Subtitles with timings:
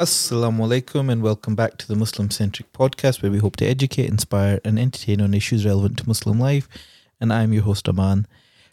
[0.00, 4.08] Assalamu alaikum and welcome back to the Muslim centric podcast where we hope to educate,
[4.08, 6.66] inspire, and entertain on issues relevant to Muslim life.
[7.20, 8.26] And I'm your host, Aman.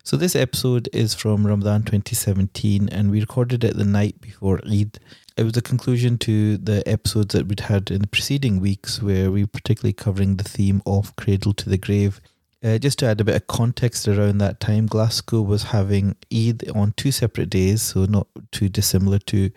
[0.06, 5.00] So, this episode is from Ramadan 2017 and we recorded it the night before Eid.
[5.36, 9.30] It was a conclusion to the episodes that we'd had in the preceding weeks where
[9.30, 12.22] we were particularly covering the theme of Cradle to the Grave.
[12.64, 16.70] Uh, just to add a bit of context around that time, Glasgow was having Eid
[16.74, 19.52] on two separate days, so not too dissimilar to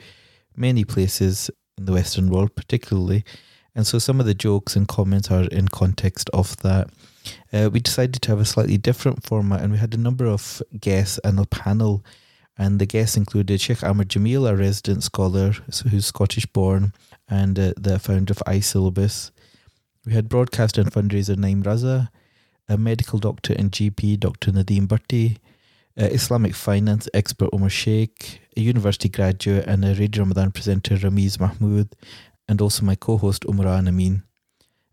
[0.57, 1.49] many places
[1.81, 3.25] in the Western world, particularly.
[3.75, 6.91] And so some of the jokes and comments are in context of that.
[7.53, 10.63] Uh, we decided to have a slightly different format, and we had a number of
[10.79, 12.05] guests and a panel.
[12.59, 15.53] And the guests included Sheikh Amer Jamil, a resident scholar
[15.91, 16.93] who's Scottish born
[17.29, 19.31] and uh, the founder of iSyllabus.
[20.05, 22.09] We had broadcaster and fundraiser Naeem Raza,
[22.69, 24.53] a medical doctor and GP, Dr.
[24.53, 25.39] Nadeem Bhatti,
[26.01, 31.39] uh, Islamic finance expert Omar Shaikh, a university graduate and a Radio Ramadan presenter Rameez
[31.39, 31.95] Mahmood,
[32.49, 34.23] and also my co host Umran Amin.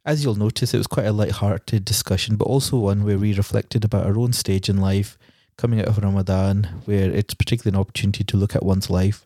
[0.06, 3.84] As you'll notice, it was quite a light-hearted discussion, but also one where we reflected
[3.84, 5.18] about our own stage in life,
[5.58, 9.26] coming out of Ramadan, where it's particularly an opportunity to look at one's life.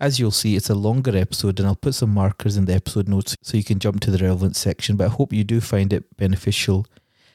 [0.00, 3.08] As you'll see, it's a longer episode, and I'll put some markers in the episode
[3.08, 5.92] notes so you can jump to the relevant section, but I hope you do find
[5.92, 6.86] it beneficial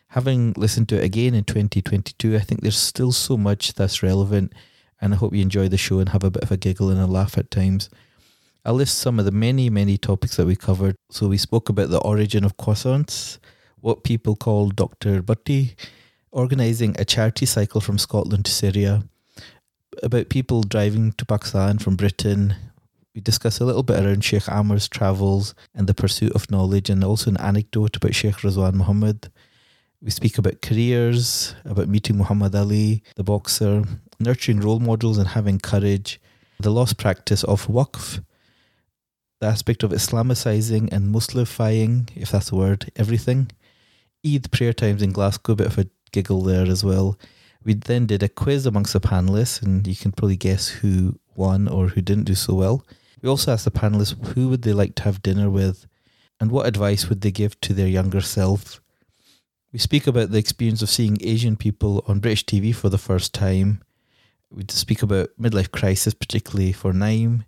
[0.10, 4.54] having listened to it again in 2022, I think there's still so much that's relevant,
[5.02, 7.00] and I hope you enjoy the show and have a bit of a giggle and
[7.00, 7.90] a laugh at times.
[8.66, 10.96] I'll list some of the many, many topics that we covered.
[11.10, 13.38] So, we spoke about the origin of croissants,
[13.80, 15.22] what people call Dr.
[15.22, 15.76] Bhatti,
[16.32, 19.04] organising a charity cycle from Scotland to Syria,
[20.04, 22.56] about people driving to Pakistan from Britain.
[23.16, 27.04] We discuss a little bit around Sheikh Amer's travels and the pursuit of knowledge, and
[27.04, 29.30] also an anecdote about Sheikh Ruzwan Muhammad.
[30.00, 33.84] We speak about careers, about meeting Muhammad Ali, the boxer,
[34.20, 36.22] nurturing role models and having courage,
[36.60, 38.24] the lost practice of waqf,
[39.42, 43.52] the aspect of Islamicizing and Muslimifying, if that's the word, everything.
[44.24, 47.18] Eid prayer times in Glasgow, a bit of a giggle there as well.
[47.64, 51.68] We then did a quiz amongst the panelists, and you can probably guess who won
[51.68, 52.86] or who didn't do so well.
[53.24, 55.88] We also asked the panelists who would they like to have dinner with,
[56.40, 58.80] and what advice would they give to their younger self.
[59.74, 63.34] We speak about the experience of seeing Asian people on British TV for the first
[63.34, 63.82] time.
[64.50, 67.46] We speak about midlife crisis, particularly for Naeem,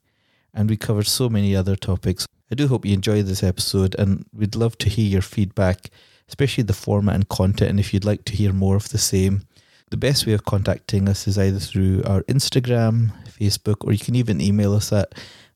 [0.53, 2.27] and we covered so many other topics.
[2.51, 5.89] I do hope you enjoy this episode, and we'd love to hear your feedback,
[6.27, 9.43] especially the format and content, and if you'd like to hear more of the same.
[9.89, 14.15] The best way of contacting us is either through our Instagram, Facebook, or you can
[14.15, 15.13] even email us at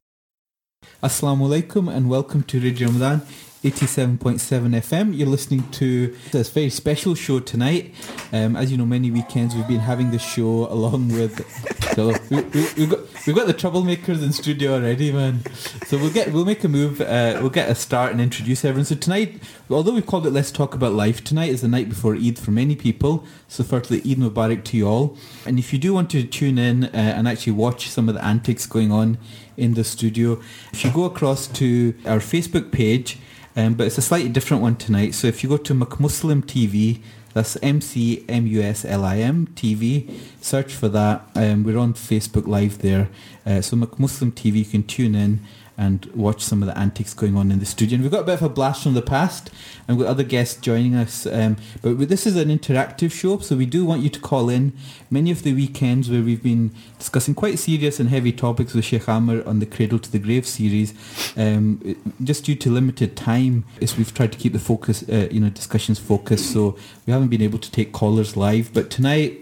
[1.03, 3.23] Assalamu alaikum and welcome to Radio Ramadan.
[3.65, 4.39] 87.7
[4.77, 5.17] FM.
[5.17, 7.95] You're listening to this very special show tonight.
[8.31, 11.41] Um, as you know, many weekends we've been having this show along with.
[11.95, 12.41] We, we,
[12.77, 15.45] we've got we've got the troublemakers in studio already, man.
[15.87, 17.01] So we'll get we'll make a move.
[17.01, 18.85] Uh, we'll get a start and introduce everyone.
[18.85, 22.17] So tonight, although we've called it "Let's Talk About Life," tonight is the night before
[22.17, 23.25] Eid for many people.
[23.47, 25.17] So firstly, Eid Mubarak to you all.
[25.47, 28.25] And if you do want to tune in uh, and actually watch some of the
[28.25, 29.17] antics going on
[29.57, 30.43] in the studio,
[30.73, 33.19] if you go across to our Facebook page.
[33.57, 35.15] Um, but it's a slightly different one tonight.
[35.15, 37.01] So if you go to McMuslim TV,
[37.35, 40.11] that's M C M U S L I M TV.
[40.41, 41.29] Search for that.
[41.35, 43.09] Um, we're on Facebook Live there.
[43.45, 45.41] Uh, so McMuslim TV, you can tune in
[45.77, 47.97] and watch some of the antics going on in the studio.
[47.97, 49.51] And we've got a bit of a blast from the past,
[49.87, 51.27] and we've got other guests joining us.
[51.27, 54.73] Um, but this is an interactive show, so we do want you to call in.
[55.11, 59.09] Many of the weekends where we've been discussing quite serious and heavy topics with Sheikh
[59.09, 60.95] Amer on the Cradle to the Grave series,
[61.37, 65.41] um, just due to limited time, is we've tried to keep the focus, uh, you
[65.41, 66.53] know, discussions focused.
[66.53, 69.41] So we haven't been able to take callers live, but tonight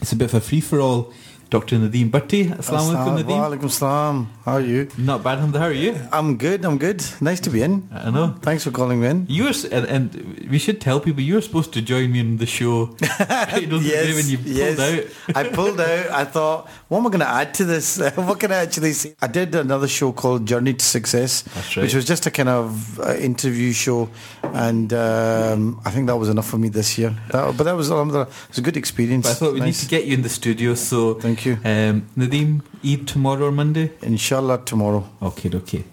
[0.00, 1.12] it's a bit of a free for all.
[1.52, 1.76] Dr.
[1.76, 2.48] Nadeem Bhatti.
[2.48, 3.40] Assalamu alaikum, Nadeem.
[3.44, 4.26] Walaikum salam.
[4.46, 4.88] How are you?
[4.96, 5.58] Not bad, Hamza.
[5.58, 5.94] How are you?
[6.10, 7.04] I'm good, I'm good.
[7.20, 7.86] Nice to be in.
[7.92, 8.34] I know.
[8.40, 9.26] Thanks for calling me in.
[9.28, 12.38] You were, and, and we should tell people you were supposed to join me in
[12.38, 12.96] the show.
[13.00, 14.80] yes, when you pulled yes.
[14.80, 15.36] out.
[15.36, 16.10] I pulled out.
[16.10, 17.98] I thought, what am I going to add to this?
[18.14, 19.14] what can I actually say?
[19.20, 21.82] I did another show called Journey to Success, That's right.
[21.82, 24.08] which was just a kind of uh, interview show,
[24.42, 27.14] and um, I think that was enough for me this year.
[27.30, 29.26] That, but that was, um, it was a good experience.
[29.26, 29.66] But I thought we Nice.
[29.66, 30.74] need to get you in the studio.
[30.74, 31.41] So Thank you.
[31.50, 33.90] Um, Nadeem, Eid tomorrow or Monday?
[34.02, 35.08] Inshallah tomorrow.
[35.20, 35.84] Okay, okay.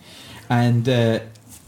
[0.50, 1.20] And uh,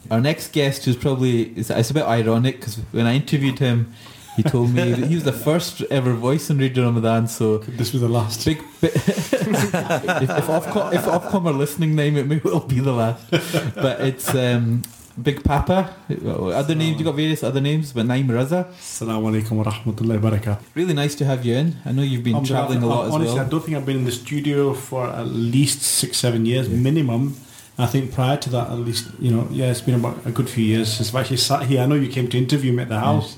[0.10, 3.94] our next guest, who's probably it's, it's a bit ironic because when I interviewed him,
[4.38, 7.28] he told me that he was the first ever voice in Radio Ramadan.
[7.28, 8.46] So This was the last.
[8.46, 8.60] big.
[8.80, 13.30] Bi- if if Ofcom, if Ofcom are listening, name it may well be the last.
[13.76, 14.84] But it's um,
[15.22, 15.96] Big Papa.
[16.10, 18.68] Other names you got various other names, but Naeem Raza.
[18.72, 20.60] Assalamu alaikum wa rahmatullahi wa barakatuh.
[20.76, 21.78] Really nice to have you in.
[21.86, 24.06] I know you've been travelling a lot as Honestly, I don't think I've been in
[24.06, 27.36] the studio for at least six, seven years minimum.
[27.78, 30.50] I think prior to that, at least, you know, yeah, it's been about a good
[30.50, 31.82] few years since I've actually sat here.
[31.82, 33.38] I know you came to interview me at the house,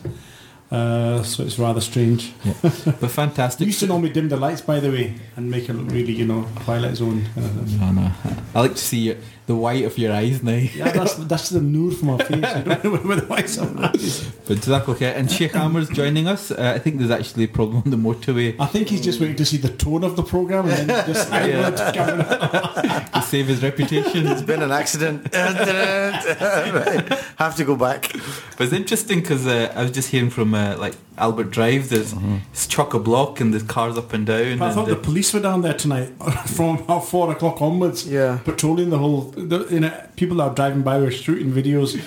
[0.73, 2.33] uh, so it's rather strange.
[2.61, 3.67] But We fantastic.
[3.71, 6.25] used to normally dim the lights, by the way, and make it look really, you
[6.25, 7.23] know, Twilight Zone.
[7.35, 7.79] kind of thing.
[7.79, 8.11] No, no.
[8.55, 9.15] I like to see
[9.45, 10.53] the white of your eyes now.
[10.55, 12.43] Yeah, that's that's the nur from our face.
[12.45, 13.67] I don't know where the whites are.
[14.47, 15.13] But Jazakallah okay.
[15.13, 16.51] And Sheikh Amer's joining us.
[16.51, 19.37] Uh, I think there's actually a problem on the motorway I think he's just waiting
[19.37, 21.69] to see the tone of the program and then just Yeah.
[21.93, 22.99] yeah.
[23.13, 24.27] to save his reputation.
[24.27, 25.27] It's been an accident.
[25.33, 27.07] Right.
[27.37, 28.11] Have to go back.
[28.57, 31.89] But it's interesting because uh, I was just hearing from uh, like Albert Drive.
[31.89, 32.13] There's
[32.51, 34.61] it's chock a block and there's cars up and down.
[34.61, 36.07] I and, thought uh, the police were down there tonight
[36.47, 38.07] from about four o'clock onwards.
[38.07, 38.39] Yeah.
[38.43, 39.21] patrolling the whole.
[39.21, 42.01] The, you know, people that are driving by were shooting videos.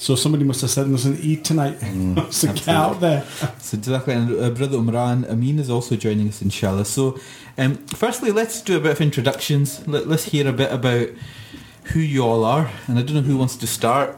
[0.00, 1.78] So somebody must have said listen, eat tonight.
[2.30, 3.24] so get out there.
[3.58, 6.84] So Jazakallah, and uh, brother Umran Amin is also joining us, inshallah.
[6.84, 7.18] So,
[7.58, 9.86] um, firstly, let's do a bit of introductions.
[9.88, 11.08] Let, let's hear a bit about
[11.92, 14.16] who you all are, and I don't know who wants to start.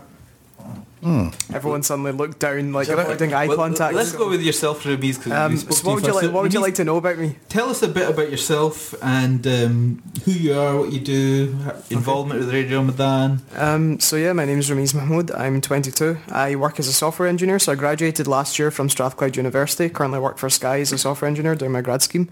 [1.02, 3.94] Everyone suddenly looked down, like Is that avoiding eye Well, contact.
[3.94, 5.17] Let's go with yourself, Rameez.
[5.19, 6.25] Because Um, we spoke so to what would you like?
[6.25, 7.37] So, What would you like to know about me?
[7.49, 11.56] Tell us a bit about yourself and um, who you are, what you do,
[11.91, 13.41] involvement with Radio Ramadan.
[13.56, 15.31] Um, so yeah, my name is Rameez Mahmood.
[15.31, 16.19] I'm 22.
[16.31, 17.58] I work as a software engineer.
[17.58, 19.88] So I graduated last year from Strathclyde University.
[19.88, 22.29] Currently work for Sky as a software engineer doing my grad scheme.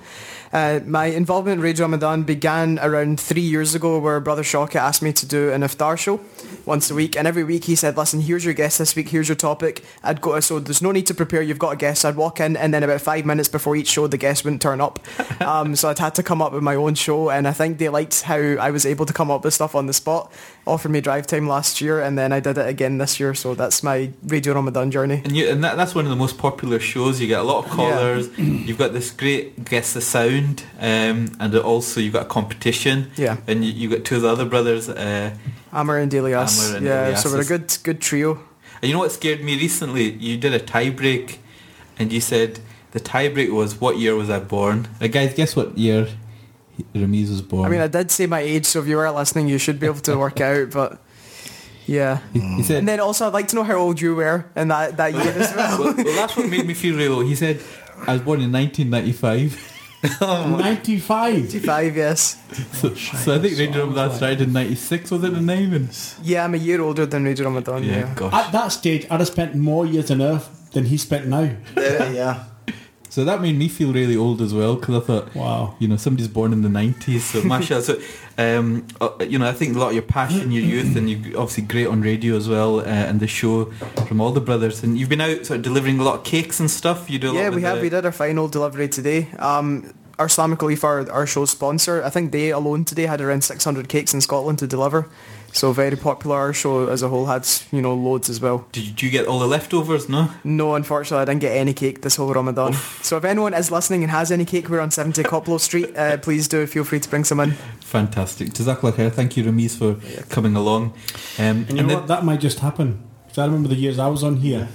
[0.53, 5.03] Uh, my involvement in Radio Ramadan began around three years ago, where Brother Shawkat asked
[5.03, 6.21] me to do an iftar show
[6.65, 9.11] once a week, and every week he said, "Listen, here's your guest this week.
[9.11, 10.41] Here's your topic." I'd go.
[10.41, 11.43] So there's no need to prepare.
[11.43, 12.05] You've got a guest.
[12.05, 14.81] I'd walk in, and then about five minutes before each show, the guest wouldn't turn
[14.81, 14.99] up.
[15.49, 17.89] Um, so I'd had to come up with my own show, and I think they
[17.89, 20.31] liked how I was able to come up with stuff on the spot.
[20.69, 23.32] Offered me drive time last year, and then I did it again this year.
[23.35, 25.23] So that's my Radio Ramadan journey.
[25.25, 27.20] And, you, and that, that's one of the most popular shows.
[27.20, 28.37] You get a lot of callers.
[28.38, 33.11] You've got this great guess the sound, um, and also you've got a competition.
[33.17, 33.38] Yeah.
[33.47, 34.88] And you, you've got two of the other brothers.
[34.88, 35.35] Uh,
[35.73, 36.69] Amr and Elias.
[36.69, 38.32] Amr and yeah, so Elias we're a good good trio.
[38.82, 40.12] and you know what scared me recently?
[40.12, 41.41] You did a tie break,
[41.99, 42.61] and you said
[42.93, 44.88] the tie break was what year was I born?
[45.00, 46.09] Uh, guys, guess what year
[46.95, 47.67] Rameez was born?
[47.67, 49.87] I mean, I did say my age, so if you were listening, you should be
[49.87, 50.71] able to work out.
[50.71, 51.01] But
[51.87, 52.21] yeah.
[52.33, 52.79] he, he said.
[52.79, 55.23] And then also, I'd like to know how old you were in that, that year
[55.33, 55.79] as well.
[55.79, 57.21] well, well, that's what made me feel real.
[57.21, 57.61] He said
[58.07, 59.75] I was born in 1995.
[60.21, 61.53] Ninety-five.
[61.65, 62.41] Five, yes.
[62.75, 65.73] So, so I think Radio Ramadan started in 96, was it the name?
[65.75, 65.89] And
[66.23, 67.83] Yeah, I'm a year older than Radio Ramadan.
[67.83, 68.15] yeah, Yeah.
[68.15, 68.33] gosh.
[68.33, 71.51] At that stage, I'd have spent more years on Earth than he spent now.
[71.77, 72.45] Yeah, yeah.
[73.19, 75.75] So that made me feel really old as well because I thought, Wow.
[75.81, 77.19] you know, somebody's born in the 90s.
[77.32, 77.82] So mashallah.
[77.88, 77.99] So,
[78.38, 81.37] um, uh, you know, I think a lot of your passion, your youth, and you're
[81.37, 83.65] obviously great on radio as well, uh, and the show
[84.06, 84.85] from all the brothers.
[84.85, 87.11] And you've been out sort of delivering a lot of cakes and stuff.
[87.11, 87.79] You do a Yeah, with we have.
[87.79, 89.26] the- We did our final delivery today.
[89.41, 93.43] Um, our Islamic Relief, our, our show's sponsor, I think they alone today had around
[93.43, 95.09] 600 cakes in Scotland to deliver.
[95.52, 96.37] So very popular.
[96.37, 98.67] Our show as a whole had, you know, loads as well.
[98.71, 100.09] Did you, get all the leftovers?
[100.09, 100.31] No.
[100.45, 102.75] No, unfortunately, I didn't get any cake this whole Ramadan.
[103.02, 105.97] So if anyone is listening and has any cake, we're on 70 Coplaw Street.
[105.97, 107.52] Uh, please do feel free to bring some in.
[107.81, 108.50] Fantastic.
[108.50, 109.12] Jazakallah.
[109.12, 109.97] Thank you, Rameez, for
[110.28, 110.93] coming along.
[111.38, 112.07] Um, And you know then- what?
[112.09, 113.00] That might just happen.
[113.28, 114.69] 'Cause I remember the years I was on here,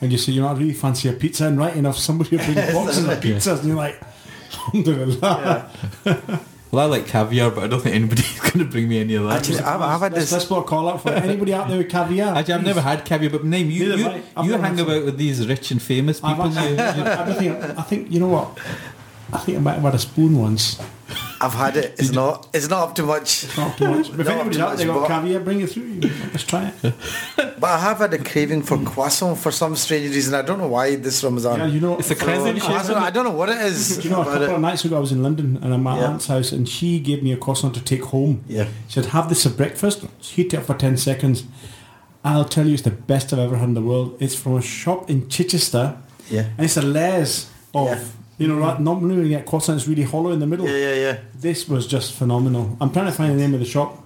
[0.00, 2.44] and you say, you know, I really fancy a pizza, and right enough, somebody would
[2.44, 4.00] bring boxes of pizzas, and you're like,
[4.52, 5.70] alhamdulillah.
[6.70, 9.24] well, I like caviar, but I don't think anybody's going to bring me any of
[9.24, 9.38] that.
[9.40, 10.30] Actually, I've, I've had this.
[10.32, 12.36] let's put a call out for anybody out there with caviar.
[12.36, 13.88] Actually, I've never had caviar, but Naeem you.
[13.88, 14.22] Neither You, have I.
[14.40, 14.88] I've you never hang had some.
[14.90, 16.58] about with these rich and famous I've people.
[16.58, 17.22] actually- now.
[17.22, 18.58] I, don't think, I think, you know what?
[19.32, 20.80] I think I might have had a spoon once.
[21.42, 21.94] I've had it.
[21.98, 22.48] It's not.
[22.52, 23.56] It's not up to much.
[23.56, 24.10] Not too much.
[24.16, 26.00] But if Not anybody's too out there much, got caviar, bring it through.
[26.32, 26.94] Let's try it.
[27.60, 30.34] But I have had a craving for croissant for some strange reason.
[30.34, 31.58] I don't know why this Ramadan.
[31.60, 32.62] Yeah, you know, It's a So, cleansing
[32.96, 33.98] I, don't, know what it is.
[33.98, 34.50] Do you know, a couple it.
[34.50, 36.08] of nights ago I was in London and at my Yeah.
[36.10, 38.42] aunt's house and she gave me a croissant to take home.
[38.48, 38.64] Yeah.
[38.88, 41.44] She said, have this for breakfast, heat it up for 10 seconds.
[42.24, 44.16] I'll tell you, it's the best I've ever had in the world.
[44.20, 45.96] It's from a shop in Chichester
[46.30, 46.46] Yeah.
[46.56, 48.04] and it's a layers of, Yeah.
[48.40, 50.66] You know, right, normally when you get croissant, it's really hollow in the middle.
[50.66, 51.18] Yeah, yeah, yeah.
[51.34, 52.74] This was just phenomenal.
[52.80, 54.02] I'm trying to find the name of the shop.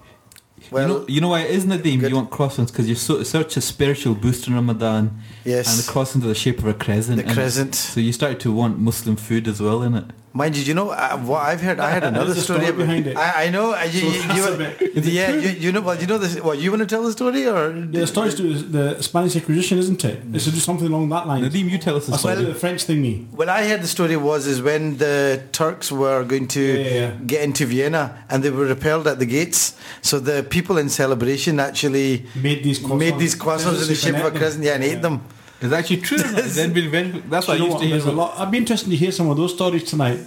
[0.72, 2.00] Well, you know, you know why it is Nadeem?
[2.00, 2.10] Good.
[2.10, 5.20] You want croissants because you're so, such a spiritual boost in Ramadan.
[5.44, 5.70] Yes.
[5.70, 7.18] And the croissants are the shape of a crescent.
[7.18, 7.76] The and crescent.
[7.76, 10.06] So you start to want Muslim food as well, in it.
[10.36, 11.78] Mind you, you know uh, what I've heard.
[11.78, 13.16] I had another story, story behind it.
[13.16, 13.72] I, I know.
[13.72, 15.80] uh, You, So you, you- yeah, you, you know.
[15.80, 16.40] Well, you know this.
[16.42, 18.42] What you want to tell the story, or the story's to
[18.76, 20.16] the Spanish Inquisition, isn't it?
[20.32, 21.44] It's to do something along that line.
[21.44, 22.46] Nadeem, you tell us the I saw story.
[22.46, 23.30] the French thingy.
[23.30, 26.94] What I heard the story was is when the Turks were going to Yeah, yeah,
[26.94, 27.10] yeah.
[27.32, 29.76] get into Vienna and they were repelled at the gates.
[30.02, 32.98] So the people in celebration actually Made these croissants.
[32.98, 35.22] made these croissants in the shape of a crescent, yeah, and ate them.
[35.60, 36.18] That actually true?
[36.18, 36.44] or not?
[36.44, 37.98] then been very, that's you I used to hear.
[37.98, 38.38] A lot.
[38.38, 40.20] I'd be interested to hear some of those stories tonight.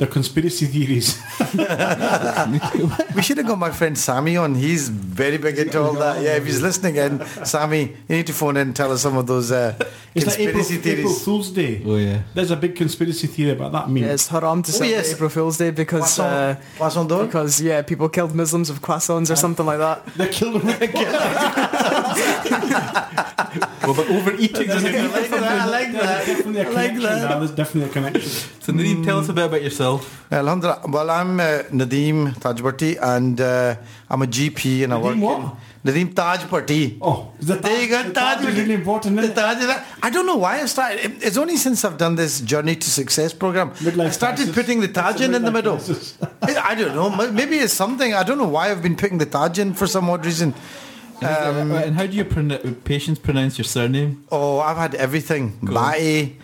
[0.00, 1.08] The conspiracy theories.
[3.14, 4.54] We should have got my friend Sammy on.
[4.54, 6.22] He's very big into all that.
[6.22, 9.16] Yeah, if he's listening in, Sammy, you need to phone in and tell us some
[9.18, 9.74] of those uh,
[10.14, 11.12] It's like April, conspiracy April.
[11.14, 11.82] Fool's Day.
[11.84, 12.22] Oh yeah.
[12.34, 13.88] There's a big conspiracy theory about that.
[13.88, 13.98] Meme.
[14.04, 15.12] Yeah, it's haram to celebrate yes.
[15.12, 17.26] April Fool's Day because Poisson, uh, Poisson d'Or?
[17.26, 20.06] because yeah, people killed Muslims with croissants or something like that.
[20.16, 20.66] They killed them.
[20.66, 20.80] with
[23.84, 24.70] Well, but overeating.
[24.70, 25.42] I like that.
[25.42, 27.02] I like There's definitely a I like connection.
[27.02, 27.38] that.
[27.40, 28.30] There's definitely a connection.
[28.60, 29.89] so Nadeem, tell us a bit about yourself.
[30.30, 30.82] Alhamdulillah.
[30.88, 31.44] Well, I'm uh,
[31.80, 33.74] Nadeem Tajbati and uh,
[34.08, 35.40] I'm a GP and I work Nadeem what?
[35.40, 35.50] in
[35.92, 36.98] Nadeem Tajbati.
[37.00, 38.44] Oh, is that There you the Taj.
[38.44, 39.28] is really important, The?
[39.32, 41.22] Taj I don't know why I started.
[41.22, 43.70] It's only since I've done this Journey to Success program.
[43.86, 44.54] Midlife I started crisis.
[44.54, 45.78] putting the Taj in in the middle.
[46.42, 47.08] I don't know.
[47.32, 48.14] Maybe it's something.
[48.14, 50.54] I don't know why I've been putting the Taj in for some odd reason.
[51.22, 54.24] Um, and how do your pronoun patients pronounce your surname?
[54.32, 55.58] Oh, I've had everything.
[55.62, 56.38] Bati,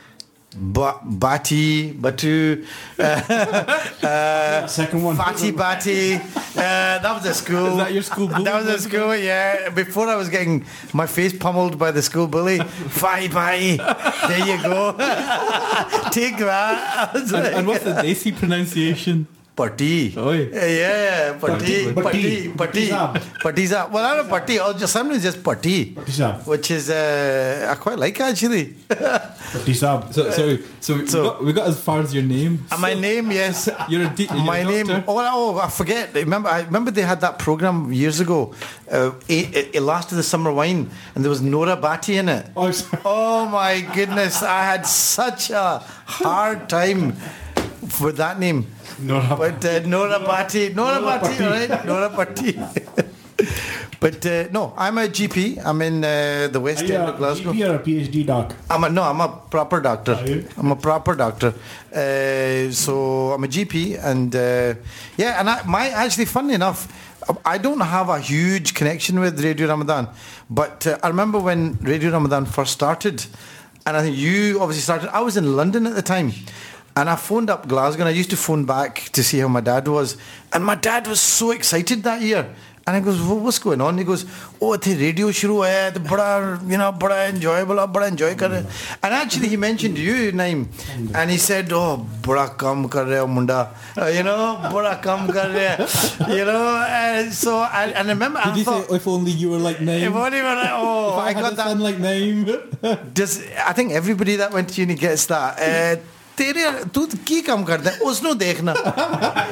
[0.57, 2.65] ba- Bati, Batu,
[2.97, 5.17] That second one.
[5.17, 6.15] Fatty Bati.
[6.15, 6.21] Uh,
[6.57, 7.67] that was a school.
[7.73, 8.45] Is that your school bully?
[8.45, 9.69] That was a school, yeah.
[9.71, 12.59] Before I was getting my face pummeled by the school bully.
[12.61, 13.77] Fatty Bati.
[13.77, 14.93] There you go.
[16.11, 17.11] Take that.
[17.15, 19.27] I And, like, and what's the Desi pronunciation?
[19.57, 20.13] Party.
[20.19, 20.51] Oi.
[20.53, 21.93] Yeah, Patti.
[21.95, 21.95] Patti.
[21.95, 22.49] Patti.
[22.53, 22.53] Patti.
[22.53, 23.21] Partizan.
[23.43, 23.91] partizan.
[23.91, 24.61] Well, not a party.
[24.61, 26.35] Or just sometimes just party, Partizan.
[26.45, 28.75] which is uh, I quite like actually.
[28.89, 30.13] Partisab.
[30.13, 30.63] So, sorry.
[30.81, 32.67] So, we, So- got, we got as far as your name.
[32.71, 33.69] And my name, yes.
[33.89, 34.87] You're a, D, you're my a name.
[34.89, 35.05] doctor?
[35.09, 36.13] Oh, oh, I forget.
[36.15, 38.53] Remember, I remember they had that program years ago.
[38.93, 42.47] Uh, it, it Last of the Summer Wine, and there was Nora Batty in it.
[42.57, 42.71] Oh.
[43.09, 44.43] Oh my goodness!
[44.43, 47.17] I had such a hard time
[48.03, 48.67] with that name.
[48.99, 49.37] No, no.
[49.37, 51.69] But uh, Nora Bhatti, Nora Nora Bhatti, Bhatti.
[51.69, 51.85] right?
[51.87, 53.11] Nora Bhatti.
[54.00, 55.62] but uh, no, I'm a GP.
[55.65, 57.53] I'm in uh, the West Are End of Glasgow.
[57.53, 58.55] GP or a PhD doc?
[58.71, 60.19] I'm a, no, I'm a proper doctor.
[60.57, 61.55] I'm a proper doctor.
[61.93, 64.75] Uh, so I'm a GP, and uh,
[65.17, 66.88] yeah, and I, my actually, funny enough,
[67.45, 70.09] I don't have a huge connection with Radio Ramadan,
[70.49, 73.26] but uh, I remember when Radio Ramadan first started,
[73.85, 75.11] and I think you obviously started.
[75.15, 76.33] I was in London at the time.
[76.97, 79.61] And I phoned up Glasgow and I used to phone back to see how my
[79.61, 80.17] dad was.
[80.53, 82.55] And my dad was so excited that year.
[82.88, 83.99] And I goes, "Wha- what's going on?
[83.99, 84.25] He goes,
[84.62, 88.65] oh, the radio shuru hai, the bada, you know, bada enjoyable, bada enjoy kar rahe."
[89.03, 90.69] And actually he mentioned you, Naeem.
[91.12, 93.59] And he said, oh, bada kam kar rahe ho munda.
[93.99, 96.31] Uh, you know, bada kam kar rahe.
[96.38, 99.33] You know, and so, I, and I remember, Did I you thought, say, if only
[99.33, 100.03] you were like Naeem?
[100.03, 101.76] if only when I, oh, I, I got that.
[101.79, 103.12] like Naeem.
[103.15, 105.59] Does I think everybody that went to uni gets that.
[105.59, 106.00] Uh,
[106.37, 106.64] ਤੇਰੇ
[106.95, 108.75] ਤੂੰ ਕੀ ਕੰਮ ਕਰਦਾ ਉਸ ਨੂੰ ਦੇਖਣਾ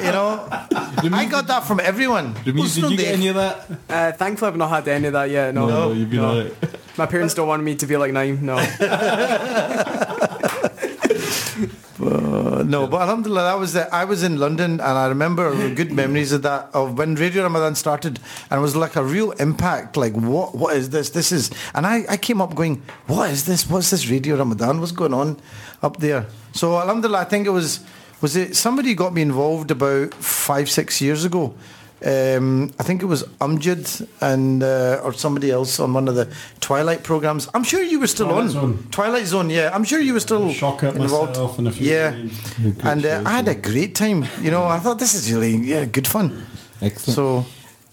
[0.03, 3.53] you نو I got that firm everyone ਉਸ ਨੂੰ ਦੇਖ any of that?
[3.95, 5.53] Uh, thankfully, I've not had any of that yet.
[5.57, 8.41] No, no, you'd be like my parents don't want me to be like Naeem.
[8.41, 8.57] No,
[12.05, 15.91] Uh, no but alhamdulillah that was the, I was in London and I remember good
[16.01, 18.19] memories of that of when Radio Ramadan started
[18.49, 21.09] and it was like a real impact like what what is this?
[21.09, 23.69] This is and I, I came up going what is this?
[23.69, 24.79] What's this Radio Ramadan?
[24.79, 25.37] What's going on
[25.81, 26.27] up there?
[26.53, 27.83] So alhamdulillah I think it was
[28.21, 31.53] was it somebody got me involved about five six years ago
[32.03, 36.27] um, I think it was Amjad and uh, or somebody else on one of the
[36.59, 37.47] Twilight programs.
[37.53, 38.87] I'm sure you were still Twilight on Zone.
[38.91, 39.49] Twilight Zone.
[39.49, 41.29] Yeah, I'm sure you were still Shocker involved.
[41.31, 42.15] myself a few yeah,
[42.83, 44.25] and uh, I had a great time.
[44.41, 46.45] You know, I thought this is really yeah good fun.
[46.81, 47.15] Excellent.
[47.15, 47.45] So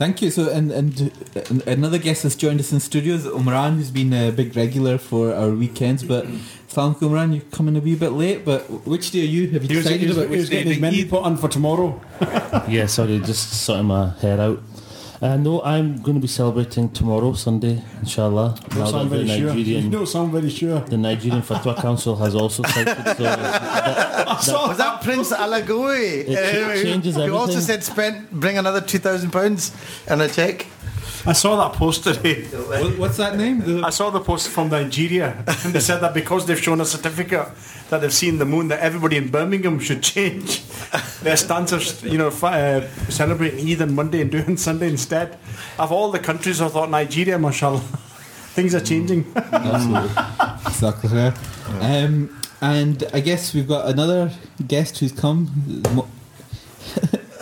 [0.02, 0.30] Thank you.
[0.32, 1.12] So, and, and
[1.50, 5.32] and another guest has joined us in studios, Umran, who's been a big regular for
[5.32, 6.02] our weekends.
[6.02, 6.26] But
[6.66, 8.44] Salam alaikum, Umran, you're coming a wee bit late.
[8.44, 9.49] But which day are you?
[9.50, 10.56] Have you He was, decided he was, about which day?
[10.56, 12.00] getting his menu put on for tomorrow.
[12.68, 14.61] Yeah, sorry, just sorting my hair out.
[15.23, 18.59] Uh, no, I'm going to be celebrating tomorrow, Sunday, inshallah.
[18.73, 19.50] You Now sound that the very sure.
[19.50, 20.81] You Nigerian, don't sound very sure.
[20.81, 22.97] the Nigerian Fatwa Council has also cited.
[23.07, 24.37] So that,
[24.69, 26.25] was that Prince Alagoy?
[26.26, 29.71] It ch- changes You also said spend bring another two thousand pounds
[30.09, 30.67] and a check.
[31.26, 32.42] I saw that post today.
[32.44, 33.61] What- What's that name?
[33.61, 36.85] The- I saw the post from Nigeria, and they said that because they've shown a
[36.85, 37.49] certificate
[37.90, 40.62] that they've seen the moon, that everybody in Birmingham should change
[41.23, 45.38] their stance of, you know, uh, celebrating Eid on Monday and doing Sunday instead.
[45.78, 47.80] Of all the countries, I thought Nigeria, mashallah,
[48.54, 49.25] things are changing.
[49.37, 50.11] Absolutely.
[50.66, 51.11] exactly.
[51.16, 51.35] yeah.
[51.80, 54.30] Um, and I guess we've got another
[54.66, 55.50] guest who's come.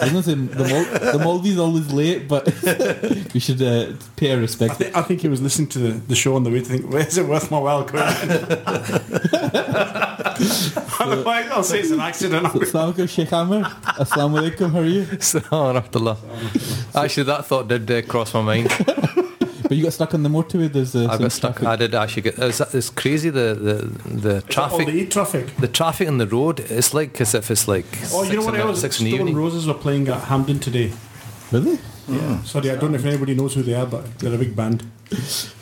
[0.01, 2.47] Mo- I was gonna say the, Mal- the Maldives always late, but
[3.35, 4.75] we should uh, pay our I, respect.
[4.77, 6.91] thi- I think he was listening to the, the show on the way to think,
[6.91, 8.03] where is it worth my while going?
[11.01, 12.47] I'll say it's an accident.
[12.47, 13.63] Assalamu alaikum, Sheikh Amer.
[13.63, 15.07] Assalamu alaikum, how are you?
[15.53, 16.17] Alhamdulillah.
[16.95, 18.71] Actually, that thought did uh, cross my mind.
[19.71, 20.67] But you got stuck on the motorway.
[20.73, 21.53] There's uh, I got stuck.
[21.59, 21.69] traffic.
[21.69, 22.39] I did actually get.
[22.41, 23.75] It's, it's crazy the the
[24.27, 24.87] the All traffic.
[24.89, 25.57] the Eid traffic.
[25.59, 26.59] The traffic on the road.
[26.59, 27.87] It's like as if it's like.
[28.13, 28.81] Oh, you know what in the- else?
[28.81, 29.37] Six in the Stone evening.
[29.37, 30.91] Roses were playing at Hampden today.
[31.53, 31.79] Really?
[32.09, 32.43] Yeah.
[32.43, 34.83] Sorry, I don't know if anybody knows who they are, but they're a big band.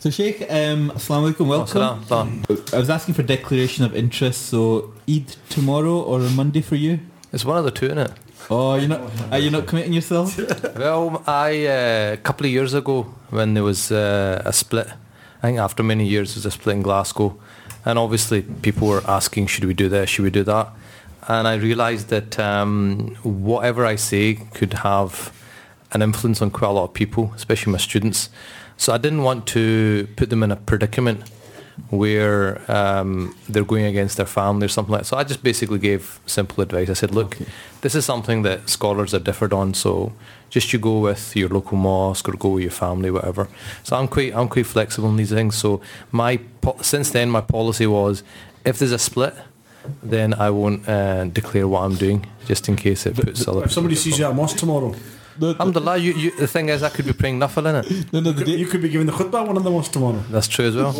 [0.00, 1.66] So Sheikh, um, Assalamu alaikum, Oh, welcome.
[1.68, 2.44] salam, salam.
[2.72, 4.46] I was asking for declaration of interest.
[4.46, 6.98] So Eid tomorrow or on Monday for you?
[7.32, 8.10] It's one of the two, in it?
[8.50, 9.10] Oh, you're not.
[9.32, 10.38] Are you not committing yourself?
[10.76, 14.88] Well, I uh, a couple of years ago when there was uh, a split,
[15.42, 17.38] I think after many years there was a split in Glasgow,
[17.84, 20.68] and obviously people were asking, should we do this, should we do that,
[21.28, 25.32] and I realised that um, whatever I say could have
[25.92, 28.28] an influence on quite a lot of people, especially my students.
[28.76, 31.30] So I didn't want to put them in a predicament
[31.90, 35.06] where um, they're going against their family or something like that.
[35.06, 36.88] So I just basically gave simple advice.
[36.88, 37.36] I said, look,
[37.80, 40.12] this is something that scholars have differed on, so
[40.50, 43.48] just you go with your local mosque or go with your family, whatever.
[43.82, 45.56] So I'm quite, I'm quite flexible in these things.
[45.56, 45.80] So
[46.12, 48.22] my, po- since then, my policy was,
[48.64, 49.34] if there's a split,
[50.02, 53.72] then I won't uh, declare what I'm doing, just in case it puts other If
[53.72, 54.94] somebody sees you at a mosque tomorrow,
[55.40, 58.12] No, Alhamdulillah, you, you, the thing is, I could be praying nothing in it.
[58.12, 58.30] no, no.
[58.30, 60.22] The you could, day, you could be giving the khutbah one of the mosques tomorrow.
[60.30, 60.90] That's true as well.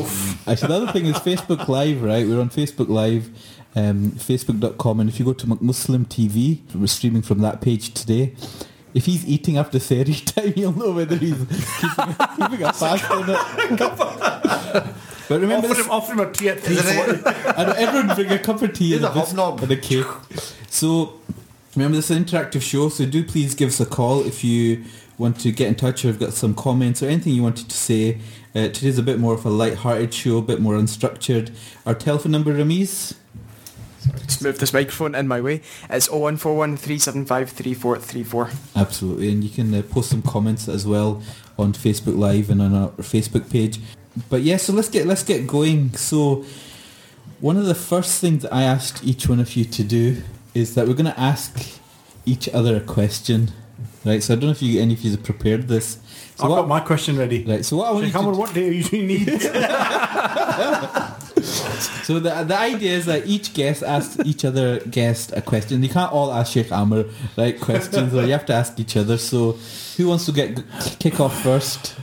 [0.46, 2.26] Actually, the other thing is Facebook Live, right?
[2.26, 3.28] We're on Facebook Live,
[3.76, 8.34] um, facebook.com, and if you go to Muslim TV, we're streaming from that page today.
[8.92, 11.34] If he's eating after Sehri time, you'll know whether he's
[11.80, 13.58] keeping, keeping a fast or not.
[15.28, 16.76] but remember, Offer this, him, offer him a tea at three.
[16.76, 17.26] Isn't it?
[17.26, 19.76] I know everyone bring a cup of tea He's and a a, biscuit and a
[19.76, 20.06] cake.
[20.70, 21.14] So
[21.76, 24.84] remember, this is an interactive show, so do please give us a call if you
[25.18, 27.76] want to get in touch or have got some comments or anything you wanted to
[27.76, 28.18] say.
[28.54, 31.54] Uh, today's a bit more of a light-hearted show, a bit more unstructured.
[31.86, 33.14] Our telephone number, Rameez?
[34.26, 35.62] Just move this microphone in my way.
[35.88, 38.50] It's 0141 375 3434.
[38.76, 41.22] Absolutely, and you can uh, post some comments as well
[41.58, 43.80] on Facebook Live and on our Facebook page.
[44.28, 45.94] But yeah, so let's get let's get going.
[45.94, 46.44] So
[47.40, 50.22] one of the first things that I asked each one of you to do
[50.54, 51.80] is that we're going to ask
[52.24, 53.50] each other a question,
[54.04, 54.22] right?
[54.22, 55.98] So I don't know if you any of you have prepared this.
[56.36, 57.44] So I've what, got my question ready.
[57.44, 59.28] right, so what I want you Sheikh to Amer, what day do you need?
[62.04, 65.82] So the the idea is that each guest asks each other guest a question.
[65.82, 69.16] You can't all ask Sheikh Amer right questions, or you have to ask each other.
[69.16, 69.52] So
[69.96, 70.62] who wants to get
[70.98, 71.96] kick off first?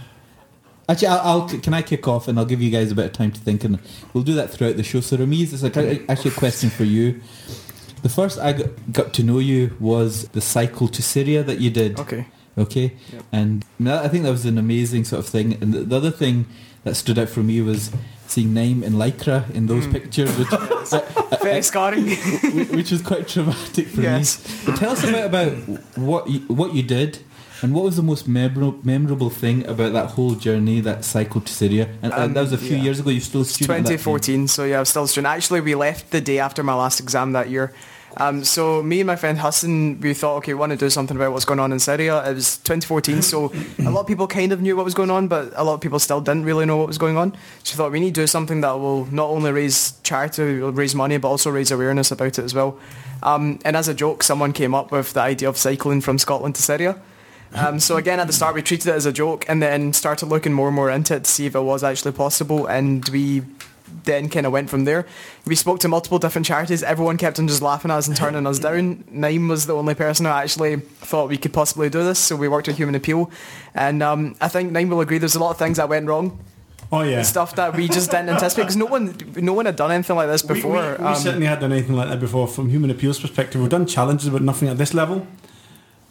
[0.90, 3.14] Actually, I'll, I'll can I kick off and I'll give you guys a bit of
[3.14, 3.80] time to think, and
[4.14, 5.02] we'll do that throughout the show.
[5.02, 5.78] So Rameez, it's like
[6.10, 7.22] actually a question for you.
[8.02, 8.54] The first I
[8.92, 12.00] got, to know you was the cycle to Syria that you did.
[12.00, 12.26] Okay.
[12.58, 13.24] Okay, Yep.
[13.32, 15.58] and I think that was an amazing sort of thing.
[15.62, 16.48] And the, the other thing
[16.84, 17.92] that stood out for me was
[18.28, 19.92] seeing Naeem in lycra in those Hmm.
[19.94, 20.50] pictures, which
[21.42, 22.10] Very scarring.
[22.76, 24.44] which was quite traumatic for Yes.
[24.46, 24.64] me.
[24.66, 25.54] But tell us a bit about
[25.98, 27.20] what you, what you did.
[27.64, 31.90] And what was the most memorable, thing about that whole journey, that cycle to Syria?
[32.02, 32.84] And, Um, that was a few yeah.
[32.84, 33.12] years ago.
[33.12, 33.70] You're still a student.
[33.70, 35.32] at that 2014, so yeah, I was still a student.
[35.32, 37.72] Actually, we left the day after my last exam that year.
[38.18, 41.16] Um, so me and my friend Hassan, we thought, okay, we want to do something
[41.16, 42.30] about what's going on in Syria.
[42.30, 45.28] It was 2014, so a lot of people kind of knew what was going on,
[45.28, 47.32] but a lot of people still didn't really know what was going on.
[47.64, 50.94] So we thought we need to do something that will not only raise charity, raise
[50.94, 52.78] money, but also raise awareness about it as well.
[53.24, 56.56] Um, and as a joke, someone came up with the idea of cycling from Scotland
[56.56, 57.00] to Syria.
[57.54, 60.28] Um, so again, at the start, we treated it as a joke, and then started
[60.28, 62.66] looking more and more into it to see if it was actually possible.
[62.66, 63.42] And we
[64.04, 65.06] then kind of went from there.
[65.46, 66.84] We spoke to multiple different charities.
[66.84, 69.04] Everyone kept on just laughing at us and turning us down.
[69.12, 72.20] Naeem was the only person who actually thought we could possibly do this.
[72.20, 73.30] So we worked with Human Appeal,
[73.76, 75.18] and um, I think Naeem will agree.
[75.18, 76.40] There's a lot of things that went wrong,
[76.92, 77.22] Oh yeah.
[77.22, 80.28] stuff that we just didn't anticipate because no one, no one had done anything like
[80.28, 80.74] this We- before.
[80.74, 83.62] We, we Um, certainly hadn't done anything like that before from human appeals perspective.
[83.62, 85.26] We've done challenges but nothing at this level.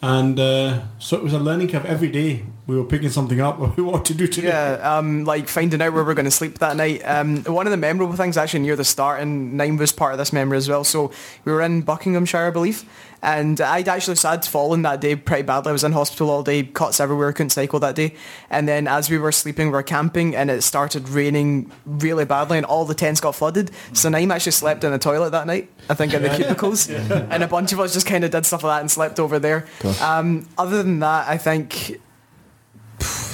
[0.02, 2.44] And uh, so it was a learning curve every day.
[2.70, 3.58] We were picking something up.
[3.60, 4.48] What we wanted to do today.
[4.48, 7.02] Yeah, um, like finding out where we're going to sleep that night.
[7.04, 10.18] Um, one of the memorable things actually near the start, and Naeem was part of
[10.18, 10.84] this memory as well.
[10.84, 11.10] So
[11.44, 12.84] we were in Buckinghamshire, I believe,
[13.22, 15.70] and I'd actually sad fallen that day pretty badly.
[15.70, 18.14] I was in hospital all day, cuts everywhere, couldn't cycle that day.
[18.50, 22.56] And then as we were sleeping, we were camping, and it started raining really badly,
[22.56, 23.72] and all the tents got flooded.
[23.92, 27.42] So Naeem actually slept in the toilet that night, I think, in the cubicles, and
[27.42, 29.66] a bunch of us just kind of did stuff like that and slept over there.
[30.00, 32.00] Um, other than that, I think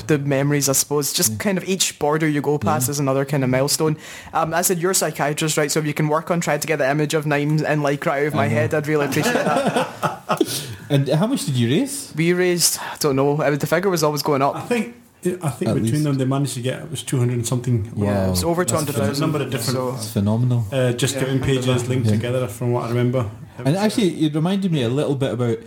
[0.08, 1.12] the memories, I suppose.
[1.12, 3.96] Just kind of each border you go past is another kind of milestone.
[4.32, 5.70] Um, I said you're a psychiatrist, right?
[5.70, 8.04] So if you can work on trying to get the image of Nimes and like
[8.06, 10.32] right out of my head, I'd really appreciate that.
[10.88, 12.12] And how much did you raise?
[12.16, 14.68] We raised, I don't know, uh, the figure was always going I up.
[14.68, 16.04] think I think At between least.
[16.04, 17.90] them they managed to get it was two hundred and something.
[17.96, 18.30] Wow.
[18.30, 19.16] It's over That's 200,000.
[19.16, 20.64] a number of different- So, It's phenomenal.
[20.70, 22.12] Uh, just Yeah, giving pages linked Yeah.
[22.12, 23.28] together from what I remember.
[23.64, 25.58] And actually, it reminded me a little bit about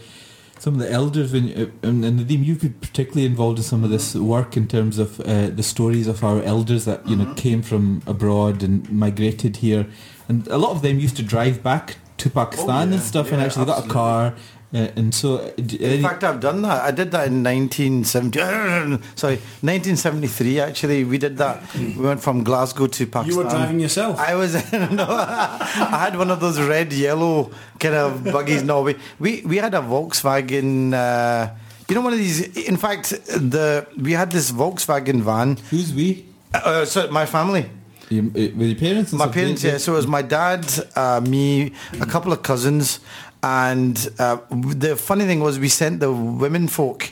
[0.59, 1.33] some of the elders.
[1.33, 1.37] Uh,
[1.81, 5.19] and, and Nadeem, you've been particularly involved in some of this work in terms of
[5.21, 9.87] uh, the stories of our elders that you know came from abroad and migrated here,
[10.27, 12.95] and a lot of them used to drive back to Pakistan yeah.
[12.95, 14.35] and stuff, and Yeah, actually got a car.
[14.71, 16.83] Uh, and so, uh, In fact, I've done that.
[16.83, 18.37] I did that in 1970.
[19.15, 20.59] Sorry, 1973.
[20.59, 21.63] Actually, we did that.
[21.75, 23.31] We went from Glasgow to Pakistan.
[23.31, 24.19] You were driving yourself.
[24.19, 24.53] I was.
[24.71, 28.61] no, I had one of those red, yellow kind of buggies.
[28.61, 30.93] No, we we, we had a Volkswagen.
[30.93, 31.49] Uh,
[31.87, 32.41] you know, one of these.
[32.67, 35.57] In fact, the we had this Volkswagen van.
[35.71, 36.25] who's we?
[36.53, 37.65] Uh, so my family.
[38.09, 39.11] You, uh, with your parents?
[39.11, 39.77] And My parents, yeah.
[39.77, 42.99] So it was my dad, uh, me, a couple of cousins,
[43.43, 47.11] and uh, the funny thing was we sent the women folk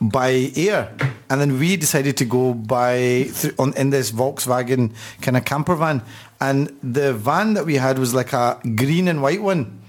[0.00, 0.94] by air,
[1.30, 5.76] and then we decided to go by th- on in this Volkswagen kind of camper
[5.76, 6.02] van,
[6.40, 9.80] and the van that we had was like a green and white one,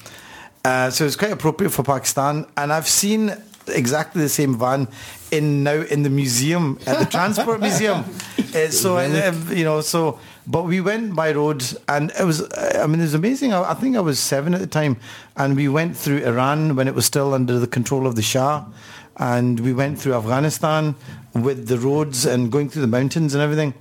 [0.63, 3.35] uh, so it's quite appropriate for Pakistan, and I've seen
[3.67, 4.87] exactly the same van
[5.31, 8.05] in now in the museum at the transport museum.
[8.55, 12.86] Uh, so uh, you know, so but we went by roads, and it was I
[12.88, 13.53] mean it was amazing.
[13.53, 14.97] I, think I was seven at the time,
[15.38, 18.65] and we went through Iran when it was still under the control of the Shah,
[19.17, 20.95] and we went through Afghanistan
[21.34, 23.73] with the roads and going through the mountains and everything.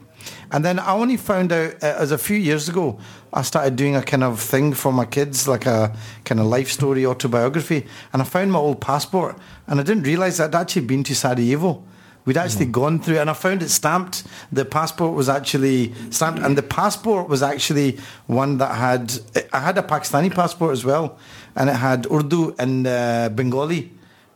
[0.51, 2.99] And then I only found out uh, as a few years ago,
[3.33, 6.71] I started doing a kind of thing for my kids, like a kind of life
[6.71, 7.87] story autobiography.
[8.13, 11.15] And I found my old passport, and I didn't realise that I'd actually been to
[11.15, 11.83] Sarajevo.
[12.25, 14.25] We'd actually gone through, and I found it stamped.
[14.53, 19.13] The passport was actually stamped, and the passport was actually one that had.
[19.53, 21.19] I had a Pakistani passport as well,
[21.57, 23.91] and it had Urdu and uh, Bengali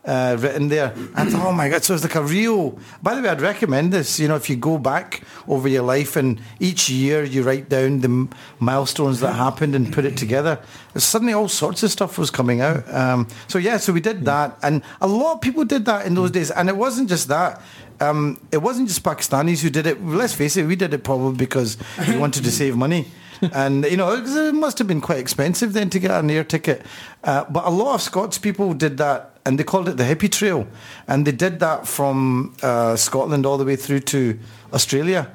[0.06, 0.94] uh, written there.
[1.14, 1.84] I thought, oh my god!
[1.84, 2.78] So it's like a real.
[3.02, 4.18] By the way, I'd recommend this.
[4.20, 8.00] You know, if you go back over your life and each year you write down
[8.00, 8.28] the
[8.60, 10.60] milestones that happened and put it together.
[10.96, 12.92] Suddenly, all sorts of stuff was coming out.
[12.92, 16.14] Um, so yeah, so we did that, and a lot of people did that in
[16.14, 16.50] those days.
[16.50, 17.60] And it wasn't just that.
[17.98, 20.04] Um, it wasn't just Pakistanis who did it.
[20.04, 23.06] Let's face it, we did it probably because we wanted to save money.
[23.52, 26.82] And you know it must have been quite expensive then to get an air ticket.
[27.24, 30.30] Uh, but a lot of Scots people did that, and they called it the hippie
[30.30, 30.66] trail,
[31.08, 34.38] and they did that from uh, Scotland all the way through to
[34.72, 35.30] Australia.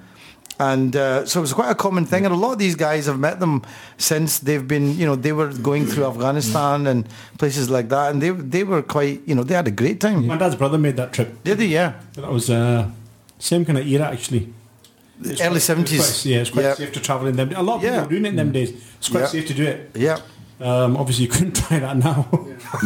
[0.60, 3.08] And uh, so it was quite a common thing, and a lot of these guys
[3.08, 3.64] have met them
[3.98, 7.08] since they've been, you know, they were going through Afghanistan and
[7.40, 10.28] places like that, and they they were quite, you know, they had a great time.
[10.28, 11.44] My dad's brother made that trip.
[11.44, 11.66] Did they?
[11.66, 12.92] Yeah, That was uh,
[13.40, 14.54] same kind of era actually.
[15.22, 16.00] It's early quite- it's seventies.
[16.02, 16.74] quite- Yeah, it's quite Yeah.
[16.76, 17.52] safe to travel in them.
[17.56, 18.04] A lot of people Yeah.
[18.06, 18.72] are doing it in them days.
[19.00, 19.28] It's quite Yeah.
[19.28, 19.92] safe to do it.
[19.96, 20.18] Yeah.
[20.60, 22.28] Um, obviously, you couldn't try that now.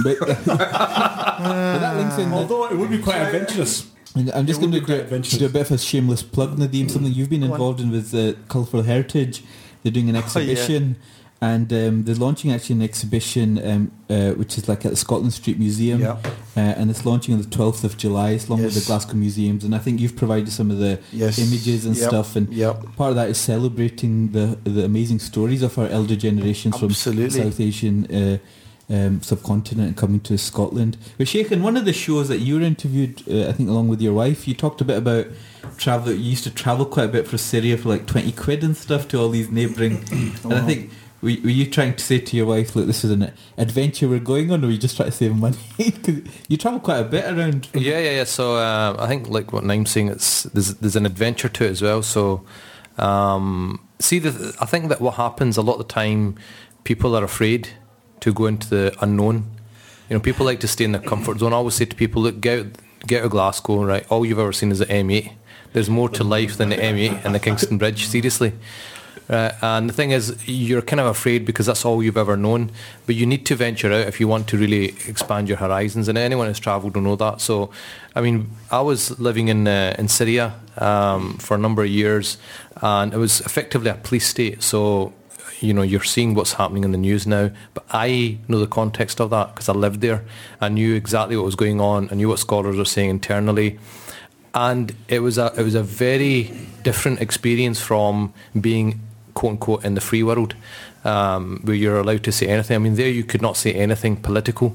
[0.04, 2.32] But, but that links in.
[2.34, 3.86] Although it would be quite adventurous.
[4.16, 5.38] And I'm just going to do, adventurous.
[5.38, 6.90] do a bit of a shameless plug, Nadeem.
[6.90, 9.44] Something you've been involved in with uh, Colourful Heritage.
[9.84, 10.56] They're doing an Oh, yeah.
[11.42, 15.34] And um, they're launching actually an exhibition, um, uh, which is like at the Scotland
[15.34, 16.18] Street Museum, Yeah.
[16.56, 19.64] uh, and it's launching on the 12th of July, it's along with the Glasgow Museums.
[19.64, 21.38] And I think you've provided some of the Yes.
[21.38, 22.08] images and Yep.
[22.10, 22.96] stuff, and Yep.
[22.96, 27.30] part of that is celebrating the the amazing stories of our elder generations Absolutely.
[27.30, 28.06] from South Asian.
[28.06, 28.38] Uh,
[28.88, 30.96] um, subcontinent and coming to Scotland.
[31.18, 33.88] But Sheikh, in one of the shows that you were interviewed, uh, I think along
[33.88, 35.26] with your wife, you talked a bit about
[35.78, 36.14] travel.
[36.14, 39.08] You used to travel quite a bit for Syria for like twenty quid and stuff
[39.08, 40.06] to all these neighbouring.
[40.44, 40.92] and I think
[41.26, 44.20] were, were you trying to say to your wife, "Look, this is an adventure we're
[44.20, 45.58] going on," or were you just trying to save money?
[45.78, 47.68] 'Cause you travel quite a bit around.
[47.74, 48.24] Yeah, yeah, yeah.
[48.24, 51.72] So uh, I think like what Naeem's saying, it's there's there's an adventure to it
[51.72, 52.02] as well.
[52.04, 52.46] So
[52.98, 56.36] um, see, the, I think that what happens a lot of the time,
[56.84, 57.70] people are afraid
[58.22, 59.52] to go into the unknown.
[60.10, 61.52] You know, people like to stay in their comfort zone.
[61.52, 62.66] I always say to people, look, get out,
[63.08, 64.06] get out of Glasgow, right?
[64.10, 65.32] All you've ever seen is the M8.
[65.74, 68.06] There's more to life than the M8 and the Kingston Bridge.
[68.08, 68.54] Seriously.
[69.30, 72.72] Uh, and the thing is, you're kind of afraid because that's all you've ever known.
[73.06, 76.08] But you need to venture out if you want to really expand your horizons.
[76.08, 77.42] And anyone who's travelled will know that.
[77.42, 77.72] So,
[78.16, 82.38] I mean, I was living in uh, in Syria um, for a number of years,
[82.82, 84.62] and it was effectively a police state.
[84.62, 85.14] So,
[85.60, 87.50] you know, you're seeing what's happening in the news now.
[87.74, 90.24] But I know the context of that because I lived there.
[90.62, 92.10] I knew exactly what was going on.
[92.12, 93.80] I knew what scholars were saying internally
[94.56, 96.44] and it was a it was a very
[96.82, 99.02] different experience from being
[99.36, 100.56] quote unquote in the free world
[101.04, 102.76] um, where you're allowed to say anything.
[102.76, 104.74] I mean, there you could not say anything political.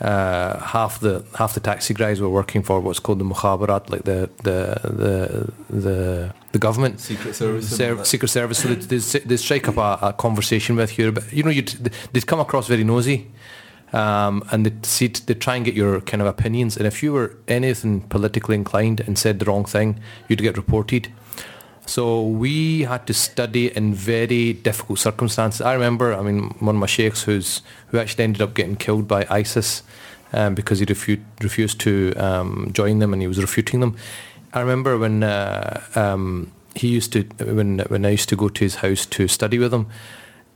[0.00, 4.02] Uh, half the half the taxi guys were working for what's called the mukhabarat, like
[4.04, 7.76] the the the the, the government Secret Service.
[7.76, 8.04] Ser-.
[8.04, 8.58] Secret Service.
[8.58, 11.68] So they, they, they strike up a, a conversation with you, but you know, you'd,
[12.12, 13.30] they'd come across very nosy,
[13.92, 16.76] um, and they'd, see, they'd try and get your kind of opinions.
[16.76, 21.08] And if you were anything politically inclined and said the wrong thing, you'd get reported.
[21.86, 25.60] So we had to study in very difficult circumstances.
[25.60, 29.06] I remember, I mean, one of my sheikhs who's who actually ended up getting killed
[29.06, 29.82] by ISIS
[30.32, 33.96] um, because he refu- refused to um, join them and he was refuting them.
[34.52, 38.64] I remember when uh, um, he used to when when I used to go to
[38.64, 39.86] his house to study with him.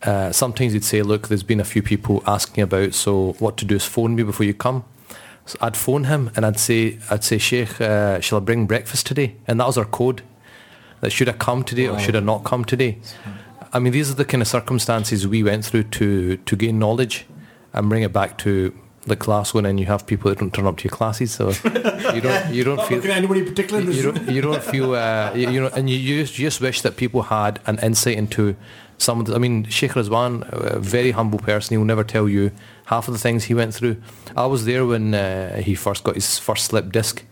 [0.03, 3.65] Uh, sometimes he'd say, "Look, there's been a few people asking about, so what to
[3.65, 4.85] do is phone me before you come."
[5.47, 9.07] So I'd phone him and I'd say, "I'd say, Sheikh, uh, shall I bring breakfast
[9.07, 10.23] today?" And that was our code.
[11.01, 12.99] That should I come today or should I not come today?
[13.73, 17.27] I mean, these are the kind of circumstances we went through to to gain knowledge
[17.73, 18.73] and bring it back to
[19.09, 21.49] the class when and you have people that don't turn up to your classes, so
[22.15, 23.81] you don't you don't feel anybody in particular.
[23.81, 26.47] in you don't, you don't feel uh, you, you know, and you, you just, you
[26.47, 28.57] just wish that people had an insight into
[28.99, 29.35] some of the.
[29.35, 32.53] I mean, Sheikh Ruzwan, a very humble person, he will never tell you
[32.87, 33.97] half of the things he went through.
[34.37, 37.25] I was there when uh, he first got his first slip disc.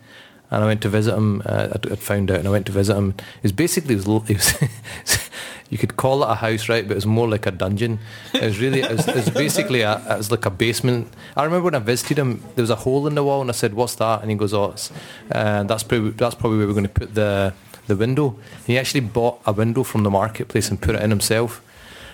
[0.49, 1.41] And I went to visit him.
[1.45, 3.15] Uh, I'd, I'd found out, and I went to visit him.
[3.43, 4.69] It's basically it was, it
[5.03, 5.29] was
[5.69, 6.87] you could call it a house, right?
[6.87, 7.99] But it was more like a dungeon.
[8.33, 11.13] It was really, it was, it was basically a, it was like a basement.
[11.35, 13.53] I remember when I visited him, there was a hole in the wall, and I
[13.53, 14.91] said, "What's that?" And he goes, "Oh, it's,
[15.31, 17.53] uh, that's probably that's probably where we're going to put the
[17.87, 21.61] the window." He actually bought a window from the marketplace and put it in himself.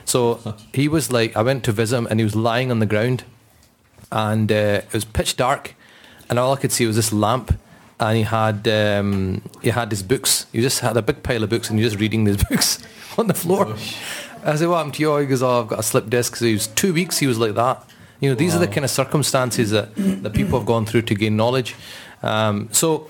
[0.06, 2.86] So he was like, I went to visit him, and he was lying on the
[2.88, 3.24] ground,
[4.12, 5.76] and uh, it was pitch dark,
[6.30, 7.60] and all I could see was this lamp.
[8.04, 10.46] And he had um, he had his books.
[10.52, 12.80] He just had a big pile of books, and he was just reading these books
[13.18, 13.76] on the floor.
[14.46, 16.46] I said, "What happened to you?" He goes, "Oh, I've got a slip disc." So
[16.46, 17.20] he was two weeks.
[17.20, 17.84] He was like that.
[18.20, 21.16] You know, these are the kind of circumstances that, that people have gone through to
[21.16, 21.76] gain knowledge.
[22.22, 23.08] Um, so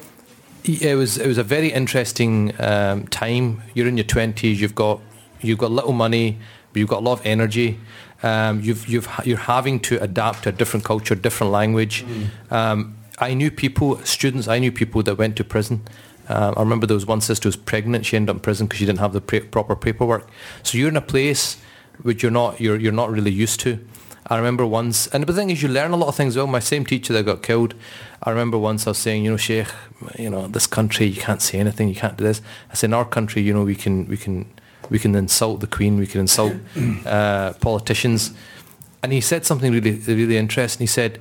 [0.63, 3.61] it was it was a very interesting um, time.
[3.73, 4.61] You're in your twenties.
[4.61, 5.01] You've got
[5.41, 6.37] you've got little money,
[6.71, 7.79] but you've got a lot of energy.
[8.21, 12.05] Um, you've you've you're having to adapt to a different culture, different language.
[12.51, 14.47] Um, I knew people, students.
[14.47, 15.83] I knew people that went to prison.
[16.27, 18.05] Uh, I remember there was one sister who was pregnant.
[18.05, 20.27] She ended up in prison because she didn't have the pre- proper paperwork.
[20.63, 21.57] So you're in a place
[22.01, 23.79] which you're not you're you're not really used to.
[24.27, 26.37] I remember once, and the thing is, you learn a lot of things.
[26.37, 27.75] Well, my same teacher that got killed,
[28.23, 29.67] I remember once I was saying, you know, Sheikh,
[30.17, 32.41] you know, this country you can't say anything, you can't do this.
[32.71, 34.45] I said, in our country, you know, we can we can
[34.89, 36.53] we can insult the Queen, we can insult
[37.05, 38.31] uh, politicians,
[39.03, 40.83] and he said something really really interesting.
[40.83, 41.19] He said,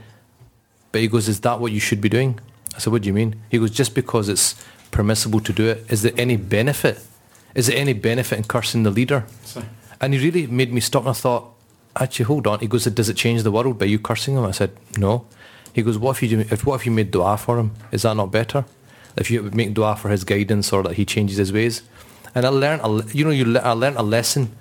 [0.93, 2.39] but he goes, is that what you should be doing?
[2.75, 3.37] I said, what do you mean?
[3.51, 7.01] He goes, just because it's permissible to do it, is there any benefit?
[7.55, 9.25] Is there any benefit in cursing the leader?
[10.01, 11.53] And he really made me stop and I thought,
[11.97, 12.61] actually, hold on.
[12.61, 14.45] He goes, does it change the world by you cursing him?
[14.45, 15.27] I said, no.
[15.73, 17.73] He goes, what if you, do, if, what if you made dua for him?
[17.91, 18.65] Is that not better?
[19.17, 21.83] If you make dua for his guidance or that he changes his ways?
[22.35, 24.55] And I learned, a, you know, you, I learned a lesson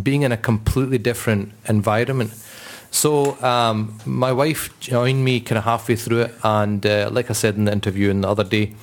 [0.00, 2.32] being in a completely different environment.
[2.92, 7.32] So um, my wife joined me kind of halfway through it, and uh, like I
[7.32, 8.74] said in the interview in the other day,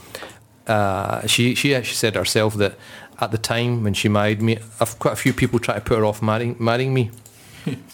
[0.67, 2.73] uh, she she actually said herself that
[3.21, 5.99] at the time when she married me, I've quite a few people tried to put
[5.99, 7.11] her off marrying marrying me.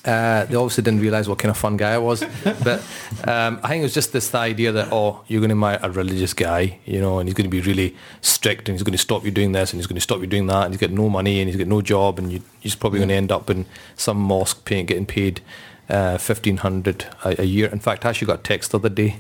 [0.06, 2.24] Uh, they obviously didn't realise what kind of fun guy I was,
[2.64, 2.80] but
[3.28, 5.90] um, I think it was just this idea that oh, you're going to marry a
[5.90, 9.00] religious guy, you know, and he's going to be really strict, and he's going to
[9.00, 10.92] stop you doing this, and he's going to stop you doing that, and he's got
[10.92, 13.50] no money, and he's got no job, and you, you're probably going to end up
[13.50, 15.42] in some mosque paying, getting paid
[15.90, 17.68] uh, fifteen hundred a, a year.
[17.68, 19.18] In fact, I actually got a text the other day,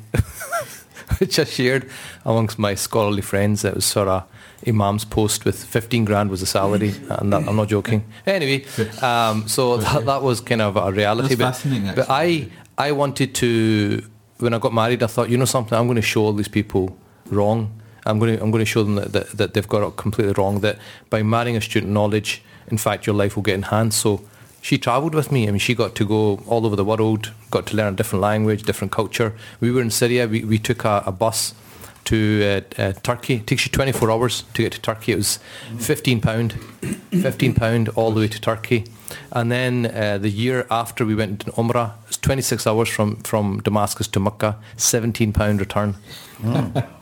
[1.19, 1.89] which I shared
[2.23, 3.63] amongst my scholarly friends.
[3.63, 4.23] It was sort of
[4.65, 6.93] imam's post with 15 grand was the salary.
[7.09, 8.03] And that, I'm not joking.
[8.25, 8.65] Anyway
[9.01, 12.91] um, so that, that was kind of a reality That's but, fascinating, but I I
[12.91, 14.03] wanted to
[14.39, 16.47] when I got married I thought you know something I'm going to show all these
[16.47, 16.97] people
[17.29, 17.79] wrong.
[18.05, 20.33] I'm going to I'm going to show them that, that, that they've got it completely
[20.33, 20.77] wrong that
[21.09, 23.99] by marrying a student knowledge in fact your life will get enhanced.
[23.99, 24.21] So
[24.65, 27.67] she travelled with me I mean she got to go all over the world got
[27.67, 31.03] to learn a different language different culture we were in Syria we, we took a,
[31.05, 31.53] a bus
[32.05, 33.35] to uh, uh, Turkey.
[33.35, 35.13] It takes you 24 hours to get to Turkey.
[35.13, 35.39] It was
[35.79, 36.53] 15 pound,
[37.09, 38.85] 15 pound all the way to Turkey.
[39.31, 43.15] And then uh, the year after we went to Umrah, it was 26 hours from,
[43.17, 45.95] from Damascus to Mecca, 17 pound return.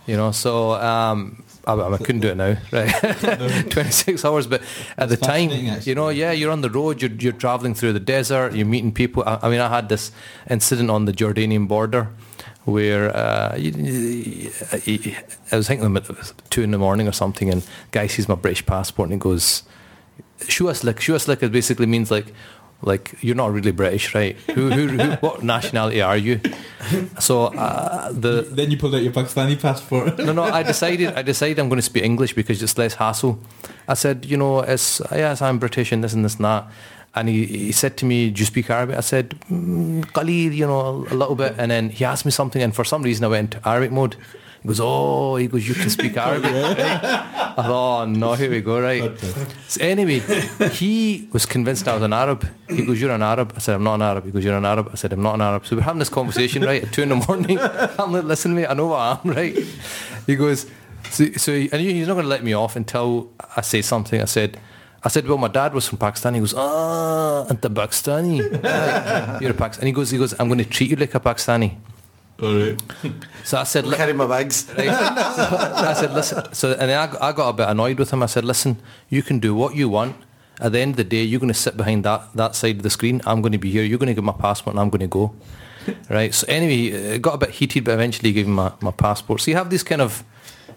[0.05, 2.91] You know, so um, I, I couldn't do it now, right?
[3.71, 4.61] 26 hours, but
[4.97, 5.49] at the time,
[5.83, 8.91] you know, yeah, you're on the road, you're, you're traveling through the desert, you're meeting
[8.91, 9.23] people.
[9.25, 10.11] I, I mean, I had this
[10.49, 12.09] incident on the Jordanian border
[12.65, 13.61] where uh, I
[15.51, 19.07] was thinking at two in the morning or something, and guy sees my British passport
[19.09, 19.63] and he goes,
[20.47, 20.83] "Show us
[21.15, 22.33] us like." It basically means like,
[22.85, 24.35] like you're not really British, right?
[24.53, 26.39] Who, who, who what nationality are you?
[27.19, 30.17] So uh, the Then you pulled out your Pakistani passport.
[30.19, 30.43] no, no.
[30.43, 31.13] I decided.
[31.15, 33.39] I decided I'm going to speak English because it's less hassle.
[33.87, 36.67] I said, you know, it's yes, I'm British and this and this and that.
[37.15, 40.65] And he, he said to me, "Do you speak Arabic?" I said, mm, "Qalil," you
[40.65, 41.55] know, a little bit.
[41.57, 44.15] And then he asked me something, and for some reason I went into Arabic mode.
[44.63, 46.79] He goes, "Oh," he goes, "You can speak Arabic." right?
[46.79, 49.11] I thought, "Oh no, here we go." Right.
[49.67, 50.19] So anyway,
[50.71, 52.47] he was convinced I was an Arab.
[52.69, 54.63] He goes, "You're an Arab." I said, "I'm not an Arab." He goes, "You're an
[54.65, 57.01] Arab." I said, "I'm not an Arab." So we're having this conversation right at two
[57.03, 57.59] in the morning.
[57.99, 59.57] I'm like, "Listen, mate, I know what I am." Right.
[60.27, 60.65] He goes,
[61.11, 64.25] "So, so and he's not going to let me off until I say something." I
[64.25, 64.57] said.
[65.05, 66.33] I said, well, my dad was from Pakistan.
[66.33, 68.37] He goes, ah, and the Pakistani.
[69.41, 69.79] You're a Pakistani.
[69.79, 71.75] And he goes, he goes, I'm going to treat you like a Pakistani.
[72.43, 72.79] All right.
[73.45, 74.67] So I said, "Look, Carry my bags.
[74.77, 74.87] Right.
[74.89, 76.53] I said, listen.
[76.53, 78.21] So, and then I, got- I got a bit annoyed with him.
[78.21, 78.77] I said, listen,
[79.09, 80.15] you can do what you want.
[80.59, 82.83] At the end of the day, you're going to sit behind that, that side of
[82.83, 83.21] the screen.
[83.25, 83.83] I'm going to be here.
[83.83, 85.33] You're going to give my passport and I'm going to go.
[86.09, 86.33] Right.
[86.33, 89.41] So anyway, it got a bit heated, but eventually he gave him my, my passport.
[89.41, 90.23] So you have these kind of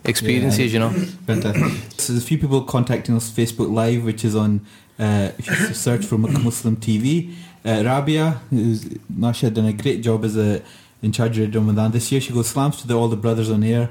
[0.05, 0.91] experiences, you know.
[0.91, 1.73] Fantastic.
[2.01, 4.65] So there's a few people contacting us Facebook Live, which is on,
[4.99, 7.35] uh, if you search for Muslim TV.
[7.65, 10.63] Uh, Rabia, who's Nasha done a great job as a
[11.07, 12.21] in charge of Ramadan this year.
[12.21, 13.89] She goes slams to the, all the brothers on air.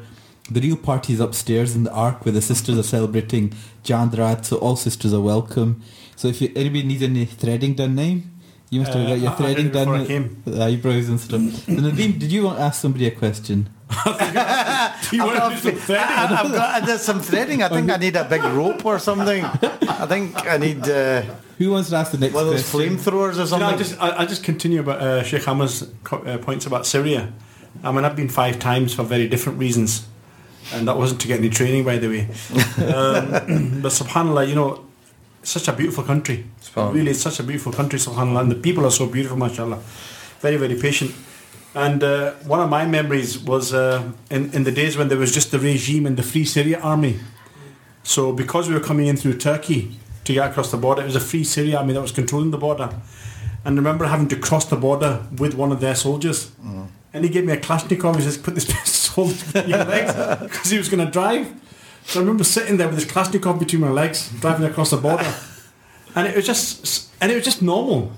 [0.52, 4.46] The real party is upstairs in the Ark where the sisters are celebrating Chand Raat,
[4.46, 5.82] so all sisters are welcome.
[6.16, 8.18] So if you, anybody needs any threading done now,
[8.70, 10.44] you must have Uh, got your I- threading done I came.
[10.46, 11.42] eyebrows and stuff.
[11.66, 13.70] So Nadeem, did you want to ask somebody a question?
[15.12, 16.08] You I've want to do some threading?
[16.08, 17.64] I, have got there's some threading.
[17.64, 19.44] I think I need a big rope or something.
[19.46, 21.22] I think I need uh,
[21.60, 22.98] Who wants to ask the next one of those question?
[22.98, 23.68] flamethrowers or You know, something.
[23.68, 27.32] I just I, I just continue about uh, Sheikh Amer's co- uh, points about Syria.
[27.84, 30.08] I mean, I've been five times for very different reasons,
[30.74, 32.22] and that wasn't to get any training, by the way.
[32.92, 34.84] Um, but Subhanallah, you know,
[35.42, 36.46] it's such a beautiful country.
[36.76, 39.80] Really, it's such a beautiful country, Subhanallah, and the people are so beautiful, mashallah.
[40.42, 41.12] Very, very patient.
[41.76, 45.34] And uh, one of my memories was uh, in, in the days when there was
[45.34, 47.20] just the regime and the Free Syria Army.
[48.04, 51.18] So because we were coming in through Turkey to get across the border, it was
[51.18, 52.90] a Free Syria Army that was controlling the border.
[53.66, 56.52] And I remember having to cross the border with one of their soldiers.
[57.14, 58.16] And he gave me a Kalashnikov.
[58.18, 61.54] He says, put this pistol between your legs because he was going to drive.
[62.06, 65.34] So I remember sitting there with this Kalashnikov between my legs, driving across the border.
[66.16, 68.14] And it was just, and it was just normal.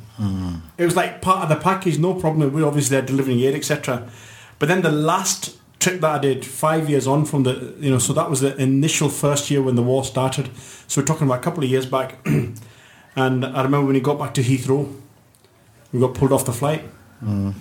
[0.77, 2.51] It was like part of the package, no problem.
[2.53, 4.09] We obviously are delivering aid, etc.
[4.59, 7.99] But then the last trip that I did, five years on from the, you know,
[7.99, 10.49] so that was the initial first year when the war started.
[10.87, 12.17] So we're talking about a couple of years back.
[12.25, 14.93] and I remember when he got back to Heathrow,
[15.93, 16.83] we got pulled off the flight.
[17.23, 17.53] Mm.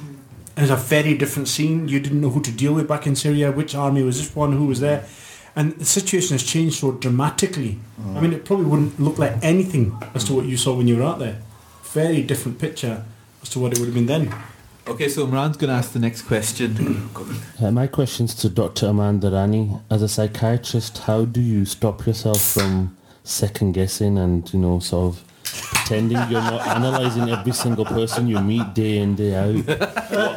[0.56, 1.88] It was a very different scene.
[1.88, 3.52] You didn't know who to deal with back in Syria.
[3.52, 4.52] Which army was this one?
[4.52, 5.04] Who was there?
[5.54, 7.78] And the situation has changed so dramatically.
[7.98, 8.22] I mm.
[8.22, 11.02] mean, it probably wouldn't look like anything as to what you saw when you were
[11.02, 11.40] out there.
[11.96, 13.06] Very different picture
[13.40, 14.30] as to what it would have been then.
[14.86, 17.08] Okay, so Umran's going to ask the next question.
[17.58, 18.88] Uh, my question's to Dr.
[18.88, 19.78] Amanda Rani.
[19.90, 25.16] As a psychiatrist, how do you stop yourself from second guessing and, you know, sort
[25.16, 29.54] of pretending you're not analysing every single person you meet day in, day out?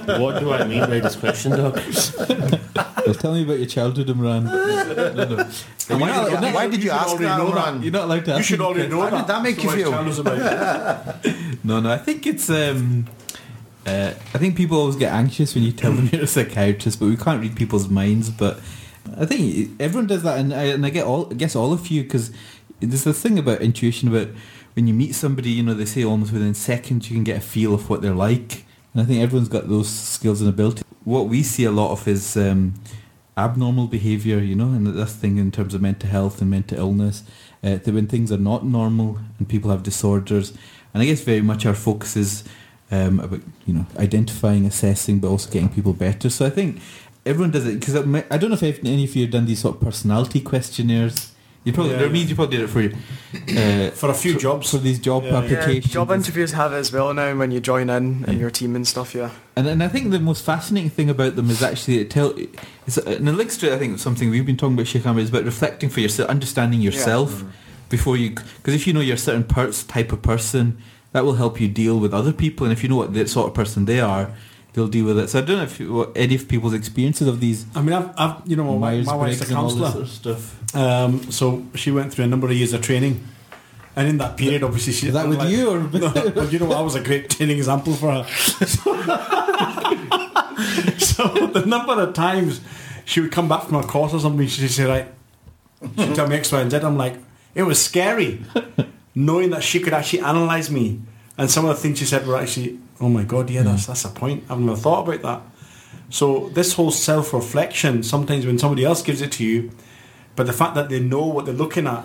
[0.07, 1.75] What, what do I mean by this question, Doc?
[3.05, 4.43] Well, tell me about your childhood, Umran.
[4.43, 5.49] No, no.
[5.89, 7.83] And why, You're did, not- you- why did you should ask already that, know Umran?
[7.83, 9.17] You're not allowed to You ask should already know How that.
[9.17, 9.91] did that make So you feel?
[9.91, 11.25] tell about?
[11.63, 11.91] No, no.
[11.91, 12.49] I think it's.
[12.49, 13.07] Um,
[13.85, 17.07] uh, I think people always get anxious when you tell them you're a psychiatrist, but
[17.07, 18.29] we can't read people's minds.
[18.29, 18.59] But
[19.17, 21.27] I think everyone does that, and I, and I get all.
[21.31, 22.31] I guess all of you because
[22.79, 24.27] there's this thing about intuition about
[24.73, 27.41] when you meet somebody, you know, they say almost within seconds you can get a
[27.41, 30.83] feel of what they're like, and I think everyone's got those skills and ability.
[31.03, 32.37] What we see a lot of is.
[32.37, 32.75] Um,
[33.37, 37.23] abnormal behavior you know and the thing in terms of mental health and mental illness
[37.63, 40.51] uh, that when things are not normal and people have disorders
[40.93, 42.43] and i guess very much our focus is
[42.91, 46.81] um, about you know identifying assessing but also getting people better so i think
[47.25, 49.75] everyone does it because I don't know if any of you have done these sort
[49.75, 51.33] of personality questionnaires
[51.65, 52.13] You probably Yeah, there yeah.
[52.13, 52.95] means you probably did it for you
[53.57, 54.71] uh, For a few jobs.
[54.71, 55.39] for these job Yeah, yeah.
[55.41, 55.93] Yeah, applications.
[55.93, 58.33] job interviews have it as well now when you join in and Yeah.
[58.39, 59.13] your team and stuff.
[59.13, 59.31] Yeah.
[59.55, 62.33] And, and I think the most fascinating thing about them is actually it tell
[62.87, 65.29] it's and it links to I think something we've been talking about Sheikh Ahmed is
[65.29, 67.43] about reflecting for yourself, understanding yourself
[67.89, 70.77] before you because if you know you're a certain per- type of person,
[71.11, 73.47] that will help you deal with other people, and if you know what the sort
[73.47, 74.29] of person they are,
[74.79, 75.27] they'll deal with it.
[75.29, 78.11] So I don't know if you, any of people's experiences of these I mean, I've,
[78.17, 80.05] I've you know, my, my wife's a Myers-Briggs and all this counsellor.
[80.05, 80.75] sort of stuff.
[80.75, 83.23] Um, so she went through a number of years of training,
[83.95, 86.59] and in that period, obviously, she Is that with like- you or No, but you
[86.59, 88.23] know, I was a great training example for her.
[90.97, 92.61] so the number of times
[93.05, 95.07] she would come back from a course or something, she'd say, "Right,"
[95.97, 96.77] she'd tell me X, Y, and Z.
[96.77, 97.15] I'm like,
[97.55, 98.43] it was scary,
[99.15, 101.01] knowing that she could actually analyze me,
[101.39, 103.87] and some of the things she said were actually, "Oh my god, yeah, that's mm.
[103.87, 104.43] that's a point.
[104.49, 105.41] I've never thought about that."
[106.09, 109.71] So this whole self-reflection, sometimes when somebody else gives it to you,
[110.35, 112.03] but the fact that they know what they're looking at,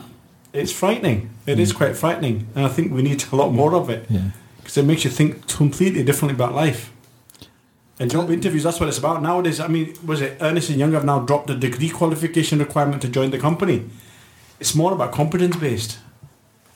[0.52, 1.30] it's frightening.
[1.46, 1.76] It is mm.
[1.76, 3.54] quite frightening, and I think we need a lot mm.
[3.54, 4.30] more of it Yeah.
[4.58, 6.92] because it makes you think completely differently about life.
[7.98, 9.22] And job interviews, that's what it's about.
[9.22, 13.02] Nowadays, I mean, was it Ernst and Young have now dropped the degree qualification requirement
[13.02, 13.88] to join the company?
[14.60, 15.98] It's more about competence based.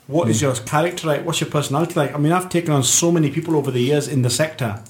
[0.09, 0.46] What is hmm.
[0.46, 1.24] your character like?
[1.24, 2.14] What's your personality like?
[2.14, 4.82] I mean, I've taken on so many people over the years in the sector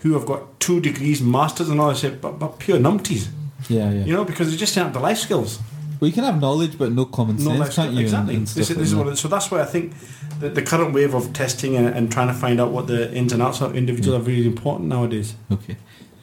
[0.00, 3.28] who have got two degrees, masters, and all this, shit, but, but pure numpties,
[3.68, 4.04] Yeah, yeah.
[4.04, 5.58] you know, because they just don't have the life skills.
[5.98, 7.94] well, you can have knowledge but no common sense, life can't skills.
[7.94, 8.00] you?
[8.02, 8.34] Exactly.
[8.34, 9.94] And, and this stuff is, this is like what it, so that's why I think
[10.40, 13.32] that the current wave of testing and, and trying to find out what the ins
[13.32, 14.22] and outs of individuals hmm.
[14.22, 15.34] are really important nowadays.
[15.48, 15.54] that.
[15.54, 15.76] Okay.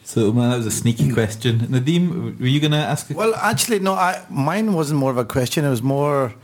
[0.04, 1.14] So man, that was a sneaky hmm.
[1.14, 1.58] question.
[1.60, 3.10] Nadeem, were you going to ask?
[3.10, 3.94] A Well, actually, no.
[3.94, 5.64] I, mine wasn't more of a question.
[5.64, 6.34] It was more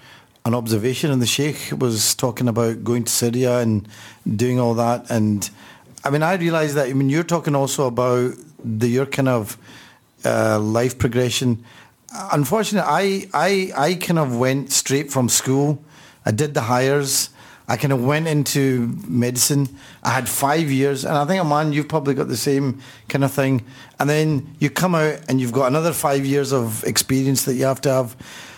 [0.45, 1.11] an observation.
[1.11, 3.88] And the sheikh was talking about going to Syria and
[4.36, 5.11] doing all that.
[5.11, 5.49] And
[6.05, 6.88] I mean, I realised that.
[6.88, 8.34] I mean, you're talking also about
[8.64, 9.59] the your kind of
[10.24, 11.64] uh, life progression.
[12.32, 15.82] Unfortunately, I, I I kind of went straight from school.
[16.24, 17.30] I did the Highers.
[17.68, 19.68] I kind of went into medicine.
[20.03, 23.30] I had five years, and I think, man, you've probably got the same kind of
[23.30, 23.64] thing.
[24.01, 27.66] And then you come out and you've got another five years of experience that you
[27.66, 28.16] have to have.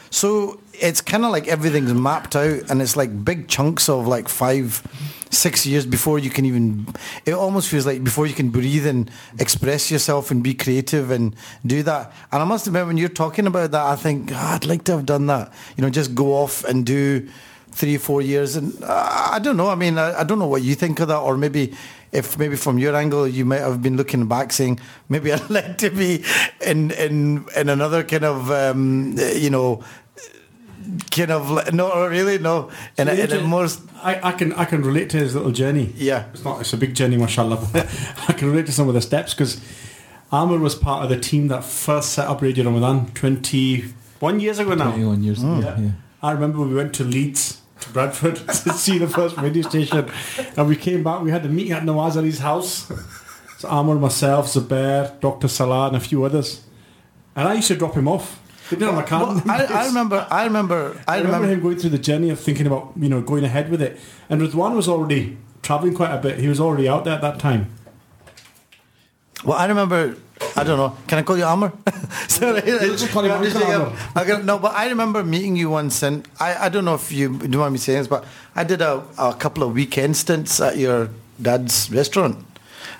[0.08, 4.28] So it's kind of like everything's mapped out, and it's like big chunks of like
[4.28, 4.82] five,
[5.30, 6.86] six years before you can even.
[7.26, 11.34] It almost feels like before you can breathe and express yourself and be creative and
[11.64, 12.12] do that.
[12.32, 14.92] And I must admit, when you're talking about that, I think "Ah, I'd like to
[14.92, 15.52] have done that.
[15.76, 17.28] You know, just go off and do
[17.72, 19.68] three, four years, and uh, I don't know.
[19.68, 21.74] I mean, I, I don't know what you think of that, or maybe
[22.12, 25.78] if maybe from your angle you might have been looking back saying maybe I'd like
[25.78, 26.24] to be
[26.64, 29.82] in in in another kind of um, you know
[31.10, 33.66] kind of li- no really no and, a, in a more
[34.02, 35.92] I, I can I can relate to his little journey.
[35.96, 37.58] yeah It's not it's a big journey, mashallah.
[38.28, 39.60] I can relate to some of the steps because
[40.32, 44.74] Amer was part of the team that first set up Radio Ramadhan 21 years ago
[44.74, 44.90] now.
[44.90, 45.60] 21 years ago.
[45.60, 45.78] Yeah.
[45.78, 45.90] Yeah.
[46.22, 50.08] I remember we went to Leeds, to Bradford, to see the first radio station,
[50.56, 51.20] and we came back.
[51.22, 52.90] We had a meeting at Nawaz Ali's house.
[53.58, 55.48] So Amer, myself, Zubair, Dr.
[55.48, 56.62] Salah, and a few others.
[57.36, 58.40] And I used to drop him off.
[58.72, 59.26] They didn't have a car.
[59.26, 62.30] Well, I, I remember I remember I I remember remember him going through the journey
[62.30, 63.98] of thinking about you know going ahead with it.
[64.28, 66.38] And Ruzwan was already traveling quite a bit.
[66.38, 67.70] He was already out there at that time.
[69.44, 70.16] well I remember
[70.56, 71.72] I don't know can I call you Amer
[72.28, 73.96] sorry just call him I'm just Uncle saying, Amer.
[74.16, 77.10] I got- no but I remember meeting you once and I, I don't know if
[77.12, 80.60] you do mind me saying this but I did a, a couple of weekend stints
[80.60, 81.10] at your
[81.40, 82.36] dad's restaurant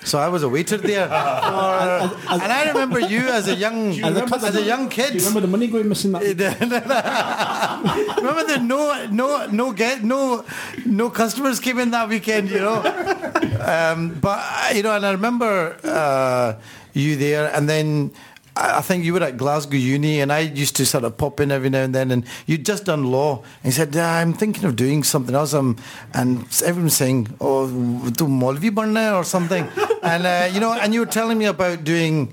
[0.03, 1.07] so I was a waiter there.
[1.07, 5.15] For, and I remember you as a young remember as a young you kid.
[5.15, 6.23] remember the money going missing that
[8.17, 10.45] Remember that no no no get no
[10.85, 12.81] no customers came in that weekend, you know.
[13.65, 16.55] um, but you know, and I remember uh,
[16.93, 18.11] you there, and then
[18.55, 21.51] I think you were at Glasgow Uni, and I used to sort of pop in
[21.51, 24.65] every now and then, and you'd just done law, and you said, "Yeah, "I'm thinking
[24.65, 25.77] of doing something else." Um,
[26.13, 27.67] and everyone's saying, "Oh,
[28.11, 29.67] do Molvi Barna or something,"
[30.03, 32.31] and uh, you know, and you were telling me about doing.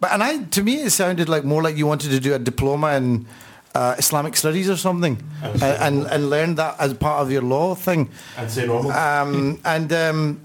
[0.00, 2.38] But and I, to me, it sounded like more like you wanted to do a
[2.38, 3.26] diploma in
[3.74, 7.74] uh, Islamic studies or something, and, and and learn that as part of your law
[7.76, 8.10] thing.
[8.36, 8.90] I'd say normal.
[8.90, 10.40] Um, and um,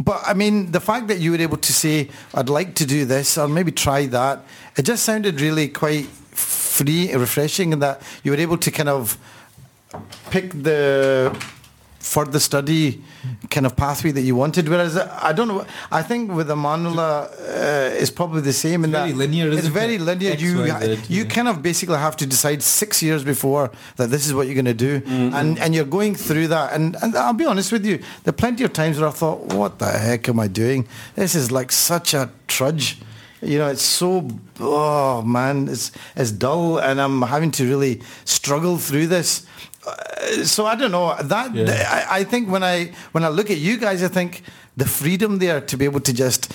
[0.00, 3.04] but I mean, the fact that you were able to say, "I'd like to do
[3.04, 4.44] this," or maybe try that,
[4.76, 9.18] it just sounded really quite free, refreshing, in that you were able to kind of
[10.30, 11.30] pick the
[12.00, 13.02] further study
[13.50, 14.68] kind of pathway that you wanted.
[14.68, 18.84] Whereas uh, I don't know, I think with the Manula uh, it's probably the same
[18.84, 20.00] in It's that very linear, It's isn't very it?
[20.00, 20.32] linear.
[20.32, 21.28] X, you Y, Z, you yeah.
[21.28, 24.64] kind of basically have to decide six years before that this is what you're going
[24.64, 25.34] to do, Mm-hmm.
[25.36, 26.72] and and you're going through that.
[26.72, 29.52] And, and I'll be honest with you, there are plenty of times where I thought,
[29.54, 30.86] what the heck am I doing?
[31.16, 32.96] This is like such a trudge.
[33.42, 34.28] You know, it's so
[34.58, 39.46] oh man, it's it's dull, and I'm having to really struggle through this.
[39.86, 41.54] Uh, so I don't know that.
[41.54, 42.06] Yeah.
[42.10, 44.42] I, I think when I when I look at you guys, I think
[44.76, 46.52] the freedom there to be able to just,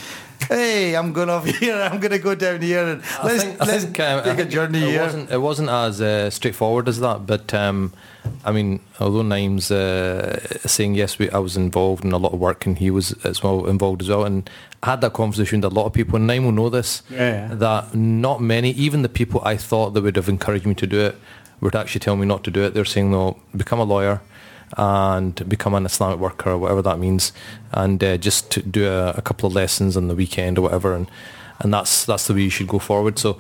[0.48, 3.60] hey, I'm going off here, I'm going to go down here, and I let's think,
[3.60, 5.02] let's think, um, take a think journey it here.
[5.02, 7.94] Wasn't, it wasn't as uh, straightforward as that, but um,
[8.44, 12.40] I mean, although Naeem's uh, saying yes, we, I was involved in a lot of
[12.40, 14.50] work, and he was as well involved as well, and
[14.82, 17.50] I had that conversation with a lot of people, and Naeem will know this, Yeah,
[17.50, 17.56] yeah.
[17.56, 21.00] that not many, even the people I thought that would have encouraged me to do
[21.02, 21.16] it,
[21.66, 22.74] would actually tell me not to do it.
[22.74, 24.22] They're saying, no, become a lawyer
[24.78, 27.34] and become an Islamic worker or whatever that means,
[27.72, 31.10] and uh, just do a, a couple of lessons on the weekend or whatever, and
[31.60, 33.20] and that's that's the way you should go forward.
[33.20, 33.38] So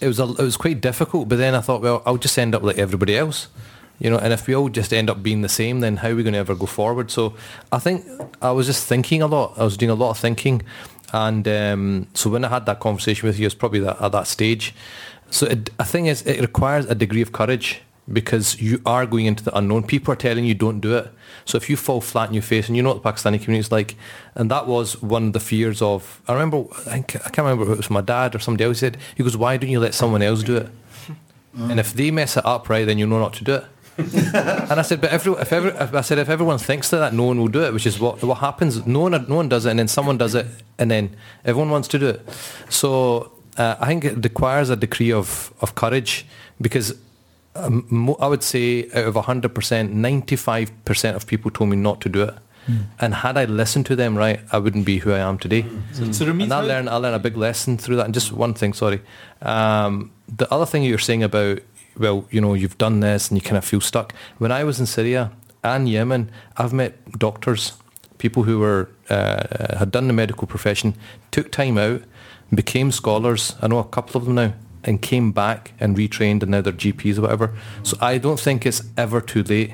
[0.00, 2.54] it was a, it was quite difficult, but then I thought, well, I'll just end
[2.54, 3.48] up like everybody else,
[3.98, 4.18] you know.
[4.18, 6.32] And if we all just end up being the same, then how are we going
[6.32, 7.10] to ever go forward?
[7.10, 7.34] So
[7.70, 8.04] I think
[8.40, 9.58] I was just thinking a lot.
[9.58, 10.62] I was doing a lot of thinking,
[11.12, 14.26] and um, so when I had that conversation with you, it's probably that, at that
[14.26, 14.74] stage.
[15.30, 19.26] So it, I think is it requires a degree of courage because you are going
[19.26, 19.84] into the unknown.
[19.84, 21.10] People are telling you don't do it.
[21.44, 23.60] So if you fall flat in your face, and you know what the Pakistani community
[23.60, 23.96] is like,
[24.34, 26.20] and that was one of the fears of.
[26.28, 28.80] I remember, I, think, I can't remember if it was my dad or somebody else
[28.80, 28.96] said.
[29.14, 30.68] He goes, "Why don't you let someone else do it?
[31.52, 33.64] And if they mess it up, right, then you know not to do it."
[33.98, 37.24] and I said, but every, if every, if I said if everyone thinks that, no
[37.24, 38.86] one will do it, which is what what happens.
[38.86, 40.46] No one, no one does it, and then someone does it,
[40.78, 42.28] and then everyone wants to do it.
[42.68, 46.24] So uh, I think it requires a degree of of courage
[46.60, 46.94] because
[47.56, 49.50] um, mo- I would say out of 100%,
[49.94, 52.34] 95% of people told me not to do it.
[53.00, 55.64] And had I listened to them right, I wouldn't be who I am today.
[55.92, 58.04] So, so Rameez, And I how- learned, I learned a big lesson through that.
[58.04, 59.00] And just one thing, sorry.
[59.42, 61.58] Um, the other thing you're saying about,
[61.98, 64.14] well, you know, you've done this and you kind of feel stuck.
[64.38, 65.32] When I was in Syria
[65.64, 67.72] and Yemen, I've met doctors,
[68.18, 70.94] people who were uh, had done the medical profession,
[71.32, 72.02] took time out,
[72.54, 73.56] became scholars.
[73.60, 76.72] I know a couple of them now, and came back and retrained, and now they're
[76.72, 77.54] GPs or whatever.
[77.82, 79.72] So I don't think it's ever too late.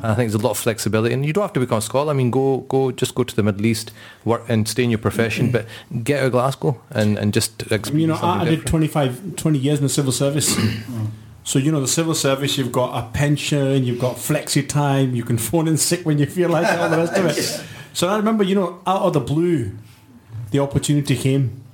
[0.00, 2.10] I think there's a lot of flexibility, and you don't have to become a scholar.
[2.10, 3.90] I mean, go go just go to the Middle East,
[4.24, 5.66] work and stay in your profession, but
[6.04, 8.50] get out of Glasgow and, and just I experience mean, you know, I, I did
[8.50, 8.92] different.
[8.92, 10.54] 25, 20 years in the civil service.
[10.54, 11.08] Mm.
[11.42, 15.24] so, you know, the civil service, you've got a pension, you've got flexi time, you
[15.24, 17.64] can phone in sick when you feel like it, all the rest of it.
[17.94, 19.72] So I remember, you know, out of the blue,
[20.52, 21.64] the opportunity came.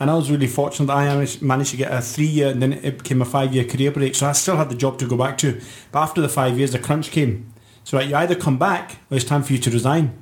[0.00, 1.04] And I was really fortunate that I
[1.42, 4.14] managed- to get a three year and then it became a five year career break.
[4.14, 5.60] So I still had the job to go back to.
[5.92, 7.52] But after the five years, the crunch came.
[7.84, 10.14] So like, you either come back or it's time for you to resign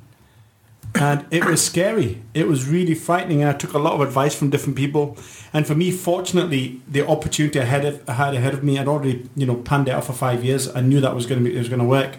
[0.95, 2.21] and it was scary.
[2.33, 3.41] It was really frightening.
[3.41, 5.17] And I took a lot of advice from different people.
[5.53, 9.29] And for me, fortunately, the opportunity ahead of, I had ahead of me, I'd already
[9.35, 10.73] you know panned it out for five years.
[10.75, 12.17] I knew that was going to be it was going to work.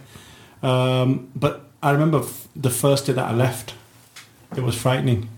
[0.62, 2.22] Um, but I remember
[2.54, 3.74] the first day that I left,
[4.56, 5.28] it was frightening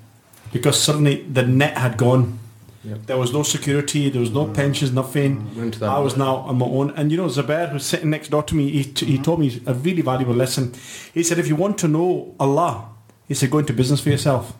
[0.52, 2.38] because suddenly the net had gone.
[2.84, 3.06] Yep.
[3.06, 4.10] There was no security.
[4.10, 4.92] There was no pensions.
[4.92, 5.70] Nothing.
[5.78, 6.90] That I was now on my own.
[6.90, 9.62] And you know, Zubair, who's sitting next door to me, he, t- he told me
[9.66, 10.72] a really valuable lesson.
[11.14, 12.88] He said, if you want to know Allah,
[13.28, 14.54] he said, go into business for yourself.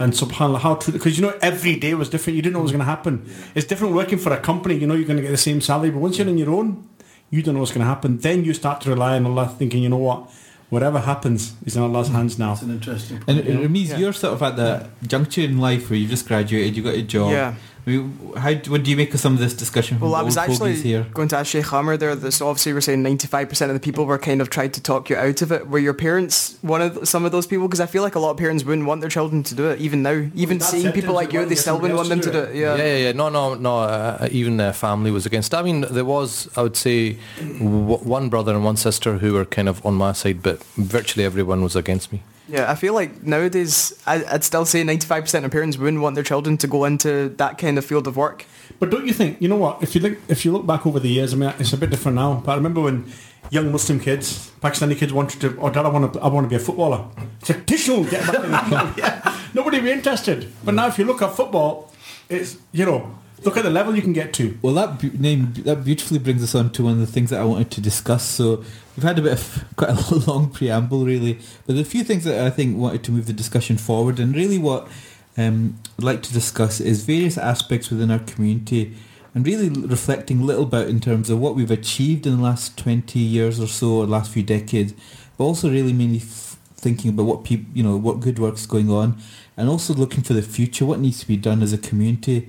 [0.00, 2.36] And subhanAllah, how true, because you know, every day was different.
[2.36, 3.28] You didn't know what was going to happen.
[3.54, 4.76] It's different working for a company.
[4.76, 5.90] You know, you're going to get the same salary.
[5.90, 6.88] But once you're on your own,
[7.30, 8.18] you don't know what's going to happen.
[8.18, 10.30] Then you start to rely on Allah, thinking, you know what?
[10.70, 12.50] Whatever happens is in Allah's hands now.
[12.50, 13.58] That's an interesting And point.
[13.58, 13.96] uh, Rameez, Yeah.
[13.98, 17.02] you're sort of at the juncture in life where you've just graduated, you got a
[17.02, 17.30] job.
[17.32, 17.54] Yeah.
[17.86, 20.18] I mean, how what do you make of some of this discussion from Well, I
[20.20, 21.06] old was actually here?
[21.14, 22.14] going to ask Sheikh Amer there.
[22.14, 25.08] That so obviously we're saying 95% of the people were kind of tried to talk
[25.08, 25.68] you out of it.
[25.68, 27.66] Were your parents one of some of those people?
[27.66, 29.80] Because I feel like a lot of parents wouldn't want their children to do it,
[29.80, 30.28] even now.
[30.34, 32.50] Even that's seeing people like you, they still wouldn't want them to to do do
[32.52, 32.56] it.
[32.56, 32.84] Yeah, Yeah.
[32.84, 33.12] yeah, yeah.
[33.12, 33.78] No, no, no.
[33.80, 35.54] Uh, even their family was against.
[35.54, 39.44] I mean, there was, I would say, w- one brother and one sister who were
[39.44, 42.22] kind of on my side, but virtually everyone was against me.
[42.48, 46.24] Yeah, I feel like nowadays I, I'd still say 95% of parents wouldn't want their
[46.24, 48.46] children to go into that kind of field of work.
[48.78, 50.98] But don't you think, you know what, if you look, if you look back over
[50.98, 53.12] the years, I mean, it's a bit different now, but I remember when
[53.50, 56.48] young Muslim kids, Pakistani kids wanted to, oh dad, I want to, I want to
[56.48, 57.04] be a footballer.
[57.40, 58.94] It's a tissue, get back in the club.
[58.98, 59.38] yeah.
[59.52, 60.50] Nobody would be interested.
[60.64, 61.92] But now if you look at football,
[62.28, 64.58] it's, you know, look at the level you can get to.
[64.62, 67.44] Well, that name that beautifully brings us on to one of the things that I
[67.44, 68.24] wanted to discuss.
[68.24, 68.64] So
[68.96, 72.44] we've had a bit of quite a long preamble, really, but a few things that
[72.44, 74.88] I think wanted to move the discussion forward, and really what
[75.36, 78.94] um, I'd like to discuss is various aspects within our community,
[79.34, 82.76] and really reflecting a little bit in terms of what we've achieved in the last
[82.76, 84.94] twenty years or so, or last few decades,
[85.36, 88.90] but also really mainly f- thinking about what people, you know, what good work's going
[88.90, 89.16] on,
[89.56, 92.48] and also looking for the future, what needs to be done as a community.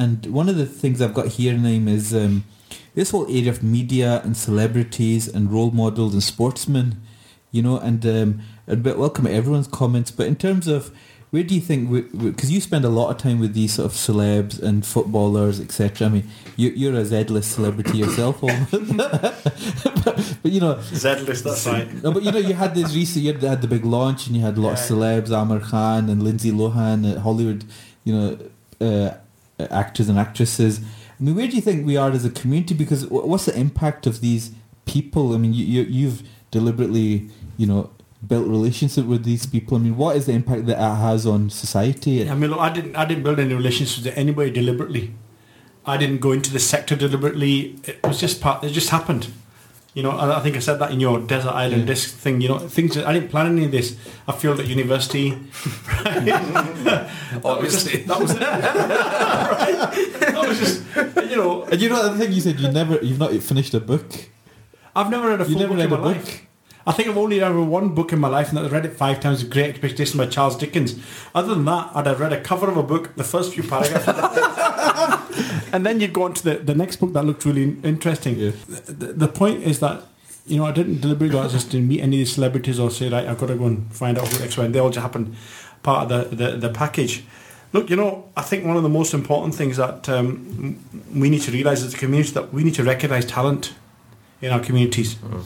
[0.00, 2.44] And one of the things I've got here, Naeem, is um,
[2.94, 7.02] this whole area of media and celebrities and role models and sportsmen,
[7.52, 10.10] you know, and um, I'd be- welcome everyone's comments.
[10.10, 10.90] But in terms of
[11.28, 11.90] where do you think?
[12.18, 16.06] Because you spend a lot of time with these sort of celebs and footballers, etc.
[16.06, 18.72] I mean, you, you're a Z-list celebrity yourself, but,
[20.42, 21.44] but, you know, Z-list.
[21.44, 22.02] That's right.
[22.02, 23.22] No, but you know, you had this recent.
[23.22, 24.82] You had the big launch, and you had a lot yeah.
[24.82, 27.66] of celebs, Aamir Khan and Lindsay Lohan, Hollywood.
[28.02, 28.38] You know,
[28.80, 29.14] uh,
[29.70, 30.80] actors and actresses.
[30.80, 32.74] I mean, where do you think we are as a community?
[32.74, 34.52] Because what's the impact of these
[34.86, 35.34] people?
[35.34, 37.90] I mean, you, you you've deliberately, you know,
[38.26, 39.76] built relationship with these people?
[39.76, 42.28] I mean, what is the impact that it has on society?
[42.28, 45.14] I mean, look, I didn't, I didn't build any relationships with anybody deliberately.
[45.86, 47.78] I didn't go into the sector deliberately.
[47.84, 48.62] It was just part.
[48.64, 49.28] It just happened.
[49.92, 51.86] You know, I, think I said that in your desert island yeah.
[51.86, 52.40] disc thing.
[52.40, 52.94] You know, things.
[52.94, 53.96] That, I didn't plan any of this.
[54.28, 55.32] I failed at university.
[57.44, 58.40] Obviously, that was it.
[58.40, 60.06] right?
[60.30, 60.84] That was just
[61.28, 61.64] you know.
[61.64, 62.60] And you know the thing you said.
[62.60, 63.04] You never.
[63.04, 64.06] You've not finished a book.
[64.94, 66.46] I've never read a full book read in my a book.
[66.86, 69.20] I think I've only ever one book in my life, and I've read it five
[69.20, 69.44] times.
[69.44, 70.98] Great Expectations by Charles Dickens.
[71.34, 74.06] Other than that, I'd have read a cover of a book, the first few paragraphs,
[75.72, 78.36] and then you'd go on to the, the next book that looked really interesting.
[78.36, 78.52] Yeah.
[78.68, 80.02] The, the, point is that
[80.46, 82.90] you know I didn't deliberately go out just to meet any of the celebrities or
[82.90, 84.90] say right I've got to go and find out who X Y and they all
[84.90, 85.36] just happened
[85.82, 87.24] part of the, the, the package.
[87.72, 90.82] Look, you know, I think one of the most important things that um,
[91.14, 93.74] we need to realise as a community that we need to recognise talent
[94.42, 95.14] in our communities.
[95.14, 95.44] Mm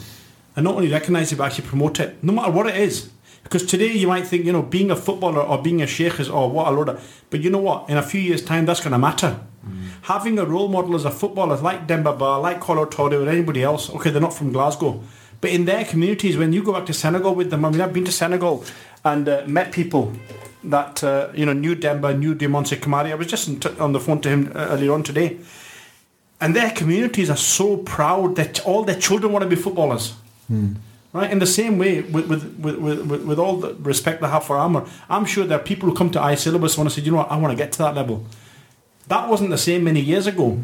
[0.56, 3.10] and not only recognise it but actually promote it, no matter what it is.
[3.42, 6.30] Because today you might think, you know, being a footballer or being a sheikh is,
[6.30, 7.22] oh, what a load of...
[7.28, 7.90] But you know what?
[7.90, 9.38] In a few years' time, that's going to matter.
[9.64, 10.02] Mm.
[10.02, 13.62] Having a role model as a footballer like Demba Ba, like Kolo Touré or anybody
[13.62, 15.02] else, okay, they're not from Glasgow,
[15.40, 17.92] but in their communities, when you go back to Senegal with them, I mean, I've
[17.92, 18.64] been to Senegal
[19.04, 20.12] and uh, met people
[20.64, 23.10] that, uh, you know, knew Demba, knew Diomansy Kamara.
[23.10, 25.38] I was just on the phone to him uh, earlier on today.
[26.40, 30.14] And their communities are so proud that all their children want to be footballers.
[30.48, 30.74] Hmm.
[31.12, 31.30] Right?
[31.30, 34.56] In the same way, with, with, with, with, with all the respect I have for
[34.56, 37.18] Aamir, I'm sure there are people who come to iSyllabus want to say, you know
[37.18, 38.26] what, I want to get to that level.
[39.08, 40.58] That wasn't the same many years ago.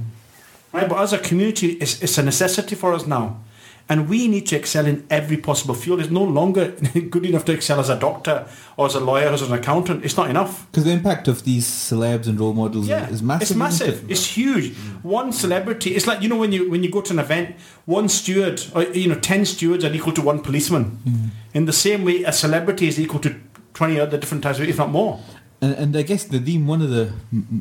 [0.72, 0.88] Right?
[0.88, 3.40] But as a community, it's, it's a necessity for us now.
[3.88, 5.98] And we need to excel in every possible field.
[5.98, 6.68] It's no longer
[7.10, 10.04] good enough to excel as a doctor or as a lawyer or as an accountant.
[10.04, 10.70] It's not enough.
[10.70, 13.50] Because the impact of these celebs and role models yeah, is massive.
[13.50, 14.04] It's massive.
[14.04, 14.12] It?
[14.12, 14.76] It's huge.
[15.02, 15.96] One celebrity.
[15.96, 18.84] It's like you know when you when you go to an event, one steward or
[18.84, 21.00] you know ten stewards are equal to one policeman.
[21.04, 21.30] Mm.
[21.54, 23.34] In the same way, a celebrity is equal to
[23.74, 25.18] twenty other different types, of, if not more.
[25.62, 27.12] And, and I guess the Nadeem, one of the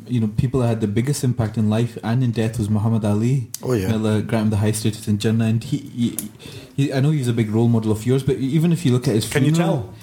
[0.07, 3.03] you know people that had the biggest impact in life and in death was Muhammad
[3.03, 3.49] Ali.
[3.61, 6.17] Oh yeah, Miller, grant him the high status in Jannah, and he, he,
[6.75, 9.07] he, I know he's a big role model of yours, but even if you look
[9.07, 9.93] at his, can funeral,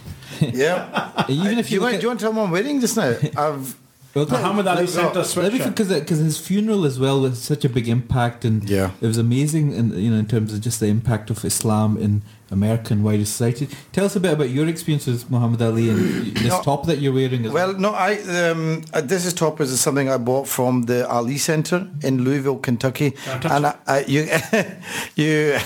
[0.41, 0.51] you tell?
[0.55, 2.99] yeah, even if you, you, want, do you want to tell me I'm wedding just
[2.99, 3.17] now?
[3.37, 3.77] I've
[4.17, 7.87] well, Muhammad Ali sent us because because his funeral as well was such a big
[7.87, 8.93] impact, and yeah.
[9.01, 12.23] it was amazing, and you know in terms of just the impact of Islam in
[12.51, 13.69] American wider society.
[13.93, 15.99] Tell us a bit about your experience with Muhammad Ali and
[16.37, 17.43] this no, top that you're wearing.
[17.45, 21.09] well, well, no, I um, uh, this is top is something I bought from the
[21.09, 24.29] Ali Center in Louisville, Kentucky, and I, I, you
[25.17, 25.59] you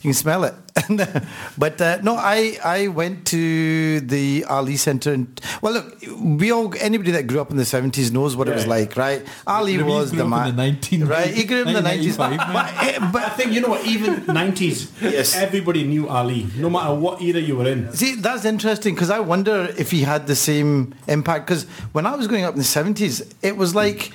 [0.00, 0.54] you can smell it.
[1.58, 6.72] but uh, no, I I went to the Ali Center and well, look, we all
[6.80, 9.22] anybody that grew up in the seventies knows what yeah, it was like, right?
[9.46, 10.56] Ali was the man.
[10.56, 11.28] The 19, right?
[11.28, 13.84] He grew up in the nineties, but, but, but I think you know what?
[13.84, 17.92] Even nineties, yes, everybody knew Ali, no matter what era you were in.
[17.92, 21.46] See, that's interesting because I wonder if he had the same impact.
[21.46, 24.12] Because when I was growing up in the seventies, it was like.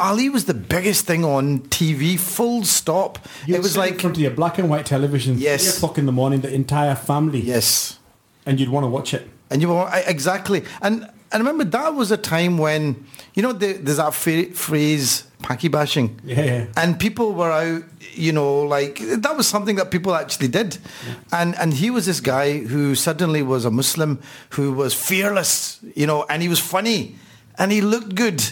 [0.00, 3.18] Ali was the biggest thing on TV, full stop.
[3.46, 5.98] you it was like in front of your black and white television, yes, three o'clock
[5.98, 7.98] in the morning, the entire family, yes,
[8.44, 12.10] and you'd want to watch it, and you were exactly, and I remember that was
[12.10, 17.32] a time when you know the, there's that phrase "packy bashing," yeah, yeah, and people
[17.32, 17.84] were out,
[18.14, 21.14] you know, like that was something that people actually did, yeah.
[21.32, 24.20] and and he was this guy who suddenly was a Muslim
[24.50, 27.16] who was fearless, you know, and he was funny,
[27.58, 28.42] and he looked good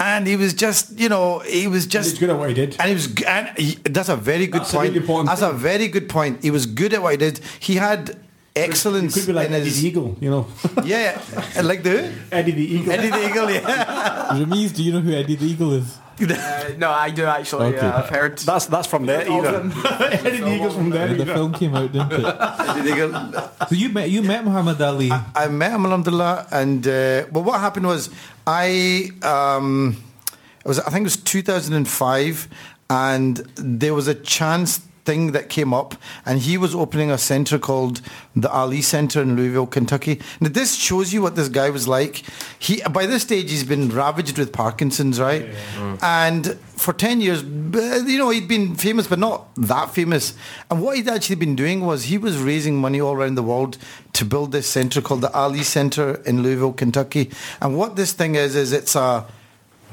[0.00, 2.74] and he was just, you know, he was just good at what he did.
[2.80, 4.94] And he was, and he, that's a very good that's point.
[4.94, 5.50] Really that's thing.
[5.50, 6.42] a very good point.
[6.42, 7.40] He was good at what he did.
[7.60, 8.18] He had
[8.56, 9.14] excellence.
[9.14, 10.46] He could be like Eddie his, the Eagle, you know.
[10.84, 11.20] yeah,
[11.62, 12.92] like the Eddie the Eagle.
[12.92, 13.50] Eddie the Eagle.
[13.50, 14.28] Yeah.
[14.32, 15.98] Rameez, do you know who Eddie the Eagle is?
[16.20, 17.74] Uh, no, I do actually.
[17.74, 17.86] Okay.
[17.86, 18.36] Yeah, I've heard.
[18.40, 19.72] That's that's from there either.
[20.00, 21.14] Eddie the Eagle's from there.
[21.14, 23.68] The film came out, didn't it?
[23.68, 25.10] so you met you met Muhammad Ali.
[25.10, 28.10] I, I met him, alhamdulillah, and uh, well, what happened was
[28.46, 29.96] I um,
[30.62, 32.48] it was I think it was 2005,
[32.90, 34.80] and there was a chance
[35.10, 38.00] thing that came up, and he was opening a center called
[38.36, 40.20] the Ali Center in Louisville, Kentucky.
[40.40, 42.22] Now this shows you what this guy was like.
[42.66, 45.46] He by this stage he's been ravaged with Parkinson's, right?
[45.46, 46.26] Yeah, yeah.
[46.26, 46.42] And
[46.84, 50.34] for ten years, you know, he'd been famous, but not that famous.
[50.70, 53.78] And what he'd actually been doing was he was raising money all around the world
[54.12, 57.30] to build this centre called the Ali Centre in Louisville, Kentucky.
[57.60, 59.26] And what this thing is is it's a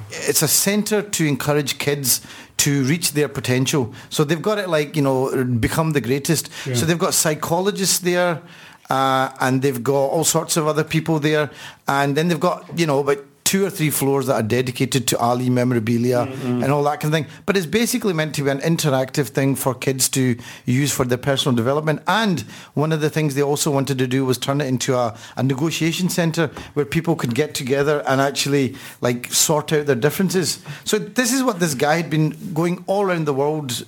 [0.09, 2.21] it's a centre to encourage kids
[2.57, 3.93] to reach their potential.
[4.09, 6.49] So they've got it like you know become the greatest.
[6.75, 8.41] So they've got psychologists there.
[8.89, 11.51] Uh, and they've got all sorts of other people there,
[11.89, 13.17] and then they've got you know about
[13.47, 17.17] two or three floors that are dedicated to Ali memorabilia and all that kind of
[17.17, 17.31] thing.
[17.45, 20.35] But it's basically meant to be an interactive thing for kids to
[20.65, 22.01] use for their personal development.
[22.07, 22.41] And
[22.73, 25.43] one of the things they also wanted to do was turn it into a, a
[25.43, 30.61] negotiation centre where people could get together and actually like sort out their differences.
[30.83, 33.85] So this is what this guy had been going all around the world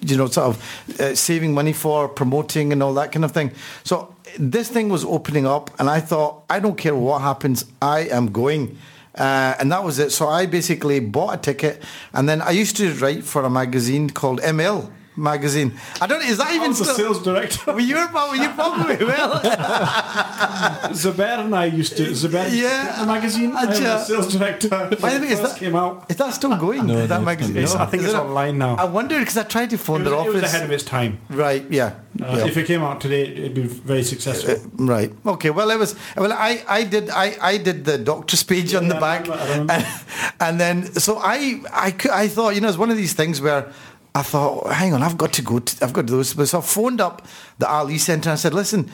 [0.00, 3.52] you know, sort of uh, saving money for, promoting and all that kind of thing.
[3.84, 8.00] So this thing was opening up and I thought, I don't care what happens, I
[8.00, 8.76] am going.
[9.18, 10.12] Uh, and that was it.
[10.12, 14.10] So I basically bought a ticket and then I used to write for a magazine
[14.10, 15.72] called emel magazine.
[16.00, 16.96] I don't, is that I even was the still?
[17.14, 17.58] sales director.
[17.72, 19.32] Well, you were probably, you probably will.
[20.94, 23.00] Zubair and I used to Zubair Yeah.
[23.00, 23.54] the magazine.
[23.54, 23.82] I was Ajah.
[23.82, 24.68] the sales director.
[25.00, 26.06] By the way, is that- came out.
[26.08, 27.56] Is that still going, No, that magazine?
[27.56, 28.76] It's- I think Is it's it- online now.
[28.76, 30.54] I wondered because I tried to phone It was, their it was office.
[30.54, 31.18] ahead of its time.
[31.30, 31.86] Right, yeah.
[32.20, 32.46] Uh, yeah.
[32.46, 34.56] If it came out today, it'd be very successful.
[34.76, 35.12] Right.
[35.24, 35.50] Okay.
[35.50, 35.94] Well, it was.
[36.16, 37.10] Well, I, I did.
[37.10, 39.72] I, I did the doctor's page on the I back, remember, remember.
[39.74, 39.86] and,
[40.40, 43.40] and then so I, I, cou- I thought, you know, it's one of these things
[43.40, 43.72] where
[44.18, 45.60] I thought, hang on, I've got to go.
[45.60, 46.50] To, I've got to do this.
[46.50, 47.26] So I phoned up
[47.58, 48.90] the Ali Centre and I said, listen.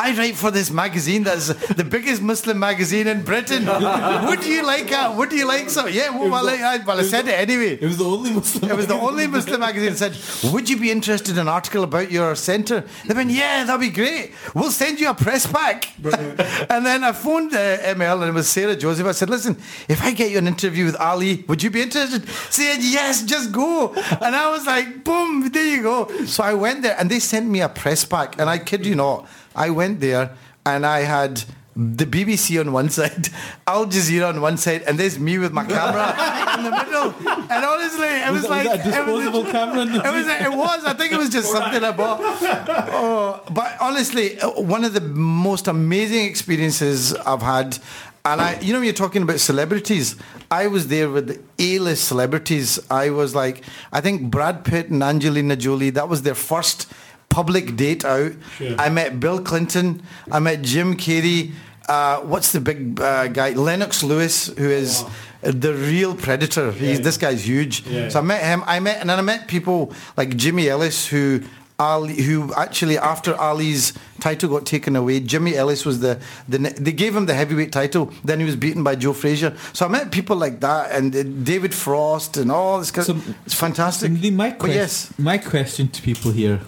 [0.00, 3.66] I write for this magazine that's the biggest Muslim magazine in Britain.
[4.28, 5.16] Would you like it?
[5.16, 5.86] Would you like so?
[5.86, 7.78] Yeah, well, well, I, well, I said it anyway.
[7.80, 8.70] It was the only Muslim.
[8.70, 11.82] It was the only Muslim magazine that said, Would you be interested in an article
[11.82, 12.84] about your centre?
[13.06, 14.34] They went, Yeah, that'd be great.
[14.54, 15.92] We'll send you a press pack.
[16.04, 19.04] and then I phoned uh, emel and it was Sarah Joseph.
[19.04, 19.56] I said, Listen,
[19.88, 22.24] if I get you an interview with Ali, would you be interested?
[22.52, 23.92] She Said, Yes, just go.
[23.94, 26.24] And I was like, Boom, there you go.
[26.26, 28.38] So I went there and they sent me a press pack.
[28.38, 29.26] And I kid you not,
[29.58, 30.30] I went there
[30.64, 31.44] and I had
[31.76, 33.28] the BBC on one side,
[33.66, 36.06] Al Jazeera on one side, and there's me with my camera
[36.58, 37.14] in the middle.
[37.54, 39.92] And honestly, it was, Was that- was like that a it was- disposable camera in
[39.92, 40.26] the- It was.
[40.26, 40.84] It was.
[40.84, 42.20] I think it was just something I bought.
[43.00, 47.78] Oh, but honestly, uh, one of the most amazing experiences I've had.
[48.24, 50.16] And I, you know, you're talking about celebrities,
[50.50, 52.78] I was there with the A-list celebrities.
[52.90, 55.90] I was like, I think Brad Pitt and Angelina Jolie.
[55.90, 56.92] That was their first
[57.28, 58.32] public date out.
[58.56, 58.74] Sure.
[58.78, 60.02] I met Bill Clinton.
[60.30, 61.52] I met Jim Carrey.
[61.88, 63.50] Uh, what's the big uh, guy?
[63.50, 65.04] Lennox Lewis, who is
[65.42, 66.72] the real predator.
[66.72, 67.04] He's, Yeah.
[67.04, 67.86] this guy's huge.
[67.86, 68.08] Yeah.
[68.10, 68.62] So I met him.
[68.66, 71.40] I met and then I met people like Jimmy Ellis, who
[71.80, 76.18] Ali, who actually after Ali's title got taken away, Jimmy Ellis was the,
[76.48, 78.12] the they gave him the heavyweight title.
[78.24, 79.56] Then he was beaten by Joe Frazier.
[79.72, 82.90] So I met people like that and uh, David Frost and all this.
[82.90, 84.10] Kind So- of, it's fantastic.
[84.32, 86.60] My, But quest- yes, my question to people here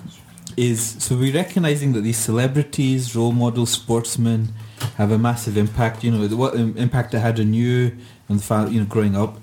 [0.61, 4.53] is so we're recognizing that these celebrities, role models, sportsmen
[4.97, 6.05] have a massive impact.
[6.05, 7.97] You know what impact it had on you
[8.29, 9.39] and the fa- you know growing up.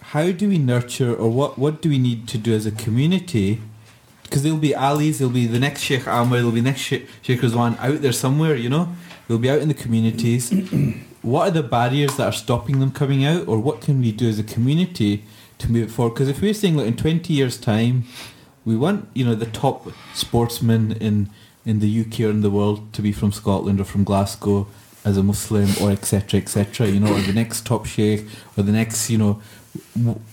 [0.00, 3.60] How do we nurture, or what what do we need to do as a community?
[4.24, 7.40] Because there'll be Ali's, there'll be the next Sheikh Amer, there'll be next Sheikh, Sheikh
[7.40, 8.56] Ruzwan out there somewhere.
[8.56, 8.88] You know,
[9.28, 10.50] they'll be out in the communities.
[11.22, 14.28] what are the barriers that are stopping them coming out, or what can we do
[14.28, 15.22] as a community
[15.58, 16.14] to move it forward?
[16.14, 18.04] Because if we're saying, like in twenty years' time,
[18.64, 21.28] we want you know the top sportsmen in
[21.64, 24.66] in the UK or in the world to be from Scotland or from Glasgow
[25.04, 28.72] as a Muslim or etc etc you know or the next top sheikh or the
[28.72, 29.40] next you know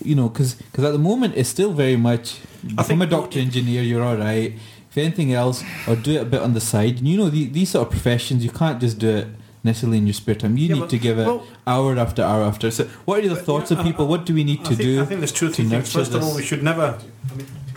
[0.03, 2.39] you know because because at the moment it's still very much
[2.77, 4.53] I think- a doctor engineer you're all right.
[4.91, 6.97] If anything else or do it a bit on the side.
[6.97, 9.27] And you know the, these sort of professions you can't just do it
[9.63, 10.57] necessarily in your spare time.
[10.57, 12.71] You Yeah, need to give it well- hour after hour after.
[12.71, 14.07] So what are the thoughts of I- people?
[14.07, 15.69] What do we need I to think, do I think there's two or to three
[15.69, 15.91] things.
[15.93, 16.97] First of all, we should never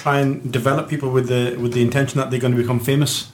[0.03, 3.30] try and develop people with the with the intention that they're going to become famous.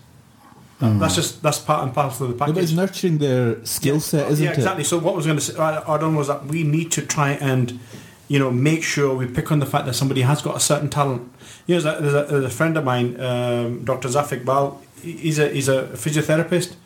[0.81, 4.31] That's just that's part and parcel of the No, but it's nurturing their skill set
[4.31, 4.49] isn't it?
[4.49, 4.85] yeah, exactly.
[4.85, 7.03] So what I was going to say, I add on was that we need to
[7.03, 7.81] try and,
[8.29, 10.89] you know, make sure we pick on the fact that somebody has got a certain
[10.89, 11.23] talent.
[11.66, 14.09] You know, there's a, there's a, there's a friend of mine, um, Dr.
[14.09, 14.77] Zafar Iqbal.
[15.03, 16.77] He's a he's a physiotherapist.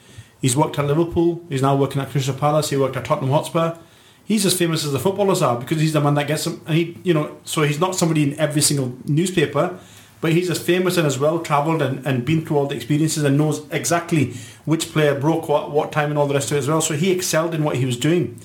[0.40, 1.44] He's worked at Liverpool.
[1.50, 2.70] He's now working at Crystal Palace.
[2.70, 3.76] He worked at Tottenham Hotspur.
[4.24, 6.62] He's as famous as the footballers are because he's the man that gets them.
[6.66, 9.78] And he, you know, so he's not somebody in every single newspaper,
[10.20, 13.24] but he's as famous and as well travelled and, and been through all the experiences
[13.24, 16.60] and knows exactly which player broke what, what time and all the rest of it
[16.60, 16.80] as well.
[16.80, 18.40] So he excelled in what he was doing.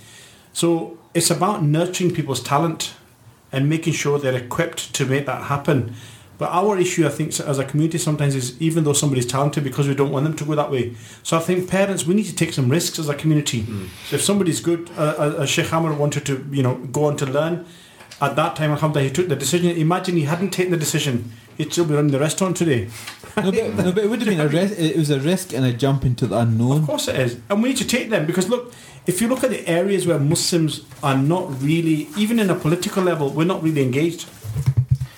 [0.54, 2.96] So it's about nurturing people's talent
[3.52, 5.94] and making sure they're equipped to make that happen.
[6.38, 9.88] But our issue, I think, as a community sometimes is even though somebody's talented, because
[9.88, 10.94] we don't want them to go that way.
[11.24, 13.66] So I think parents, we need to take some risks as a community.
[14.10, 17.18] So if somebody's good, uh, uh, as Sheikh Amer wanted to, you know, go on
[17.18, 17.66] to learn,
[18.22, 19.70] at that time, alhamdulillah, he took the decision.
[19.78, 22.90] Imagine he hadn't taken the decision, he'd still be running the restaurant today.
[23.36, 23.54] No but,
[23.86, 24.80] no, but it would have been a risk.
[24.80, 26.80] It was a risk and a jump into the unknown.
[26.80, 27.40] Of course it is.
[27.50, 28.74] And we need to take them because look,
[29.06, 33.04] if you look at the areas where Muslims are not really, even in a political
[33.04, 34.28] level, we're not really engaged.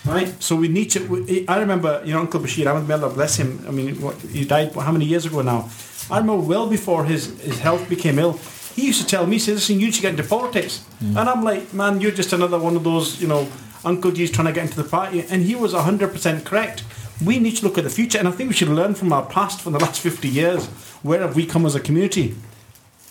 [0.09, 0.33] Right?
[0.41, 3.63] So we need to, I remember, you know, Uncle Bashir Ahmad, may Allah bless him,
[3.67, 5.69] I mean, what, he died how many years ago now?
[6.09, 8.39] I remember well before his, his health became ill,
[8.75, 10.83] he used to tell me, he listen, you need to get into politics.
[11.03, 11.19] Mm.
[11.19, 13.47] And I'm like, man, you're just another one of those, you know,
[13.83, 15.25] Uncle G's trying to get into the party.
[15.29, 16.83] And he was 100% correct.
[17.23, 18.17] We need to look at the future.
[18.17, 20.67] And I think we should learn from our past, from the last 50 years.
[21.03, 22.35] Where have we come as a community?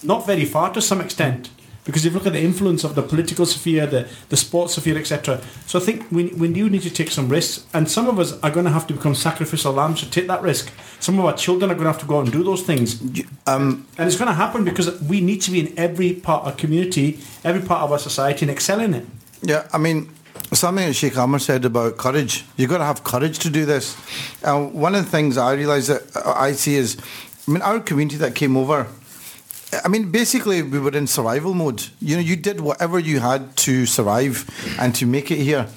[0.02, 1.50] Not very far to some extent.
[1.88, 4.98] Because if you look at the influence of the political sphere, the, the sports sphere,
[4.98, 5.40] etc.
[5.66, 7.64] So I think we, we do need to take some risks.
[7.72, 10.42] And some of us are going to have to become sacrificial lambs to take that
[10.42, 10.70] risk.
[11.00, 13.00] Some of our children are going to have to go out and do those things.
[13.46, 16.48] Um, And it's going to happen because we need to be in every part of
[16.48, 19.06] our community, every part of our society and excel in it.
[19.40, 20.10] Yeah, I mean,
[20.52, 22.44] something that Sheikh Amer said about courage.
[22.58, 23.96] You've got to have courage to do this.
[24.42, 26.98] And one of the things I realise that I see is,
[27.46, 28.86] I mean, our community that came over,
[29.72, 31.84] I mean, basically we were in survival mode.
[32.00, 34.48] You know, you did whatever you had to survive
[34.78, 35.68] and to make it here.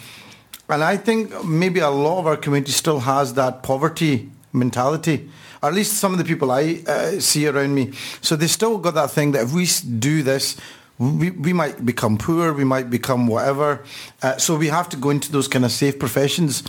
[0.69, 5.29] And I think maybe a lot of our community still has that poverty mentality.
[5.61, 7.91] Or at least some of the people I uh, see around me.
[8.21, 9.67] So they still got that thing that if we
[9.99, 10.55] do this,
[10.97, 13.83] we, we might become poor, we might become whatever.
[14.21, 16.63] Uh, so we have to go into those kind of safe professions.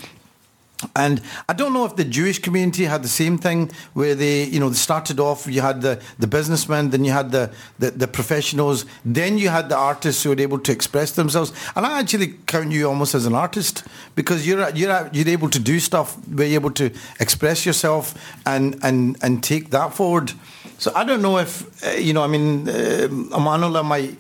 [0.97, 4.61] And I don't know if the Jewish community had the same thing where they, you
[4.61, 8.09] know, they started off, you had the, the businessmen, then you had the, the, the
[8.09, 11.53] professionals, then you had the artists who were able to express themselves.
[11.77, 15.59] And I actually count you almost as an artist because you're, you're, you're able to
[15.59, 18.15] do stuff, where you're able to express yourself
[18.47, 20.33] and, and, and take that forward.
[20.79, 24.19] So I don't know if, uh, you know, I mean, uh, Amanullah might,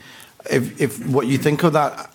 [0.50, 2.10] if, if what you think of that.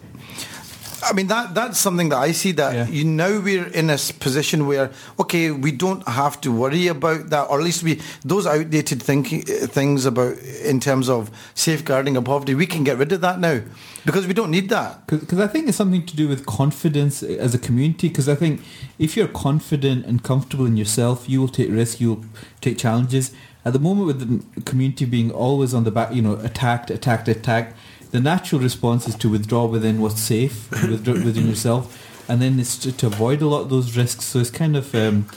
[1.10, 2.88] I mean that that's something that I see that Yeah.
[2.88, 7.30] you now we're in a s- position where okay we don't have to worry about
[7.30, 12.26] that or at least we those outdated thinking things about in terms of safeguarding of
[12.26, 13.62] poverty we can get rid of that now
[14.06, 15.06] because we don't need that.
[15.08, 18.08] Because I think it's something to do with confidence as a community.
[18.08, 18.62] Because I think
[18.98, 22.24] if you're confident and comfortable in yourself, you will take risks, you'll
[22.62, 23.32] take challenges.
[23.66, 24.20] At the moment, with
[24.56, 27.76] the community being always on the back, you know, attacked, attacked, attacked,
[28.12, 32.78] the natural response is to withdraw within what's safe, withdraw within yourself, and then it's
[32.80, 34.26] to, to avoid a lot of those risks.
[34.26, 35.28] So it's kind of um,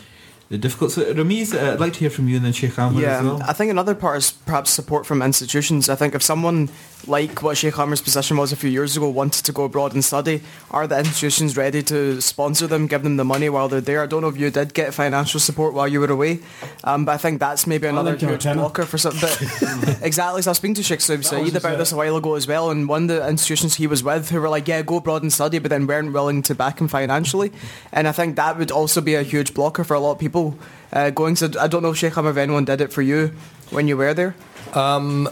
[0.51, 0.93] difficult.
[0.93, 3.25] So Rameez, uh, I'd like to hear from you, and then Sheikh Amer Yeah, as
[3.25, 3.43] well.
[3.43, 5.89] I think another part is perhaps support from institutions.
[5.89, 6.68] I think if someone
[7.07, 10.05] like what Sheikh Amer's position was a few years ago wanted to go abroad and
[10.05, 14.03] study, are the institutions ready to sponsor them, give them the money while they're there?
[14.03, 16.40] I don't know if you did get financial support while you were away,
[16.84, 19.48] um, but I think that's maybe another huge blocker for something.
[19.61, 22.34] But exactly, so I was speaking to Sheikh Saib Saeed about this a while ago
[22.34, 24.96] as well, and one of the institutions he was with who were like, yeah, go
[24.96, 27.53] abroad and study, but then weren't willing to back him financially,
[27.92, 30.57] and I think that would also be a huge blocker for a lot of people
[30.92, 31.36] uh, going.
[31.36, 33.32] So I don't know if Sheikh Amr if anyone did it for you
[33.70, 34.34] when you were there.
[34.75, 35.29] Um,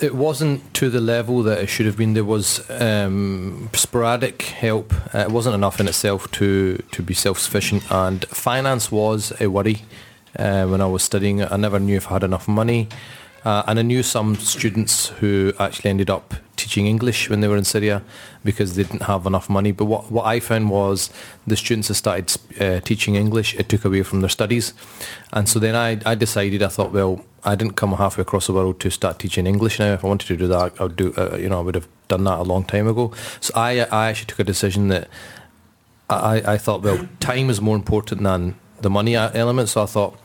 [0.00, 2.14] it wasn't to the level that it should have been.
[2.14, 4.92] There was um, sporadic help.
[5.14, 9.82] Uh, it wasn't enough in itself to, to be self-sufficient, and finance was a worry
[10.38, 11.42] uh, when I was studying.
[11.42, 12.88] I never knew if I had enough money,
[13.44, 17.56] uh, and I knew some students who actually ended up teaching English when they were
[17.56, 18.02] in Syria
[18.44, 19.72] because they didn't have enough money.
[19.72, 21.10] But what, what I found was
[21.46, 24.74] the students that started uh, teaching English, it took away from their studies.
[25.32, 28.52] And so then I, I decided, I thought, well, I didn't come halfway across the
[28.52, 29.94] world to start teaching English now.
[29.94, 31.88] If I wanted to do that, I would do, uh, you know, I would have
[32.08, 33.12] done that a long time ago.
[33.40, 35.08] So I, I actually took a decision that
[36.10, 39.70] I, I thought, well, time is more important than the money element.
[39.70, 40.18] So I thought,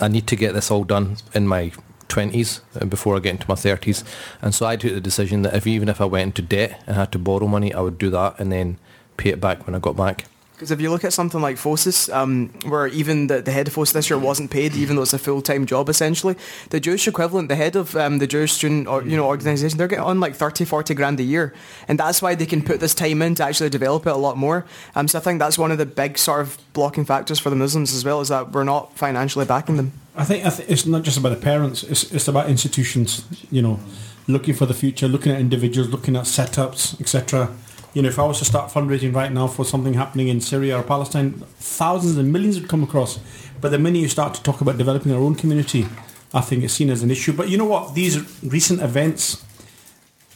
[0.00, 1.72] I need to get this all done in my
[2.08, 4.04] 20s uh, before I get into my 30s.
[4.42, 6.96] And so I took the decision that if even if I went into debt and
[6.96, 8.78] had to borrow money, I would do that and then
[9.16, 10.26] pay it back when I got back.
[10.54, 13.74] Because if you look at something like FOSIS, um, where even the, the head of
[13.74, 16.36] FOSIS this year wasn't paid, even though it's a full-time job essentially,
[16.70, 19.88] the Jewish equivalent, the head of um, the Jewish student or, you know, organisation, they're
[19.88, 21.52] getting on like 30, 40 grand a year.
[21.88, 24.36] And that's why they can put this time in to actually develop it a lot
[24.36, 24.64] more.
[24.94, 27.56] Um, so I think that's one of the big sort of blocking factors for the
[27.56, 29.92] Muslims as well, is that we're not financially backing them.
[30.16, 31.82] I think, I think it's not just about the parents.
[31.82, 33.24] It's it's about institutions.
[33.50, 33.80] You know,
[34.28, 37.50] looking for the future, looking at individuals, looking at setups, etc.
[37.94, 40.78] You know, if I was to start fundraising right now for something happening in Syria
[40.78, 43.20] or Palestine, thousands and millions would come across.
[43.60, 45.86] But the minute you start to talk about developing our own community,
[46.32, 47.32] I think it's seen as an issue.
[47.32, 47.94] But you know what?
[47.94, 49.44] These recent events,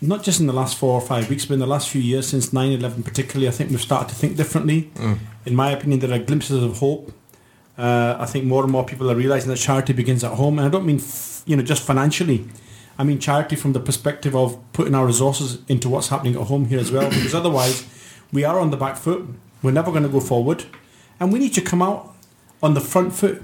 [0.00, 2.28] not just in the last four or five weeks, but in the last few years
[2.28, 4.90] since 9-11 particularly, I think we've started to think differently.
[5.44, 7.12] In my opinion, there are glimpses of hope.
[7.76, 10.66] Uh, I think more and more people are realizing that charity begins at home, and
[10.66, 12.44] I don't mean f- you know just financially.
[12.98, 16.66] I mean charity from the perspective of putting our resources into what's happening at home
[16.66, 17.86] here as well, because otherwise
[18.30, 19.26] We are on the back foot.
[19.62, 20.64] We're never going to go forward,
[21.18, 22.14] and we need to come out
[22.62, 23.42] on the front foot.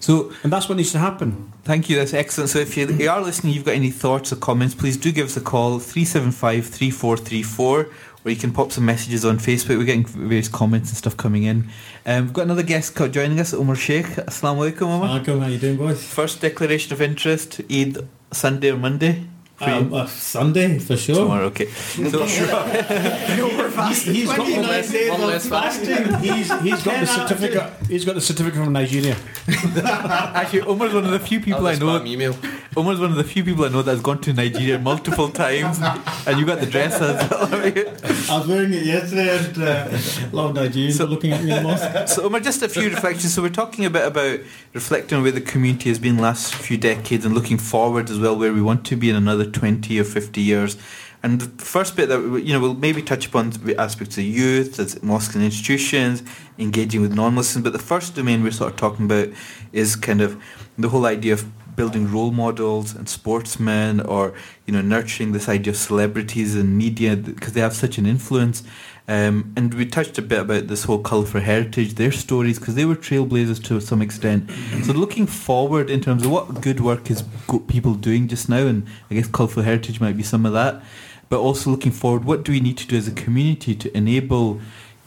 [0.00, 1.52] So And that's what needs to happen.
[1.64, 2.50] Thank you, that's excellent.
[2.50, 5.26] So if you, you are listening, you've got any thoughts or comments, please do give
[5.26, 7.90] us a call, 375-3434, or
[8.24, 9.78] you can pop some messages on Facebook.
[9.78, 11.68] We're getting various comments and stuff coming in.
[12.06, 14.06] Um, we've got another guest joining us, Omar Sheikh.
[14.06, 15.08] Assalamu alaikum, Omar.
[15.20, 16.02] Alaikum, how you doing, boys?
[16.02, 17.98] First declaration of interest, Eid
[18.32, 19.26] Sunday or Monday?
[19.58, 19.64] For?
[19.68, 21.16] Um, uh, Sunday, for sure.
[21.16, 21.66] Tomorrow, okay.
[21.66, 22.24] So,
[24.12, 26.14] He's got One less- one less fasting.
[26.20, 27.72] He's, he's got the certificate.
[27.88, 29.16] He's got the certificate from Nigeria.
[29.84, 32.00] actually, Omar's one of the few people I That was a know.
[32.00, 32.36] spam email.
[32.76, 35.78] Omar's one of the few people I know that has gone to Nigeria multiple times,
[36.26, 37.48] and you got the dress as well.
[37.52, 39.88] I was wearing it yesterday and uh,
[40.30, 42.08] a lot of Nigerians So- looking at me in the mosque.
[42.14, 43.34] So, Omar, just a few reflections.
[43.34, 44.40] So, we're talking a bit about
[44.72, 48.36] reflecting on where the community has been last few decades and looking forward as well,
[48.36, 50.76] where we want to be in another 20 or 50 years.
[51.22, 55.02] And the first bit that, you know, we'll maybe touch upon aspects of youth, as
[55.02, 56.22] mosques and institutions,
[56.58, 57.64] engaging with non-Muslims.
[57.64, 59.28] But the first domain we're sort of talking about
[59.72, 60.40] is kind of
[60.78, 64.34] the whole idea of building role models and sportsmen or,
[64.66, 68.62] you know, nurturing this idea of celebrities and media because they have such an influence.
[69.08, 72.84] Um, and we touched a bit about this whole colourful heritage, their stories, because they
[72.84, 74.50] were trailblazers to some extent.
[74.84, 78.66] So looking forward in terms of what good work is go- people doing just now,
[78.66, 80.82] and I guess colourful heritage might be some of that,
[81.30, 84.60] but also looking forward, what do we need to do as a community to enable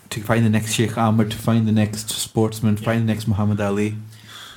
[0.10, 3.62] to find the next Sheikh Amer, to find the next sportsman, find the next Muhammad
[3.62, 3.98] Ali?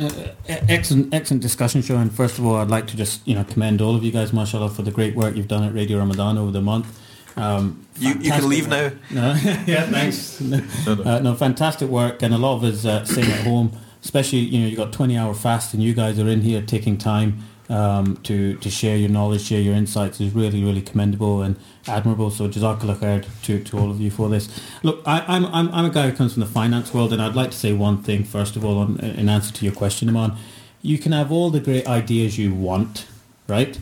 [0.01, 0.11] Uh,
[0.49, 1.97] excellent, excellent discussion show.
[1.97, 4.33] And first of all, I'd like to just you know commend all of you guys,
[4.33, 6.99] mashallah, for the great work you've done at Radio Ramadhan over the month.
[7.37, 8.95] Um, You, you can leave work.
[9.11, 9.33] now.
[9.35, 10.41] No, yeah, thanks.
[10.41, 13.73] Uh, no, fantastic work, and a lot of us uh, staying at home.
[14.03, 16.99] Especially, you know, you got twenty hour fast, and you guys are in here taking
[16.99, 17.39] time
[17.71, 21.57] um, to to share your knowledge, share your insights is really, really commendable and
[21.89, 22.31] admirable.
[22.31, 24.49] So, jazakallah khair to, to all of you for this.
[24.83, 27.35] Look, I, I'm, I'm I'm a guy who comes from the finance world, and I'd
[27.35, 30.37] like to say one thing first of all, on, in answer to your question, Iman.
[30.83, 33.07] You can have all the great ideas you want,
[33.49, 33.81] right?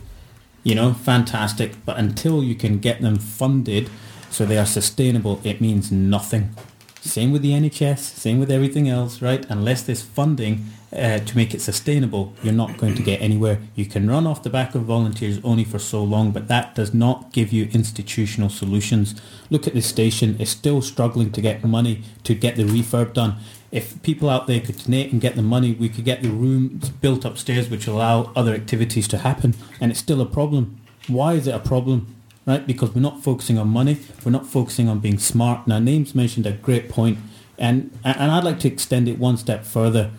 [0.63, 1.85] You know, fantastic.
[1.85, 3.89] But until you can get them funded
[4.29, 6.55] so they are sustainable, it means nothing.
[7.01, 9.45] Same with the NHS, same with everything else, right?
[9.49, 13.59] Unless there's funding uh, to make it sustainable, you're not going to get anywhere.
[13.75, 16.93] You can run off the back of volunteers only for so long, but that does
[16.93, 19.19] not give you institutional solutions.
[19.49, 23.35] Look at this station, it's still struggling to get money to get the refurb done.
[23.79, 26.89] If people out there could donate and get the money, we could get the rooms
[26.89, 30.79] built upstairs which allow other activities to happen, and it's still a problem.
[31.07, 32.15] Why is it a problem?
[32.45, 32.65] Right?
[32.67, 35.67] Because we're not focusing on money, we're not focusing on being smart.
[35.67, 37.17] Now, Naeem's mentioned a great point,
[37.57, 40.11] and and I'd like to extend it one step further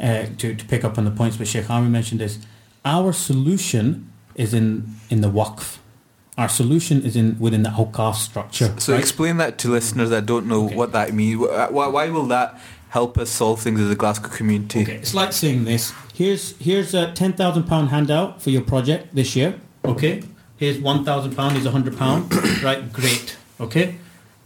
[0.00, 2.38] uh, to, to pick up on the points which Sheikh Amer mentioned is
[2.84, 5.78] our solution is in, in the waqf.
[6.38, 8.74] Our solution is in within the awqaf structure.
[8.78, 9.00] So right?
[9.00, 10.76] explain that to listeners that don't know Okay.
[10.76, 11.40] what that means.
[11.40, 12.60] Why, why will that
[12.96, 14.80] help us solve things as a Glasgow community?
[14.82, 15.92] Okay, it's like saying this.
[16.14, 19.50] Here's here's a ten thousand pound handout for your project this year.
[19.84, 20.14] Okay,
[20.56, 21.52] here's one thousand pound.
[21.52, 22.22] Here's a hundred pound.
[22.68, 23.36] right, great.
[23.60, 23.86] Okay,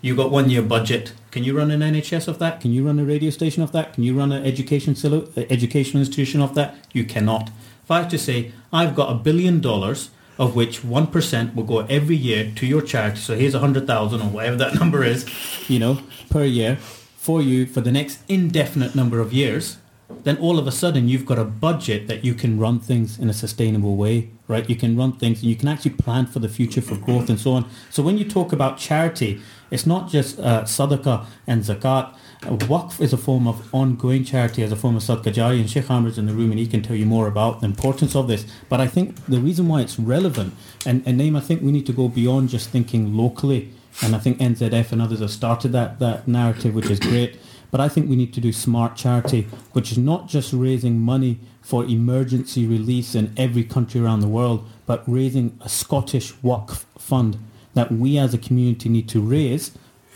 [0.01, 1.13] you got one year budget.
[1.31, 2.61] Can you run an NHS off that?
[2.61, 3.93] Can you run a radio station off that?
[3.95, 6.75] Can you run an education silo- educational institution off that?
[6.93, 7.51] You cannot.
[7.85, 11.69] If I have to say I've got a billion dollars, of which one percent will
[11.75, 13.21] go every year to your charity.
[13.27, 15.21] So here's a hundred thousand or whatever that number is,
[15.69, 16.79] you know, per year
[17.21, 19.77] for you for the next indefinite number of years
[20.25, 23.31] then all of a sudden you've got a budget that you can run things in
[23.31, 24.69] a sustainable way, right?
[24.69, 27.39] You can run things and you can actually plan for the future for growth and
[27.39, 27.69] so on.
[27.91, 29.41] So when you talk about charity,
[29.71, 32.15] it's not just uh, sadaqah and zakat.
[32.43, 35.91] Waqf is a form of ongoing charity as a form of sadaqah jari and Sheikh
[35.91, 38.47] Amer's in the room and he can tell you more about the importance of this.
[38.69, 40.55] But I think the reason why it's relevant,
[40.85, 43.73] and, and Naeem, I think we need to go beyond just thinking locally.
[44.03, 47.39] And I think NZF and others have started that, that narrative, which is great.
[47.71, 51.39] But I think we need to do smart charity, which is not just raising money
[51.61, 57.39] for emergency release in every country around the world, but raising a Scottish Waqf fund
[57.75, 59.71] that we as a community need to raise,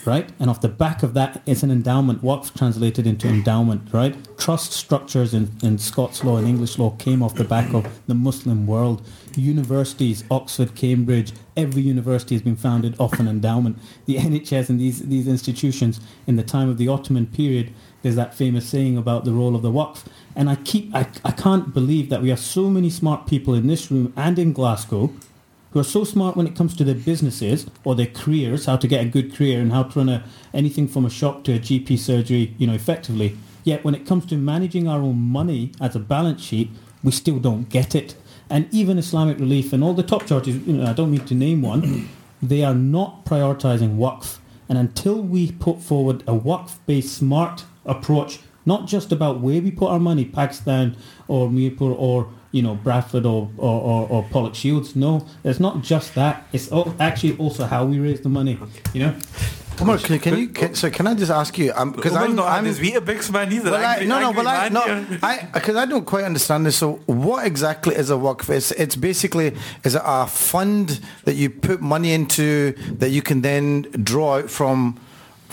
[0.07, 0.31] right?
[0.39, 2.23] And off the back of that, it's an endowment.
[2.23, 4.17] Waqf translated into endowment, right?
[4.39, 8.15] Trust structures in, in Scots law and English law came off the back of the
[8.15, 9.07] Muslim world.
[9.37, 13.79] Universities, Oxford, Cambridge, every university has been founded off an endowment.
[14.07, 18.35] The NHS and these, these institutions in the time of the Ottoman period, there's that
[18.35, 20.05] famous saying about the role of the Waqf.
[20.37, 23.67] And I keep, I, I can't believe that we have so many smart people in
[23.67, 25.13] this room and in Glasgow
[25.75, 28.87] who are so smart when it comes to their businesses or their careers, how to
[28.87, 31.59] get a good career and how to run a, anything from a shop to a
[31.59, 33.37] GP surgery, you know, effectively.
[33.65, 36.71] Yet when it comes to managing our own money as a balance sheet,
[37.03, 38.15] we still don't get it.
[38.49, 41.35] And even Islamic Relief and all the top charities, you know, I don't mean to
[41.35, 42.09] name one,
[42.43, 44.39] they are not prioritizing waqf.
[44.69, 49.89] And until we put forward a waqf-based smart approach, not just about where we put
[49.89, 50.97] our money, Pakistan
[51.29, 54.97] or Mirpur or you know Bradford or or, or, or Pollokshields.
[54.97, 56.47] No, it's not just that.
[56.53, 58.59] It's actually also how we raise the money.
[58.93, 59.15] You know.
[59.81, 60.49] Omar, can, can you?
[60.49, 61.73] Can, so can I just ask you?
[61.75, 63.51] Um, because Omar's I'm not I'm I'm, his Weetabix man.
[63.51, 65.19] He's an Well, I, angry, no, no, well, I, no, here.
[65.23, 66.77] I, because I don't quite understand this.
[66.77, 68.49] So, what exactly is a waqf?
[68.51, 73.41] It's, it's basically is it a fund that you put money into that you can
[73.41, 75.01] then draw out from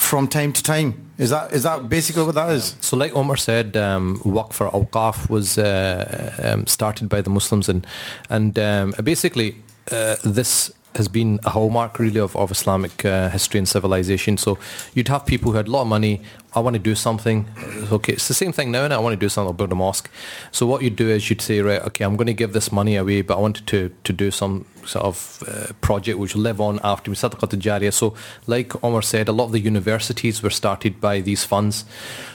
[0.02, 0.93] from time to time?
[1.18, 2.76] Is that is that basically what that is?
[2.82, 7.70] So, like Omar said, um, Waqf for Awqaf was uh, um, started by the Muslims,
[7.70, 7.86] and
[8.30, 9.56] and um, basically
[9.91, 14.38] uh, this has been a hallmark really of, of Islamic uh, history and civilization.
[14.38, 14.58] So
[14.94, 16.22] you'd have people who had a lot of money.
[16.54, 17.48] I want to do something.
[17.92, 18.84] Okay, it's the same thing now.
[18.84, 19.48] And I want to do something.
[19.48, 20.10] I'll build a mosque.
[20.52, 22.98] So what you'd do is you'd say, right, okay, I'm going to give this money
[22.98, 26.60] away, but I wanted to to do some sort of uh, project which will live
[26.60, 27.94] on after jariyah.
[27.94, 28.16] So
[28.48, 31.86] like Omar said, a lot of the universities were started by these funds.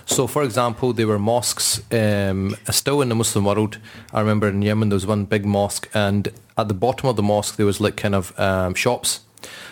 [0.07, 3.79] So for example, there were mosques um, still in the Muslim world.
[4.13, 7.23] I remember in Yemen there was one big mosque, and at the bottom of the
[7.23, 9.21] mosque there was like kind of um, shops.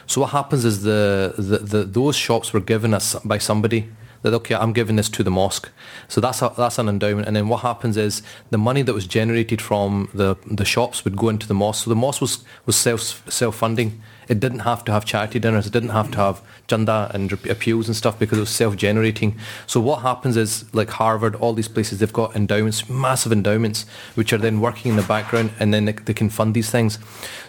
[0.06, 3.90] So what happens is the, the, the those shops were given us by somebody
[4.22, 5.70] that okay, I'm giving this to the mosque.
[6.08, 7.26] So that's a, that's an endowment.
[7.26, 11.16] And then what happens is the money that was generated from the the shops would
[11.16, 11.84] go into the mosque.
[11.84, 14.00] So the mosque was was self self funding.
[14.28, 15.66] It didn't have to have charity dinners.
[15.66, 19.36] It didn't have to have chanda and appeals and stuff because it was self-generating.
[19.66, 24.32] So what happens is, like Harvard, all these places, they've got endowments, massive endowments, which
[24.32, 26.98] are then working in the background, and then they, they can fund these things.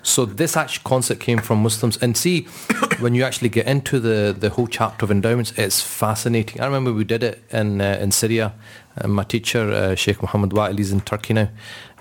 [0.03, 1.97] So this actual concept came from Muslims.
[1.97, 2.41] And see,
[2.99, 6.61] when you actually get into the, the whole chapter of endowments, it's fascinating.
[6.61, 8.53] I remember we did it in uh, in Syria.
[8.97, 11.49] Uh, my teacher, uh, Sheikh Muhammad Wa'il, is in Turkey now.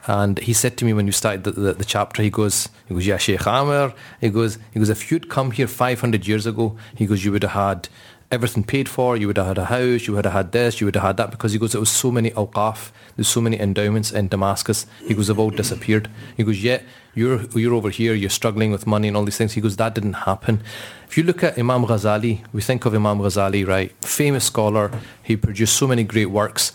[0.07, 2.94] And he said to me when we started the, the, the chapter, he goes, he
[2.94, 3.94] goes, yeah, Sheikh Amer.
[4.20, 7.42] He goes, he goes, if you'd come here 500 years ago, he goes, you would
[7.42, 7.88] have had
[8.30, 9.16] everything paid for.
[9.16, 10.07] You would have had a house.
[10.07, 10.80] You would have had this.
[10.80, 12.90] You would have had that because he goes, there was so many awqaf.
[13.16, 14.86] There's so many endowments in Damascus.
[15.07, 16.11] He goes, they've all disappeared.
[16.36, 16.84] He goes, yet
[17.14, 18.12] you're you're over here.
[18.12, 19.52] You're struggling with money and all these things.
[19.52, 20.62] He goes, that didn't happen.
[21.09, 23.92] If you look at Imam Ghazali, we think of Imam Ghazali, right?
[24.05, 24.90] Famous scholar.
[25.22, 26.72] He produced so many great works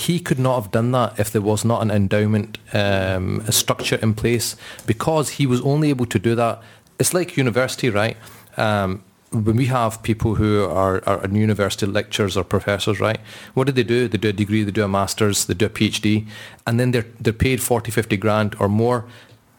[0.00, 4.14] he could not have done that if there was not an endowment um, structure in
[4.14, 6.62] place because he was only able to do that.
[6.98, 8.16] It's like university, right?
[8.56, 13.20] Um, when we have people who are, are university lecturers or professors, right?
[13.52, 14.08] What do they do?
[14.08, 16.26] They do a degree, they do a master's, they do a PhD,
[16.66, 19.04] and then they're, they're paid 40, 50 grand or more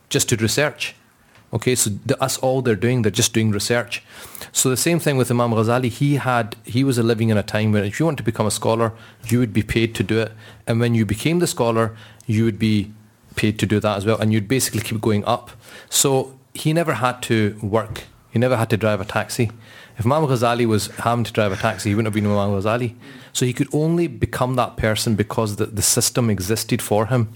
[0.09, 0.95] just to research.
[1.53, 3.01] Okay, so that's all they're doing.
[3.01, 4.03] They're just doing research.
[4.53, 5.89] So the same thing with Imam Ghazali.
[5.89, 8.51] He had he was living in a time where if you want to become a
[8.51, 8.93] scholar,
[9.27, 10.31] you would be paid to do it,
[10.65, 11.95] and when you became the scholar,
[12.25, 12.91] you would be
[13.35, 15.51] paid to do that as well, and you'd basically keep going up.
[15.89, 18.03] So he never had to work.
[18.31, 19.51] He never had to drive a taxi.
[19.97, 22.95] If Imam Ghazali was having to drive a taxi, he wouldn't have been Imam Ghazali.
[23.33, 27.29] So he could only become that person because the, the system existed for him.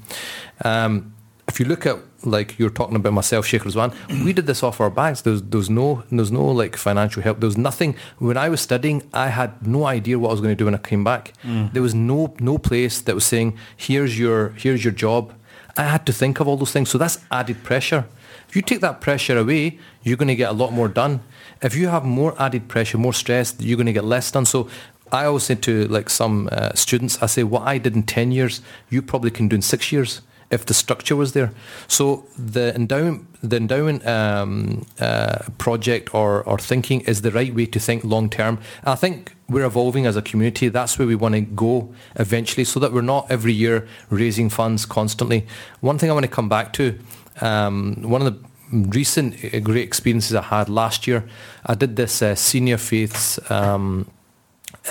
[0.64, 1.15] Um,
[1.48, 3.94] if you look at like you're talking about myself, Sheikh Ruzwan,
[4.24, 5.22] we did this off our backs.
[5.22, 7.40] There's was, there was no there was no like financial help.
[7.40, 7.96] There was nothing.
[8.18, 10.76] When I was studying, I had no idea what I was going to do when
[10.76, 11.34] I came back.
[11.44, 15.34] There was no no place that was saying, "Here's your here's your job."
[15.78, 16.90] I had to think of all those things.
[16.90, 18.06] So that's added pressure.
[18.48, 21.20] If you take that pressure away, you're going to get a lot more done.
[21.62, 24.46] If you have more added pressure, more stress, you're going to get less done.
[24.46, 24.70] So
[25.12, 28.32] I always say to like some uh, students, I say, what I did in 10
[28.32, 30.22] years, you probably can do in six years
[30.52, 31.52] if the structure was there.
[31.88, 37.66] So the endowment, the endowment um, uh, project or, or thinking is the right way
[37.66, 38.60] to think long term.
[38.84, 40.70] I think we're evolving as a community.
[40.70, 44.86] That's where we want to go eventually, so that we're not every year raising funds
[44.86, 45.46] constantly.
[45.82, 46.98] One thing I want to come back to,
[47.42, 51.28] um, one of the recent uh, great experiences I had last year,
[51.66, 53.40] I did this uh, senior faiths.
[53.52, 54.08] Um,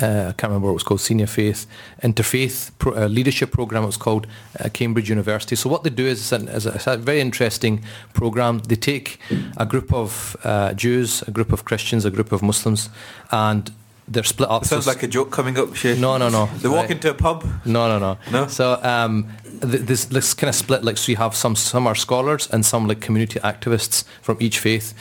[0.02, 1.66] uh, I can't remember what it was called, Senior Faith
[2.02, 3.82] Interfaith Pro, uh, Leadership Program.
[3.84, 4.26] It was called
[4.58, 5.56] uh, Cambridge University.
[5.56, 7.82] So what they do is, it's, an, is a, it's a very interesting
[8.12, 8.58] program.
[8.60, 9.18] They take
[9.56, 12.88] a group of uh, Jews, a group of Christians, a group of Muslims,
[13.30, 13.70] and
[14.08, 14.62] they're split up.
[14.62, 15.98] It Sounds So- like a joke coming up, Shay.
[15.98, 16.46] no, no, no.
[16.60, 16.90] They walk Right.
[16.90, 17.44] into a pub.
[17.64, 18.18] No, no, no.
[18.32, 18.46] No?
[18.48, 19.28] So um,
[19.62, 20.84] th- this this kind of split.
[20.84, 24.58] Like, so you have some some are scholars and some like community activists from each
[24.58, 24.92] faith.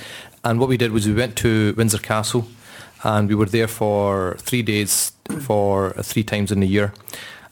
[0.45, 2.45] And what we did was we went to Windsor Castle,
[3.03, 6.93] and we were there for three days, for three times in a year,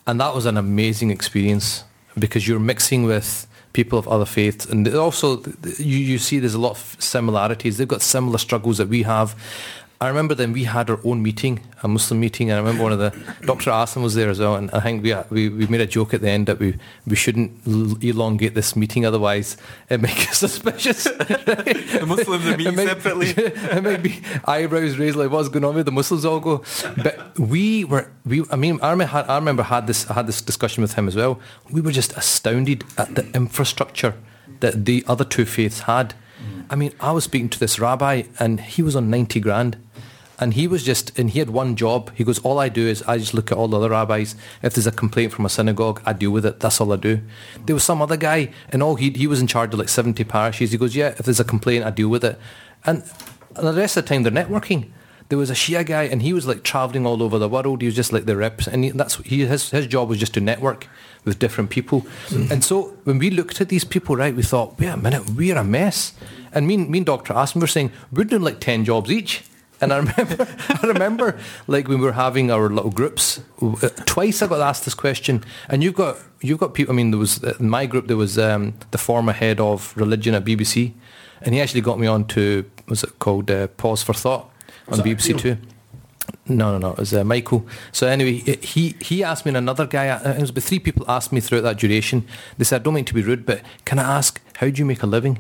[0.08, 1.84] and that was an amazing experience
[2.18, 5.42] because you're mixing with people of other faiths, and also
[5.78, 7.78] you you see there's a lot of similarities.
[7.78, 9.36] They've got similar struggles that we have.
[10.02, 12.92] I remember then we had our own meeting, a Muslim meeting, and I remember one
[12.92, 13.12] of the
[13.46, 13.70] Dr.
[13.70, 16.16] Asim was there as well, and I think we uh, we, we made a joke
[16.16, 16.76] at the end that we,
[17.06, 19.58] we shouldn't l- elongate this meeting, otherwise
[19.92, 21.04] it makes us suspicious.
[21.04, 23.28] The Muslims are meeting It separately.
[23.38, 26.64] it might be eyebrows raised like what's going on with the Muslims all go.
[26.98, 30.26] But we were we I mean I remember, had, I remember had this I had
[30.26, 31.40] this discussion with him as well.
[31.70, 34.16] We were just astounded at the infrastructure
[34.62, 36.16] that the other two faiths had.
[36.42, 36.66] Mm.
[36.72, 39.78] I mean, I was speaking to this rabbi and he was on ninety grand.
[40.42, 42.12] And he was just, and he had one job.
[42.16, 44.36] He goes, all I do is I just look at all the other rabbis.
[44.64, 46.60] If there's a complaint from a synagogue, I deal with it.
[46.60, 47.22] That's all I do.
[47.68, 50.24] There was some other guy, and all he he was in charge of like 70
[50.24, 50.72] parishes.
[50.72, 52.40] He goes, yeah, if there's a complaint, I deal with it.
[52.86, 53.04] And,
[53.56, 54.90] and the rest of the time, they're networking.
[55.30, 57.82] There was a Shia guy, and he was like traveling all over the world.
[57.82, 60.34] He was just like the reps, and he, that's he his his job was just
[60.34, 60.88] to network
[61.24, 62.06] with different people.
[62.50, 65.56] And so when we looked at these people, right, we thought, wait a minute, we're
[65.56, 66.14] a mess.
[66.52, 67.34] And me, me and Dr.
[67.34, 69.44] Aston were saying we're doing like 10 jobs each.
[69.82, 73.40] And I remember, I remember, like when we were having our little groups.
[73.62, 76.94] uh, Twice I got asked this question, and you've got you've got people.
[76.94, 80.36] I mean, there was in my group there was um, the former head of religion
[80.36, 80.94] at BBC,
[81.42, 84.50] and he actually got me on to was it called uh, Pause for Thought
[84.88, 85.58] on BBC Two.
[86.46, 86.92] No, no, no.
[86.92, 87.66] It was uh, Michael.
[87.92, 90.10] So anyway, he he asked me, and another guy.
[90.10, 92.26] uh, It was about three people asked me throughout that duration.
[92.58, 94.86] They said, "I don't mean to be rude, but can I ask how do you
[94.86, 95.40] make a living?"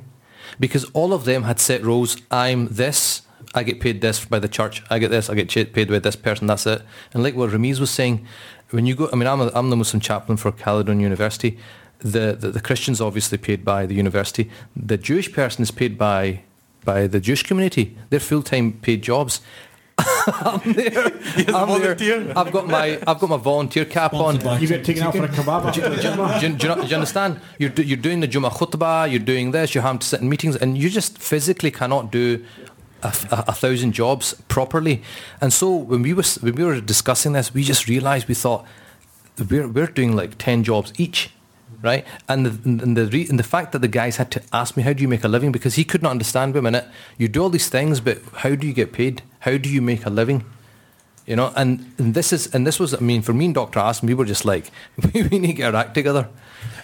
[0.59, 2.17] Because all of them had set roles.
[2.31, 3.21] I'm this.
[3.53, 4.81] I get paid this by the church.
[4.89, 5.29] I get this.
[5.29, 6.47] I get paid by this person.
[6.47, 6.81] That's it.
[7.13, 8.25] And like what Rameez was saying,
[8.69, 11.57] when you go, I mean, I'm, a, I'm the Muslim chaplain for Caledonian University.
[11.99, 14.49] The, the the Christians obviously paid by the university.
[14.75, 16.41] The Jewish person is paid by
[16.85, 17.95] by the Jewish community.
[18.09, 19.41] They're full time paid jobs.
[20.27, 21.05] I'm there.
[21.49, 22.33] I'm volunteer.
[22.35, 24.39] I've got my I've got my volunteer cap on.
[24.39, 25.73] Sponsored by You get taken out for a kebab.
[25.73, 27.39] Do, you- do, you- do, do you do you understand?
[27.59, 30.29] You're, do, you're doing the Jummah khutbah, you're doing this, you're having to sit in
[30.29, 32.43] meetings, and you just physically cannot do
[33.03, 35.01] a, a- a thousand jobs properly.
[35.39, 38.65] And so when we, was, when we were discussing this, we just realised we thought
[39.49, 41.31] we're, we're doing like 10 jobs each.
[41.83, 44.77] Right, and the and the re, and the fact that the guys had to ask
[44.77, 46.53] me how do you make a living because he could not understand.
[46.53, 46.85] Wait a minute,
[47.17, 49.23] you do all these things, but how do you get paid?
[49.39, 50.43] How do you make a living?
[51.25, 53.79] You know, and, and this is and this was I mean for me and Doctor
[53.79, 54.69] Aston, we were just like
[55.13, 56.29] we, need to get our act together.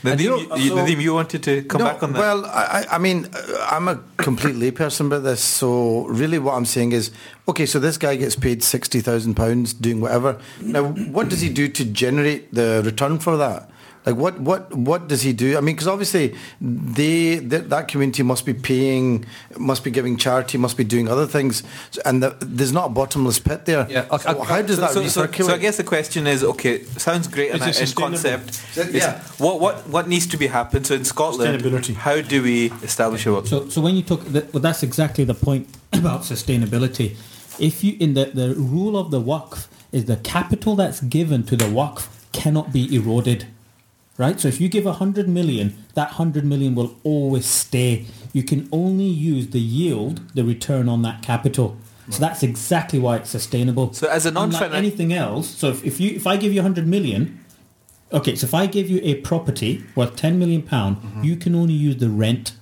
[0.03, 2.19] And you know, you, so- you wanted to come No, back on that.
[2.19, 5.41] Well, I, I I mean, uh, I'm a complete layperson about this.
[5.43, 7.11] So really, what I'm saying is,
[7.47, 10.39] okay, so this guy gets paid sixty thousand pounds doing whatever.
[10.61, 13.69] Now, what does he do to generate the return for that?
[14.07, 15.57] Like what what what does he do?
[15.57, 19.25] I mean, because obviously they that, that community must be paying,
[19.57, 21.61] must be giving charity, must be doing other things,
[21.91, 23.85] So- and the, there's not a bottomless pit there.
[23.89, 24.47] Yeah, okay, So okay.
[24.53, 25.45] how does so, that so, so, recirculate?
[25.47, 28.63] so I guess the question is, okay, sounds great in, in concept.
[28.77, 29.19] Is Yeah.
[29.39, 30.87] What what what needs to be happened?
[30.87, 31.61] So in Scotland,
[31.97, 35.33] how do we establish a So, so when you talk, that, well, that's exactly the
[35.47, 37.17] point about sustainability.
[37.59, 41.57] If you in the the rule of the waqf is the capital that's given to
[41.57, 43.47] the waqf cannot be eroded,
[44.17, 44.39] right?
[44.39, 48.05] So if you give a hundred million, that hundred million will always stay.
[48.33, 51.77] You can only use the yield, the return on that capital.
[52.09, 53.91] So that's exactly why it's sustainable.
[53.93, 56.87] So as a non-finan- anything else, so if, if you if I give you 100
[56.87, 57.43] million,
[58.13, 61.23] okay, so if I give you a property worth 10 million pound, mm-hmm.
[61.23, 62.53] you can only use the rent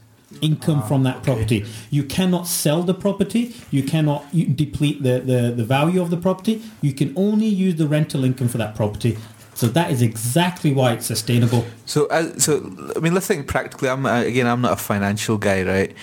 [0.42, 1.66] income ah, from that property.
[1.90, 3.56] You cannot sell the property.
[3.72, 6.64] You cannot you deplete the, the, the value of the property.
[6.82, 9.18] You can only use the rental income for that property.
[9.56, 11.66] So that is exactly why it's sustainable.
[11.86, 12.58] So, uh, so
[12.96, 13.90] I mean, let's think practically.
[13.90, 15.96] I'm uh, again, I'm not a financial guy, right?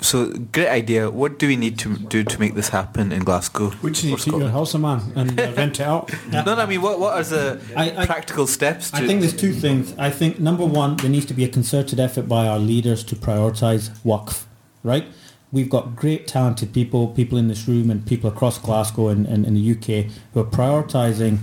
[0.00, 1.10] So, great idea.
[1.10, 3.70] What do we need to do to make this happen in Glasgow?
[3.82, 4.52] Which or need to take your Scotland?
[4.52, 6.10] house, man, and uh, rent it out.
[6.32, 8.90] No, no, I mean, what what are the I- I- practical steps?
[8.92, 9.92] To, I think there's two things.
[9.98, 13.16] I think number one, there needs to be a concerted effort by our leaders to
[13.16, 14.44] prioritise Waqf,
[14.82, 15.04] right?
[15.52, 19.44] We've got great talented people, people in this room and people across Glasgow and, and
[19.46, 21.38] in the UK who are prioritising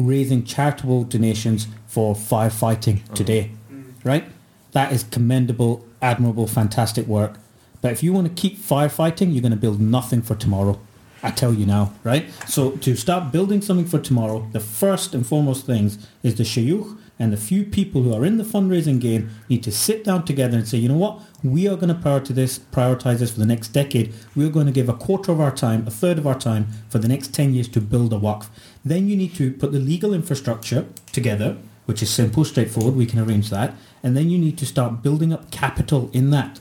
[0.00, 3.14] raising charitable donations for firefighting mm.
[3.14, 3.92] today, mm.
[4.04, 4.24] right?
[4.72, 7.38] That is commendable, admirable, fantastic work.
[7.82, 10.78] But if you want to keep firefighting, you're going to build nothing for tomorrow.
[11.22, 12.30] I tell you now, right?
[12.46, 16.96] So to start building something for tomorrow, the first and foremost things is the shayukh
[17.20, 20.56] and the few people who are in the fundraising game need to sit down together
[20.56, 23.46] and say, you know what, we are going to prioritize this, prioritize this for the
[23.46, 24.12] next decade.
[24.34, 26.68] We are going to give a quarter of our time, a third of our time
[26.88, 28.48] for the next 10 years to build a waqf.
[28.84, 32.96] Then you need to put the legal infrastructure together, which is simple, straightforward.
[32.96, 33.74] We can arrange that.
[34.02, 36.58] And then you need to start building up capital in that,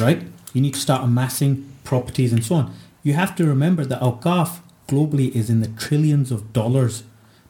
[0.00, 0.22] right?
[0.52, 2.74] You need to start amassing properties and so on.
[3.04, 4.58] You have to remember that Awqaf
[4.88, 7.04] globally is in the trillions of dollars.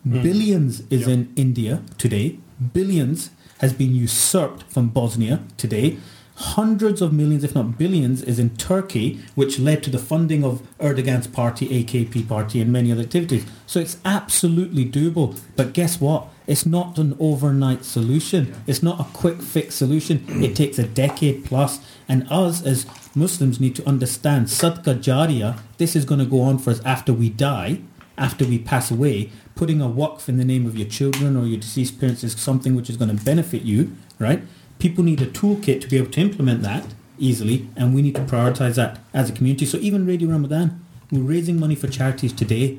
[0.07, 0.23] Mm-hmm.
[0.23, 2.39] Billions is in India today.
[2.73, 5.99] Billions has been usurped from Bosnia today.
[6.35, 10.63] hundreds of millions, if not billions, is in Turkey, which led to the funding of
[10.81, 13.45] Erdogan's party, AKP party, and many other activities.
[13.67, 15.39] So it's absolutely doable.
[15.57, 16.29] But guess what?
[16.47, 18.55] It's not an overnight solution.
[18.67, 20.25] It's not a quick fix solution.
[20.43, 21.81] It takes a decade plus.
[22.09, 26.59] And us as Muslims need to understand Sadqa Jariyah, this is going to go on
[26.59, 27.81] for us after we die,
[28.19, 29.31] after we pass away.
[29.55, 32.75] Putting a waqf in the name of your children or your deceased parents is something
[32.75, 34.43] which is going to benefit you, right?
[34.79, 36.87] People need a toolkit to be able to implement that
[37.19, 39.67] easily, and we need to prioritize that as a community.
[39.67, 40.79] So even Radio Ramadhan,
[41.11, 42.79] we're raising money for charities today,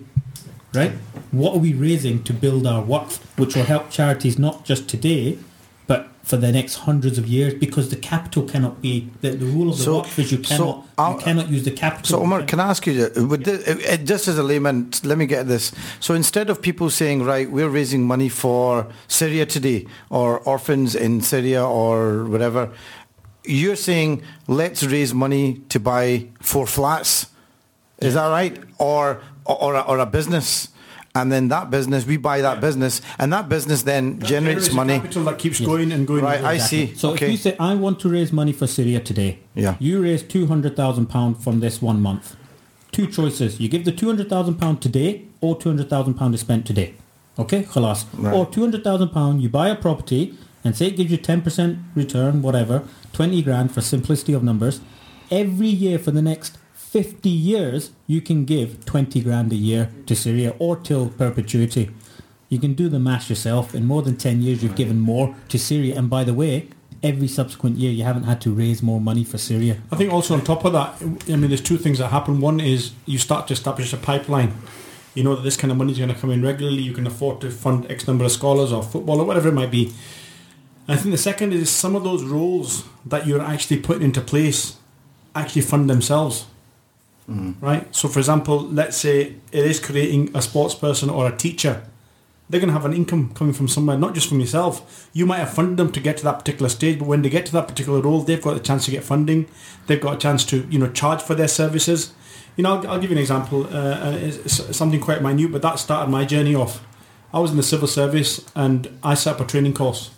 [0.73, 0.91] right?
[1.31, 5.37] What are we raising to build our waqf, which will help charities not just today,
[6.23, 7.53] for the next hundreds of years?
[7.53, 10.87] Because the capital cannot be the, the rule of the So- is you so cannot
[10.97, 12.17] I'll- you cannot use the capital.
[12.17, 14.89] So Omar, can I ask you, uh, would this, uh, uh, just as a layman,
[15.03, 15.71] let me get this.
[15.99, 21.21] So instead of people saying, right, we're raising money for Syria today, or orphans in
[21.21, 22.69] Syria, or whatever,
[23.45, 27.27] you're saying, let's raise money to buy four flats.
[27.99, 28.57] Is that right?
[28.77, 30.69] Or, or, a, or a business.
[31.15, 34.29] And then that business, we buy that business, and that business then generates
[34.69, 34.95] Generates money.
[34.97, 36.23] capital that keeps going and going.
[36.23, 36.67] Right, and I going.
[36.67, 36.95] see.
[36.95, 37.25] So okay.
[37.27, 39.75] if you say I want to raise money for Syria today, Yeah.
[39.79, 42.35] you raise two hundred thousand pound from this one month.
[42.91, 46.33] Two choices: you give the two hundred thousand pound today, or two hundred thousand pound
[46.33, 46.95] is spent today.
[47.37, 48.05] Okay, khalas.
[48.17, 48.33] Right.
[48.33, 51.43] Or two hundred thousand pound, you buy a property and say it gives you ten
[51.43, 54.81] percent return, whatever, twenty grand for simplicity of numbers.
[55.29, 56.57] Every year for the next
[56.93, 61.89] fifty years, you can give twenty grand a year to Syria or till perpetuity.
[62.49, 63.73] You can do the math yourself.
[63.73, 65.97] In more than 10 years, you've given more to Syria.
[65.97, 66.69] And by the way,
[67.01, 69.77] every subsequent year, you haven't had to raise more money for Syria.
[69.91, 72.39] I think also on top of that, I mean, there's two things that happen.
[72.39, 74.53] One is you start to establish a pipeline.
[75.15, 76.83] You know that this kind of money is going to come in regularly.
[76.83, 79.71] You can afford to fund X number of scholars or football or whatever it might
[79.71, 79.91] be.
[80.87, 84.77] I think the second is some of those roles that you're actually putting into place
[85.35, 86.45] actually fund themselves.
[87.27, 87.93] Right?
[87.95, 91.83] So, for example, let's say it is creating a sports person or a teacher.
[92.49, 95.09] They're going to have an income coming from somewhere, not just from yourself.
[95.13, 97.45] You might have funded them to get to that particular stage, but when they get
[97.47, 99.47] to that particular role, they've got a chance to get funding.
[99.87, 102.13] They've got a chance to, you know, charge for their services.
[102.57, 103.65] You know, I'll, I'll give you an example.
[103.73, 106.85] Uh, it's, it's something quite minute, but that started my journey off.
[107.33, 110.11] I was in the civil service and I set up a training course.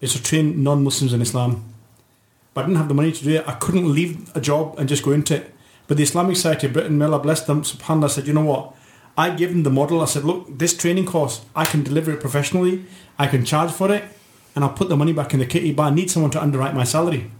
[0.00, 1.64] It's to train non-Muslims in Islam.
[2.52, 3.48] But I didn't have the money to do it.
[3.48, 5.51] I couldn't leave a job and just go into it.
[5.92, 8.74] But the Islamic Society of Britain, may Allah bless them, subhanAllah, said, you know what?
[9.14, 10.00] I gave them the model.
[10.00, 12.86] I said, look, this training course, I can deliver it professionally.
[13.18, 14.04] I can charge for it.
[14.54, 16.74] And I'll put the money back in the kitty, but I need someone to underwrite
[16.74, 17.30] my salary.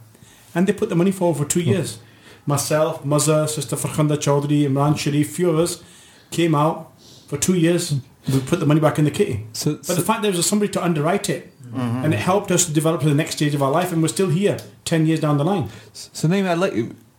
[0.55, 1.99] And they put the money forward for two years.
[2.45, 5.83] Myself, Muzza, Sister Farkhanda Chowdhury, Imran Sharif, few of us
[6.31, 6.93] came out
[7.29, 7.95] for two years.
[8.31, 9.47] We put the money back in the kitty.
[9.55, 12.05] So, But so the fact there was somebody to underwrite it, mm-hmm.
[12.05, 14.09] and it helped us to develop to the next stage of our life, and we're
[14.09, 15.71] still here ten years down the line.
[15.95, 16.75] So Naeem, I'd like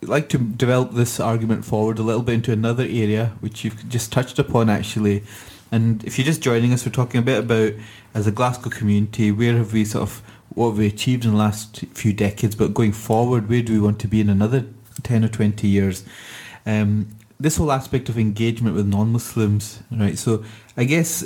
[0.06, 4.12] like to develop this argument forward a little bit into another area which you've just
[4.12, 5.24] touched upon actually.
[5.72, 7.74] And if you're just joining us, we're talking a bit about
[8.14, 11.38] as a Glasgow community, where have we sort of what have we achieved in the
[11.38, 14.66] last few decades, but going forward, where do we want to be in another
[15.02, 16.06] ten or twenty years?
[16.66, 17.08] Um,
[17.40, 20.18] this whole aspect of engagement with non-Muslims, right?
[20.18, 20.46] So
[20.78, 21.26] I guess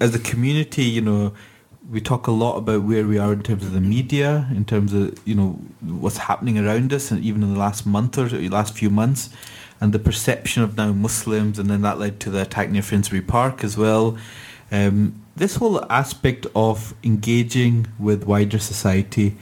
[0.00, 1.32] as a community, you know,
[1.90, 4.92] we talk a lot about where we are in terms of the media, in terms
[4.92, 8.76] of you know what's happening around us, and even in the last month or last
[8.76, 9.30] few months,
[9.80, 13.22] and the perception of now Muslims, and then that led to the attack near Finsbury
[13.22, 14.18] Park as well.
[14.70, 19.36] Um, this whole aspect of engaging with wider society,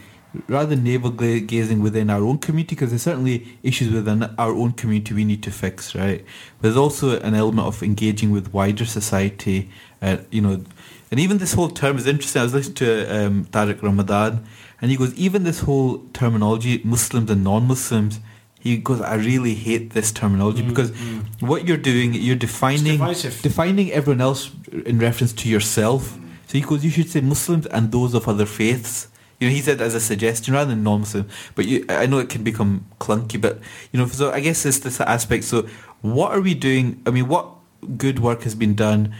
[0.46, 4.72] rather than navel gazing within our own community, because there's certainly issues within our own
[4.72, 6.24] community we need to fix, right?
[6.58, 9.70] But there's also an element of engaging with wider society,
[10.00, 10.62] uh, you know,
[11.10, 12.40] and even this whole term is interesting.
[12.40, 14.44] I was listening to um, Tariq Ramadan,
[14.80, 18.20] and he goes, even this whole terminology, Muslims and non-Muslims,
[18.60, 21.24] he goes, I really hate this terminology mm, because mm.
[21.40, 24.50] what you're doing, you're defining defining everyone else
[24.84, 26.14] in reference to yourself.
[26.14, 26.28] Mm.
[26.48, 29.08] So he goes, you should say Muslims and those of other faiths.
[29.38, 31.28] You know, he said as a suggestion rather than non-Muslim.
[31.54, 33.60] But you, I know it can become clunky, but
[33.92, 35.44] you know, so I guess it's this aspect.
[35.44, 35.68] So,
[36.00, 37.00] what are we doing?
[37.06, 37.48] I mean, what
[37.96, 39.14] good work has been done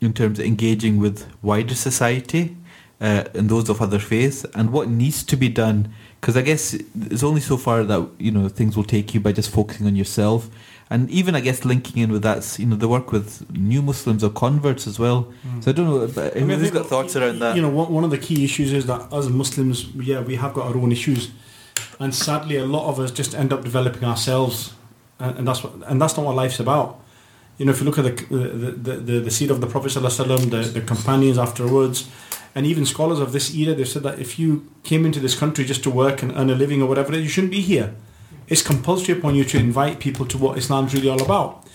[0.00, 2.56] in terms of engaging with wider society
[3.00, 5.92] uh, and those of other faiths, and what needs to be done?
[6.20, 9.32] Because I guess it's only so far that you know things will take you by
[9.32, 10.50] just focusing on yourself,
[10.90, 14.22] and even I guess linking in with that, you know, the work with new Muslims
[14.22, 15.32] or converts as well.
[15.60, 17.56] So I don't know, but I mean, I who's think, got thoughts around that?
[17.56, 20.52] You know, one, one of the key issues is that as Muslims, yeah, we have
[20.52, 21.30] got our own issues,
[21.98, 24.74] and sadly, a lot of us just end up developing ourselves,
[25.18, 27.00] and, and that's what, and that's not what life's about.
[27.60, 30.48] You know, if you look at the the the, the, seed of the Prophet wasallam,
[30.48, 32.08] the the companions afterwards,
[32.54, 35.66] and even scholars of this era, they've said that if you came into this country
[35.66, 37.94] just to work and earn a living or whatever, you shouldn't be here.
[38.48, 41.68] It's compulsory upon you to invite people to what Islam's really all about.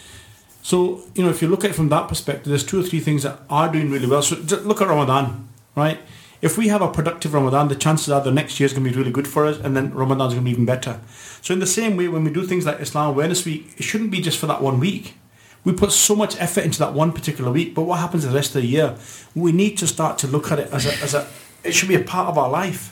[0.64, 2.99] So, you know, if you look at it from that perspective, there's two or three
[2.99, 4.24] things that are doing really well.
[4.24, 5.99] So just look at Ramadan, right?
[6.41, 8.90] If we have a productive Ramadan, the chances are the next year is going to
[8.90, 10.99] be really good for us, and then Ramadan is going to be even better.
[11.44, 14.10] So, in the same way, when we do things like Islam Awareness Week, it shouldn't
[14.10, 15.14] be just for that one week.
[15.66, 18.56] We put so much effort into that one particular week, but what happens the rest
[18.56, 18.96] of the year?
[19.34, 21.28] We need to start to look at it as a, as a
[21.64, 22.92] it should be a part of our life.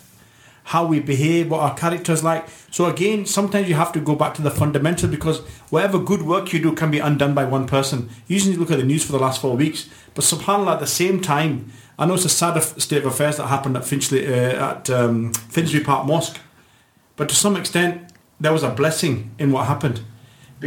[0.67, 2.47] How we behave, what our character is like.
[2.71, 5.39] So again, sometimes you have to go back to the fundamentals because
[5.69, 8.09] whatever good work you do can be undone by one person.
[8.27, 10.87] You usually look at the news for the last four weeks, but subhanallah, at the
[10.87, 14.71] same time, I know it's a sad state of affairs that happened at Finchley uh,
[14.71, 16.39] at um, Finsbury Park Mosque,
[17.17, 20.01] but to some extent, there was a blessing in what happened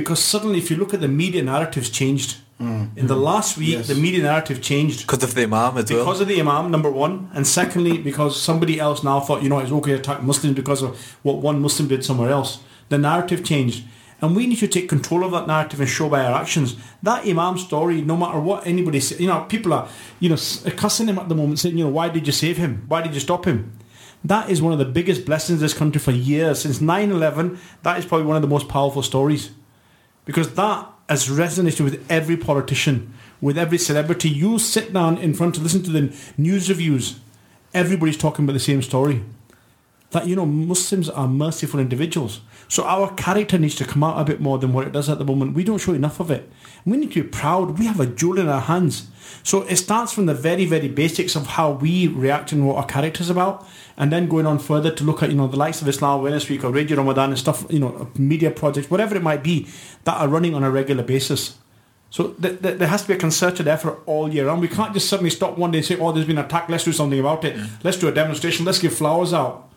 [0.00, 2.30] because suddenly, if you look at the media narratives, changed.
[2.60, 2.96] Mm.
[2.96, 3.86] In the last week, Yes.
[3.92, 4.98] the media narrative changed.
[5.06, 5.98] Because of the Imam as well.
[6.02, 7.14] because of the imam number one.
[7.34, 10.80] And secondly because somebody else now thought you know it's okay to attack muslims because
[10.86, 10.90] of
[11.26, 12.50] what one muslim did somewhere else.
[12.92, 13.78] The narrative changed.
[14.22, 16.68] And we need to take control of that narrative and show by our actions.
[17.08, 19.86] That imam story no matter what anybody says, you know people are
[20.22, 22.56] you know s- cussing him at the moment saying you know why did you save
[22.64, 22.72] him?
[22.88, 23.58] Why did you stop him?
[24.32, 26.54] That is one of the biggest blessings this country for years.
[26.62, 29.50] Since 9-11 that is probably one of the most powerful stories
[30.26, 34.28] because that has resonated with every politician, with every celebrity.
[34.28, 37.18] You sit down in front to listen to the news reviews,
[37.72, 39.22] everybody's talking about the same story.
[40.10, 42.40] That you know, Muslims are merciful individuals.
[42.68, 45.18] So our character needs to come out a bit more than what it does at
[45.18, 45.54] the moment.
[45.54, 46.50] We don't show enough of it.
[46.84, 47.78] We need to be proud.
[47.78, 49.08] We have a jewel in our hands.
[49.42, 52.86] So it starts from the very, very basics of how we react and what our
[52.86, 53.66] character's about,
[53.96, 56.48] and then going on further to look at you know the likes of Islam Awareness
[56.48, 59.68] Week or Radio Ramadhan and stuff, you know, media projects, whatever it might be,
[60.04, 61.58] that are running on a regular basis.
[62.10, 64.60] So th- th- there has to be a concerted effort all year round.
[64.60, 66.68] We can't just suddenly stop one day and say, "Oh, there's been an attack.
[66.68, 67.56] Let's do something about it.
[67.56, 67.68] Mm.
[67.82, 68.64] Let's do a demonstration.
[68.64, 69.68] Let's give flowers out."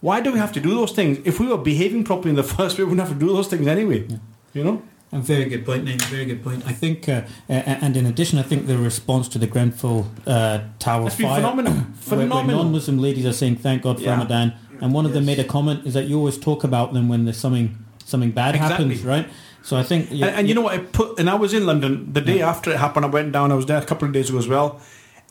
[0.00, 1.18] Why do we have to do those things?
[1.24, 3.48] If we were behaving properly in the first place, we wouldn't have to do those
[3.48, 4.06] things anyway.
[4.54, 4.82] You know.
[5.12, 6.02] A very good point, Nate.
[6.02, 6.64] Very good point.
[6.66, 11.10] I think, uh, and in addition, I think the response to the Grenfell uh, Tower
[11.10, 11.72] fire, phenomenal.
[11.72, 12.64] where- where Phenomenal.
[12.64, 14.10] non-Muslim ladies are saying "Thank God for Yeah.
[14.12, 17.08] Ramadan," and one of them made a comment is that you always talk about them
[17.08, 18.84] when there's something something bad Exactly.
[18.88, 19.28] happens, right?
[19.62, 20.74] So I think, and, and you know what?
[20.74, 23.04] I put, and I was in London the day after it happened.
[23.06, 23.52] I went down.
[23.52, 24.80] I was there a couple of days ago as well.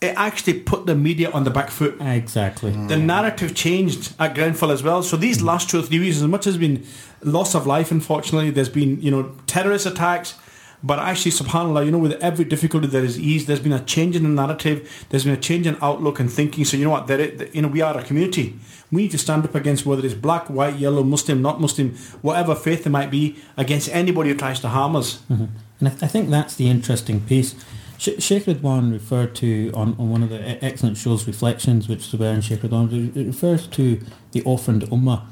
[0.02, 1.96] It actually put the media on the back foot.
[2.00, 2.70] exactly.
[2.70, 5.02] The narrative changed at Grenfell as well.
[5.02, 6.84] So these last two or three weeks, as much as been
[7.22, 10.34] loss of life, unfortunately, there's been you know terrorist attacks.
[10.82, 13.46] But actually, subhanallah, you know, with every difficulty there is ease.
[13.46, 15.06] There's been a change in the narrative.
[15.08, 16.66] There's been a change in outlook and thinking.
[16.66, 17.06] So you know what?
[17.06, 18.56] There, is- you know, we are a community.
[18.92, 22.54] We need to stand up against whether it's black, white, yellow, Muslim, not Muslim, whatever
[22.54, 25.22] faith there might be, against anybody who tries to harm us.
[25.30, 25.46] Mm-hmm.
[25.80, 27.54] And I, I think that's the interesting piece.
[27.98, 32.34] Sh- Sheikh Ruzwan referred to on, on one of the excellent shows, Reflections, which Zubair
[32.34, 34.00] and Sheikh Ruzwan, it refers to
[34.32, 35.24] the orphaned ummah.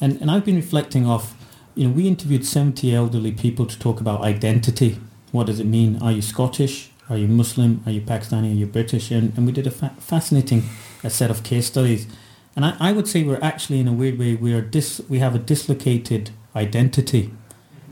[0.00, 1.34] And, and I've been reflecting off,
[1.74, 4.98] you know, we interviewed 70 elderly people to talk about identity.
[5.32, 6.00] What does it mean?
[6.02, 6.90] Are you Scottish?
[7.08, 7.82] Are you Muslim?
[7.86, 8.50] Are you Pakistani?
[8.50, 9.10] Are you British?
[9.10, 10.64] And, and we did a fa- fascinating
[11.02, 12.06] uh, set of case studies.
[12.56, 15.18] And I, I would say we're actually, in a weird way, we, are dis- we
[15.18, 17.32] have a dislocated identity.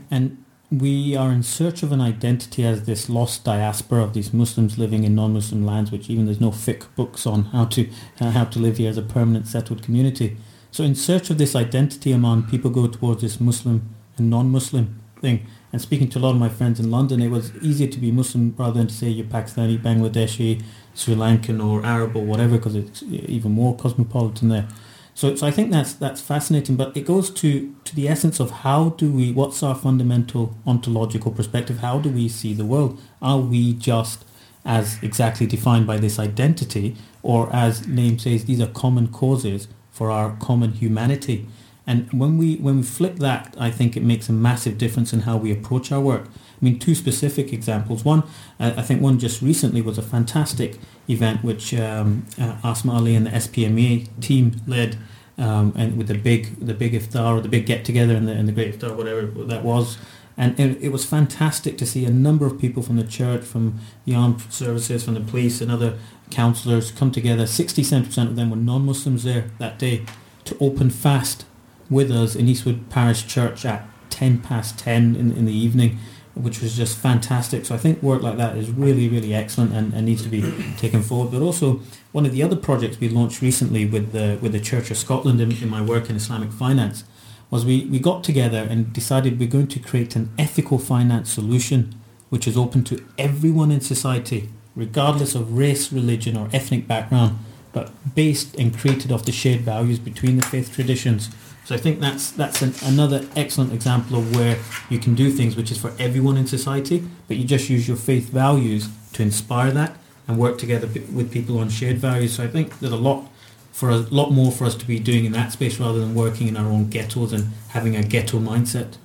[0.09, 0.42] And
[0.79, 5.03] we are in search of an identity as this lost diaspora of these Muslims living
[5.03, 7.87] in non-Muslim lands, which even there's no fiqh books on how to
[8.19, 10.35] uh, how to live here as a permanent settled community.
[10.71, 13.87] So in search of this identity among people go towards this Muslim
[14.17, 15.45] and non-Muslim thing.
[15.71, 18.11] And speaking to a lot of my friends in London, it was easier to be
[18.11, 20.63] Muslim rather than to say you're Pakistani, Bangladeshi,
[20.95, 24.67] Sri Lankan or Arab or whatever because it's even more cosmopolitan there.
[25.15, 28.49] So, so I think that's that's fascinating, but it goes to, to the essence of
[28.49, 31.79] how do we, what's our fundamental ontological perspective?
[31.79, 32.99] How do we see the world?
[33.21, 34.25] Are we just
[34.65, 40.09] as exactly defined by this identity, or as Naeem says, these are common causes for
[40.09, 41.47] our common humanity?
[41.85, 45.21] And when we when we flip that, I think it makes a massive difference in
[45.21, 46.27] how we approach our work.
[46.63, 48.05] I mean, two specific examples.
[48.05, 48.23] One,
[48.57, 50.79] uh, I think one just recently was a fantastic
[51.09, 54.97] event which um, uh, Asma Ali and the SPMA team led,
[55.37, 58.31] um, and with the big the big iftar or the big get together and the,
[58.31, 59.97] and the great iftar, whatever that was.
[60.37, 63.81] And it, it was fantastic to see a number of people from the church, from
[64.05, 65.99] the armed services, from the police and other
[66.31, 67.43] councillors come together.
[67.43, 70.05] 67% of them were non-Muslims there that day
[70.45, 71.45] to open fast
[71.89, 75.97] with us in Eastwood Parish Church at 10 past 10 in, in the evening,
[76.35, 77.65] which was just fantastic.
[77.65, 80.41] So I think work like that is really, really excellent and, and needs to be
[80.77, 81.31] taken forward.
[81.31, 81.81] But also,
[82.11, 85.39] one of the other projects we launched recently with the, with the Church of Scotland
[85.39, 87.03] in, in my work in Islamic finance
[87.51, 91.93] was we, we got together and decided we're going to create an ethical finance solution
[92.33, 97.37] which is open to everyone in society, regardless of race, religion or ethnic background,
[97.73, 101.29] but based and created off the shared values between the faith traditions.
[101.65, 104.57] So I think that's that's an, another excellent example of where
[104.89, 107.97] you can do things which is for everyone in society, but you just use your
[107.97, 109.95] faith values to inspire that
[110.27, 112.35] and work together with people on shared values.
[112.35, 113.29] So I think there's a lot
[113.71, 116.47] for a lot more for us to be doing in that space rather than working
[116.47, 118.97] in our own ghettos and having a ghetto mindset.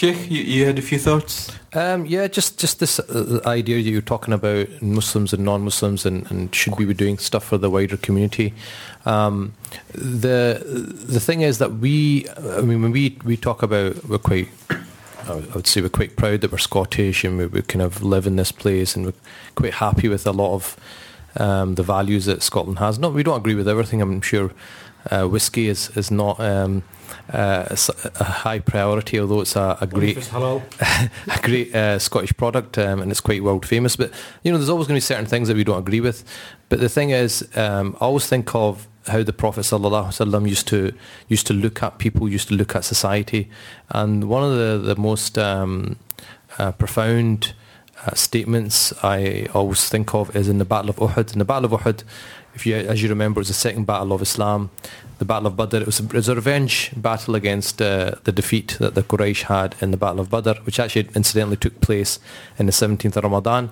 [0.00, 1.52] Sheikh, you, you had a few thoughts?
[1.74, 6.30] Um, yeah, just just this uh, idea that you're talking about Muslims and non-Muslims, and,
[6.30, 8.54] and should we be doing stuff for the wider community?
[9.04, 9.52] Um,
[9.92, 14.48] the the thing is that we, I mean, when we we talk about we're quite.
[15.28, 18.26] I would say we're quite proud that we're Scottish and we, we kind of live
[18.26, 19.20] in this place and we're
[19.54, 20.76] quite happy with a lot of
[21.36, 22.98] um, the values that Scotland has.
[22.98, 24.00] No, we don't agree with everything.
[24.00, 24.50] I'm sure
[25.10, 26.82] uh, whiskey is is not um,
[27.32, 27.76] uh,
[28.18, 30.16] a high priority, although it's a, a great
[30.80, 31.10] a
[31.42, 33.96] great uh, Scottish product um, and it's quite world famous.
[33.96, 34.12] But
[34.42, 36.24] you know, there's always going to be certain things that we don't agree with.
[36.68, 40.92] But the thing is, um, I always think of how the Prophet wasallam used to
[41.28, 43.48] used to look at people, used to look at society,
[43.90, 45.96] and one of the the most um,
[46.58, 47.54] uh, profound
[48.06, 51.32] uh, statements I always think of is in the Battle of Uhud.
[51.32, 52.02] In the Battle of Uhud,
[52.54, 54.70] if you, as you remember, it was the second battle of Islam.
[55.20, 55.76] The Battle of Badr.
[55.76, 59.42] It was a, it was a revenge battle against uh, the defeat that the Quraysh
[59.42, 62.18] had in the Battle of Badr, which actually incidentally took place
[62.58, 63.70] in the 17th of Ramadan.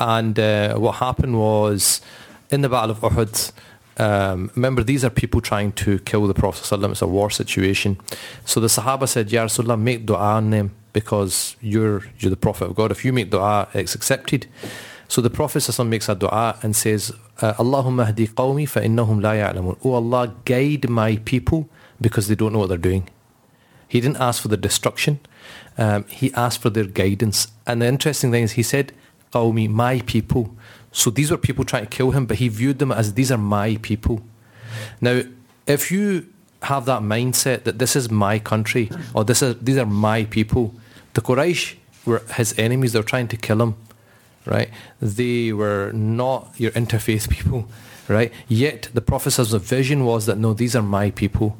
[0.00, 2.00] And uh, what happened was,
[2.50, 3.52] in the Battle of Uhud,
[3.98, 6.90] um, remember these are people trying to kill the Prophet ﷺ.
[6.90, 8.00] It's a war situation.
[8.44, 12.64] So the Sahaba said, Ya Rasulullah, make dua on them because you're, you're the Prophet
[12.64, 12.90] of God.
[12.90, 14.48] If you make dua, it's accepted.
[15.12, 17.12] So the Prophet makes a dua and says,
[17.42, 19.76] uh, Allahumma hdi qawmi fa innahum la ya'lamun.
[19.84, 21.68] Oh Allah, guide my people
[22.00, 23.10] because they don't know what they're doing.
[23.88, 25.20] He didn't ask for their destruction.
[25.76, 27.48] Um, he asked for their guidance.
[27.66, 28.94] And the interesting thing is he said,
[29.34, 30.56] Qawmi, my people.
[30.92, 33.36] So these were people trying to kill him, but he viewed them as these are
[33.36, 34.22] my people.
[35.02, 35.24] Now,
[35.66, 36.26] if you
[36.62, 40.74] have that mindset that this is my country or this is these are my people,
[41.12, 41.74] the Quraysh
[42.06, 42.94] were his enemies.
[42.94, 43.76] They were trying to kill him,
[44.46, 44.70] right?
[45.00, 47.68] They were not your interfaith people,
[48.08, 48.32] right?
[48.48, 51.56] Yet the Prophet's vision was that no, these are my people.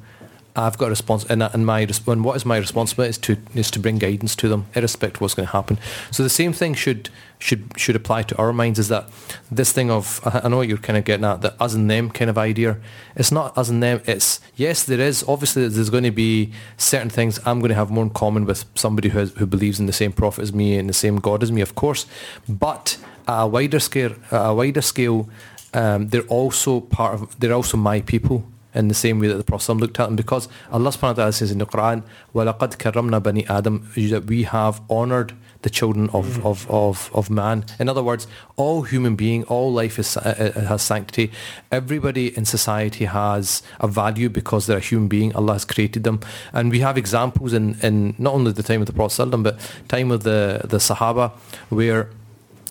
[0.55, 3.70] I've got a response, and, and my and what is my responsibility is to is
[3.70, 5.79] to bring guidance to them, irrespective of what's going to happen.
[6.11, 7.09] So the same thing should
[7.39, 8.79] should should apply to our minds.
[8.79, 9.09] Is that
[9.51, 12.11] this thing of I know what you're kind of getting at the us and them
[12.11, 12.77] kind of idea.
[13.16, 14.03] It's not us and them.
[14.05, 17.91] It's yes, there is obviously there's going to be certain things I'm going to have
[17.91, 20.77] more in common with somebody who has, who believes in the same prophet as me
[20.77, 22.05] and the same God as me, of course.
[22.47, 25.31] But a wider scale, a wider scale,
[25.73, 27.41] um, they're also part of.
[27.41, 30.48] They're also my people in the same way that the Prophet looked at them because
[30.72, 32.03] Allah subhanahu wa ta'ala says in the Quran,
[32.36, 35.34] وَلَقَدْ كَرَّمْنَا بَنِي Adam that we have honoured
[35.64, 37.65] the children of, of, of, of man.
[37.80, 41.32] In other words, all human being, all life is, uh, uh, has sanctity.
[41.72, 45.36] Everybody in society has a value because they're a human being.
[45.36, 46.19] Allah has created them.
[46.53, 50.11] And we have examples in, in not only the time of the Prophet but time
[50.11, 51.32] of the, the Sahaba
[51.69, 52.11] where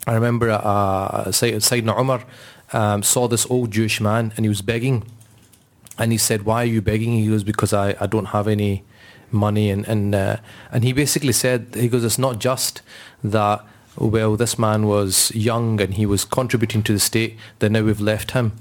[0.07, 2.23] I remember uh, Sayyidina Umar
[2.73, 5.05] um, saw this old Jewish man and he was begging
[5.98, 8.84] and he said, "Why are you begging?" He goes, "Because I, I don't have any
[9.32, 10.38] money." And and uh,
[10.72, 12.82] and he basically said, "He goes, it's not just
[13.24, 13.64] that.
[13.98, 17.38] Well, this man was young and he was contributing to the state.
[17.60, 18.54] That now we've left him."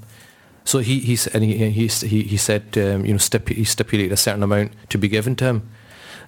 [0.63, 1.87] So he he and he he
[2.23, 5.69] he, said, um, you know, he stipulated a certain amount to be given to him.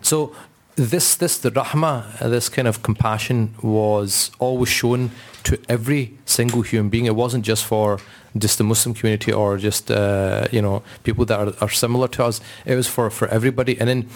[0.01, 0.35] So
[0.75, 5.11] this this the rahmah, uh, this kind of compassion was always shown
[5.43, 7.05] to every single human being.
[7.05, 7.99] It wasn't just for
[8.37, 12.25] just the Muslim community or just uh, you know people that are, are similar to
[12.25, 12.41] us.
[12.65, 13.79] It was for for everybody.
[13.79, 14.09] And then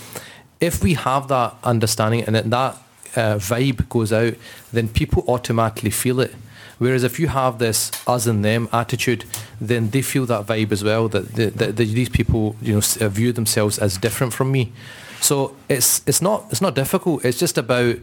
[0.59, 2.77] if we have that understanding and that
[3.15, 4.35] uh, vibe goes out,
[4.73, 6.33] then people automatically feel it.
[6.77, 9.25] Whereas if you have this us and them attitude,
[9.59, 11.07] then they feel that vibe as well.
[11.09, 14.71] That, the, that these people, you know, uh, view themselves as different from me.
[15.19, 17.25] So it's it's not it's not difficult.
[17.25, 17.97] It's just about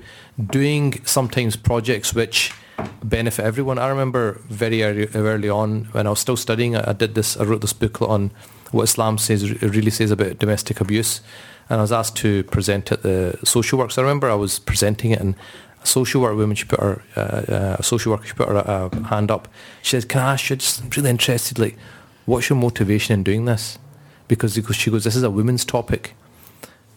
[0.45, 2.53] doing sometimes projects which
[3.03, 3.79] benefit everyone.
[3.79, 7.37] I remember very early, on when I was still studying, I, did this.
[7.37, 8.31] I wrote this booklet on
[8.73, 11.21] what Islam says really says about domestic abuse,
[11.69, 13.99] and I was asked to present at the social works.
[13.99, 15.35] I remember I was presenting it and.
[15.83, 18.57] A social work woman, she put her, uh, uh, a social worker, she put her
[18.57, 19.49] uh, hand up.
[19.83, 20.57] She said, "Can I ask you?
[20.57, 21.59] Just really interested.
[21.59, 21.77] Like,
[22.25, 23.79] what's your motivation in doing this?"
[24.27, 26.15] Because she goes, "This is a women's topic,"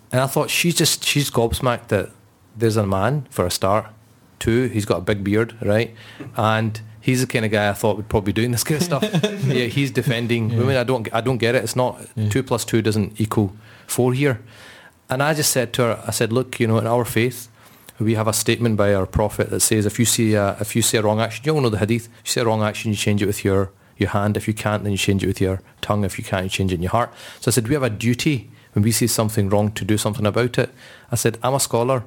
[0.10, 2.12] and I thought she's just she's gobsmacked that
[2.56, 3.88] there's a man for a start.
[4.40, 5.96] Two, he's got a big beard, right?
[6.36, 8.84] And he's the kind of guy I thought would probably be doing this kind of
[8.84, 9.04] stuff.
[9.46, 10.76] yeah, he's defending women.
[10.78, 11.64] I don't I don't get it.
[11.64, 12.00] It's not
[12.30, 13.56] two plus two doesn't equal
[13.88, 14.42] four here.
[15.10, 17.48] And I just said to her, I said, look, you know, in our faith,
[17.98, 20.82] we have a statement by our prophet that says if you see a, if you
[20.82, 22.08] see a wrong action, you all know the hadith.
[22.08, 24.38] If you see a wrong action, you change it with your your hand.
[24.38, 26.04] If you can't, then you change it with your tongue.
[26.04, 27.12] If you can't, you change it in your heart.
[27.40, 30.26] So I said, we have a duty when we see something wrong to do something
[30.26, 30.70] about it.
[31.12, 32.04] I said, I'm a scholar.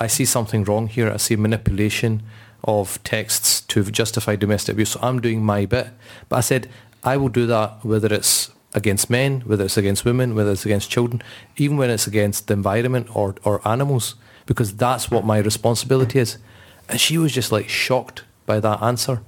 [0.00, 1.10] I see something wrong here.
[1.10, 2.22] I see manipulation
[2.64, 4.90] of texts to justify domestic abuse.
[4.90, 5.88] So I'm doing my bit.
[6.28, 6.68] But I said,
[7.04, 10.90] I will do that whether it's against men, whether it's against women, whether it's against
[10.90, 11.22] children,
[11.56, 14.14] even when it's against the environment or, or animals,
[14.46, 16.38] because that's what my responsibility is.
[16.88, 19.22] And she was just like shocked by that answer.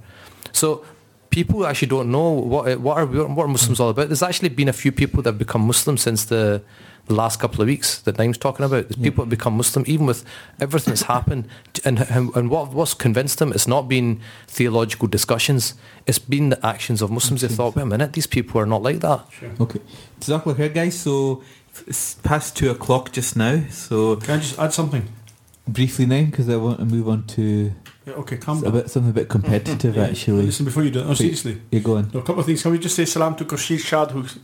[0.51, 0.85] So
[1.29, 4.07] people actually don't know what what are what are Muslims all about.
[4.07, 6.61] There's actually been a few people that have become Muslim since the,
[7.07, 8.87] the last couple of weeks that Naeem's talking about.
[8.87, 10.23] There's people that have become Muslim even with
[10.59, 11.47] everything that's happened.
[11.85, 13.51] And and and what what's convinced them?
[13.51, 15.73] It's not been theological discussions.
[16.07, 17.41] It's been the actions of Muslims.
[17.41, 19.19] They thought, wait a minute, these people are not like that.
[19.59, 19.79] Okay.
[20.21, 20.97] Jazakallah khair, guys.
[20.97, 21.43] So
[21.87, 23.63] it's past two o'clock just now.
[23.69, 25.07] So Can I just add something?
[25.67, 27.73] briefly now, because I want to move on to
[28.05, 28.71] Yeah, okay, calm a down.
[28.73, 30.45] bit something a bit competitive Yeah, actually.
[30.45, 31.61] Listen, before you do it, no, seriously.
[31.71, 32.11] You go on.
[32.13, 32.61] No, a couple of things.
[32.61, 34.37] Can we just say salam to Khurshid Shad, who's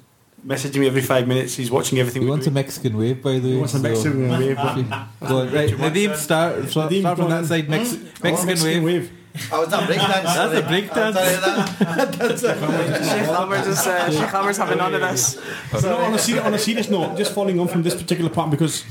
[0.46, 1.56] messaging me every five minutes.
[1.56, 2.52] He's watching everything He we wants do.
[2.52, 3.50] a Mexican wave, by the way.
[3.54, 4.56] He wants a Mexican wave.
[4.56, 5.70] but- Go on, right.
[5.70, 7.70] Nadeem, start, start, Nadeem, start from that side.
[7.70, 9.12] Mex- Oh, Mexican, wave.
[9.52, 10.24] Oh, it's not breakdance.
[10.24, 12.40] That's a breakdance.
[13.10, 15.38] Sheikh Amer's, is, uh, Sheikh Amer's having none of this.
[15.84, 18.50] no, on a, serious, on a serious note, just following on from this particular part,
[18.52, 18.84] because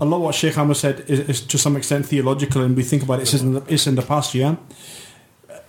[0.00, 2.82] a lot of what Sheikh Hammer said is, is to some extent theological, and we
[2.82, 4.56] think about it, it's in the, it's in the past, yeah?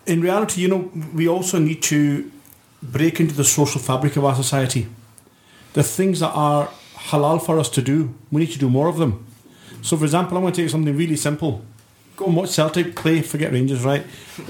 [0.05, 2.30] In reality, you know, we also need to
[2.84, 4.88] break into the social fabric of our society.
[5.77, 8.97] The things that are halal for us to do, we need to do more of
[8.97, 9.23] them.
[9.83, 11.61] So, for example, I'm going to take something really simple.
[12.15, 14.03] Go and watch Celtic play, forget Rangers, right?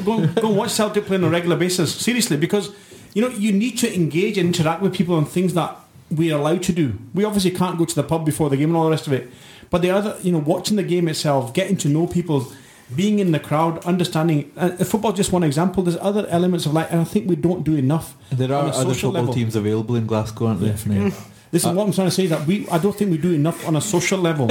[0.06, 1.94] Go go and watch Celtic play on a regular basis.
[1.94, 2.74] Seriously, because
[3.14, 5.76] you know you need to engage and interact with people on things that
[6.10, 6.98] we're allowed to do.
[7.14, 9.12] We obviously can't go to the pub before the game and all the rest of
[9.12, 9.30] it.
[9.70, 12.48] But the other, you know, watching the game itself, getting to know people,
[12.96, 14.52] being in the crowd, understanding.
[14.56, 15.84] Uh, football just one example.
[15.84, 18.16] There's other elements of life, and I think we don't do enough.
[18.32, 19.34] There are other football level.
[19.34, 20.76] teams available in Glasgow, aren't there?
[20.88, 21.12] Yeah.
[21.52, 23.66] Listen, what I'm trying to say is that we, I don't think we do enough
[23.68, 24.50] on a social level.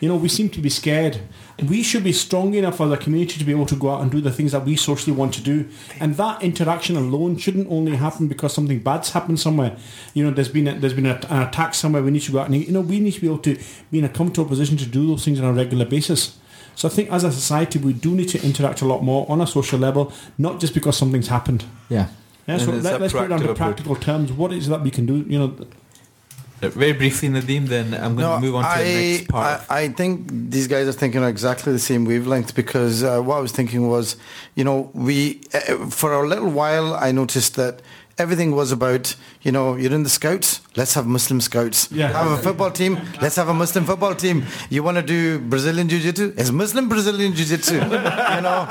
[0.00, 1.20] You know, we seem to be scared.
[1.68, 4.10] We should be strong enough as a community to be able to go out and
[4.10, 5.68] do the things that we socially want to do.
[5.98, 9.76] And that interaction alone shouldn't only happen because something bad's happened somewhere.
[10.14, 12.02] You know, there's been a, there's been a, an attack somewhere.
[12.02, 13.58] We need to go out and you know we need to be able to
[13.90, 16.38] be in a comfortable position to do those things on a regular basis.
[16.80, 19.42] So I think as a society we do need to interact a lot more on
[19.42, 21.62] a social level, not just because something's happened.
[21.90, 22.06] Yeah.
[22.46, 23.56] Yeah, And so it's let, us put it down proactive to approach.
[23.58, 24.32] practical terms.
[24.32, 25.16] What is it that we can do?
[25.28, 25.50] You know,
[26.62, 29.60] Uh, Very briefly, Nadeem, then I'm going to move on to I, the next part.
[29.70, 33.36] I, I think these guys are thinking on exactly the same wavelength because uh, what
[33.36, 34.16] I was thinking was,
[34.54, 37.74] you know, we uh, for a little while I noticed that
[38.20, 41.90] everything was about, you know, you're in the scouts, let's have Muslim scouts.
[41.90, 42.12] Yeah.
[42.12, 44.44] Have a football team, let's have a Muslim football team.
[44.68, 46.34] You want to do Brazilian jiu-jitsu?
[46.36, 47.74] It's Muslim Brazilian jiu-jitsu.
[47.80, 47.80] you
[48.46, 48.66] know,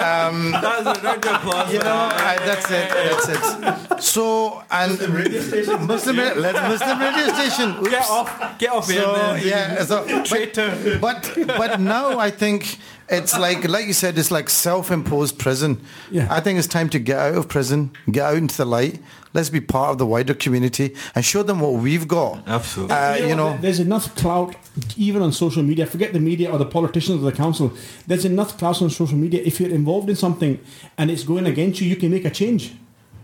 [0.00, 1.72] um, That's a round applause.
[1.72, 4.02] you know, I, that's it, that's it.
[4.02, 7.76] So and Muslim radio station, Muslim, let's Muslim radio station.
[7.78, 7.90] Oops.
[7.90, 9.46] Get off, get off So here, then.
[9.46, 10.98] yeah, so, Traitor.
[11.00, 12.78] but but now I think
[13.08, 15.80] it's like like you said, it's like self-imposed prison.
[16.10, 16.26] Yeah.
[16.30, 19.00] I think it's time to get out of prison, get out into the light.
[19.32, 22.46] Let's be part of the wider community and show them what we've got.
[22.48, 22.96] Absolutely.
[22.96, 24.56] Uh, you know, there's enough clout
[24.96, 25.86] even on social media.
[25.86, 27.72] Forget the media or the politicians or the council.
[28.06, 29.42] There's enough clout on social media.
[29.44, 30.58] If you're involved in something
[30.98, 32.74] and it's going against you, you can make a change.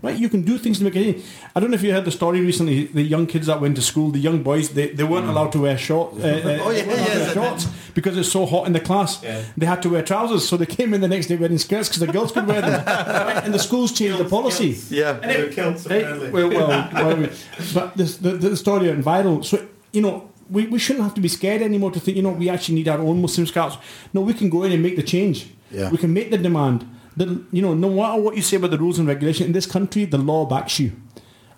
[0.07, 0.19] Right?
[0.19, 1.25] You can do things to make a change.
[1.55, 2.85] I don't know if you heard the story recently.
[2.87, 5.61] The young kids that went to school, the young boys, they, they weren't allowed to
[5.61, 6.17] wear shorts.
[6.23, 8.47] Uh, uh, Oh, yeah, they weren't allowed to yes, wear I shorts because it's so
[8.47, 9.19] hot in the class.
[9.57, 12.01] They had to wear trousers, so they came in the next day wearing skirts because
[12.01, 12.85] the girls could wear them.
[12.85, 13.43] Right?
[13.47, 14.71] And the schools changed the policy.
[14.91, 15.21] yeah.
[15.23, 17.29] Hey, well, well, well,
[17.75, 19.45] but this, the, the story went viral.
[19.45, 22.31] So, you know, we, we shouldn't have to be scared anymore to think, you know,
[22.31, 23.77] we actually need our own Muslim scouts.
[24.13, 25.49] No, we can go in and make the change.
[25.71, 25.91] Yeah.
[25.91, 26.89] We can make the demand.
[27.17, 29.67] The, you know, no matter what you say about the rules and regulation, in this
[29.67, 30.93] country, the law backs you.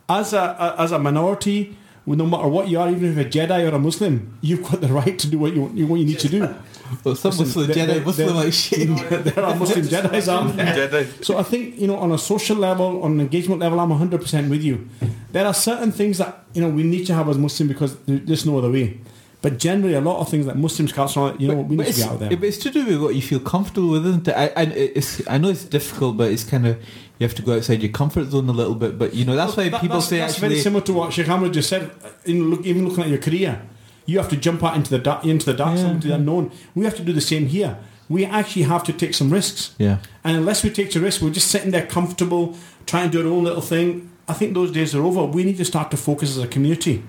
[0.09, 0.39] As a,
[0.79, 1.77] a as a minority,
[2.07, 4.81] no matter what you are, even if you're a Jedi or a Muslim, you've got
[4.81, 6.55] the right to do what you, what you need to do.
[7.05, 8.89] Well, some Muslim There- Jedi, there- Muslim there- like shit.
[9.35, 10.89] there are Muslim Jedi's out there.
[10.89, 11.23] Jedi.
[11.23, 14.23] So I think you know, on a social level, on an engagement level, I'm 100
[14.23, 14.89] percent with you.
[15.33, 18.47] There are certain things that you know we need to have as Muslim because there's
[18.47, 19.01] no other way.
[19.41, 21.95] But generally, a lot of things that Muslim scouts are, you know, we need to
[21.95, 22.31] be out there.
[22.31, 24.35] but it's to do with what you feel comfortable with, isn't it?
[24.37, 26.77] I, I, it's, I know it's difficult, but it's kind of
[27.19, 28.99] you have to go outside your comfort zone a little bit.
[28.99, 31.13] But you know that's why That- people that's, say that's actually very similar to what
[31.13, 31.89] Sheikh Ahmed just said.
[32.25, 33.63] In look, even looking at your career,
[34.07, 36.51] you have to jump out into the dark, into the dark, Yeah, into the unknown.
[36.75, 37.79] We have to do the same here.
[38.09, 39.75] We actually have to take some risks.
[39.79, 39.99] yeah.
[40.25, 42.57] And unless we take the risk, we're just sitting there comfortable,
[42.87, 44.11] trying to do our own little thing.
[44.27, 45.25] I think those days are over.
[45.27, 47.05] We need to start to focus as a community.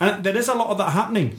[0.00, 1.36] And there is a lot of that happening.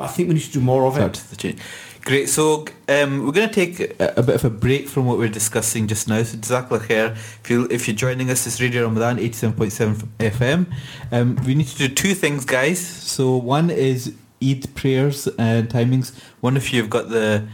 [0.00, 1.58] But I think we need to do more of Start it.
[2.06, 2.30] Great.
[2.30, 5.28] So um, we're going to take a, a bit of a break from what we're
[5.28, 6.22] discussing just now.
[6.22, 7.12] So khair.
[7.12, 10.72] If, you, if you're joining us, it's Radio Ramadhan 87.7 FM.
[11.12, 12.80] Um, we need to do two things, guys.
[12.80, 16.18] So one is Eid prayers and timings.
[16.40, 17.46] One of you have got the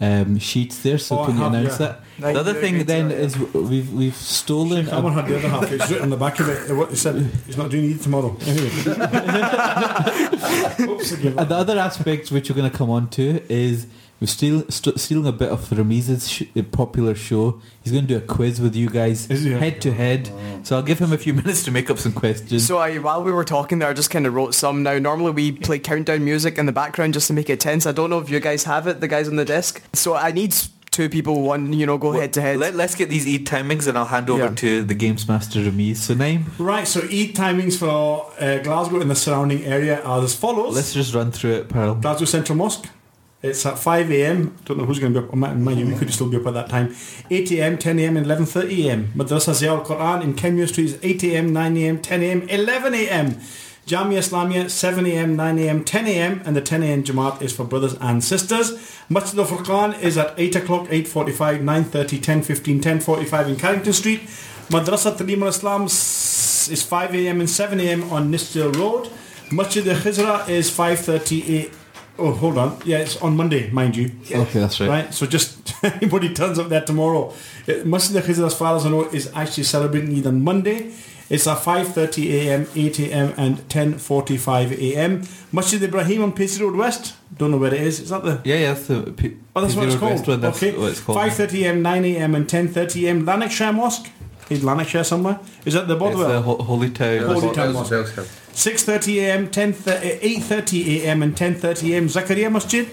[0.00, 1.86] um, sheets there, so Oh, I can you have, announce yeah.
[1.86, 2.00] that?
[2.18, 3.16] Right, the other thing good, then yeah.
[3.16, 4.86] is we've we've stolen.
[4.86, 5.70] Someone had the other half.
[5.70, 6.74] It's written on the back of it.
[6.74, 8.36] What he said, he's not doing it tomorrow.
[8.46, 8.68] Anyway.
[10.80, 13.86] Oops, I And the other aspect which we're going to come on to is
[14.22, 17.60] we're steal, st- stealing a bit of Rameez's sh- uh, popular show.
[17.82, 19.50] He's going to do a quiz with you guys, he?
[19.50, 20.30] head to head.
[20.62, 22.64] So I'll give him a few minutes to make up some questions.
[22.64, 24.84] So I, while we were talking there, I just kind of wrote some.
[24.84, 27.84] Now, normally we play countdown music in the background just to make it tense.
[27.84, 29.82] I don't know if you guys have it, the guys on the desk.
[29.92, 30.54] So I need
[30.92, 32.58] two people, one, you know, go head to head.
[32.58, 34.54] Let, us get these Eid timings and I'll hand over Yeah.
[34.54, 35.96] to the Games Master Rameez.
[35.96, 40.36] So Naeem, Right, so Eid timings for uh, Glasgow and the surrounding area are as
[40.36, 40.76] follows.
[40.76, 41.96] let's just run through it, Pearl.
[41.96, 42.86] Glasgow Central Mosque.
[43.42, 44.56] It's at 5 a.m.
[44.64, 45.34] Don't know who's going to be up.
[45.34, 46.94] Mind you, we could still be up at that time.
[47.28, 48.16] 8 a.m., 10 a.m.
[48.16, 49.12] and 11.30 a.m.
[49.16, 53.40] Madrasa Ziya Quran in Kemia Street is 8 a.m., 9 a.m., 10 a.m., 11 a.m.
[53.84, 56.42] Jamia Islamia 7 a.m., 9 a.m., 10 a.m.
[56.44, 57.02] and the 10 a.m.
[57.02, 58.96] Jamaat is for brothers and sisters.
[59.08, 64.20] Masjid al Furqan is at 8 o'clock, 8.45, 9.30, 10.15, 10.45 in Carrington Street.
[64.70, 67.40] Madrasa Talim al Islam is 5 a.m.
[67.40, 68.04] and 7 a.m.
[68.12, 69.10] on Nithsdale Road.
[69.50, 71.81] Masjid al Khizra is 5.30 a.m.
[72.18, 72.78] Oh, hold on.
[72.84, 74.12] Yeah, it's on Monday, mind you.
[74.30, 74.88] Okay, that's right.
[74.88, 77.32] Right, so just anybody turns up there tomorrow.
[77.66, 80.92] It- Masjid al Khizr, as far as I know, is actually celebrating Eid on Monday.
[81.30, 83.32] It's at 5.30 a.m., 8 a.m.
[83.38, 85.22] and 10.45 a.m.
[85.50, 87.14] Masjid Ibrahim on Paisley Road West.
[87.38, 88.00] Don't know where it is.
[88.00, 88.42] Is that the...
[88.44, 90.26] Yeah, yeah, that's the P- Oh, that's what it's Road called.
[90.28, 90.76] West That's okay.
[90.78, 91.18] what it's called.
[91.18, 92.34] 5.30 a.m., 9 a.m.
[92.34, 93.24] and 10.30 a.m.
[93.24, 94.10] Lanarkshire Mosque.
[94.50, 95.38] Is Lanarkshire somewhere?
[95.64, 96.28] Is that the It's Bodwell?
[96.28, 97.20] the Ho- Holy Town.
[97.20, 97.92] Holy Town Mosque.
[97.92, 101.22] 6.30 a.m., 10 eh, 8.30 a.m.
[101.22, 102.06] and 10.30 a.m.
[102.08, 102.88] Zakaria Masjid.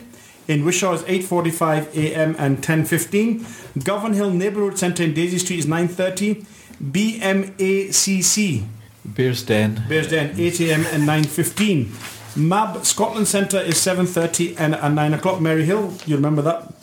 [0.47, 2.35] In Wishaw is 8.45 a.m.
[2.39, 3.83] and 10.15.
[3.83, 6.45] Govan Hill Neighbourhood Centre in Daisy Street is 9.30.
[6.81, 8.63] BMACC,
[9.05, 9.83] Bears Den.
[9.89, 10.85] Bears Den, 8 a.m.
[10.91, 12.37] and 9.15.
[12.37, 15.41] MAB Scotland Centre is 7.30 and at 9 o'clock.
[15.41, 16.73] Mary Hill, you remember that?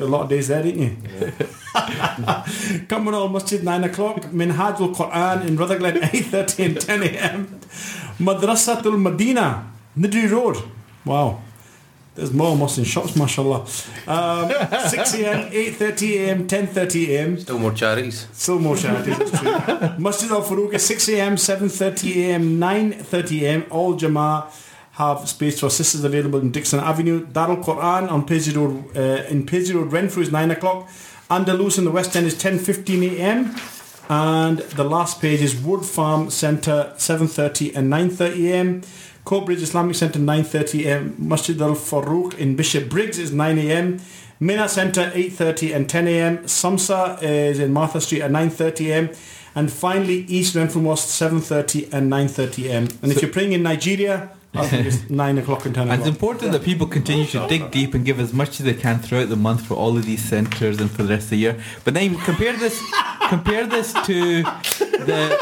[0.00, 0.96] You had a lot of days there, didn't you?
[2.88, 4.22] Cumbernauld Masjid 9 o'clock.
[4.32, 7.60] Minhaj al Quran in Rutherglen 8.30 and 10 a.m.
[8.18, 9.66] Madrasatul Madina,
[9.98, 10.56] Niddrie Road.
[11.04, 11.42] Wow.
[12.14, 13.66] There's more mosques and shops, mashallah.
[14.06, 14.48] Um,
[14.88, 17.38] 6 a.m., 8.30 a.m., 10.30 a.m.
[17.38, 18.26] Still more charities.
[18.32, 19.52] Still more charities, it's true.
[19.98, 23.64] Masjid Al Farouk is 6 a.m., 7.30 a.m., 9.30 a.m.
[23.68, 24.46] All Jama'ah
[25.00, 27.26] have space for sisters available in Dixon Avenue.
[27.26, 30.88] Darul Quran on Paisley Road, uh, in Paisley Road, Renfrew is 9 o'clock.
[31.30, 33.54] Andalus in the West End is 10.15 a.m.
[34.10, 38.82] And the last page is Wood Farm Centre, 7.30 and 9.30 a.m.
[39.24, 41.14] Coatbridge Islamic Centre, 9.30 a.m.
[41.18, 44.00] Masjid Al Farouk in Bishop Briggs is 9 a.m.
[44.38, 46.38] Mina Centre 8.30 and 10 a.m.
[46.46, 49.10] Samsa is in Martha Street at 9.30 a.m.
[49.54, 52.88] And finally East Renfrew Mosque 7.30 and 9.30 a.m.
[53.02, 56.00] And if you're praying in Nigeria, I think it's 9 o'clock and 10 And it's
[56.00, 56.14] o'clock.
[56.14, 59.28] important that people continue to dig deep and give as much as they can throughout
[59.28, 61.60] the month for all of these centres and for the rest of the year.
[61.84, 62.82] But then compare this,
[63.28, 65.38] compare this to the.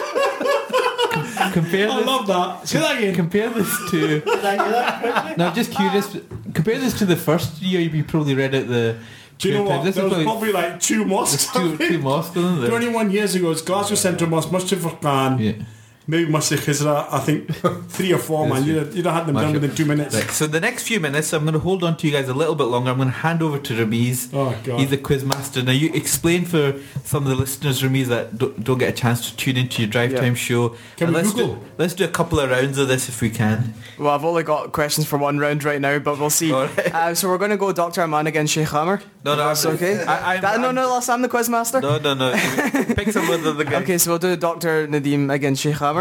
[1.13, 2.69] com- Compare I this, love that.
[2.69, 3.15] Say that again.
[3.15, 4.23] compare this to.
[5.37, 6.17] No, I'm just curious.
[6.53, 8.99] Compare this to the first year you probably read out the.
[9.39, 9.77] Do you know prayer what?
[9.77, 9.85] time.
[9.87, 11.53] This There is was probably probably like two mosques.
[11.53, 12.71] two, two mosques, isn't there?
[12.71, 15.65] 21 years ago, it's Glasgow Central Mosque, Masjid Furqan, Yeah.
[16.11, 17.55] Maybe Masjid Khizra, I think
[17.91, 18.65] three or four, man.
[18.65, 19.61] You'd have, you'd have had them done Mashallah.
[19.61, 20.15] within two minutes.
[20.15, 22.35] Right, so the next few minutes, I'm going to hold on to you guys a
[22.35, 22.91] little bit longer.
[22.91, 24.31] I'm going to hand over to Rameez.
[24.33, 24.81] Oh, God.
[24.81, 25.63] He's the quiz master.
[25.63, 29.31] Now, you explain for some of the listeners, Rameez, that don't, don't get a chance
[29.31, 30.21] to tune into your drive Yeah.
[30.23, 30.71] time show.
[30.97, 31.57] Can And we let's Google?
[31.57, 33.75] Do, let's do a couple of rounds of this if we can.
[33.99, 36.53] Well, I've only got questions for one round right now, but we'll see.
[36.55, 36.95] Alright.
[36.95, 38.01] Uh, so we're going to go Dr.
[38.01, 39.03] Aman against Sheikh Amer.
[39.27, 40.03] No, no, That's okay.
[40.05, 41.83] I, I'm, That, no, I'm- no, last I'm the quiz master.
[41.83, 42.33] no, no, no.
[42.97, 43.83] Pick some of the other guys.
[43.83, 44.89] Okay, so we'll do Dr.
[44.89, 45.98] Nadeem against Sheikh Amer.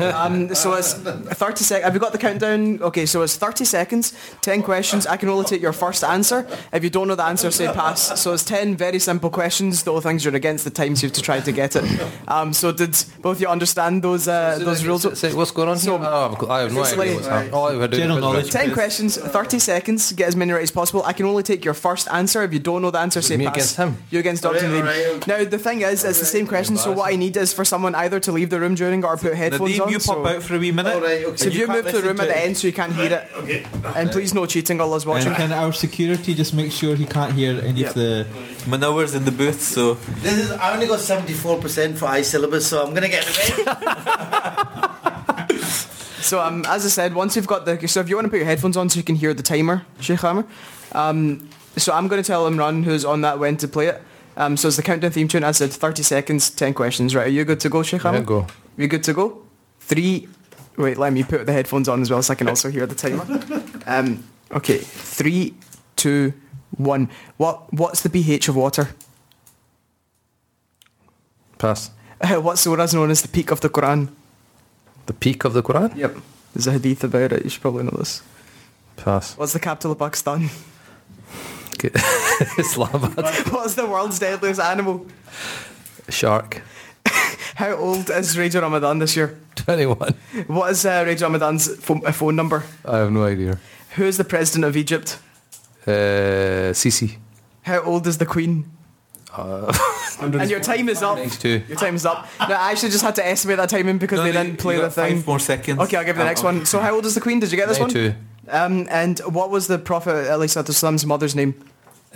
[0.00, 1.84] Um, so it's 30 seconds.
[1.84, 2.80] Have you got the countdown?
[2.82, 4.12] Okay, so it's 30 seconds,
[4.42, 5.06] 10 questions.
[5.06, 6.46] I can only take your first answer.
[6.72, 8.20] If you don't know the answer, say pass.
[8.20, 9.82] So it's 10 very simple questions.
[9.82, 11.84] The only things you're against the times so you have to try to get it.
[12.28, 15.02] Um, so did both of you understand those uh, those rules?
[15.02, 16.06] Say- say, what's going on So, here?
[16.10, 17.54] Oh, I've got- I have no idea like- what's happening.
[17.54, 18.50] All I've had to do General knowledge.
[18.50, 21.02] 10 questions, 30 seconds, get as many right as possible.
[21.04, 22.42] I can only take your first answer.
[22.42, 23.54] If you don't know the answer, say Me pass.
[23.54, 23.96] against him?
[24.10, 24.66] You against Dr.
[24.68, 25.26] Nadeem.
[25.26, 27.94] Now, the thing is, it's the same question, so what I need is for someone
[27.94, 29.92] either to leave the room during or put headphones Nadeem, on.
[29.92, 30.94] you pop so out for a wee minute.
[30.94, 31.36] Alright, okay.
[31.36, 32.92] so if you, can't move to the listen room at the end so you can't
[32.92, 33.66] hear it.
[33.96, 35.28] And please no cheating, all us watching.
[35.28, 38.26] And can our security just make sure he can't hear any of the
[38.66, 39.62] manoeuvres in the booth?
[39.62, 43.24] So This is I only got seventy four percent for iSyllabus, so I'm gonna get
[43.26, 44.84] it right.
[46.28, 47.88] So um, as I said, once you've got the...
[47.88, 49.86] So if you want to put your headphones on so you can hear the timer,
[49.98, 50.44] Sheikh Amer.
[50.92, 51.48] Um,
[51.78, 54.02] so I'm going to tell Umran who's on that when to play it.
[54.36, 55.42] Um, so it's the countdown theme tune.
[55.42, 57.14] I said 30 seconds, 10 questions.
[57.14, 58.26] Right, are you good to go, Sheikh Yeah, Ahmed?
[58.26, 58.46] go.
[58.78, 59.42] You good to go?
[59.80, 60.28] Three.
[60.76, 62.94] Wait, let me put the headphones on as well so I can also hear the
[62.94, 63.26] timer.
[63.86, 65.54] Um, okay, three,
[65.96, 66.32] two,
[66.76, 67.10] one.
[67.36, 68.90] What What's the pH of water?
[71.58, 71.90] Pass.
[72.22, 74.08] what surah is known as the peak of the Quran?
[75.06, 75.96] The peak of the Quran?
[75.96, 76.16] Yep.
[76.54, 77.42] There's a hadith about it.
[77.42, 78.22] You should probably know this.
[78.96, 79.36] Pass.
[79.36, 80.50] What's the capital of Pakistan?
[82.58, 83.24] Islamabad.
[83.50, 85.06] What's the world's deadliest animal?
[86.08, 86.62] Shark.
[87.56, 89.38] How old is Radio Ramadhan this year?
[89.56, 90.14] 21.
[90.46, 92.62] What is uh, Radio Ramadhan's phone, uh, phone number?
[92.84, 93.58] I have no idea.
[93.96, 95.18] Who is the president of Egypt?
[95.86, 97.16] Uh, Sisi.
[97.62, 98.64] How old is the Queen?
[100.20, 101.18] And your time is up.
[101.44, 102.26] Your time is up.
[102.40, 104.82] No, I actually just had to estimate that timing because No, they didn't play the
[104.82, 105.24] got five thing.
[105.26, 105.78] more seconds.
[105.78, 106.66] Okay, I'll give you the next one.
[106.66, 107.38] So how old is the Queen?
[107.38, 107.92] Did you get this one?
[107.92, 108.16] 92.
[108.50, 110.26] Um, and what was the Prophet
[110.68, 111.54] Islam's mother's name?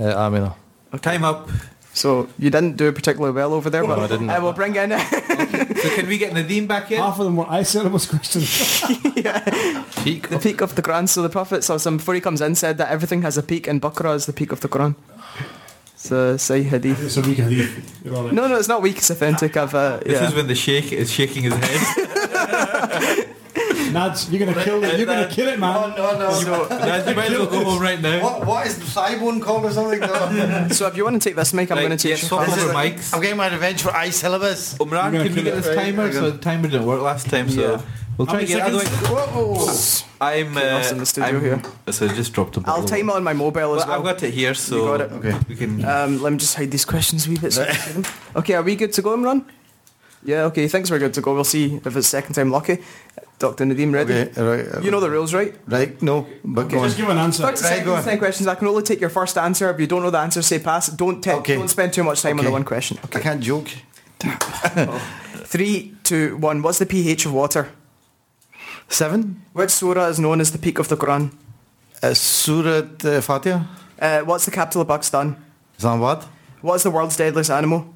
[0.01, 0.57] Uh, Amina.
[1.01, 1.49] Time up.
[1.95, 4.31] So you didn't do particularly well over there, but I didn't.
[4.31, 4.91] I will bring in
[5.83, 6.99] So can we get Nadeem back in?
[6.99, 8.49] Half of them were iSyllabus questions.
[10.03, 10.29] Peak.
[10.29, 11.09] the peak of the Quran.
[11.09, 13.81] So the Prophet Sallallahu before he comes in said that everything has a peak and
[13.83, 14.95] Baqarah is the peak of the Quran.
[15.97, 17.05] So say hadith.
[17.05, 18.01] it's a week hadith.
[18.05, 18.33] You're all right.
[18.33, 18.97] No, no, it's not weak.
[18.97, 19.57] It's authentic.
[19.57, 23.19] I've, uh, This is when the sheikh is shaking his head.
[23.93, 24.97] Nads, you're gonna kill it.
[24.99, 25.91] You're gonna kill it, man.
[25.97, 26.31] no, no.
[26.33, 28.23] So, Lads, you might as well go home right now.
[28.23, 30.01] What, what is the thigh bone called or something?
[30.01, 30.69] No.
[30.71, 32.59] so if you want to take this mic, I'm Right, going to take swap This
[32.59, 33.15] over mics.
[33.15, 34.79] I'm getting my revenge for iSyllabus.
[34.79, 35.77] Umran, can we get it, this right?
[35.95, 36.11] timer?
[36.13, 37.83] So the timer didn't work last time, so Yeah.
[38.19, 39.11] we'll try How and get many it.
[39.11, 40.57] Otherwise, I'm.
[40.57, 41.63] Uh, us in the studio I'm, here.
[41.91, 42.85] So I just dropped a I'll bottle.
[42.89, 44.15] time it on my mobile as Well, I've well.
[44.15, 45.13] got it here, so You got it?
[45.13, 45.39] Okay.
[45.49, 45.85] we can.
[45.85, 47.53] Um, let me just hide these questions a wee bit.
[47.53, 48.05] So you can see them.
[48.37, 49.45] Okay, are we good to go, Umran?
[50.25, 51.35] Yeah, okay, thanks we're good to go.
[51.35, 52.79] We'll see if it's second time lucky.
[53.43, 53.65] Dr.
[53.67, 54.15] Nadeem, ready?
[54.15, 54.85] Okay, right.
[54.85, 55.53] You know the rules, right?
[55.67, 56.85] Right, no, but go on.
[56.87, 57.43] Just give an answer.
[57.43, 58.47] 30 Right, go seconds, 10 questions.
[58.47, 59.69] I can only take your first answer.
[59.75, 60.89] If you don't know the answer, say pass.
[60.89, 61.57] Don't te- Okay.
[61.57, 62.99] don't spend too much time on the one question.
[63.17, 63.69] I can't joke.
[65.53, 66.63] Three, two, one.
[66.63, 67.69] What's the pH of water?
[68.89, 69.43] Seven.
[69.53, 71.33] Which surah is known as the peak of the Quran?
[72.03, 73.61] Uh, Surat uh, Fatiha.
[74.01, 75.37] Uh, what's the capital of Pakistan?
[75.79, 76.25] Islamabad.
[76.61, 77.95] What's the world's deadliest animal?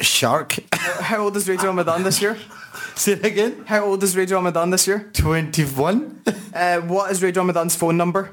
[0.00, 0.56] Shark.
[0.72, 2.36] How old is Radio Ramadhan this year?
[2.94, 3.64] Say it again.
[3.66, 5.10] How old is Radio Ramadhan this year?
[5.12, 6.22] 21.
[6.54, 8.30] Uh, what is Radio Ramadhan's phone number?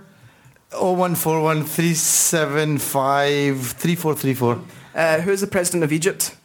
[0.72, 4.62] 0141 375 3434.
[4.96, 6.36] Uh, who is the president of Egypt?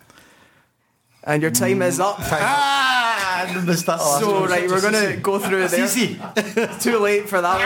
[1.24, 2.16] And your time is up.
[2.20, 3.07] Ah,
[3.38, 4.50] I missed that last So one.
[4.50, 5.84] right, we're gonna go through it there.
[5.84, 6.18] Easy.
[6.80, 7.56] Too late for that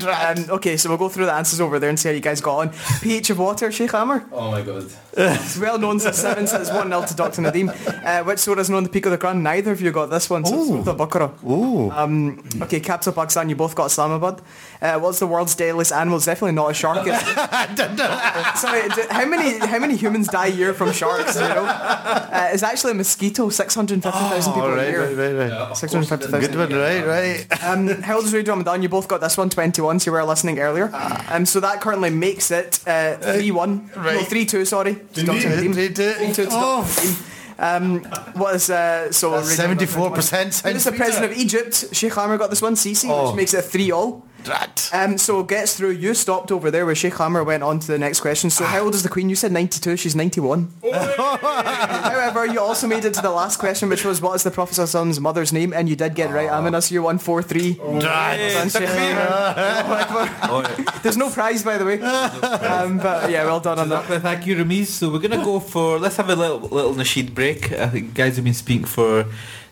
[0.00, 0.44] one.
[0.48, 2.40] Um, okay, so we'll go through the answers over there and see how you guys
[2.40, 2.70] got on.
[3.02, 4.24] pH of water, Sheikh Amer.
[4.32, 4.86] Oh my god.
[5.20, 7.42] It's well known since seven, so it's one 0 to Dr.
[7.42, 7.68] Nadeem.
[8.04, 9.40] Uh, which surah is known the peak of the Quran?
[9.42, 10.44] Neither of you got this one.
[10.44, 11.32] So it's the Baqarah.
[11.44, 11.90] Ooh.
[11.90, 13.48] Um, okay, capital of Pakistan.
[13.48, 14.40] You both got Islamabad.
[14.80, 16.18] Uh, what's the world's deadliest animal?
[16.18, 17.04] It's definitely not a shark.
[17.04, 21.34] It's- Sorry, d- how many how many humans die a year from sharks?
[21.34, 23.48] You know, uh, it's actually a mosquito.
[23.48, 25.02] Six hundred fifty thousand people All a right, year.
[25.18, 25.76] Right, right, right.
[25.76, 26.58] Six hundred fifty Good thousand.
[26.70, 27.64] one, right, right.
[27.64, 28.82] Um, how old is Radio Ramadhan?
[28.82, 30.90] You both got this one, 21, so you were listening earlier.
[31.28, 33.96] Um, so that currently makes it uh, 3-1.
[33.96, 34.26] No, right.
[34.26, 34.94] 3-2, sorry.
[35.14, 35.48] to Dr.
[35.48, 35.74] Nadeem.
[35.74, 36.12] Three, two.
[36.12, 36.48] 3-2 to Dr.
[36.54, 36.84] Oh.
[36.86, 37.34] Nadeem.
[37.60, 38.04] Um,
[38.34, 39.32] what is, uh, so...
[39.32, 40.14] That's Radio 74%
[40.44, 41.86] Who's sounds the president of Egypt?
[41.92, 43.26] Sheikh Amer got this one, Sisi, Oh.
[43.30, 44.24] which makes it 3-all.
[44.44, 44.90] Drat.
[44.92, 45.90] Um, so gets through.
[45.90, 48.50] You stopped over there where Sheikh Amer went on to the next question.
[48.50, 49.28] So how old is the Queen?
[49.28, 49.96] You said 92.
[49.96, 50.70] She's 91.
[50.92, 54.90] However, you also made it to the last question, which was what is the Prophet's
[54.90, 55.72] son's mother's name?
[55.72, 56.48] And you did get right.
[56.48, 58.00] Amina, so you won 4-3.
[58.00, 61.00] Done, Sheikh Amer.
[61.02, 62.00] There's no prize, by the way.
[62.00, 64.04] Um, but yeah, well done on that.
[64.22, 64.86] Thank you, Rameez.
[64.86, 67.72] So we're gonna go for let's have a little little Nasheed break.
[67.72, 69.26] I think guys have been speaking for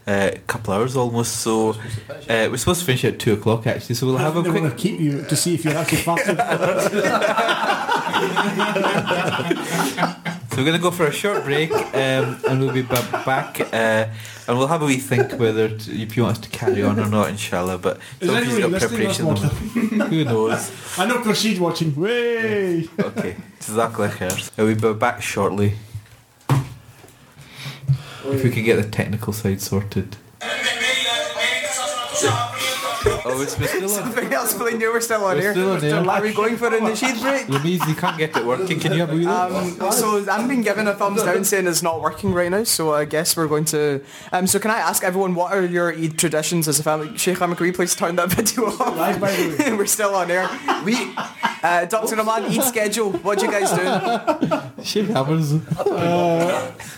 [0.06, 1.36] a couple hours almost.
[1.40, 1.74] So uh,
[2.50, 3.94] we're supposed to finish at two o'clock actually.
[3.96, 4.76] So we'll have a they want quick.
[4.76, 6.38] to keep you to see if you're actually fasted.
[10.56, 14.08] So we're gonna go for a short break, um, and we'll be ba- back, uh,
[14.48, 16.98] and we'll have a wee think whether to, if you want us to carry on
[16.98, 17.76] or not, inshallah.
[17.76, 19.26] But Is some people anyone got preparation.
[20.00, 20.98] Who knows?
[20.98, 21.94] I know Rashid watching.
[21.94, 22.88] Way.
[22.98, 24.50] Okay, Jazakallah khair.
[24.56, 25.74] We'll be back shortly.
[28.28, 30.16] If we can get the technical side sorted.
[33.28, 33.88] Oh, it's we're still on.
[33.88, 34.92] Something else playing you.
[34.92, 35.52] We're still on We're here.
[35.52, 36.08] still on air.
[36.08, 37.48] Are we going for a Nasheed break?
[37.48, 38.78] Louise, you can't get it working.
[38.78, 39.82] Can you have a wee look?
[39.82, 42.62] Um, so I'm being given a thumbs down saying it's not working right now.
[42.64, 44.00] So I guess we're going to.
[44.32, 47.16] Um, so can I ask everyone what are your Eid traditions as a family?
[47.18, 48.96] Sheikh Hamid, can we please turn that video off?
[48.96, 49.72] Live, by the way.
[49.76, 50.48] we're still on air.
[50.84, 50.94] We,
[51.62, 52.14] uh, Dr.
[52.16, 53.10] Rahman, Eid schedule.
[53.10, 54.82] What do you guys do?
[54.84, 55.52] Shit happens.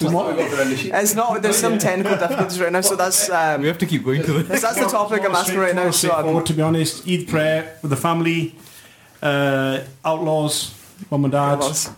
[0.01, 1.43] It's not.
[1.43, 2.81] There's some technical difficulties right now.
[2.83, 4.61] So that's um, We have to keep going to this.
[4.63, 5.91] that's the topic I'm asking right now.
[5.91, 8.55] So um, Straightforward, to be honest, Eid prayer with the family.
[9.23, 10.75] uh, outlaws,
[11.11, 11.91] mum and dad, Outlaws.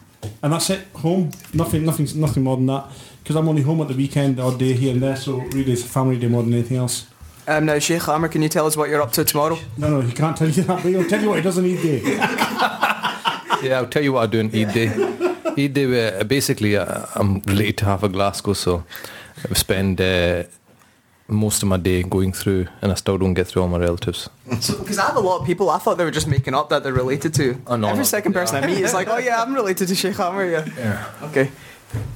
[0.42, 0.80] and that's it.
[0.96, 2.86] Home, nothing, nothing, nothing more than that.
[3.22, 5.16] Because I'm only home at the weekend, the odd day here and there.
[5.16, 7.06] So really, it's a family day more than anything else.
[7.46, 9.58] Um, now, Sheikh Amer, can you tell us what you're up to tomorrow?
[9.76, 11.64] No, no, he can't tell you that, but he'll tell you what he does on
[11.64, 12.00] Eid day.
[13.62, 14.88] Yeah, I'll tell you what I do on Eid Day.
[15.58, 18.84] Eid Day, uh, basically, uh, I'm related to half of Glasgow, so
[19.50, 20.44] I spend uh,
[21.30, 24.28] most of my day going through, and I still don't get through all my relatives.
[24.48, 26.82] Because I have a lot of people, I thought they were just making up that
[26.82, 27.60] they're related to.
[27.66, 28.66] Oh, no, Every no, second they person are.
[28.66, 30.66] I meet is like, oh yeah, I'm related to Sheikh Amer, yeah.
[30.76, 31.06] Yeah.
[31.22, 31.50] Okay.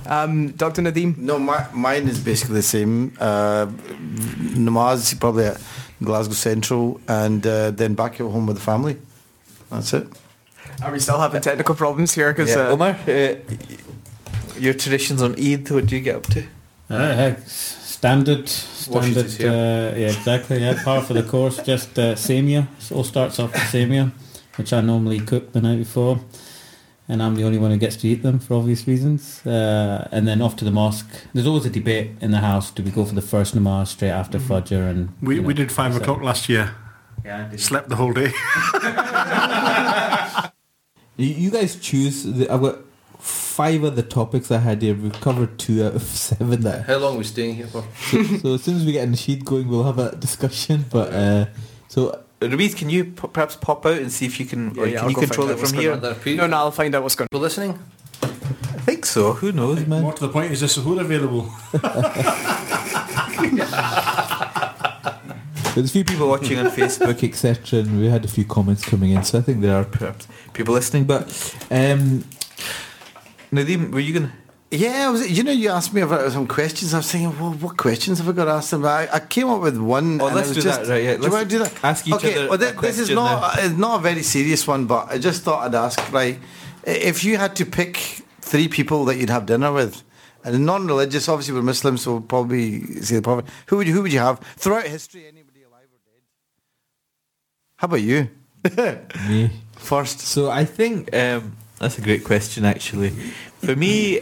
[0.06, 0.82] Um, Dr.
[0.82, 1.16] Nadeem?
[1.16, 3.16] No, my, mine is basically the same.
[3.18, 3.66] Uh,
[4.54, 5.60] namaz, probably at
[6.02, 8.96] Glasgow Central, and uh, then back at home with the family.
[9.70, 10.06] That's it.
[10.82, 12.32] Are we still having technical problems here?
[12.32, 13.34] Because Yeah, uh, Omar, uh,
[14.58, 16.44] your traditions on Eid, what do you get up to?
[16.90, 17.38] Uh, heck,
[18.04, 19.30] standard, standard.
[19.30, 19.48] Here.
[19.48, 20.58] Uh, yeah, exactly.
[20.60, 21.56] Yeah, par for the course.
[21.62, 22.66] Just uh, samia.
[22.78, 24.12] It all starts off with samia,
[24.56, 26.20] which I normally cook the night before,
[27.08, 29.46] and I'm the only one who gets to eat them for obvious reasons.
[29.46, 31.08] Uh, and then off to the mosque.
[31.32, 34.10] There's always a debate in the house: do we go for the first namaz straight
[34.10, 34.90] after Fajr?
[34.90, 36.74] And We, you know, we did five so- o'clock last year.
[37.24, 38.32] Yeah, Slept the whole day.
[41.16, 42.24] You, you guys choose.
[42.24, 42.78] The, I've got
[43.54, 44.94] five of the topics I had here.
[44.94, 46.62] We've covered two out of seven.
[46.62, 47.84] That How long are we staying here for?
[48.10, 50.84] so, so as soon as we get the sheet going, we'll have a discussion.
[50.90, 51.46] But uh,
[51.88, 54.92] so, Ruiz, can you p- perhaps pop out and see if you can, or Yeah,
[54.92, 56.36] yeah, can I'll you control it from what's here?
[56.36, 57.28] no, no, I'll find out what's going on.
[57.30, 57.78] People listening?
[58.22, 58.26] I
[58.86, 59.32] think so.
[59.34, 60.02] Who knows, man?
[60.02, 61.48] More to the point, is this Sahur available?
[65.74, 69.10] There's a few people watching on Facebook, etc., and we had a few comments coming
[69.10, 71.04] in, so I think there are perhaps people listening.
[71.04, 71.24] But
[71.70, 72.24] um,
[73.54, 74.32] Nadeem, were you gonna?
[74.70, 76.94] Yeah, I was, you know, you asked me about some questions.
[76.94, 78.84] I was thinking, well, what questions have I got to ask them?
[78.84, 80.20] I, I came up with one.
[80.20, 81.14] Oh, and let's do just, that, right, yeah.
[81.14, 81.84] Do Let's want to do that?
[81.84, 84.66] ask each okay, other well, a this is question not it's not a very serious
[84.66, 86.12] one, but I just thought I'd ask.
[86.12, 86.38] Right,
[86.84, 87.96] if you had to pick
[88.40, 90.02] three people that you'd have dinner with,
[90.42, 93.46] and non-religious, obviously we're Muslims, so we'll probably see the Prophet.
[93.68, 95.28] Who would you, who would you have throughout history?
[95.28, 96.22] Anybody alive or dead?
[97.76, 98.28] How about you?
[99.28, 99.50] Me.
[99.76, 100.20] First.
[100.20, 102.64] So I think um, that's a great question.
[102.64, 104.20] Actually, for me,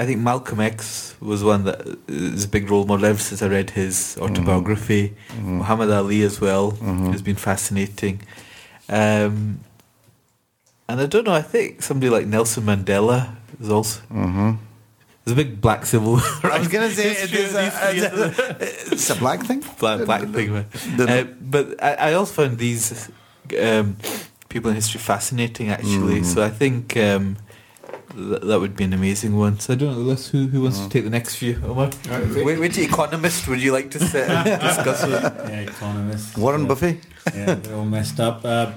[0.00, 3.46] I think Malcolm X was one that is a big role model ever since I
[3.46, 5.14] read his autobiography.
[5.40, 6.72] Muhammad Ali as well
[7.12, 8.20] has been fascinating.
[8.88, 9.60] Um,
[10.88, 11.34] and I don't know.
[11.34, 14.00] I think somebody like Nelson Mandela is also.
[14.10, 16.12] There's a big black civil
[16.42, 16.50] war.
[16.52, 18.56] I was gonna say it is a, three.
[18.92, 19.62] it's a black thing.
[19.78, 20.52] black, black thing.
[20.52, 20.66] man.
[20.98, 23.10] Uh, but I, I also found these
[23.60, 23.96] um,
[24.48, 26.24] people in history fascinating, actually.
[26.24, 27.36] So I think um,
[28.14, 29.58] th- that would be an amazing one.
[29.60, 31.60] So I don't know, let's, who, who wants to take the next few?
[31.64, 31.90] Omar?
[31.90, 35.22] Wh- Which economist would you like to sit and discuss with?
[35.22, 36.36] Yeah, economist.
[36.38, 36.68] Warren yeah.
[36.68, 36.98] Buffett.
[37.34, 38.44] yeah, they're all messed up.
[38.44, 38.74] Um,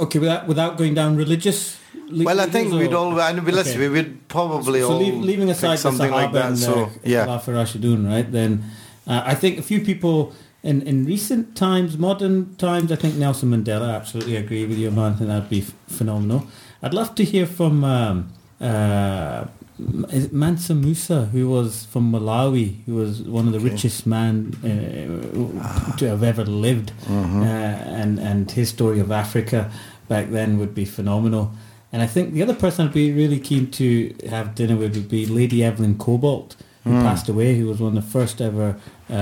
[0.00, 1.78] okay, without without going down religious.
[2.08, 3.20] le- Well, I legals think we'd or- all.
[3.20, 3.80] I know, listen, Okay.
[3.80, 6.46] we would probably so all leave, leaving aside the something Sahaba like that.
[6.46, 8.30] and So uh, yeah, Khilafah Rashidun, right?
[8.30, 8.64] Then
[9.06, 10.32] uh, I think a few people
[10.64, 13.94] in, in recent times, modern times, I think Nelson Mandela.
[13.94, 15.12] Absolutely agree with you, man.
[15.12, 15.60] I think that'd be
[15.98, 16.46] phenomenal.
[16.82, 19.44] I'd love to hear from um, uh,
[19.78, 26.08] Mansa Musa, who was from Malawi, who was one of the richest man uh, to
[26.08, 27.42] have ever lived, Mm-hmm.
[27.42, 29.70] uh, and and his story of Africa
[30.08, 31.52] back then would be phenomenal.
[31.92, 35.08] And I think the other person I'd be really keen to have dinner with would
[35.08, 37.02] be Lady Evelyn Cobbold, who Mm.
[37.02, 38.76] passed away, who was one of the first ever
[39.10, 39.14] uh,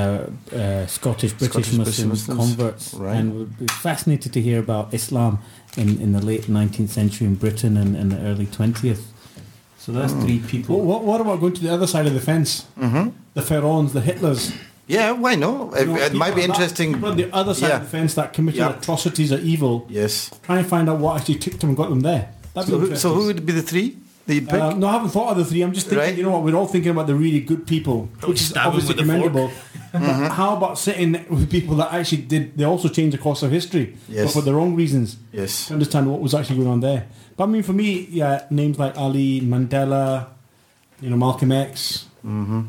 [0.55, 2.27] uh, Scottish British Muslim Muslims.
[2.27, 3.17] converts, Right.
[3.17, 5.39] and would be fascinated to hear about Islam
[5.77, 9.03] in, in the late 19th century in Britain and, and the early 20th.
[9.79, 10.23] So that's Mm.
[10.23, 10.81] three What, people.
[10.83, 12.65] what, what about going to the other side of the fence?
[12.79, 14.53] hmm The Pharaohs, the Hitlers.
[14.87, 15.11] yeah.
[15.13, 15.75] Why not?
[15.77, 16.95] It, You know, it might be on that- interesting.
[16.95, 17.77] people on the other side Yeah.
[17.79, 18.77] of the fence that committed Yeah.
[18.79, 19.87] atrocities or evil.
[19.89, 20.31] Yes.
[20.43, 22.29] Try and find out what actually kicked them and got them there.
[22.55, 24.02] That'd So be who, so who would be the three that you'd pick?
[24.29, 25.63] Uh, no, I haven't thought of the three.
[25.63, 26.17] I'm just thinking, Right.
[26.17, 28.99] you know what, we're all thinking about the really good people, which is obviously with
[29.01, 29.51] a commendable.
[29.93, 30.25] Mm-hmm.
[30.29, 33.95] How about sitting with people that actually did, they also changed the course of history,
[34.09, 34.25] Yes.
[34.25, 35.67] but for the wrong reasons, yes.
[35.67, 37.05] to understand what was actually going on there.
[37.37, 40.29] But I mean, for me, yeah, names like Ali, Mandela,
[41.03, 42.61] you know, Malcolm X, Mm-hmm.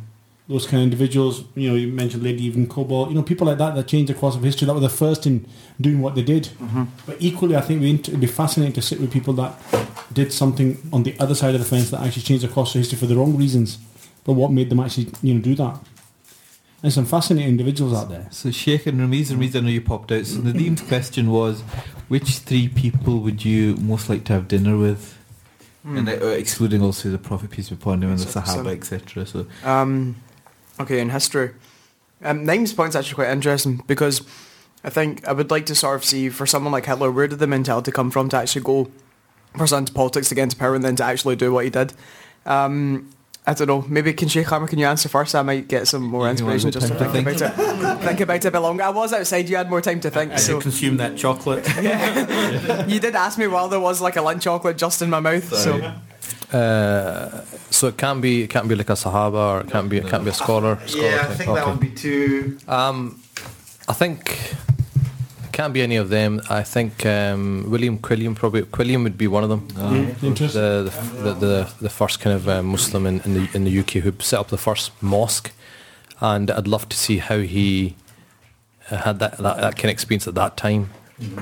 [0.54, 3.58] Those kind of individuals, you know, you mentioned Lady Even Cobbold, you know, people like
[3.58, 5.48] that that changed the course of history, that were the first in
[5.82, 6.44] doing what they did.
[6.62, 6.84] Mm-hmm.
[7.08, 9.52] But equally, I think it'd be fascinating to sit with people that
[10.14, 12.80] did something on the other side of the fence that actually changed the course of
[12.82, 13.80] history for the wrong reasons,
[14.26, 15.80] but what made them actually, you know, do that.
[16.84, 18.28] There's some fascinating individuals out there.
[18.30, 20.26] So Sheikh and Rameez, Rameez, I know you popped out.
[20.28, 21.62] So the Nadeem's question was,
[22.10, 25.18] which three people would you most like to have dinner with?
[25.86, 29.26] And uh, excluding also the Prophet peace be upon him and the Sahaba, so- etc.
[29.26, 30.16] So Um,
[30.84, 31.52] okay, in history.
[32.22, 34.22] Um, Naeem's point's actually quite interesting because
[34.84, 37.40] I think I would like to sort of see for someone like Hitler, where did
[37.40, 38.92] the mentality come from to actually go
[39.58, 41.94] first into politics to get into power and then to actually do what he did?
[42.46, 43.10] Um,
[43.46, 43.86] I don't know.
[43.90, 45.36] Maybe can Sheikh Amer, can you answer first?
[45.36, 48.02] I might get some more inspiration just to think about it.
[48.02, 48.84] think about it a bit longer.
[48.84, 49.50] I was outside.
[49.50, 50.32] You had more time to think.
[50.32, 51.68] As So you consume that chocolate.
[52.90, 55.54] you did ask me while there was like a lunch chocolate just in my mouth.
[55.54, 55.94] So
[56.54, 59.98] Uh, so it can't be it can't be like a Sahaba or it can't be
[59.98, 60.78] it can't be a scholar.
[60.86, 61.38] scholar Yeah, I type.
[61.38, 62.58] think that would be too.
[62.68, 63.20] Um,
[63.88, 64.54] I think
[65.46, 66.42] it can't be any of them.
[66.50, 69.68] I think um, William Quilliam probably Quilliam would be one of them.
[70.22, 70.62] Interesting.
[70.62, 70.92] The
[71.24, 74.04] the, the the the first kind of uh, Muslim in, in the in the UK
[74.04, 75.52] who set up the first mosque,
[76.22, 77.96] and I'd love to see how he
[78.92, 80.90] uh, had that, that that kind of experience at that time.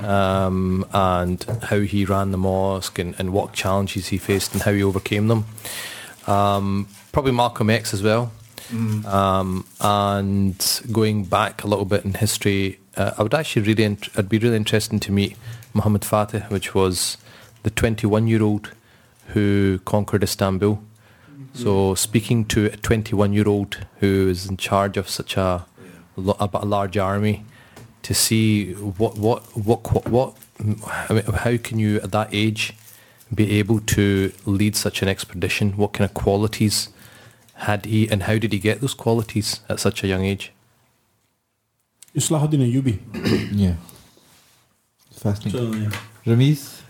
[0.04, 4.72] Um, and how he ran the mosque and, and what challenges he faced and how
[4.72, 5.44] he overcame them.
[6.26, 8.32] Um, probably Malcolm X as well.
[9.06, 14.08] Um, and going back a little bit in history, uh, I would actually really, int-
[14.16, 15.36] I'd be really interested to meet
[15.74, 17.18] Muhammad Fatih, which was
[17.64, 18.70] the 21-year-old
[19.28, 20.82] who conquered Istanbul.
[21.54, 25.66] So speaking to a 21-year-old who is in charge of such a,
[26.16, 27.44] a large army,
[28.02, 30.34] to see what what what what, what
[31.08, 32.74] I mean, how can you at that age
[33.34, 35.72] be able to lead such an expedition?
[35.76, 36.88] What kind of qualities
[37.54, 40.52] had he, and how did he get those qualities at such a young age?
[42.14, 42.98] Islahuddin Ayyubi.
[43.52, 43.74] Yeah.
[45.12, 45.72] Fascinating.
[45.72, 45.90] So, yeah.
[46.26, 46.82] Rameez?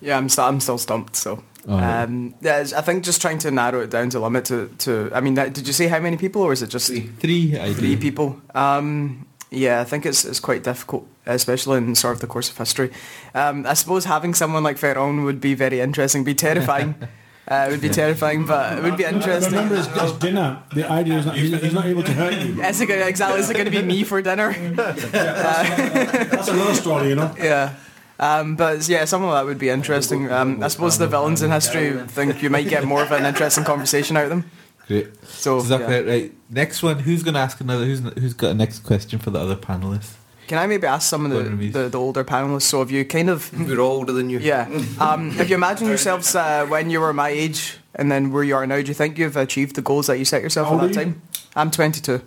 [0.00, 1.16] yeah, I'm still I'm still stumped.
[1.16, 1.42] So.
[1.66, 2.02] Oh, right.
[2.02, 5.20] Um, yeah, I think just trying to narrow it down to limit to, to I
[5.22, 7.96] mean, that, did you say how many people or is it just Three, I three
[7.96, 8.38] people?
[8.54, 12.58] Um, yeah, I think it's it's quite difficult, especially in sort of the course of
[12.58, 12.90] history.
[13.34, 16.94] Um, I suppose having someone like Pharaoh would be very interesting, be terrifying.
[17.48, 19.52] uh, it would be terrifying, but it would be interesting.
[19.52, 20.62] Remember his, his dinner.
[20.74, 22.62] The idea is not he's, he's not able to hurt you.
[22.62, 24.52] Is it gonna, exactly, is it going to be me for dinner?
[24.74, 27.34] That's another story, you know.
[27.38, 27.74] Yeah.
[28.18, 30.30] Um, but yeah, some of that would be interesting.
[30.30, 33.64] Um, I suppose the villains in history think you might get more of an interesting
[33.64, 34.50] conversation out of them.
[34.86, 35.24] Great.
[35.24, 36.12] So, Exactly yeah.
[36.12, 36.34] right.
[36.50, 36.98] Next one.
[36.98, 37.84] Who's going to ask another?
[37.84, 40.14] Who's who's got a next question for the other panelists?
[40.46, 42.62] can I maybe ask some of the, the, the older panelists?
[42.64, 44.40] So, if you kind of We're older than you.
[44.40, 44.68] Yeah.
[45.00, 48.54] Um, if you imagine yourselves uh, when you were my age and then where you
[48.56, 50.80] are now, do you think you've achieved the goals that you set yourself How at
[50.82, 50.94] that you?
[50.94, 51.22] time?
[51.56, 52.20] I'm 22.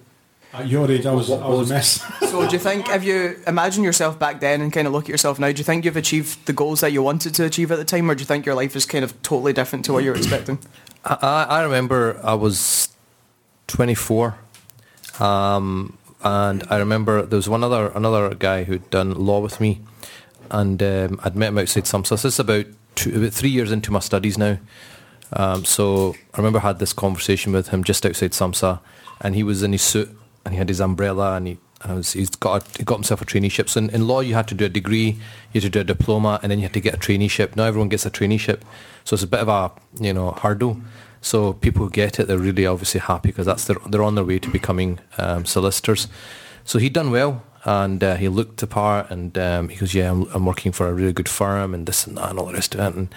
[0.54, 2.02] At your age, I was, I was a mess.
[2.32, 5.10] So do you think, if you imagine yourself back then and kind of look at
[5.10, 7.78] yourself now, do you think you've achieved the goals that you wanted to achieve at
[7.78, 10.04] the time or do you think your life is kind of totally different to what
[10.04, 10.58] you were expecting?
[11.08, 12.90] I, I remember I was
[13.68, 14.36] 24,
[15.20, 19.80] um, and I remember there was one other another guy who'd done law with me,
[20.52, 22.10] and um, I'd met him outside SAMSA.
[22.10, 22.66] This is about
[22.96, 24.58] two, about three years into my studies now.
[25.34, 28.80] Um, so I remember I had this conversation with him just outside SAMSA,
[29.22, 30.10] and he was in his suit
[30.44, 31.58] and he had his umbrella and he.
[31.86, 33.70] Was, he's got he got himself a traineeship.
[33.70, 35.18] So in, in law, you had to do a degree,
[35.54, 37.56] you had to do a diploma, and then you had to get a traineeship.
[37.56, 38.62] Now everyone gets a traineeship,
[39.04, 39.72] so it's a bit of a
[40.04, 40.82] you know hurdle.
[41.22, 44.24] So people who get it, they're really obviously happy because that's their, they're on their
[44.24, 46.08] way to becoming um, solicitors.
[46.64, 50.24] So he'd done well, and uh, he looked apart, and um, he goes, "Yeah, I'm,
[50.34, 52.74] I'm working for a really good firm, and this and that, and all the rest
[52.74, 53.10] of it." And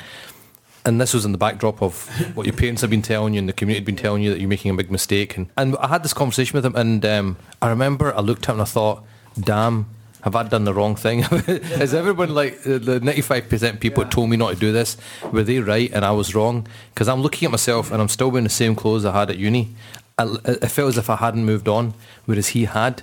[0.85, 3.48] and this was in the backdrop of what your parents have been telling you and
[3.48, 5.36] the community had been telling you that you're making a big mistake.
[5.36, 8.51] And, and I had this conversation with him, and um, I remember I looked at
[8.51, 9.05] him and I thought,
[9.39, 9.86] damn,
[10.23, 11.20] have I done the wrong thing?
[11.48, 14.97] Is everyone like the 95% people that told me not to do this,
[15.32, 16.66] were they right and I was wrong?
[16.93, 19.39] Because I'm looking at myself and I'm still wearing the same clothes I had at
[19.39, 19.74] uni.
[20.19, 21.94] I, I felt as if I hadn't moved on,
[22.27, 23.02] whereas he had.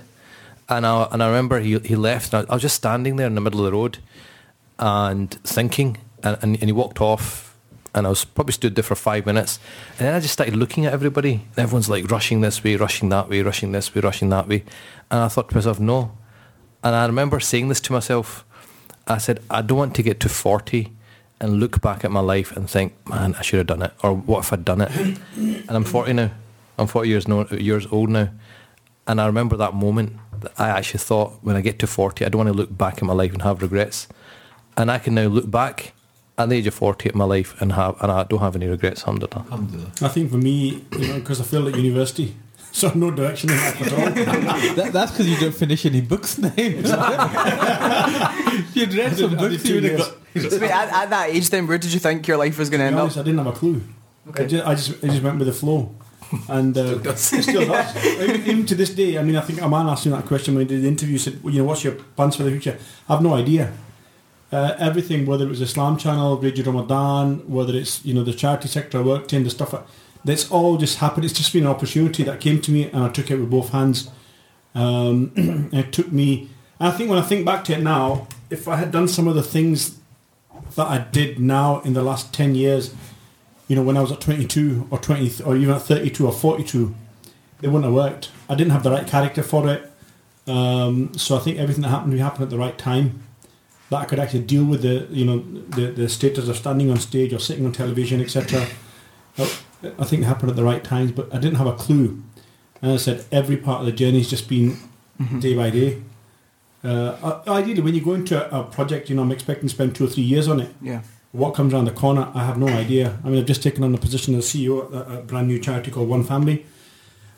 [0.68, 3.26] And I, and I remember he, he left, and I, I was just standing there
[3.26, 3.98] in the middle of the road
[4.78, 7.47] and thinking, and, and, and he walked off
[7.98, 9.58] and I was probably stood there for five minutes,
[9.98, 11.32] and then I just started looking at everybody.
[11.32, 14.64] And everyone's like rushing this way, rushing that way, rushing this way, rushing that way,
[15.10, 16.12] and I thought to myself, no.
[16.82, 18.44] And I remember saying this to myself.
[19.06, 20.92] I said, I don't want to get to forty
[21.40, 24.14] and look back at my life and think, man, I should have done it, or
[24.14, 24.90] what if I'd done it?
[25.36, 26.30] and I'm forty now.
[26.78, 28.28] I'm forty years no, years old now,
[29.06, 30.16] and I remember that moment.
[30.40, 32.98] That I actually thought, when I get to forty, I don't want to look back
[32.98, 34.06] at my life and have regrets.
[34.76, 35.92] And I can now look back
[36.38, 38.66] at the age of 40 at my life and have and I don't have any
[38.66, 39.44] regrets alhamdulillah.
[39.50, 39.90] Alhamdulillah.
[40.02, 42.34] I think for me, you know, because I failed at university,
[42.72, 44.10] so no direction in life at all.
[44.76, 46.90] That, that's because you don't finish any books names.
[48.74, 50.08] You'd read some books, you would have years.
[50.08, 50.52] got.
[50.52, 52.80] So wait, at, at that age then, where did you think your life was going
[52.80, 53.16] to To end be up?
[53.16, 53.82] I didn't have a clue.
[54.34, 55.94] I, just, I just I just went with the flow.
[56.48, 57.96] And uh, it still does.
[58.04, 60.54] Even, even to this day, I mean, I think a man asked me that question
[60.54, 61.16] when he did the interview.
[61.16, 62.76] Said, well, "You know, what's your plans for the future?"
[63.08, 63.72] I have no idea.
[64.50, 68.68] Uh, everything, whether it was Islam Channel, Radio Ramadhan, whether it's you know the charity
[68.68, 69.74] sector I worked in, the stuff
[70.24, 71.24] that's all just happened.
[71.24, 73.70] It's just been an opportunity that came to me, and I took it with both
[73.70, 74.10] hands.
[74.74, 75.32] Um,
[75.72, 76.48] it took me
[76.80, 79.34] I think when I think back to it now, if I had done some of
[79.34, 79.98] the things
[80.76, 82.94] that I did now in the last 10 years,
[83.66, 86.94] you know, when I was at 22 or 20 or even at 32 or 42,
[87.62, 88.30] it wouldn't have worked.
[88.48, 89.90] I didn't have the right character for it.
[90.46, 93.24] Um, so I think everything that happened me happened at the right time.
[93.90, 95.38] That I could actually deal with the, you know,
[95.70, 98.66] the, the status of standing on stage or sitting on television, etc.
[99.38, 102.22] I think it happened at the right times, but I didn't have a clue.
[102.82, 104.76] And I said, every part of the journey has just been
[105.40, 106.02] day by day.
[106.84, 109.94] Uh, ideally, when you go into a, a project, you know, I'm expecting to spend
[109.96, 110.70] two or three years on it.
[110.80, 111.02] Yeah.
[111.32, 113.18] What comes around the corner, I have no idea.
[113.24, 115.58] I mean, I've just taken on the position as CEO at a, a brand new
[115.58, 116.64] charity called One Family.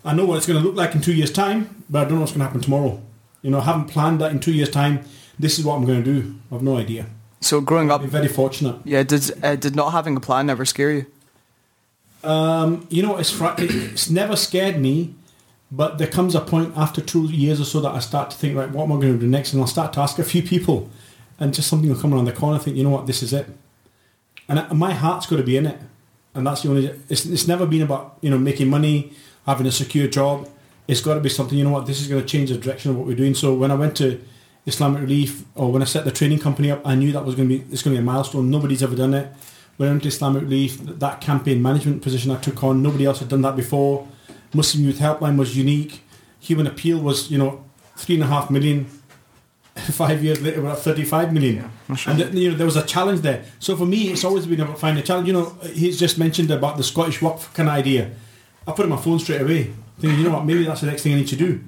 [0.05, 2.14] I know what it's going to look like in two years' time, but I don't
[2.14, 3.02] know what's going to happen tomorrow.
[3.43, 5.05] You know, I haven't planned that in two years' time.
[5.40, 6.34] This is what I'm going to do.
[6.50, 7.06] I have no idea.
[7.40, 8.76] So growing up, very fortunate.
[8.84, 11.06] yeah, did uh, did not having a plan ever scare you?
[12.22, 15.14] Um, you know, it's fr- it's never scared me,
[15.72, 18.54] but there comes a point after two years or so that I start to think,
[18.54, 19.54] right, what am I going to do next?
[19.54, 20.90] And I'll start to ask a few people,
[21.38, 22.56] and just something will come around the corner.
[22.56, 23.46] I think, you know what, this is it,
[24.46, 25.78] and I, my heart's got to be in it,
[26.34, 26.86] and that's the only.
[27.08, 29.14] It's, it's never been about you know making money,
[29.46, 30.46] having a secure job.
[30.86, 31.56] It's got to be something.
[31.56, 33.34] You know what, this is going to change the direction of what we're doing.
[33.34, 34.20] So when I went to
[34.66, 37.49] Islamic Relief, or when I set the training company up, I knew that was going
[37.49, 38.51] to be it's going to be a milestone.
[38.51, 39.32] Nobody's ever done it
[39.81, 43.20] when I went to Islamic Relief, that campaign management position I took on, nobody else
[43.20, 44.07] had done that before.
[44.53, 46.03] Muslim Youth Helpline was unique.
[46.39, 47.65] Human Appeal was, you know,
[47.97, 48.85] three and a half million.
[49.77, 51.70] Five years later, we're at 35 million.
[52.07, 53.43] and, you know, there was a challenge there.
[53.59, 55.28] So for me, it's always been about finding a challenge.
[55.28, 58.11] You know, he's just mentioned about the Scottish Waqf kind of idea.
[58.69, 60.89] I put it on my phone straight away, thinking, you know what, maybe that's the
[60.89, 61.59] next thing I need to do.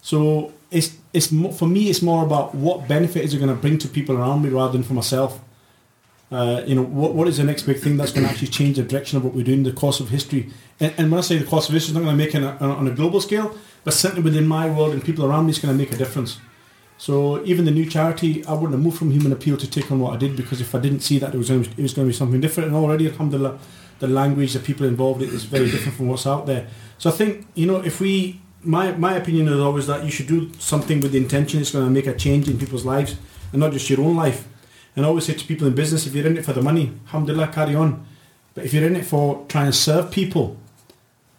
[0.00, 3.78] So it's, it's for me, it's more about what benefit is it going to bring
[3.78, 5.40] to people around me rather than for myself.
[6.30, 8.76] Uh, you know, what, what is the next big thing that's going to actually change
[8.76, 10.50] the direction of what we're doing, the course of history?
[10.78, 12.62] And, and when I say the course of history, it's not going to make it
[12.62, 15.76] on a, global scale, but certainly within my world and people around me, it's going
[15.76, 16.38] to make a difference.
[16.98, 20.00] So even the new charity, I wouldn't have moved from Human Appeal to take on
[20.00, 22.12] what I did because if I didn't see that it was it was going to
[22.12, 23.56] be something different, and already, alhamdulillah,
[24.00, 26.66] the language, the people involved, it is very different from what's out there.
[26.98, 30.26] So I think you know, if we, my my opinion is always that you should
[30.26, 33.16] do something with the intention it's going to make a change in people's lives
[33.52, 34.46] and not just your own life.
[34.96, 36.92] And I always say to people in business, if you're in it for the money,
[37.06, 38.04] alhamdulillah, carry on.
[38.54, 40.56] But if you're in it for trying to serve people,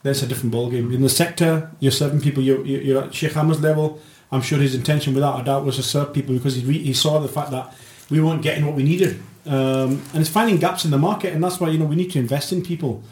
[0.01, 0.93] that's a different ballgame.
[0.93, 3.99] In the sector, you're serving people, you're, you're at Sheikh Amer's level.
[4.31, 6.93] I'm sure his intention, without a doubt, was to serve people because he, re- he
[6.93, 7.75] saw the fact that
[8.09, 9.21] we weren't getting what we needed.
[9.45, 12.11] Um, and it's finding gaps in the market, and that's why you know we need
[12.11, 13.03] to invest in people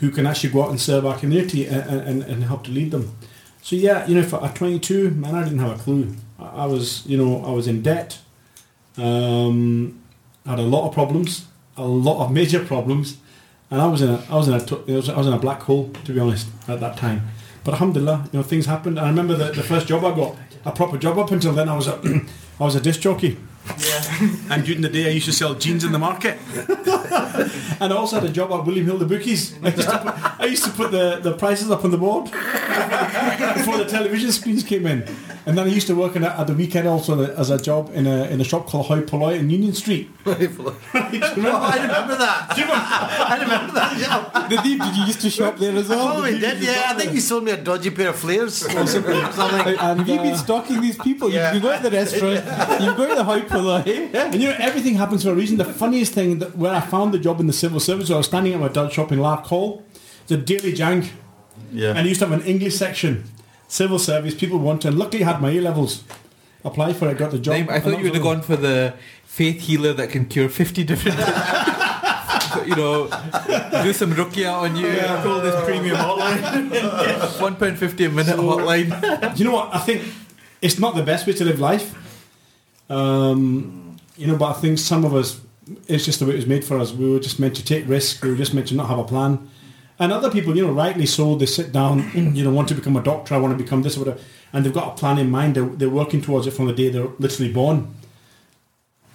[0.00, 2.90] who can actually go out and serve our community and, and, and help to lead
[2.90, 3.16] them.
[3.64, 6.14] So yeah, you know, for, at 22, man, I didn't have a clue.
[6.38, 8.18] I, was, you know, I was in debt.
[8.98, 10.02] Um,
[10.44, 11.46] had a lot of problems,
[11.78, 13.16] a lot of major problems,
[13.70, 15.62] and I was in a, I was in a, I was, was in a black
[15.62, 17.22] hole to be honest at that time.
[17.64, 18.98] But alhamdulillah, you know, things happened.
[18.98, 20.36] And I remember the, the first job I got,
[20.66, 21.70] a proper job up until then.
[21.70, 21.98] I was a,
[22.60, 23.38] I was a disc jockey.
[23.78, 24.28] Yeah.
[24.50, 26.38] and during the day, I used to sell jeans in the market.
[27.80, 29.54] and I also had a job at William Hill the bookies.
[29.62, 32.24] I used to put, I used to put the, the prices up on the board
[33.56, 35.06] before the television screens came in.
[35.46, 37.90] And then I used to work in a, at the weekend also as a job
[37.92, 40.10] in a in a shop called Hoi Polloi in Union Street.
[41.46, 42.46] Oh, I remember that.
[42.56, 43.98] I remember that.
[43.98, 44.48] Yeah.
[44.48, 46.18] Did you, did you used to shop there as well?
[46.18, 46.62] Oh, we did.
[46.62, 49.32] Yeah, I think you sold me a dodgy pair of flares or something.
[49.32, 49.76] something.
[49.78, 51.30] And have you been uh, stalking these people?
[51.30, 51.50] Yeah.
[51.50, 53.24] You, you go to the restaurant, you go to the
[53.62, 53.82] high
[54.14, 55.58] And you know, everything happens for a reason.
[55.58, 58.26] The funniest thing that when I found the job in the civil service, I was
[58.26, 59.84] standing at my dad's shop in Lark Hall.
[60.22, 61.08] It's a Daily Jang.
[61.72, 61.90] Yeah.
[61.90, 63.24] And I used to have an English section.
[63.68, 64.88] Civil service, people wanted.
[64.88, 66.04] And luckily, I had my A levels.
[66.64, 67.54] Applied for it, got the job.
[67.54, 68.94] Name- I thought you would have gone for the
[69.24, 71.18] faith healer that can cure 50 different.
[72.66, 73.08] you know,
[73.82, 74.96] do some rukia on you.
[75.22, 76.70] Call this premium hotline.
[76.70, 79.34] £1.50 a minute hotline.
[79.34, 79.74] Do you know what?
[79.74, 80.04] I think
[80.62, 81.94] it's not the best way to live life.
[82.90, 85.40] Um, you know, but I think some of us,
[85.88, 86.92] it's just the way it was made for us.
[86.92, 88.22] We were just meant to take risks.
[88.22, 89.48] We were just meant to not have a plan.
[89.98, 92.96] And other people, you know, rightly so, they sit down, you know, want to become
[92.96, 94.20] a doctor, I want to become this or whatever,
[94.52, 95.56] and they've got a plan in mind.
[95.56, 97.94] They're, they're working towards it from the day they're literally born.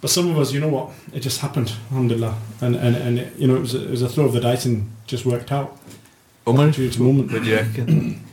[0.00, 2.34] But some of us, you know what, it just happened, alhamdulillah.
[2.62, 4.40] And, and, and it, you know, it was, a, it was a throw of the
[4.40, 5.78] dice and just worked out.
[6.46, 7.30] Omar, moment.
[7.30, 8.26] what do you reckon?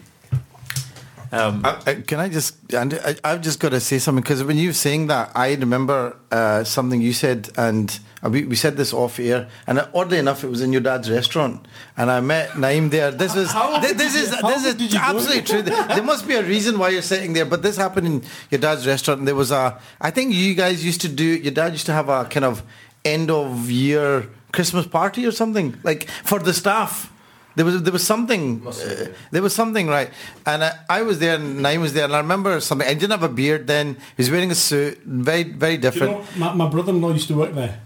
[1.31, 2.73] Um, I, I, can I just?
[2.73, 5.53] And I, I've just got to say something because when you were saying that, I
[5.55, 9.49] remember uh, something you said, and uh, we, we said this off air.
[9.65, 11.67] And oddly enough, it was in your dad's restaurant,
[11.97, 13.11] and I met Naeem there.
[13.11, 15.61] This was thi- this, is this is absolutely true.
[15.61, 18.87] There must be a reason why you're sitting there, but this happened in your dad's
[18.87, 19.19] restaurant.
[19.19, 19.79] And there was a.
[19.99, 21.25] I think you guys used to do.
[21.25, 22.63] Your dad used to have a kind of
[23.03, 27.11] end of year Christmas party or something like for the staff.
[27.57, 30.09] There was there was something uh, there was something right,
[30.45, 32.85] and I, I was there and Naeem was there, and I remember something.
[32.87, 33.97] I didn't have a beard then.
[34.15, 36.13] He was wearing a suit, very very Do you different.
[36.37, 37.81] know, my, my brother-in-law used to work there.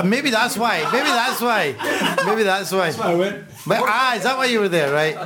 [0.00, 0.88] And maybe that's why.
[0.94, 1.74] Maybe that's why.
[2.24, 2.86] Maybe that's why.
[2.88, 3.36] That's why I went.
[3.66, 4.88] But, ah, is that why you were there?
[4.94, 5.16] Right,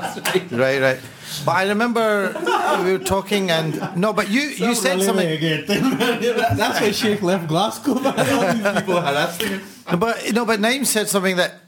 [0.50, 1.00] right, right.
[1.44, 2.32] But I remember
[2.82, 5.28] we were talking, and no, but you you said something.
[5.28, 5.64] again.
[6.58, 7.94] That's why Sheikh left Glasgow.
[8.00, 8.10] Man.
[8.18, 9.60] All these people harassing him.
[9.90, 11.61] No, But no, but Naeem said something that uh,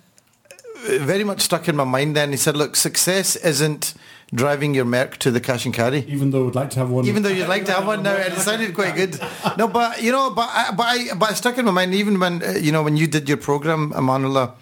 [0.84, 2.16] very much stuck in my mind.
[2.16, 3.94] Then he said, "Look, success isn't
[4.32, 7.06] driving your Merc to the cash and carry." Even though we'd like to have one.
[7.06, 9.18] Even though you'd like to have one now, and it sounded quite good.
[9.56, 11.94] No, but you know, but I, but I, but it stuck in my mind.
[11.94, 14.54] Even when uh, you know when you did your program, Amanullah,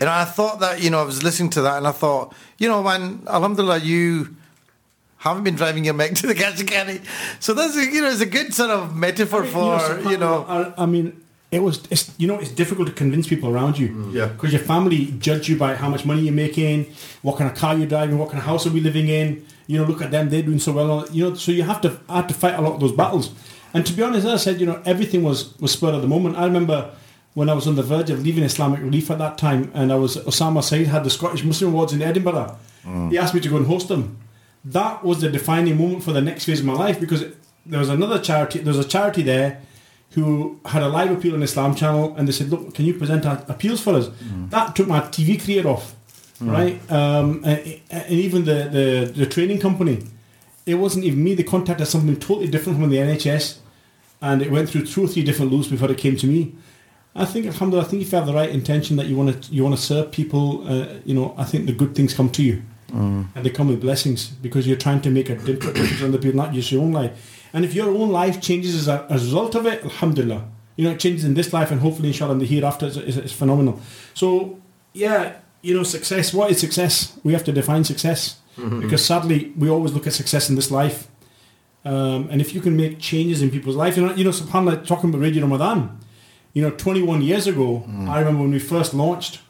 [0.00, 2.68] and I thought that you know I was listening to that, and I thought, you
[2.68, 4.36] know, man, Alhamdulillah, you
[5.18, 7.00] haven't been driving your Mac to the cash and carry.
[7.38, 10.44] So that's a, you know, it's a good sort of metaphor for you know.
[10.48, 11.22] I, I mean,
[11.52, 11.84] it was.
[11.90, 13.90] It's, you know, it's difficult to convince people around you.
[13.90, 14.14] Mm.
[14.14, 14.26] Yeah.
[14.26, 16.86] Because your family judge you by how much money you're making,
[17.20, 19.46] what kind of car you're driving, what kind of house are we living in.
[19.66, 21.06] You know, look at them; they're doing so well.
[21.12, 23.32] You know, so you have to I had to fight a lot of those battles.
[23.74, 26.08] And to be honest, as I said, you know, everything was was spur of the
[26.08, 26.38] moment.
[26.38, 26.90] I remember
[27.34, 29.96] when I was on the verge of leaving Islamic Relief at that time, and I
[29.96, 32.56] was Osama Saeed had the Scottish Muslim Awards in Edinburgh.
[32.84, 33.10] Mm.
[33.10, 34.18] He asked me to go and host them.
[34.64, 37.24] That was the defining moment for the next phase of my life because
[37.66, 38.60] there was another charity.
[38.60, 39.60] There was a charity there
[40.14, 43.24] who had a live appeal on Islam channel, and they said, "Look, can you present
[43.26, 44.06] our appeals for us?"
[44.50, 45.94] That took my TV career off,
[46.40, 46.76] right?
[46.90, 49.96] Um, and, and even the, the the training company,
[50.66, 51.34] it wasn't even me.
[51.34, 53.58] They contacted something totally different from the NHS,
[54.20, 56.40] and it went through two or three different loops before it came to me.
[57.14, 59.52] I think, alhamdulillah, I think if you have the right intention that you want to
[59.54, 62.42] you want to serve people, uh, you know, I think the good things come to
[62.42, 62.62] you,
[63.34, 66.36] and they come with blessings because you're trying to make a difference on the people,
[66.36, 67.12] not just your own life.
[67.52, 70.84] And if your own life changes as a, as a result of it, alhamdulillah, you
[70.84, 73.32] know, it changes in this life and hopefully, inshallah, in the hereafter, is, is, is
[73.32, 73.80] phenomenal.
[74.14, 74.58] So,
[74.94, 76.32] yeah, you know, success.
[76.32, 77.18] What is success?
[77.24, 78.38] We have to define success
[78.80, 81.08] because sadly, we always look at success in this life.
[81.84, 84.86] Um, and if you can make changes in people's life, you know, you know, subhanAllah,
[84.86, 85.90] talking about Radio Ramadhan,
[86.52, 89.40] you know, 21 years ago, I remember when we first launched,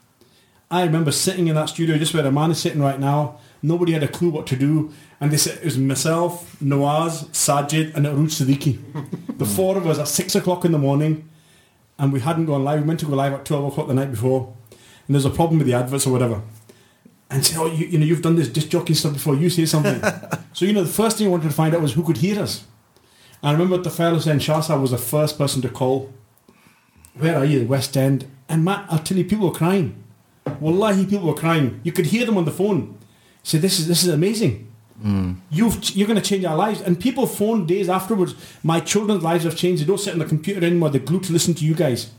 [0.70, 3.39] I remember sitting in that studio just where the man is sitting right now.
[3.63, 4.93] Nobody had a clue what to do.
[5.21, 8.79] And they said it was myself, Nawaz, Sajid, and Aruj Siddiqui.
[9.39, 11.29] the four of us at six o'clock in the morning,
[11.99, 12.81] and we hadn't gone live.
[12.81, 14.55] We meant to go live at 12 o'clock the night before.
[15.07, 16.43] And there's a problem with the adverts or whatever.
[17.31, 19.37] And say, oh, you, you know, you've done this disc jockey stuff before.
[19.37, 20.03] You say something.
[20.53, 22.41] so, you know, the first thing I wanted to find out was who could hear
[22.41, 22.65] us.
[23.43, 26.13] And I remember the fellow saying Shahsa was the first person to call.
[27.15, 27.67] Where are you?
[27.67, 28.29] West End.
[28.49, 30.03] And Matt, I'll tell you, people were crying.
[30.61, 31.81] Wallahi, people were crying.
[31.85, 32.99] You could hear them on the phone.
[33.43, 34.69] Say, this is this is amazing.
[35.51, 36.81] You've, you're going to change our lives.
[36.81, 38.35] And people phone days afterwards.
[38.62, 39.82] My children's lives have changed.
[39.82, 40.90] They don't sit on the computer anymore.
[40.90, 42.12] They're glued to listen to you guys.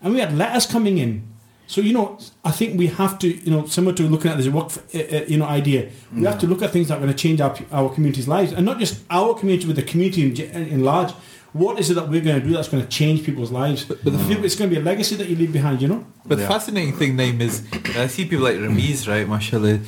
[0.00, 1.26] And we had letters coming in.
[1.66, 4.48] So you know, I think we have to, you know, similar to looking at this
[4.48, 5.90] work, uh, uh, you know, idea.
[6.14, 8.52] We have to look at things that are going to change our our community's lives,
[8.52, 11.12] and not just our community, but the community in, in large.
[11.54, 13.84] What is it that we're going to do that's going to change people's lives?
[13.84, 15.80] But, it's going to be a legacy that you leave behind.
[15.80, 16.06] You know.
[16.26, 17.62] But the fascinating thing, Naeem is
[17.96, 19.78] I see people like Rameez, right, mashallah,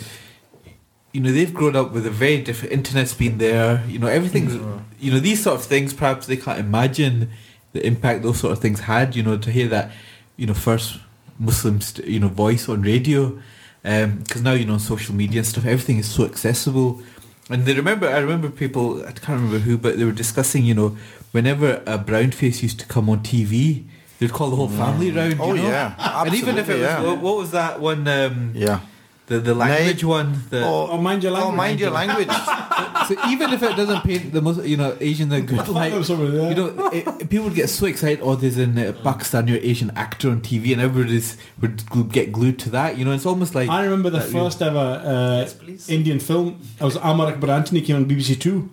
[1.17, 4.53] you know, they've grown up with a very different, internet's been there, you know, everything's,
[4.53, 4.83] mm.
[5.01, 7.31] you know, these sort of things, perhaps they can't imagine
[7.73, 9.93] the impact those sort of things had, you know, to hear that,
[10.37, 10.99] you know, first
[11.39, 13.41] Muslim, st- you know, voice on radio,
[13.83, 17.01] um, because now, you know, social media and stuff, everything is so accessible.
[17.49, 20.75] And they remember, I remember people, I can't remember who, but they were discussing, you
[20.75, 20.99] know,
[21.33, 23.85] whenever a brown face used to come on TV,
[24.19, 24.77] they'd call the whole mm.
[24.77, 25.37] family round.
[25.41, 25.69] Oh, you know?
[25.71, 26.23] yeah.
[26.27, 27.03] and even if it was, yeah.
[27.03, 28.07] what, what was that one?
[28.07, 28.81] Um, Yeah.
[29.27, 30.43] The the language one.
[30.51, 31.57] The, Oh, mind your Oh, language.
[31.57, 32.29] mind your language.
[33.09, 36.05] so even if it doesn't paint the most, you know, Asian the good light, Or
[36.05, 36.49] something, yeah.
[36.51, 38.21] you know, it, people get so excited.
[38.23, 41.83] Oh, there's an uh, Pakistani or Asian actor on TV, and everybody's would
[42.13, 42.97] get glued to that.
[42.99, 44.45] You know, it's almost like I remember the that, you know.
[44.45, 45.49] first ever uh,
[45.89, 46.61] Indian film.
[46.81, 48.71] It was Amar Akbar Anthony came on BBC Two,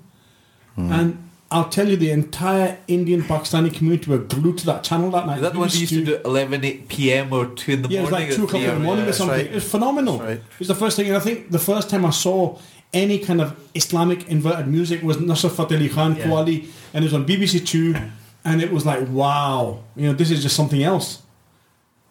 [0.77, 1.17] and
[1.53, 5.35] I'll tell you, the entire Indian Pakistani community were glued to that channel that night.
[5.35, 6.05] Is that the one BBC used to Two.
[6.05, 7.31] do at 11 8 p.m.
[7.31, 7.91] or 2 in the morning.
[7.91, 9.09] Yeah, it was like two o'clock in the morning yeah.
[9.11, 9.37] or something.
[9.37, 9.45] right.
[9.45, 10.17] It was phenomenal.
[10.17, 10.37] That's right.
[10.37, 12.57] It was the first thing, and I think the first time I saw
[12.91, 17.13] any kind of Islamic inverted music was Nusrat Fateh Ali Khan Qawwali, and it was
[17.13, 17.95] on BBC Two,
[18.43, 21.21] and it was like, wow, you know, this is just something else.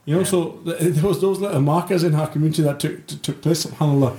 [0.04, 3.42] You know, so there was those little markers in our community that took t- took
[3.42, 3.66] place.
[3.66, 4.18] Subhanallah.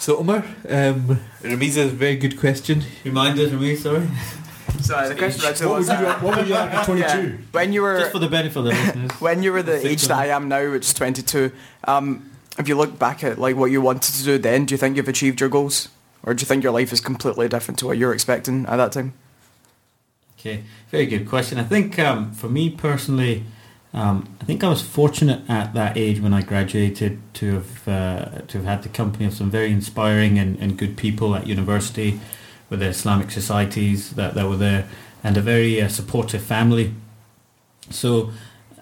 [0.00, 2.82] So Omar, um, Rameez has a very good question.
[3.04, 4.08] Remind us, Rami, sorry.
[4.80, 7.06] So the question actually What, was, would you, what were you like at 22?
[7.08, 9.10] yeah, when you were Just for the benefit of the listeners.
[9.20, 11.52] when you were the age that I am now, which is 22,
[11.84, 14.78] um, if you look back at like what you wanted to do then, do you
[14.78, 15.88] think you've achieved your goals,
[16.22, 18.76] or do you think your life is completely different to what you were expecting at
[18.76, 19.12] that time?
[20.38, 21.58] Okay, very good question.
[21.58, 23.44] I think um, for me personally,
[23.94, 28.24] Um, I think I was fortunate at that age when I graduated to have uh,
[28.48, 32.20] to have had the company of some very inspiring and, and good people at university,
[32.70, 34.88] with the Islamic societies that, that were there,
[35.24, 36.94] and a very uh, supportive family.
[37.90, 38.30] So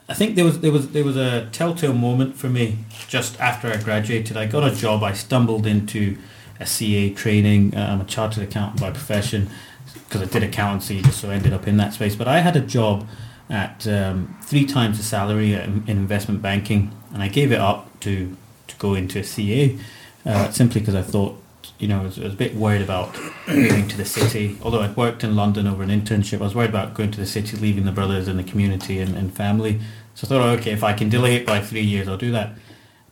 [0.09, 3.69] I think there was there was there was a telltale moment for me just after
[3.69, 4.37] I graduated.
[4.37, 5.03] I got a job.
[5.03, 6.17] I stumbled into
[6.61, 7.75] a CA training.
[7.75, 9.51] Uh, I'm a chartered accountant by profession
[9.93, 12.15] because I did accountancy, just so I ended up in that space.
[12.15, 13.07] But I had a job
[13.51, 17.99] at um, three times the salary in, in investment banking, and I gave it up
[18.01, 18.37] to
[18.69, 19.77] to go into a CA
[20.25, 21.43] uh, simply because I thought.
[21.79, 23.15] You know, I was, I was a bit worried about
[23.47, 24.59] moving to the city.
[24.63, 27.27] Although I'd worked in London over an internship, I was worried about going to the
[27.27, 29.81] city, leaving the brothers and the community and, and family.
[30.15, 32.55] So I thought, okay, if I can delay it by three years, I'll do that.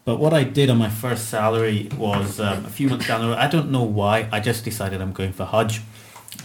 [0.05, 3.29] But what I did on my first salary was um, a few months down the
[3.29, 3.39] road.
[3.39, 4.29] I don't know why.
[4.33, 5.81] I just decided I'm going for Hajj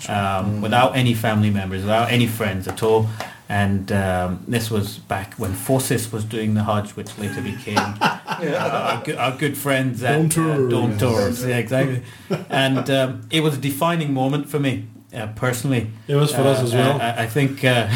[0.07, 3.07] um, without any family members, without any friends at all.
[3.51, 8.19] And um, this was back when Forces was doing the Hajj, which later became uh,
[8.29, 10.59] our, good, our good friends at Dome Tours.
[10.67, 11.45] Uh, Dome Tours.
[11.45, 12.03] Yeah, exactly.
[12.47, 14.85] And um, it was a defining moment for me
[15.15, 15.89] uh, personally.
[16.07, 17.01] It was for us Uh, as well.
[17.01, 17.89] I, I think uh,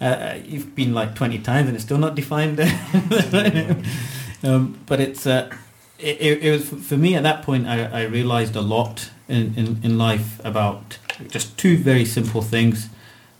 [0.00, 2.60] uh, you've been like 20 times and it's still not defined.
[4.44, 5.50] um, but it's uh,
[5.98, 7.66] it, it, it was for me at that point.
[7.66, 10.98] I, I realized a lot in, in, in life about
[11.28, 12.88] just two very simple things.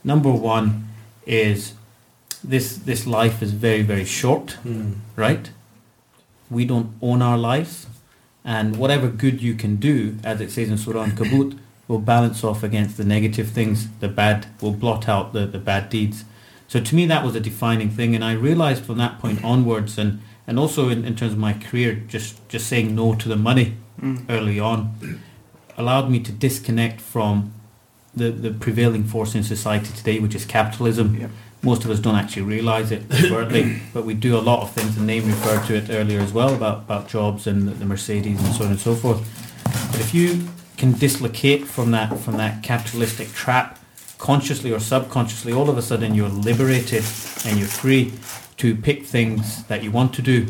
[0.02, 0.88] Number one
[1.28, 1.74] is
[2.42, 4.92] this this life is very very short, Hmm.
[5.16, 5.50] right?
[6.50, 7.86] We don't own our lives,
[8.44, 12.62] and whatever good you can do, as it says in Surah Al-Ankabut, will balance off
[12.62, 13.88] against the negative things.
[14.00, 16.24] The bad will blot out the, the bad deeds.
[16.68, 19.98] So to me, that was a defining thing, and I realized from that point onwards,
[19.98, 23.36] and and also in, in terms of my career, just just saying no to the
[23.36, 23.74] money
[24.28, 24.94] early on
[25.76, 27.52] allowed me to disconnect from
[28.18, 31.30] the, the prevailing force in society today, which is capitalism.
[31.62, 34.96] Most of us don't actually realize it overtly, but we do a lot of things,
[34.96, 38.42] and Naeem referred to it earlier as well about, about jobs and the, the Mercedes
[38.42, 39.20] and so on and so forth.
[39.90, 43.78] But if you can dislocate from that from that capitalistic trap,
[44.18, 47.04] consciously or subconsciously, all of a sudden you're liberated
[47.44, 48.12] and you're free
[48.58, 50.46] to pick things that you want to do.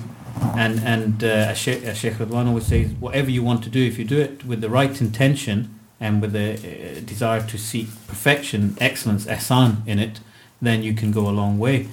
[0.54, 4.04] And and uh, as Sheikh, Ruzwan always says, whatever you want to do, if you
[4.04, 9.86] do it with the right intention and with a desire to seek perfection, excellence, ihsan
[9.86, 10.20] in it,
[10.62, 11.88] then you can go a long way.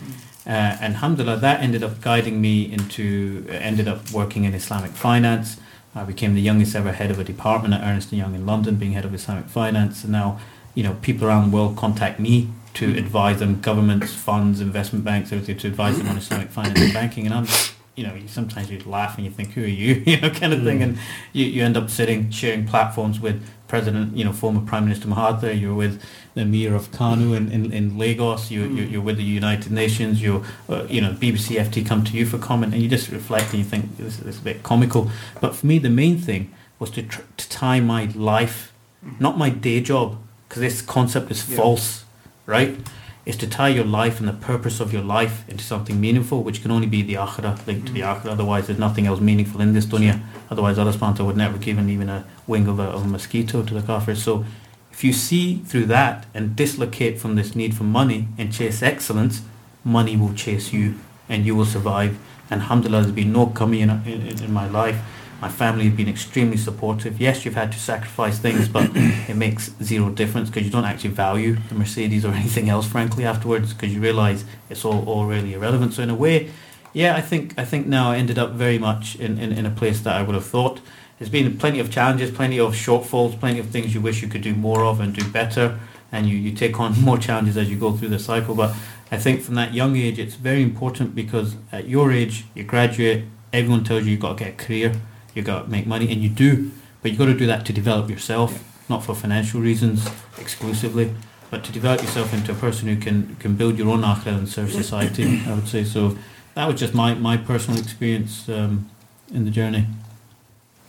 [0.47, 4.91] Uh, and alhamdulillah, that ended up guiding me into, uh, ended up working in Islamic
[4.91, 5.57] finance.
[5.95, 8.75] I became the youngest ever head of a department at Ernst and Young in London,
[8.75, 10.03] being head of Islamic finance.
[10.03, 10.39] And now,
[10.75, 15.31] you know, people around the world contact me to advise them, governments, funds, investment banks,
[15.31, 17.25] everything, to advise them on Islamic finance and banking.
[17.25, 17.47] And I'm,
[17.95, 20.53] you know, you, sometimes you laugh and you think, who are you, you know, kind
[20.53, 20.83] of thing.
[20.83, 20.99] And
[21.33, 25.59] you, you end up sitting, sharing platforms with President, you know, former Prime Minister Mahathir,
[25.59, 26.01] you're with
[26.35, 30.21] the Mayor of Kanu in, in, in Lagos, you, you, you're with the United Nations,
[30.21, 33.51] you're, uh, you know, BBC FT come to you for comment and you just reflect
[33.51, 35.09] and you think this, this is a bit comical.
[35.41, 38.71] But for me, the main thing was to, tr- to tie my life,
[39.19, 40.17] not my day job,
[40.47, 42.05] because this concept is false,
[42.45, 42.77] right?
[43.25, 46.61] Is to tie your life and the purpose of your life into something meaningful, which
[46.61, 48.21] can only be the akhirah, linked to the mm.
[48.21, 48.33] akhirah.
[48.33, 50.21] Otherwise, there's nothing else meaningful in this dunya.
[50.51, 53.73] Otherwise, Allah subhanahu would never given even a wing of a, of a mosquito to
[53.73, 54.13] the kafir.
[54.15, 54.45] So,
[54.91, 59.41] if you see through that and dislocate from this need for money and chase excellence,
[59.83, 62.17] money will chase you and you will survive.
[62.49, 65.01] And alhamdulillah, there's been no kami in, in, in my life.
[65.41, 67.19] My family have been extremely supportive.
[67.19, 71.11] Yes, you've had to sacrifice things, but it makes zero difference because you don't actually
[71.11, 75.53] value the Mercedes or anything else, frankly, afterwards because you realise it's all, all really
[75.53, 75.93] irrelevant.
[75.93, 76.51] So in a way,
[76.93, 79.69] yeah, I think I think now I ended up very much in, in, in a
[79.69, 80.79] place that I would have thought.
[81.19, 84.41] There's been plenty of challenges, plenty of shortfalls, plenty of things you wish you could
[84.41, 85.77] do more of and do better,
[86.11, 88.55] and you, you take on more challenges as you go through the cycle.
[88.55, 88.73] But
[89.11, 93.25] I think from that young age, it's very important because at your age, you graduate,
[93.51, 94.93] everyone tells you you've got to get a career,
[95.35, 96.71] you've got to make money, and you do,
[97.01, 100.07] but you've got to do that to develop yourself, not for financial reasons
[100.37, 101.13] exclusively,
[101.51, 104.49] but to develop yourself into a person who can, can build your own akhirah and
[104.49, 105.83] serve society, I would say.
[105.83, 106.17] So
[106.55, 108.89] that was just my, my personal experience um,
[109.33, 109.85] in the journey.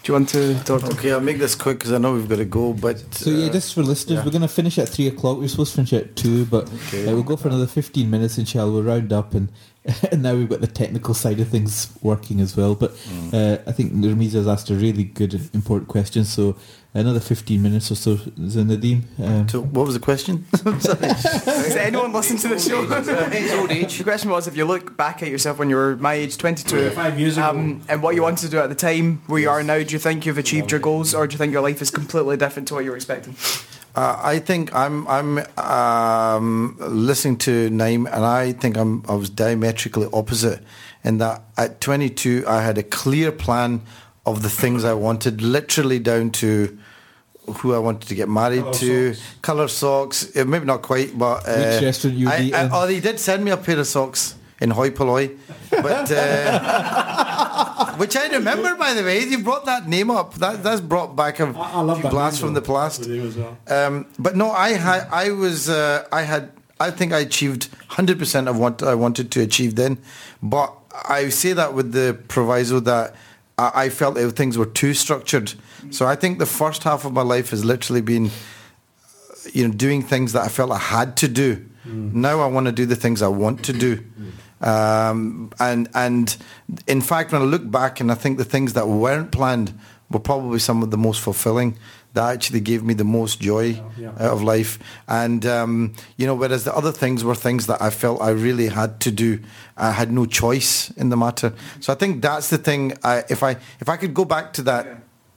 [0.07, 0.87] Do you want to, Doctor?
[0.93, 2.73] Okay, I'll make this quick because I know we've got to go.
[2.73, 4.25] But So yeah, uh, just for listeners, yeah.
[4.25, 5.39] we're going to finish at three o'clock.
[5.39, 7.09] We're supposed to finish at two, but Okay.
[7.09, 8.71] uh, we'll go for another fifteen minutes, inshallah.
[8.71, 9.49] We'll round up, and,
[10.13, 12.77] and now we've got the technical side of things working as well.
[12.77, 13.35] But Mm.
[13.35, 16.25] uh, I think Ramiza has asked a really good, important question.
[16.25, 16.55] So
[16.97, 18.17] another fifteen minutes or so.
[18.17, 20.47] So Nadeem, um, So what was the question?
[20.65, 22.85] Does anyone listen to the show?
[23.31, 23.99] His old age.
[23.99, 26.91] The question was, if you look back at yourself when you were my age, 22,
[26.91, 27.49] Five years ago.
[27.51, 29.93] um, and what you wanted to do at the time, where you are now, do
[29.93, 32.69] you think you've achieved your goals, or do you think your life is completely different
[32.69, 33.37] to what you were expecting?
[33.95, 39.31] Uh, I think I'm I'm um, listening to Naeem, and I think I'm I was
[39.31, 40.63] diametrically opposite
[41.03, 43.81] in that at 22 I had a clear plan
[44.27, 46.77] of the things I wanted, literally down to
[47.59, 49.35] who I wanted to get married Colour to, socks.
[49.43, 50.37] color socks.
[50.37, 53.45] uh, Maybe not quite, but uh, Which restaurant you'd I, I- Oh, they did send
[53.45, 55.37] me a pair of socks in Hoi Polloi,
[55.71, 56.11] but.
[56.11, 59.21] Uh, Which I remember, by the way.
[59.25, 60.35] You brought that name up.
[60.35, 62.13] That that's brought back a I, I love few that.
[62.13, 63.03] blasts name, from the past.
[63.05, 63.33] The
[63.69, 63.87] well.
[63.87, 68.19] Um, but no, I had, I was, uh, I had, I think I achieved hundred
[68.19, 69.99] percent of what I wanted to achieve then.
[70.43, 70.75] But
[71.09, 73.15] I say that with the proviso that
[73.59, 75.55] I, I felt that things were too structured.
[75.91, 78.31] So I think the first half of my life has literally been,
[79.53, 81.65] you know, doing things that I felt I had to do.
[81.85, 84.03] Now I want to do the things I want to do.
[84.61, 86.37] Um, and and
[86.87, 89.73] in fact, when I look back and I think the things that weren't planned
[90.11, 91.77] were probably some of the most fulfilling.
[92.15, 94.09] That actually gave me the most joy Yeah.
[94.13, 94.79] out of life.
[95.07, 98.69] And um, you know, whereas the other things were things that I felt I really
[98.69, 99.41] had to do.
[99.77, 101.53] I had no choice in the matter.
[101.81, 102.95] So I think that's the thing.
[103.05, 104.87] I, if I if I could go back to that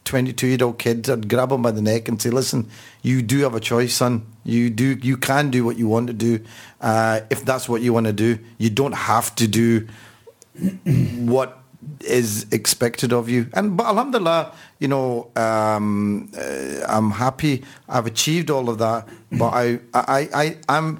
[0.09, 2.67] 22 year old kids, I'd grab him by the neck and say, "Listen,
[3.03, 4.25] you do have a choice, son.
[4.43, 4.97] You do.
[5.01, 6.39] You can do what you want to do.
[6.81, 9.87] Uh, if that's what you want to do, you don't have to do
[11.35, 11.59] what
[12.01, 13.47] is expected of you.
[13.53, 17.63] And but alhamdulillah, you know, um, uh, I'm happy.
[17.87, 19.07] I've achieved all of that.
[19.31, 20.99] But I, I, I, I'm.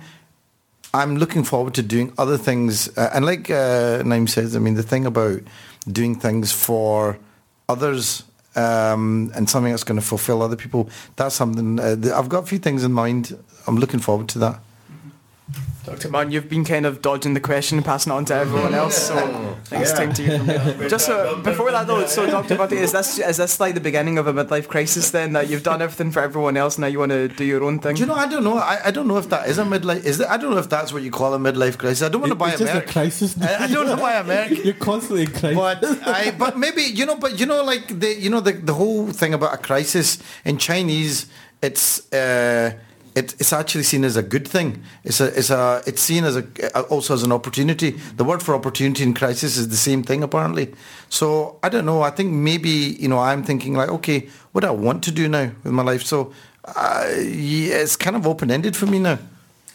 [0.91, 4.73] I'm looking forward to doing other things, uh, and like uh, Naeem says, I mean,
[4.73, 5.41] the thing about
[5.87, 7.19] doing things for
[7.67, 8.23] others
[8.55, 11.79] um, and something that's going to fulfill other people, that's something.
[11.79, 13.37] Uh, I've got a few things in mind.
[13.67, 14.59] I'm looking forward to that.
[15.85, 16.09] Dr.
[16.09, 18.97] Man, you've been kind of dodging the question and passing it on to everyone else,
[19.07, 20.89] so I think it's time to hear from you.
[20.95, 22.57] Just uh, before that though, so Dr.
[22.57, 25.63] Buddy, is this is this like the beginning of a midlife crisis then that you've
[25.63, 27.95] done everything for everyone else now you want to do your own thing?
[27.95, 28.13] Do you know?
[28.13, 28.57] I don't know.
[28.57, 30.03] I, I don't know if that is a midlife.
[30.03, 30.27] Is it?
[30.27, 32.03] I don't know if that's what you call a midlife crisis.
[32.03, 33.41] I don't want to buy it's just a crisis.
[33.41, 34.57] I, I don't want to buy American.
[34.65, 35.55] You're constantly in crisis.
[35.55, 38.73] but I, but maybe you know, but you know, like the you know the the
[38.73, 41.25] whole thing about a crisis in Chinese,
[41.61, 42.73] it's uh,
[43.15, 44.83] it, it's actually seen as a good thing.
[45.03, 46.43] It's a it's a it's seen as a
[46.89, 47.91] also as an opportunity.
[48.17, 50.73] The word for opportunity in crisis is the same thing apparently.
[51.09, 52.01] So I don't know.
[52.01, 55.27] I think maybe you know I'm thinking like, okay, what do I want to do
[55.27, 56.03] now with my life?
[56.03, 56.33] So
[56.65, 59.17] uh, yeah, it's kind of open ended for me now.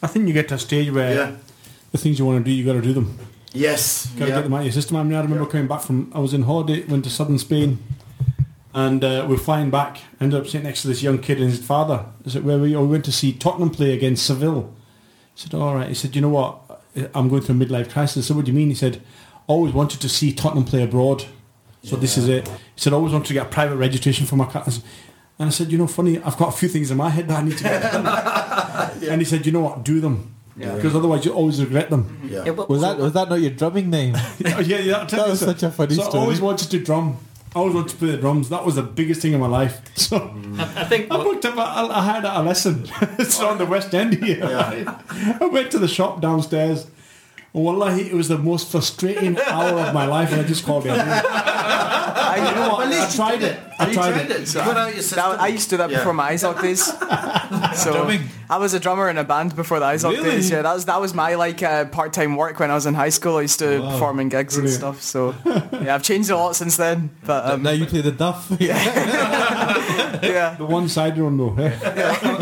[0.02, 1.32] I think you get to a stage where Yeah.
[1.92, 3.18] the things you want to do, you got to do them.
[3.52, 4.06] Yes.
[4.18, 4.96] Got to get them out of your system.
[4.96, 7.78] I mean, I remember coming back from, I was in holiday, went to southern Spain,
[8.74, 9.98] and uh, we're flying back.
[10.20, 12.06] Ended up sitting next to this young kid and his father.
[12.26, 12.76] I said, where were you?
[12.78, 14.72] Oh, we went to see Tottenham play against Seville.
[15.34, 15.88] He said, all right.
[15.88, 16.60] He said, you know what?
[17.14, 18.24] I'm going through a midlife crisis.
[18.24, 18.68] I said, what do you mean?
[18.68, 19.00] He said,
[19.46, 21.24] always wanted to see Tottenham play abroad.
[21.82, 22.48] So this is it.
[22.48, 24.64] He said, always wanted to get a private registration for my car.
[25.38, 27.40] And I said, you know, funny, I've got a few things in my head that
[27.40, 28.04] I need to get done.
[29.10, 29.84] And he said, you know what?
[29.84, 30.34] Do them.
[30.56, 32.20] Because otherwise you always regret them.
[32.24, 32.48] Yeah.
[32.50, 34.14] was that was that not your drumming name?
[34.46, 37.18] Oh, yeah, yeah, That was so- such a funny so I always wanted to drum.
[37.54, 38.48] I always wanted to play the drums.
[38.48, 39.80] That was the biggest thing in my life.
[39.96, 40.16] So
[40.58, 41.56] I, I think I booked up.
[41.56, 42.88] I, I had a lesson.
[43.18, 44.42] it's on the West End here.
[44.44, 44.86] right?
[45.40, 46.86] I went to the shop downstairs.
[47.54, 50.86] And wallahi, it was the most frustrating hour of my life, and I just called
[50.86, 50.90] it.
[50.92, 52.88] I, you know what?
[52.92, 53.58] I tried it.
[53.78, 54.46] I tried, it.
[54.48, 55.16] So, Put out your system.
[55.30, 55.98] That, I used to do that Yeah.
[55.98, 56.82] before my ISOC days.
[57.74, 58.22] So Drumming.
[58.48, 60.30] I was a drummer in a band before the ISOC Really?
[60.30, 60.50] days.
[60.50, 63.08] Yeah, that was that was my like uh, part-time work when I was in high
[63.08, 63.38] school.
[63.38, 63.90] I used to Wow.
[63.90, 64.82] perform in gigs Brilliant.
[64.84, 65.02] and stuff.
[65.02, 65.34] So
[65.82, 67.10] yeah, I've changed a lot since then.
[67.26, 68.46] But um, now you play the duff.
[68.60, 71.54] yeah, The one-sided one though.
[71.58, 71.72] eh?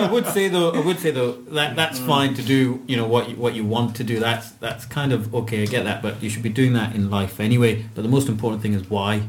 [0.07, 2.83] I would say though, I would say though that that's fine to do.
[2.87, 4.19] You know what you, what you want to do.
[4.21, 5.63] That's that's kind of okay.
[5.63, 7.85] I get that, but you should be doing that in life anyway.
[7.95, 9.23] But the most important thing is why.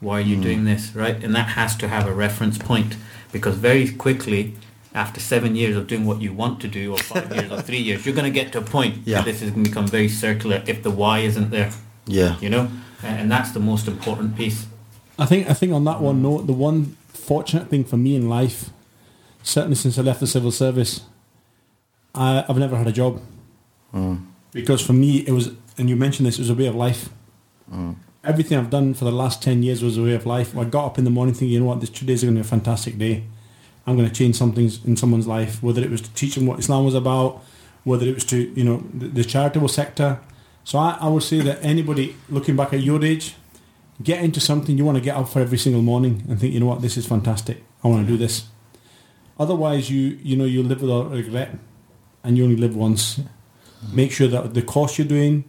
[0.00, 0.42] Why are you hmm.
[0.42, 1.22] doing this, right?
[1.22, 2.96] And that has to have a reference point
[3.32, 4.54] because very quickly,
[4.94, 7.78] after seven years of doing what you want to do, or five years or three
[7.78, 9.18] years, you're going to get to a point Yeah.
[9.18, 11.70] where this is going to become very circular if the why isn't there.
[12.06, 12.38] Yeah.
[12.40, 12.70] You know,
[13.02, 14.66] and, and that's the most important piece.
[15.18, 18.28] I think I think on that one note, the one fortunate thing for me in
[18.28, 18.70] life,
[19.42, 21.02] certainly since I left the civil service,
[22.14, 23.20] I, I've never had a job.
[23.92, 24.16] Hmm.
[24.52, 27.10] Because for me, it was, and you mentioned this, it was a way of life.
[27.70, 27.92] Hmm.
[28.22, 30.56] Everything I've done for the last 10 years was a way of life.
[30.56, 32.46] I got up in the morning thinking, you know what, this today's going to be
[32.46, 33.24] a fantastic day.
[33.86, 36.58] I'm going to change something in someone's life, whether it was to teach them what
[36.58, 37.42] Islam was about,
[37.84, 40.20] whether it was to, you know, the, the charitable sector.
[40.64, 43.36] So I, I would say that anybody looking back at your age,
[44.02, 46.60] get into something you want to get up for every single morning and think, you
[46.60, 47.64] know what, this is fantastic.
[47.82, 48.48] I want to do this.
[49.38, 51.56] Otherwise, you you know you live without regret,
[52.22, 53.20] and you only live once.
[53.90, 55.44] Make sure that the course you're doing,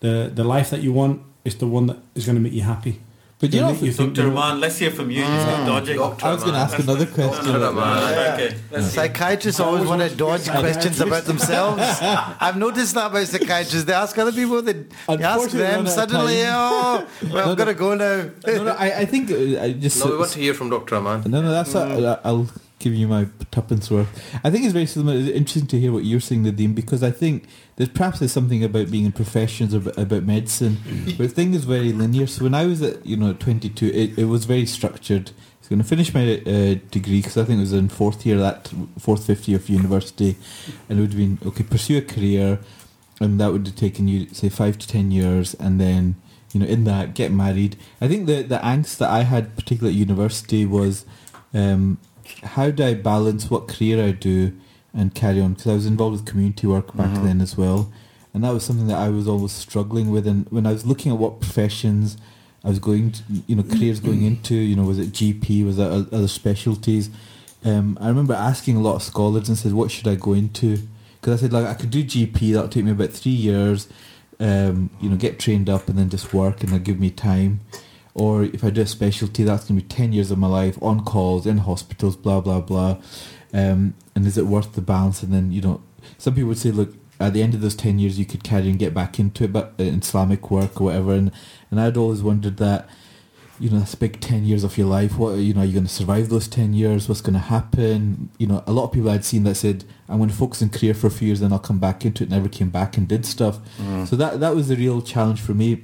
[0.00, 2.62] the the life that you want, is the one that is going to make you
[2.62, 3.00] happy.
[3.42, 4.28] But you know, you think Dr.
[4.28, 5.18] you know- Rahman, let's hear from you.
[5.18, 5.98] You start dodging.
[6.00, 7.56] I was going to ask another question.
[7.56, 8.54] Okay.
[8.82, 11.82] Psychiatrists always want to dodge questions about themselves.
[12.40, 13.82] I've noticed that about psychiatrists.
[13.82, 17.64] They ask other people, they ask them we're out of suddenly, oh, well, I've got
[17.64, 18.30] to go now.
[18.46, 20.94] no, no, I, I think uh, I just No, we want to hear from Dr.
[20.94, 21.24] Aman.
[21.26, 22.48] No, no, that's uh, I'll
[22.82, 24.08] give you my tuppence worth.
[24.44, 25.16] I think it's very similar.
[25.16, 27.46] It's interesting to hear what you're saying, Nadeem, because I think
[27.76, 30.76] there's perhaps there's something about being in professions about, about medicine,
[31.16, 32.26] where the thing is very linear.
[32.26, 35.30] So when I was at you know 22, it, it was very structured.
[35.30, 38.26] I was going to finish my uh, degree because I think it was in fourth
[38.26, 40.36] year, that fourth, fifth year of university,
[40.88, 41.62] and it would have been okay.
[41.62, 42.58] Pursue a career,
[43.20, 46.16] and that would have taken you say five to ten years, and then
[46.52, 47.76] you know in that get married.
[48.00, 51.06] I think the the angst that I had, particularly at university, was
[51.54, 51.98] um,
[52.42, 54.52] how do I balance what career I do
[54.94, 55.54] and carry on?
[55.54, 57.92] Because I was involved with community work back then as well,
[58.34, 60.26] and that was something that I was always struggling with.
[60.26, 62.16] And when I was looking at what professions
[62.64, 65.78] I was going, to, you know, careers going into, you know, was it GP, was
[65.78, 67.10] it other specialties?
[67.64, 70.78] Um, I remember asking a lot of scholars and said, what should I go into?
[71.20, 73.88] Because I said, like, I could do GP, that'll take me about three years,
[74.40, 77.60] um, you know, get trained up and then just work and that'll give me time.
[78.14, 80.78] Or if I do a specialty, that's going to be 10 years of my life
[80.82, 82.98] on calls, in hospitals, blah, blah, blah.
[83.54, 85.22] Um, and is it worth the balance?
[85.22, 85.82] And then, you know,
[86.18, 88.68] some people would say, look, at the end of those 10 years, you could carry
[88.68, 91.14] and get back into it, but uh, Islamic work or whatever.
[91.14, 91.30] And,
[91.70, 92.88] and I'd always wondered that,
[93.60, 95.16] you know, that's a big 10 years of your life.
[95.16, 97.08] What, you know, are you going to survive those 10 years?
[97.08, 98.30] What's going to happen?
[98.38, 100.70] You know, a lot of people I'd seen that said, I'm going to focus on
[100.70, 103.06] career for a few years, then I'll come back into it, never came back and
[103.06, 103.60] did stuff.
[104.06, 105.80] So that, that was the real challenge for me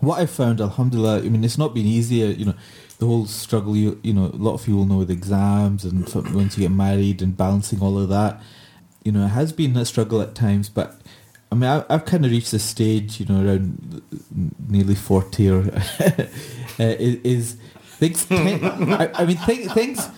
[0.00, 2.22] what I found, alhamdulillah, I mean, it's not been easy.
[2.24, 2.54] uh, You know,
[2.98, 3.76] the whole struggle.
[3.76, 6.74] You you know, a lot of you people know with exams and once you get
[6.74, 8.40] married and balancing all of that.
[9.04, 11.00] You know, it has been a struggle at times, but
[11.50, 13.18] I mean, I, I've kind of reached this stage.
[13.20, 14.02] You know, around
[14.68, 15.60] nearly forty or
[16.00, 16.28] uh,
[16.78, 18.24] is, is things.
[18.26, 18.64] Tend,
[18.94, 20.08] I, I mean, th- things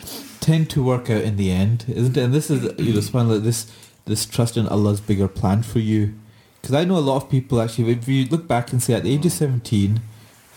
[0.41, 2.23] tend to work out in the end, isn't it?
[2.23, 3.71] And this is you know, this
[4.05, 6.15] this trust in Allah's bigger plan for you.
[6.63, 9.03] Because I know a lot of people actually, if you look back and say at
[9.03, 10.01] the age of 17,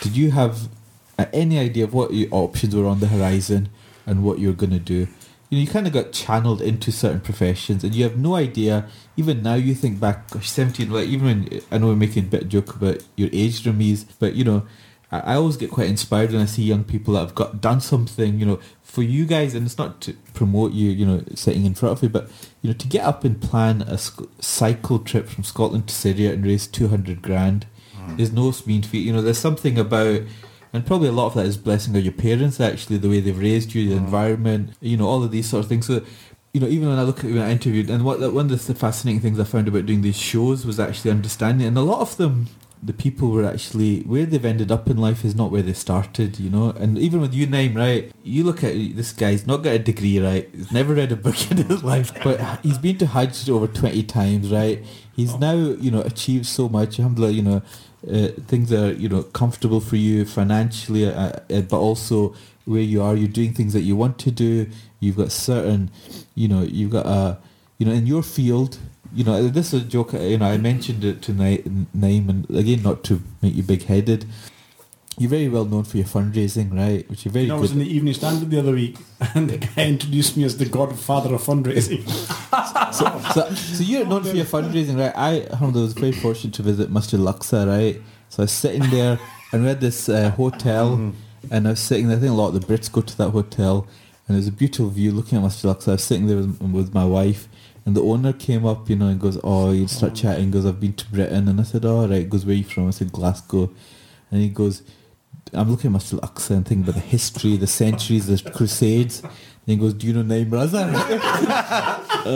[0.01, 0.69] did you have
[1.17, 3.69] uh, any idea of what your options were on the horizon
[4.05, 5.07] and what you're going to do?
[5.49, 8.87] You know, you kind of got channeled into certain professions and you have no idea.
[9.17, 12.27] Even now you think back, gosh, 17, like even when, I know we're making a
[12.27, 14.63] bit of joke about your age, Rameez, but you know,
[15.11, 18.39] I, always get quite inspired when I see young people that have got done something,
[18.39, 21.75] you know, for you guys, and it's not to promote you, you know, sitting in
[21.75, 22.29] front of you, but
[22.61, 26.33] you know, to get up and plan a sc- cycle trip from Scotland to Syria
[26.33, 28.19] and raise two hundred grand hmm.
[28.19, 29.05] is no mean feat.
[29.05, 30.21] You know, there's something about,
[30.73, 33.37] and probably a lot of that is blessing of your parents, actually, the way they've
[33.37, 34.05] raised you, the hmm.
[34.05, 35.87] environment, you know, all of these sort of things.
[35.87, 36.03] So,
[36.53, 38.75] you know, even when I look at when I interviewed, and what one of the
[38.75, 42.17] fascinating things I found about doing these shows was actually understanding, and a lot of
[42.17, 42.47] them
[42.81, 46.39] the people were actually where they've ended up in life is not where they started,
[46.39, 46.69] you know.
[46.71, 50.19] And even with you, Naeem right, you look at this guy's not got a degree,
[50.19, 50.49] right?
[50.53, 54.03] He's never read a book in his life, but he's been to Hajj over twenty
[54.03, 54.83] times, right?
[55.15, 56.99] He's now, you know, achieved so much.
[56.99, 57.61] Alhamdulillah, you know,
[58.11, 62.35] uh, things are, you know, comfortable for you financially, uh, uh, but also
[62.65, 64.69] where you are, you're doing things that you want to do.
[64.99, 65.91] You've got certain,
[66.33, 67.37] you know, you've got a,
[67.77, 68.77] you know, in your field,
[69.15, 70.13] you know, this is a joke.
[70.13, 74.25] You know, I mentioned it to Naeem, and again, not to make you big-headed.
[75.17, 77.09] You're very well known for your fundraising, right?
[77.09, 78.97] Which you're very You know, I was in the Evening Standard the other week,
[79.33, 82.05] and the guy introduced me as the godfather of fundraising.
[82.93, 85.13] so, so, so you're known for your fundraising, right?
[85.15, 88.01] I, alhamdulillah, was very fortunate to visit Masjid Al-Aqsa, right?
[88.27, 89.17] So I was sitting there,
[89.53, 91.13] and we had this uh, hotel,
[91.49, 92.17] and I was sitting there.
[92.17, 93.87] I think a lot of the Brits go to that hotel,
[94.27, 95.87] and there's a beautiful view looking at Masjid Al-Aqsa.
[95.87, 97.47] I was sitting there with, with my wife,
[97.85, 100.15] and the owner came up, you know, and goes, "Oh, you start oh.
[100.15, 102.63] chatting." Goes, "I've been to Britain," and I said, "Oh, right." Goes, "Where are you
[102.63, 103.71] from?" I said, "Glasgow,"
[104.31, 104.83] and he goes.
[105.53, 109.21] I'm looking at Masjid Al-Aqsa and thinking about the history, the centuries, the crusades.
[109.21, 109.31] And
[109.65, 110.95] he goes, do you know Naeem and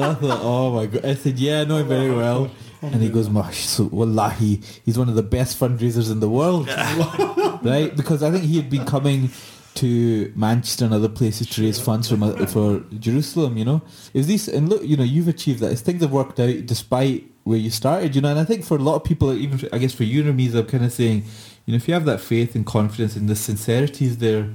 [0.03, 1.05] I thought, oh my god.
[1.05, 2.51] I said, yeah, I know him very well.
[2.81, 6.67] And he goes, Mash, so wallahi, he's one of the best fundraisers in the world.
[7.63, 7.93] right?
[7.95, 9.29] Because I think he had been coming
[9.75, 13.81] to Manchester and other places to raise funds for, Ma- for Jerusalem, you know?
[14.13, 15.71] Is this, and look, you know, you've achieved that.
[15.71, 18.29] It's things have worked out despite where you started, you know?
[18.29, 20.51] And I think for a lot of people, even I guess for you and me,
[20.57, 21.23] I'm kind of saying,
[21.65, 24.49] you know, if you have that faith and confidence and the sincerity is there,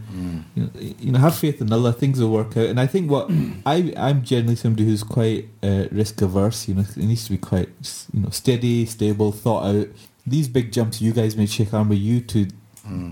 [0.57, 2.67] you, know, you know, have faith in Allah, things will work out.
[2.67, 3.31] And I think what
[3.67, 6.67] I, I'm generally somebody who's quite uh, risk averse.
[6.67, 7.69] You know, it needs to be quite,
[8.13, 9.89] you know, steady, stable, thought out.
[10.27, 12.49] These big jumps you guys made, Sheikh Amer, you to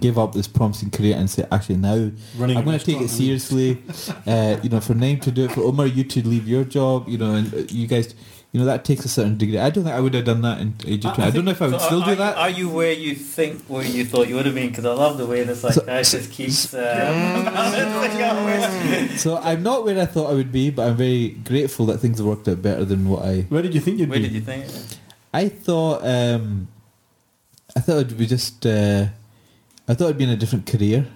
[0.01, 3.09] give up this promising career and say, actually, now Running I'm going to take it
[3.09, 3.83] seriously.
[4.27, 7.09] uh, you know, for Naeem to do it, for Omar, you to leave your job,
[7.09, 8.15] you know, and uh, you guys
[8.53, 9.59] you know that takes a certain degree.
[9.59, 11.23] I don't think I would have done that in age of 20.
[11.23, 12.37] I, don't know if I would So still are, do that.
[12.37, 14.69] Are you where you think where you thought you would have been?
[14.69, 16.75] Because I love the way the psychiatrist keeps.
[16.75, 21.87] Uh, balancing so I'm not where I thought I would be, but I'm very grateful
[21.87, 23.43] that things have worked out better than what I.
[23.49, 24.25] Where did you think you'd Where be?
[24.25, 24.67] did you think?
[25.33, 26.05] I thought.
[26.05, 26.69] Um,
[27.75, 28.67] I thought it'd be just.
[28.67, 29.07] Uh,
[29.89, 31.07] I thought it'd be in a different career.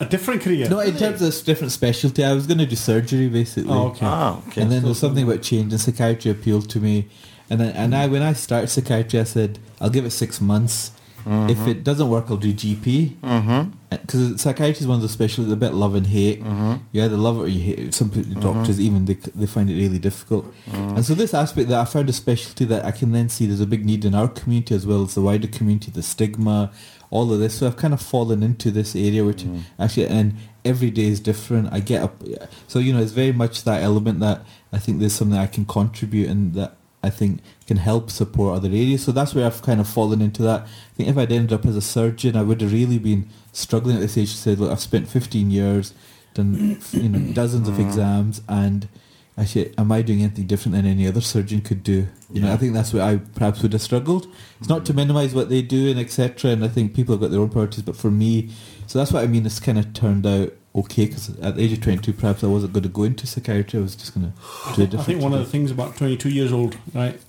[0.00, 0.68] A different career.
[0.68, 3.72] No, in terms of this different specialty, I was going to do surgery basically.
[3.72, 4.06] Oh, okay.
[4.06, 4.62] Ah, okay.
[4.62, 7.08] And then there's something about change, and psychiatry appealed to me.
[7.48, 10.92] And then, and I, when I started psychiatry, I said I'll give it six months.
[11.24, 13.14] If it doesn't work, I'll do GP.
[13.20, 13.70] Mm-hmm.
[13.90, 16.42] Because psychiatry is one of those specialties, a bit love and hate.
[16.42, 16.84] Mm-hmm.
[16.90, 17.94] You either love it or you hate it.
[17.94, 20.52] Some pe- doctors even they, they find it really difficult.
[20.72, 23.60] And so this aspect that I found a specialty that I can then see there's
[23.60, 26.72] a big need in our community as well as the wider community, the stigma,
[27.12, 27.58] all of this.
[27.58, 29.62] So I've kind of fallen into this area which mm.
[29.78, 30.34] actually and
[30.64, 31.72] every day is different.
[31.72, 32.22] I get up
[32.66, 35.66] so you know it's very much that element that I think there's something I can
[35.66, 39.04] contribute and that I think can help support other areas.
[39.04, 40.62] So that's where I've kind of fallen into that.
[40.62, 43.96] I think if I'd ended up as a surgeon, I would have really been struggling
[43.96, 44.30] at this age.
[44.30, 45.94] Said, look, I've spent 15 years,
[46.32, 47.86] done you know dozens of mm.
[47.86, 48.88] exams, and
[49.36, 52.08] actually, am I doing anything different than any other surgeon could do?
[52.32, 54.26] You know, I think that's where I perhaps would have struggled.
[54.58, 54.98] It's not to mm-hmm.
[55.00, 56.50] minimise what they do and etc.
[56.50, 58.50] And I think people have got their own priorities, but for me,
[58.86, 59.46] so that's what I mean.
[59.46, 62.72] It's kind of turned out okay because at the age of 22, perhaps I wasn't
[62.72, 63.78] going to go into psychiatry.
[63.78, 65.00] I was just going to do a different.
[65.00, 67.20] I think one of the things about 22 years old, right?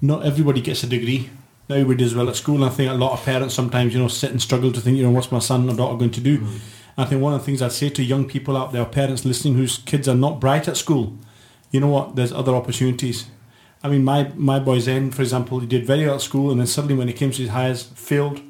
[0.00, 1.30] Not everybody gets a degree.
[1.68, 2.56] Not everybody does well at school.
[2.56, 4.98] And I think a lot of parents sometimes, you know, sit and struggle to think,
[4.98, 6.38] you know, what's my son or daughter going to do?
[6.38, 6.58] Mm.
[6.96, 9.54] I think one of the things I'd say to young people out there, parents listening
[9.54, 11.18] whose kids are not bright at school,
[11.74, 12.14] you know what?
[12.14, 13.26] There's other opportunities.
[13.82, 16.60] I mean, my my boy Zen, for example, he did very well at school, and
[16.60, 18.40] then suddenly when he came to his Highers, failed.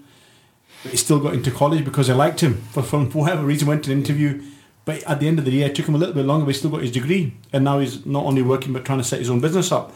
[0.83, 2.57] But he still got into college because I liked him.
[2.73, 4.43] For, for whatever reason, went to an interview.
[4.85, 6.53] But at the end of the year, it took him a little bit longer, but
[6.53, 7.33] he still got his degree.
[7.51, 9.95] And now he's not only working, but trying to set his own business up.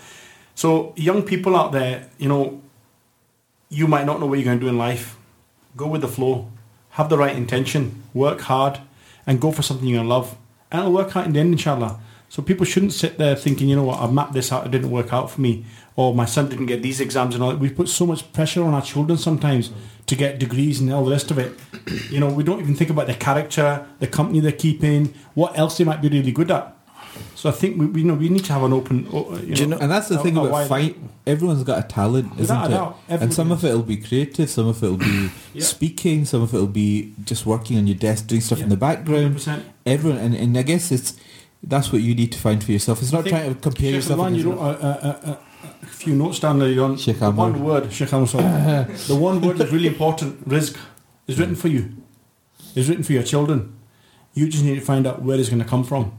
[0.55, 2.62] So young people out there, you know,
[3.68, 5.18] you might not know what you're going to do in life.
[5.76, 6.50] Go with the flow.
[6.92, 8.05] Have the right intention.
[8.15, 8.81] Work hard.
[9.26, 10.39] And go for something you're going to love.
[10.73, 12.00] And it'll work out in the end, inshallah.
[12.31, 14.90] So people shouldn't sit there thinking, you know what, I've mapped this out, it didn't
[14.90, 15.65] work out for me.
[15.97, 17.58] Or my son didn't get these exams and all that.
[17.58, 19.70] We put so much pressure on our children sometimes
[20.07, 21.52] to get degrees and all the rest of it.
[22.10, 25.78] You know, we don't even think about their character, the company they're keeping, what else
[25.78, 26.74] they might be really good at.
[27.34, 29.07] So I think we, we you know we need to have an open.
[29.12, 30.97] uh, You know, and that's the a- thing about wide- fight.
[31.26, 32.92] Everyone's got a talent, isn't it?
[33.08, 35.65] and some of it will be creative, some of it will be Yeah.
[35.65, 38.76] speaking, some of it will be just working on your desk, doing stuff in the
[38.76, 39.36] background.
[39.36, 39.62] 100%.
[39.84, 41.16] Everyone, and, and I guess it's
[41.62, 43.03] that's what you need to find for yourself.
[43.03, 44.20] It's not trying to compare Sheikh yourself.
[44.20, 45.39] Ruzwan, you wrote a, a, a, a-
[45.83, 47.37] a few notes down there on Sheikh the Amer.
[47.37, 48.27] one word, Sheikh Amer,
[49.07, 50.77] the one word that's really important, rizq,
[51.27, 51.95] is written for you.
[52.77, 53.77] It's written for your children.
[54.35, 56.17] You just need to find out where it's going to come from.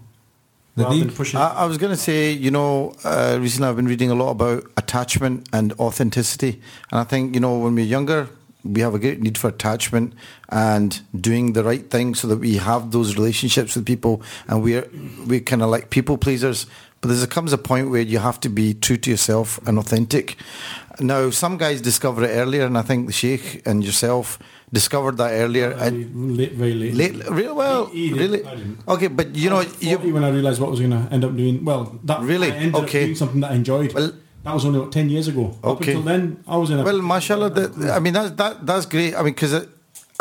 [0.76, 1.16] Rather than Nadeem?
[1.16, 1.36] push.
[1.36, 4.32] I, I was going to say, you know, uh, recently I've been reading a lot
[4.32, 6.62] about attachment and authenticity.
[6.92, 8.30] And I think, you know, when we're younger,
[8.64, 10.14] we have a great need for attachment
[10.50, 14.88] and doing the right thing so that we have those relationships with people and we're,
[15.26, 16.66] we're kind of like people pleasers.
[17.02, 20.36] But there comes a point where you have to be true to yourself and authentic.
[21.00, 24.38] Now, some guys discover it earlier, and I think the Sheikh and yourself
[24.74, 25.72] discovered that earlier.
[25.72, 26.94] and late, very late.
[26.94, 28.44] late, real well, He- he really.
[28.86, 31.38] Okay, but you know, you when I realised what I was going to end up
[31.38, 31.64] doing.
[31.64, 32.52] Well, that Really?
[32.74, 33.14] Okay.
[33.16, 33.94] something that I enjoyed.
[33.94, 34.12] Well-
[34.44, 35.56] that was only what, ten years ago.
[35.64, 35.92] Up Okay.
[35.92, 39.14] until then, I was in a Well, mashallah, that, I mean that that that's great.
[39.16, 39.54] I mean, because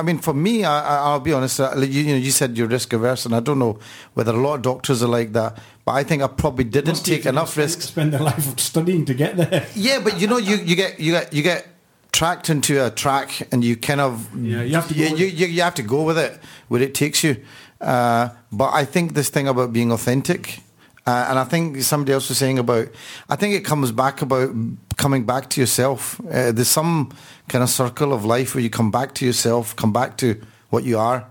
[0.01, 1.59] I mean, for me, I, I- I'll be honest.
[1.61, 3.79] uh, You, you know, you said you're risk averse, and I don't know
[4.15, 5.59] whether a lot of doctors are like that.
[5.85, 7.87] But I think I probably didn't take enough risks.
[7.87, 9.67] Spend their life studying to get there.
[9.75, 11.67] Yeah, but you know, you, you get you get you get
[12.13, 15.27] tracked into a track, and you kind of Yeah, you have to go you, you,
[15.27, 16.39] you, you have to go with it
[16.69, 17.37] where it takes you.
[17.81, 20.61] Uh, but I think this thing about being authentic.
[21.09, 22.89] Uh, and I think somebody else was saying about,
[23.31, 24.51] I think it comes back about
[24.99, 26.21] coming back to yourself.
[26.21, 27.11] Uh, there's some
[27.49, 30.39] kind of circle of life where you come back to yourself, come back to
[30.69, 31.25] what you are.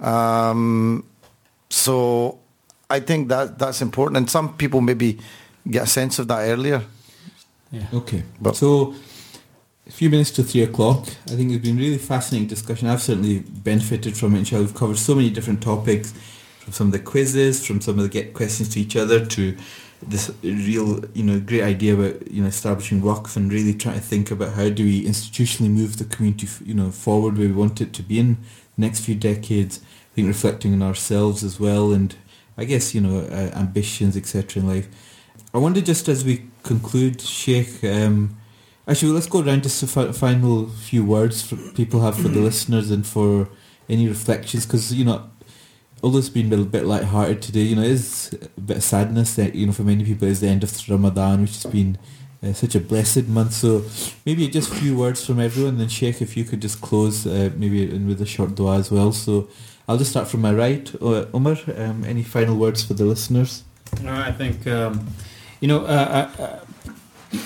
[0.00, 1.04] Um,
[1.68, 2.38] so
[2.88, 4.16] I think that that's important.
[4.16, 5.18] And some people maybe
[5.70, 6.82] get a sense of that earlier.
[7.70, 7.86] Yeah.
[7.92, 8.22] Okay.
[8.40, 8.94] But- so,
[9.86, 11.06] a few minutes to three o'clock.
[11.26, 12.88] I think it's been really fascinating discussion.
[12.88, 14.38] I've certainly benefited from it.
[14.38, 16.14] Inshallah, we've covered so many different topics,
[16.68, 19.56] from some of the quizzes, from some of the get questions to each other, to
[20.02, 24.00] this real, you know, great idea about you know establishing Waqf and really trying to
[24.00, 27.80] think about how do we institutionally move the community, you know, forward where we want
[27.80, 28.34] it to be in
[28.76, 29.80] the next few decades.
[30.12, 32.14] I think reflecting on ourselves as well, and
[32.58, 34.62] I guess you know uh, ambitions, etc.
[34.62, 34.88] in life.
[35.54, 37.82] I wonder just as we conclude, Sheikh.
[37.82, 38.36] Um,
[38.86, 42.90] actually, let's go around just a final few words for people have for the listeners
[42.90, 43.48] and for
[43.88, 45.30] any reflections, because you know,
[46.02, 49.34] although it's been a bit light-hearted today, you know, it is a bit of sadness
[49.36, 51.98] that you know for many people it's the end of Ramadan, which has been
[52.42, 53.52] uh, such a blessed month.
[53.52, 53.84] So
[54.24, 57.50] maybe just a few words from everyone, then Sheikh, if you could just close uh,
[57.56, 59.12] maybe with a short dua as well.
[59.12, 59.48] So
[59.88, 60.92] I'll just start from my right.
[61.02, 63.64] Uh, Omar, um, any final words for the listeners?
[64.02, 65.08] No, I think um,
[65.60, 66.58] you know uh, uh,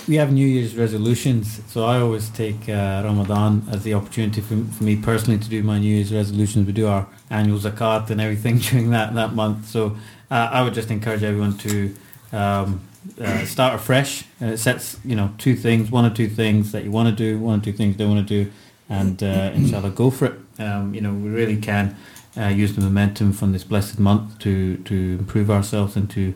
[0.07, 4.57] we have New Year's resolutions, so I always take uh, Ramadan as the opportunity for,
[4.65, 6.67] for me personally to do my New Year's resolutions.
[6.67, 9.69] We do our annual zakat and everything during that that month.
[9.69, 9.97] So
[10.31, 11.95] uh, I would just encourage everyone to
[12.33, 12.81] um,
[13.21, 14.25] uh, start afresh.
[14.41, 17.15] And it sets you know two things, one or two things that you want to
[17.15, 18.53] do, one or two things you don't want to do,
[18.89, 20.39] and uh, inshallah go for it.
[20.61, 21.97] Um, you know we really can
[22.37, 26.35] uh, use the momentum from this blessed month to to improve ourselves and to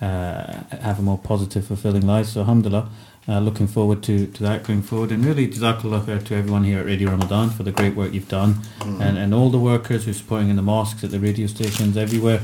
[0.00, 2.26] have a more positive, fulfilling life.
[2.26, 2.88] So alhamdulillah.
[3.30, 6.78] Uh, looking forward to, to that going forward and really jazakallah khair to everyone here
[6.78, 10.12] at Radio Ramadhan for the great work you've done and, and all the workers who
[10.12, 12.40] are supporting in the mosques, at the radio stations, everywhere.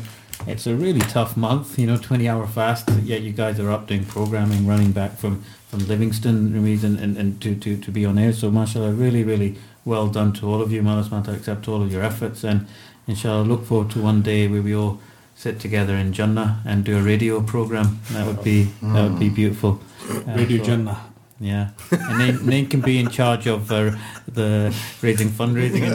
[0.46, 3.86] It's a really tough month, you know, 20 hour fast, yet you guys are up
[3.86, 8.04] doing programming, running back from, from Livingston, Rameez, and, and, and to, to, to be
[8.04, 8.34] on air.
[8.34, 10.82] So mashallah, really, really well done to all of you.
[10.82, 12.66] May Allah subhanahu wa ta'ala accept all of your efforts and
[13.06, 15.00] inshallah look forward to one day where we all
[15.44, 18.00] sit together in Jannah and do a radio program.
[18.12, 19.78] That would be that would be beautiful.
[20.08, 20.98] Uh, Radio so- Jannah.
[21.38, 23.90] yeah, and Naeem, Naeem can be in charge of uh,
[24.26, 25.92] the raising fundraising in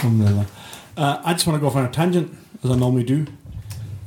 [0.00, 0.46] Jannah.
[0.96, 3.26] Uh, I just want to go off on a tangent, as I normally do.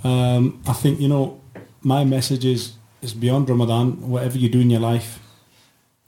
[0.03, 1.39] Um, I think, you know,
[1.81, 5.19] my message is, is beyond Ramadan, whatever you do in your life,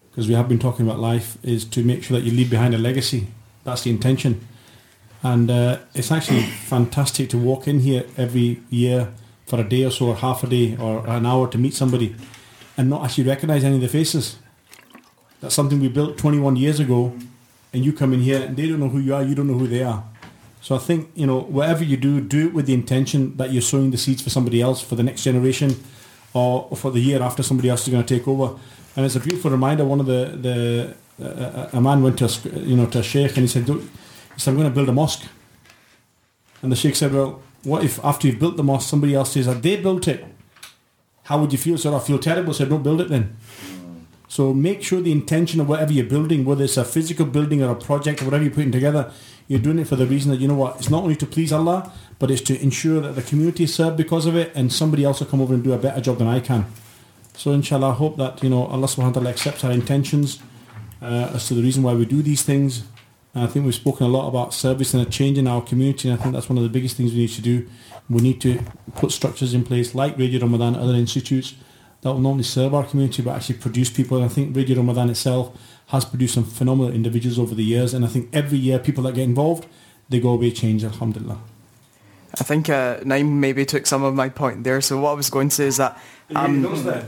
[0.09, 2.75] because we have been talking about life, is to make sure that you leave behind
[2.75, 3.27] a legacy.
[3.63, 4.45] That's the intention.
[5.23, 9.13] And uh, it's actually fantastic to walk in here every year
[9.45, 12.15] for a day or so, or half a day, or an hour to meet somebody
[12.77, 14.37] and not actually recognize any of the faces.
[15.39, 17.15] That's something we built 21 years ago,
[17.71, 19.57] and you come in here and they don't know who you are, you don't know
[19.57, 20.03] who they are.
[20.61, 23.61] So I think, you know, whatever you do, do it with the intention that you're
[23.61, 25.75] sowing the seeds for somebody else, for the next generation,
[26.33, 28.57] or for the year after somebody else is going to take over.
[28.95, 29.83] And it's a beautiful reminder.
[29.85, 33.31] One of the, the uh, a man went to a, you know to a sheikh
[33.31, 33.65] and he said,
[34.37, 35.23] Said, I'm going to build a mosque.
[36.61, 39.45] And the sheikh said, well, what if after you've built the mosque, somebody else says
[39.45, 40.25] that they built it?
[41.23, 41.77] How would you feel?
[41.77, 42.53] So I feel terrible.
[42.53, 43.37] So don't build it then.
[44.27, 47.69] So make sure the intention of whatever you're building, whether it's a physical building or
[47.69, 49.11] a project or whatever you're putting together,
[49.47, 51.53] you're doing it for the reason that you know what, it's not only to please
[51.53, 55.03] Allah, but it's to ensure that the community is served because of it and somebody
[55.03, 56.65] else will come over and do a better job than I can.
[57.35, 60.39] So inshallah, I hope that, you know, Allah subhanahu wa ta'ala accepts our intentions
[61.01, 62.83] uh, as to the reason why we do these things.
[63.33, 66.09] And I think we've spoken a lot about service and a change in our community,
[66.09, 67.67] and I think that's one of the biggest things we need to do.
[68.09, 68.59] We need to
[68.95, 71.55] put structures in place like Radio Ramadhan, other institutes
[72.01, 74.17] that will not only serve our community but actually produce people.
[74.17, 78.05] And I think Radio Ramadhan itself has produced some phenomenal individuals over the years, and
[78.05, 79.65] I think every year people that get involved,
[80.09, 81.39] they go away changed, alhamdulillah.
[82.39, 84.81] I think uh, Naeem maybe took some of my point there.
[84.81, 86.01] So what I was going to say is that
[86.35, 86.65] um,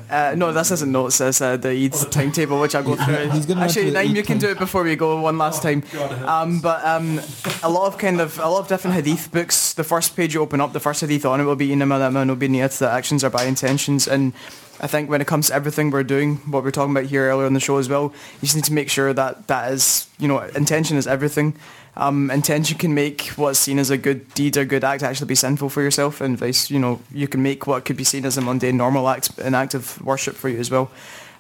[0.09, 1.19] uh, no, this isn't notes.
[1.19, 3.29] It's uh, the Eid timetable, which I go through.
[3.31, 5.83] He's gonna run Actually, Naeem, you can do it before we go one last time.
[6.25, 7.19] Um, but um,
[7.63, 9.73] a lot of kind of a lot of different hadith books.
[9.73, 12.25] The first page you open up, the first hadith on it will be inama lama
[12.25, 14.07] no biniyat, that actions are by intentions.
[14.07, 14.33] And
[14.79, 17.45] I think when it comes to everything we're doing, what we're talking about here earlier
[17.45, 20.27] on the show as well, you just need to make sure that that is, you
[20.27, 21.55] know, intention is everything.
[21.97, 25.35] Um, intention can make what's seen as a good deed or good act actually be
[25.35, 26.69] sinful for yourself, and vice.
[26.69, 29.55] You know, you can make what could be seen as a mundane, normal act an
[29.55, 30.91] act of worship for you as well.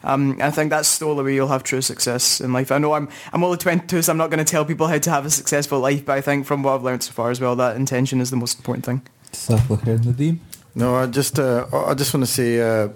[0.05, 2.71] Um, I think that's the only way you'll have true success in life.
[2.71, 5.11] I know I'm I'm only 22, so I'm not going to tell people how to
[5.11, 7.55] have a successful life, but I think from what I've learned so far as well,
[7.55, 9.01] that intention is the most important thing.
[9.33, 10.39] Jazakallah khair,
[10.75, 12.89] No, I just uh, I just want to say uh,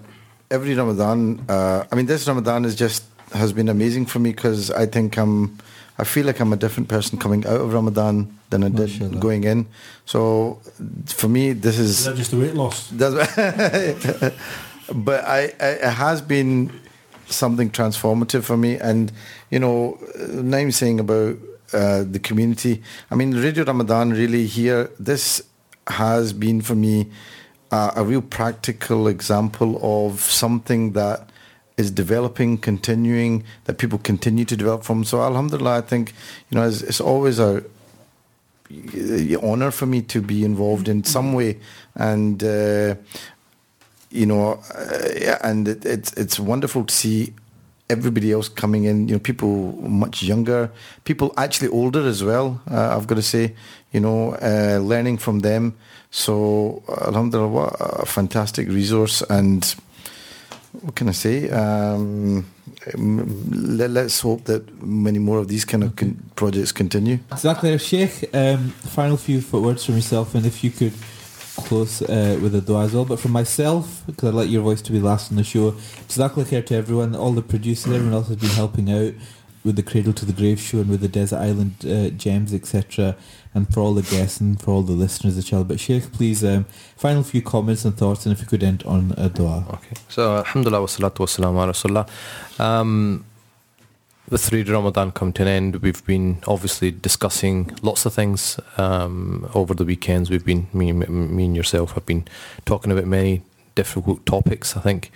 [0.51, 1.43] every Ramadan.
[1.49, 5.17] Uh, I mean, this Ramadan is just has been amazing for me because I think
[5.17, 5.57] I'm.
[5.99, 9.19] I feel like I'm a different person coming out of Ramadan than I did Mashallah.
[9.19, 9.67] going in.
[10.05, 10.59] So
[11.05, 12.05] for me, this Is is.
[12.05, 12.89] that just a weight loss?
[14.91, 16.71] But I, I, it has been
[17.27, 18.77] something transformative for me.
[18.77, 19.11] And,
[19.51, 21.37] you know, Naeem saying about
[21.73, 25.43] uh, the community, I mean, Radio Ramadhan really here, this
[25.87, 27.11] has been for me
[27.71, 31.28] uh, a real practical example of something that
[31.79, 35.03] is developing, continuing, that people continue to develop from.
[35.03, 36.13] So, Alhamdulillah, I think,
[36.49, 37.63] you know, it's, it's always a,
[39.41, 41.59] honor for me to be involved in some way.
[41.95, 42.95] And uh,
[44.11, 47.33] you know uh, yeah, and it, it's it's wonderful to see
[47.89, 50.71] everybody else coming in you know people much younger
[51.05, 53.55] people actually older as well uh, I've got to say
[53.91, 55.75] you know uh, learning from them.
[56.11, 59.21] So alhamdulillah what a fantastic resource.
[59.29, 59.75] And
[60.71, 62.45] what can I say um,
[62.95, 68.33] let, let's hope that many more of these kind of con- projects continue Jazakallah Sheikh,
[68.33, 70.93] um, final few words from yourself, and if you could
[71.59, 73.05] close uh, with a dua as well.
[73.05, 75.71] But for myself, because I'd like your voice to be last on the show,
[76.07, 79.13] Jazakallah khair to everyone, all the producers, everyone else has been helping out
[79.63, 83.15] with the Cradle to the Grave show and with the Desert Island uh, Gems, etc.
[83.55, 85.63] And for all the guests and for all the listeners as well.
[85.63, 89.13] But Sheikh, please, um, final few comments and thoughts, and if you could end on
[89.17, 89.65] a dua.
[89.73, 89.95] Okay.
[90.07, 92.07] So, alhamdulillah wa salatu ala rasulullah.
[92.59, 93.25] Um,
[94.29, 99.49] with Radio Ramadhan come to an end, we've been obviously discussing lots of things um,
[99.55, 100.29] over the weekends.
[100.29, 102.27] We've been, me, me and yourself have been
[102.65, 103.41] talking about many
[103.73, 105.11] difficult topics, I think.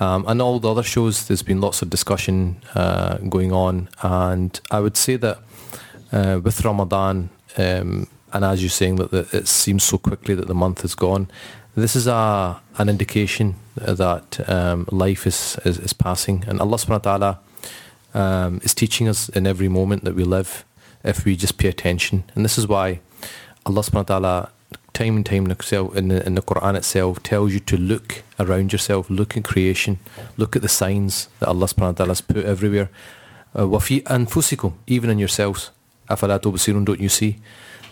[0.00, 3.88] Um, and all the other shows, there's been lots of discussion uh, going on.
[4.02, 5.38] And I would say that
[6.10, 10.47] uh, with Ramadan, um, and as you're saying that, that it seems so quickly that
[10.47, 11.27] the month is gone,
[11.75, 16.43] this is a an indication that um, life is, is, is passing.
[16.47, 17.39] And Allah subhanahu wa ta'ala
[18.13, 20.65] um, is teaching us in every moment that we live
[21.03, 22.23] if we just pay attention.
[22.33, 22.99] And this is why
[23.65, 24.49] Allah subhanahu wa ta'ala
[24.93, 28.23] time and time in the, in the, in the Quran itself tells you to look
[28.39, 29.99] around yourself, look at creation,
[30.37, 32.89] look at the signs that Allah subhanahu wa ta'ala has put everywhere.
[33.53, 35.71] Uh, وَفِي أَنفُسِكُمْ Even in yourselves.
[36.10, 37.38] afala tubsirun, don't you see?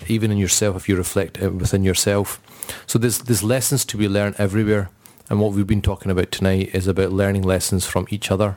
[0.07, 2.41] Even in yourself, if you reflect uh, within yourself.
[2.87, 4.91] So there's, there's lessons to be learned everywhere.
[5.31, 8.57] And what we've been talking about tonight is about learning lessons from each other.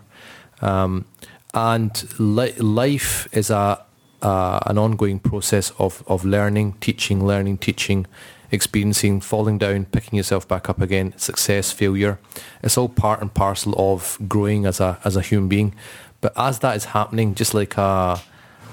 [0.62, 1.06] Um,
[1.54, 3.84] and li- life is a,
[4.22, 8.08] uh, an ongoing process of, of learning, teaching, learning, teaching,
[8.52, 12.20] experiencing, falling down, picking yourself back up again, success, failure.
[12.64, 15.76] It's all part and parcel of growing as a, as a human being.
[16.22, 18.22] But as that is happening, just like a,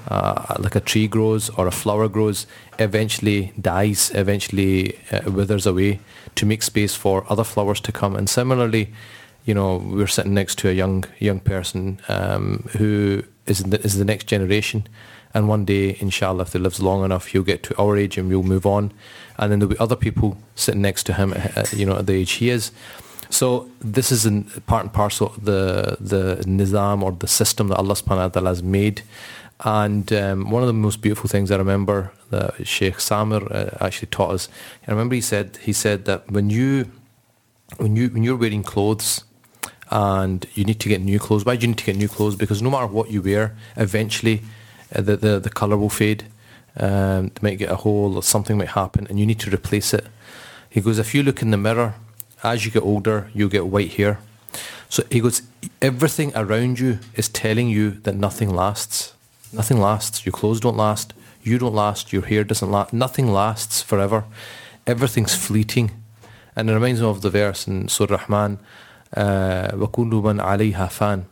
[0.07, 2.47] uh, like a tree grows or a flower grows,
[2.79, 5.99] eventually dies, eventually uh, withers away
[6.35, 8.15] to make space for other flowers to come.
[8.15, 8.93] And similarly,
[9.45, 13.97] you know, we're sitting next to a young young person um, who is the, is
[13.97, 14.87] the next generation.
[15.33, 18.29] And one day, inshallah, if he lives long enough, he'll get to our age and
[18.29, 18.91] we'll move on.
[19.37, 22.13] And then there'll be other people sitting next to him, uh, you know, at the
[22.13, 22.71] age he is.
[23.29, 24.27] So this is
[24.65, 28.49] part and parcel of the the nizam or the system that Allah subhanahu wa ta'ala
[28.49, 29.03] has made.
[29.61, 34.07] And um, one of the most beautiful things I remember that Sheikh Samir uh, actually
[34.07, 34.47] taught us.
[34.87, 36.91] I remember he said he said that when you
[37.77, 39.25] when you when you're wearing clothes
[39.91, 41.45] and you need to get new clothes.
[41.45, 42.35] Why do you need to get new clothes?
[42.35, 44.43] Because no matter what you wear, eventually
[44.95, 46.25] uh, the, the the colour will fade.
[46.77, 49.93] Um, it might get a hole or something might happen, and you need to replace
[49.93, 50.05] it.
[50.69, 51.95] He goes, if you look in the mirror,
[52.43, 54.19] as you get older, you get white hair.
[54.87, 55.41] So he goes,
[55.81, 59.13] everything around you is telling you that nothing lasts.
[59.52, 60.26] Nothing lasts.
[60.26, 61.14] Your clothes don't last.
[61.42, 62.12] You don't last.
[62.12, 62.92] Your hair doesn't last.
[62.92, 64.24] Nothing lasts forever.
[64.86, 65.90] Everything's fleeting.
[66.56, 68.58] And it reminds me of the verse in Surah Rahman,
[69.14, 71.24] وَكُلُّ مَنْ عَلَيْهَا فَانٍ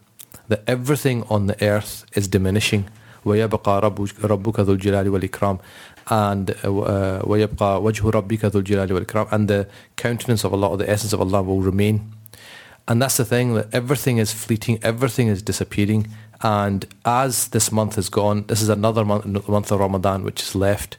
[0.48, 2.88] That everything on the earth is diminishing.
[3.24, 5.60] وَيَبْقَى رَبُّكَ ذُو الْجَلَالِ وَالْإِكْرَامِ
[6.10, 10.90] and uh, وَيَبْقَى وَجْهُ رَبِّكَ ذُو الْجَلَالِ وَالْإِكْرَامِ and the countenance of Allah, or the
[10.90, 12.12] essence of Allah will remain.
[12.88, 16.08] And that's the thing, that everything is fleeting, everything is disappearing.
[16.41, 20.55] and as this month has gone, this is another month, month of Ramadan which is
[20.55, 20.97] left.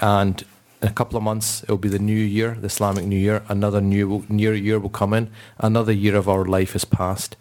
[0.00, 0.44] And
[0.82, 3.42] in a couple of months, it will be the new year, the Islamic New Year.
[3.48, 5.30] Another new, new year will come in.
[5.58, 7.36] Another year of our life has passed.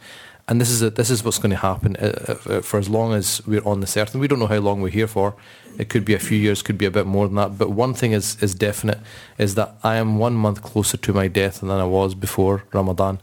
[0.48, 3.14] And this is a, this is what's going to happen uh, uh, for as long
[3.14, 4.14] as we're on this earth.
[4.14, 5.36] And we don't know how long we're here for.
[5.80, 7.58] It could be a few years, could be a bit more than that.
[7.58, 9.00] But one thing is, is definite,
[9.38, 13.20] is that I am one month closer to my death than I was before Ramadan.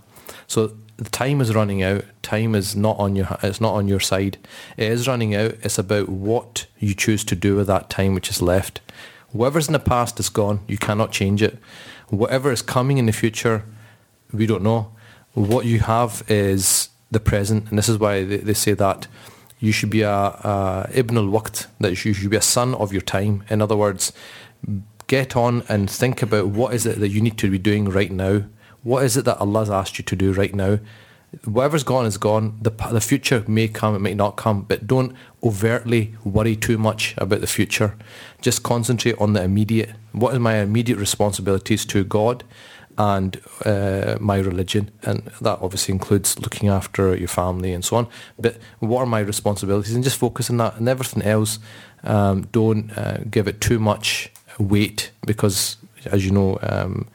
[0.46, 2.04] So the time is running out.
[2.22, 4.36] Time is not on your it's not on your side.
[4.76, 5.54] It is running out.
[5.62, 8.82] It's about what you choose to do with that time which is left.
[9.32, 10.60] Whatever's in the past is gone.
[10.68, 11.58] You cannot change it.
[12.08, 13.64] Whatever is coming in the future,
[14.30, 14.92] we don't know.
[15.32, 19.06] What you have is the present, and this is why they, they say that
[19.58, 23.44] you should be a, ibn al-waqt, that you should be a son of your time.
[23.48, 24.12] In other words,
[25.06, 28.10] get on and think about what is it that you need to be doing right
[28.10, 28.44] now.
[28.82, 30.78] What is it that Allah has asked you to do right now?
[31.44, 32.58] Whatever's gone is gone.
[32.60, 37.14] The, the future may come, it may not come, but don't overtly worry too much
[37.18, 37.96] about the future.
[38.40, 39.90] Just concentrate on the immediate.
[40.12, 42.42] What are my immediate responsibilities to God
[42.98, 44.90] and uh, my religion?
[45.02, 48.08] And that obviously includes looking after your family and so on.
[48.36, 49.94] But what are my responsibilities?
[49.94, 51.60] And just focus on that and everything else.
[52.02, 55.76] Um, don't uh, give it too much weight because,
[56.06, 57.06] as you know, um,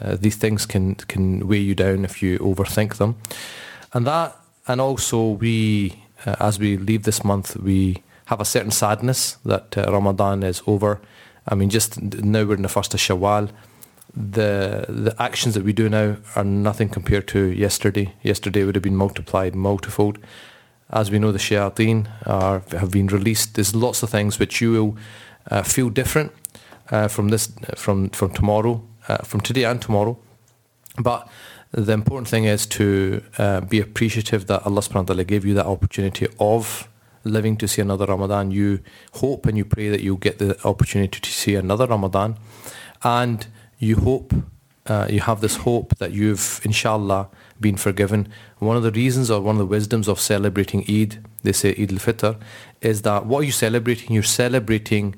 [0.00, 3.16] uh, these things can can weigh you down if you overthink them,
[3.92, 4.36] and that,
[4.66, 9.76] and also we, uh, as we leave this month, we have a certain sadness that
[9.76, 11.00] uh, Ramadan is over.
[11.46, 13.50] I mean, just now we're in the first of Shawwal.
[14.14, 18.14] The the actions that we do now are nothing compared to yesterday.
[18.22, 20.18] Yesterday would have been multiplied multifold.
[20.90, 23.54] As we know, the shayateen are have been released.
[23.54, 24.96] There's lots of things which you will
[25.50, 26.32] uh, feel different
[26.90, 30.18] uh, from this from from tomorrow uh, from today and tomorrow.
[30.98, 31.28] But
[31.72, 35.54] the important thing is to uh, be appreciative that Allah subhanahu wa ta'ala gave you
[35.54, 36.88] that opportunity of
[37.24, 38.50] living to see another Ramadan.
[38.50, 38.80] You
[39.14, 42.38] hope and you pray that you'll get the opportunity to see another Ramadan.
[43.02, 43.46] And
[43.78, 44.32] you hope,
[44.86, 47.28] uh, you have this hope that you've, inshallah,
[47.60, 48.28] been forgiven.
[48.58, 51.92] One of the reasons or one of the wisdoms of celebrating Eid, they say Eid
[51.92, 52.40] al-Fitr,
[52.80, 54.12] is that what are you celebrating?
[54.12, 55.16] You're celebrating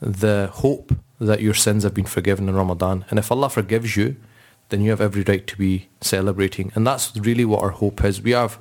[0.00, 0.92] the hope
[1.26, 3.04] that your sins have been forgiven in Ramadan.
[3.10, 4.16] And if Allah forgives you,
[4.68, 6.72] then you have every right to be celebrating.
[6.74, 8.20] And that's really what our hope is.
[8.20, 8.58] We have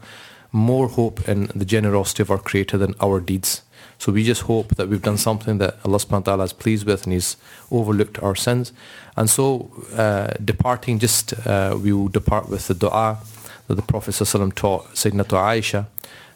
[0.52, 3.64] more hope in the generosity of our Creator than our deeds.
[3.98, 6.86] So we just hope that we've done something that Allah subhanahu wa ta'ala is pleased
[6.86, 7.38] with and He's
[7.72, 8.74] overlooked our sins.
[9.16, 13.20] And so uh, departing, just uh, we will depart with the dua
[13.68, 15.86] that the Prophet ﷺ taught Sayyidina Aisha.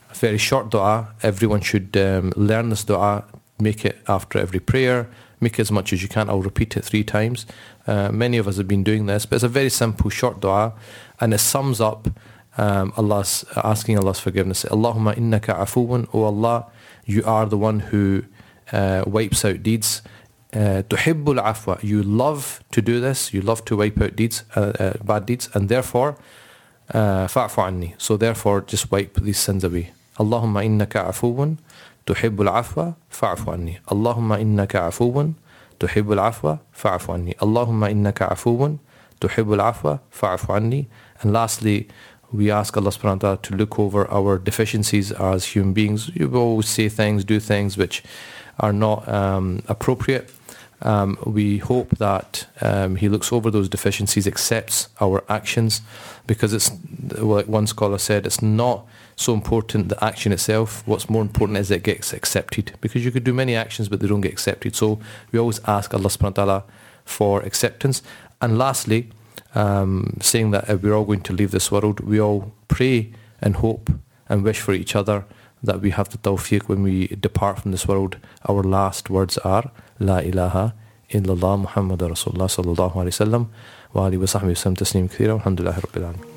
[0.10, 1.14] A very short dua.
[1.22, 3.26] Everyone should um, learn this dua,
[3.60, 6.30] make it after every prayer, make as much as you can.
[6.30, 7.46] I'll repeat it three times.
[7.88, 10.74] Uh, many of us have been doing this, but it's a very simple, short dua,
[11.20, 12.08] and it sums up
[12.58, 14.64] um, Allah's asking Allah's forgiveness.
[14.66, 16.68] Allahumma innaka afuwan, O Allah,
[17.06, 18.24] you are the one who
[18.72, 20.02] uh, wipes out deeds.
[20.54, 24.72] Tuhibbul uh, afwa, you love to do this, you love to wipe out deeds, uh,
[24.80, 26.18] uh, bad deeds, and therefore,
[26.94, 27.94] fa'fu anni.
[27.98, 29.92] So therefore, just wipe these sins away.
[30.18, 31.58] Allahumma innaka afuwan,
[32.07, 35.27] تحب العفو فاعف عني اللهم إنك عفو
[35.81, 38.77] تحب العفو فاعف عني اللهم إنك عفو
[39.20, 40.87] تحب العفو فاعف عني
[41.23, 41.89] and lastly
[42.33, 46.33] we ask Allah subhanahu wa ta'ala to look over our deficiencies as human beings you
[46.35, 48.03] always say things do things which
[48.59, 50.31] are not um, appropriate
[50.83, 55.83] um, we hope that um, he looks over those deficiencies accepts our actions
[56.27, 56.70] because it's
[57.19, 60.85] like one scholar said it's not so important the action itself.
[60.85, 64.08] What's more important is it gets accepted because you could do many actions but they
[64.08, 64.76] don't get accepted.
[64.76, 65.00] So
[65.32, 66.64] we always ask Allah subhanahu wa ta'ala
[67.06, 68.02] for acceptance.
[68.42, 69.10] And lastly,
[69.53, 73.11] um, saying that if we're all going to leave this world, we all pray
[73.42, 73.90] and hope
[74.27, 75.26] and wish for each other
[75.64, 78.18] that we have the tawfiq when we depart from this world.
[78.48, 80.74] Our last words are La ilaha
[81.11, 83.48] illallah Muhammad Rasulullah sallallahu alayhi wa sallam
[83.94, 85.34] wa alihi wa sahbihi wa sallam tasliman kathira.
[85.34, 86.35] Alhamdulillah Rabbil Alamin.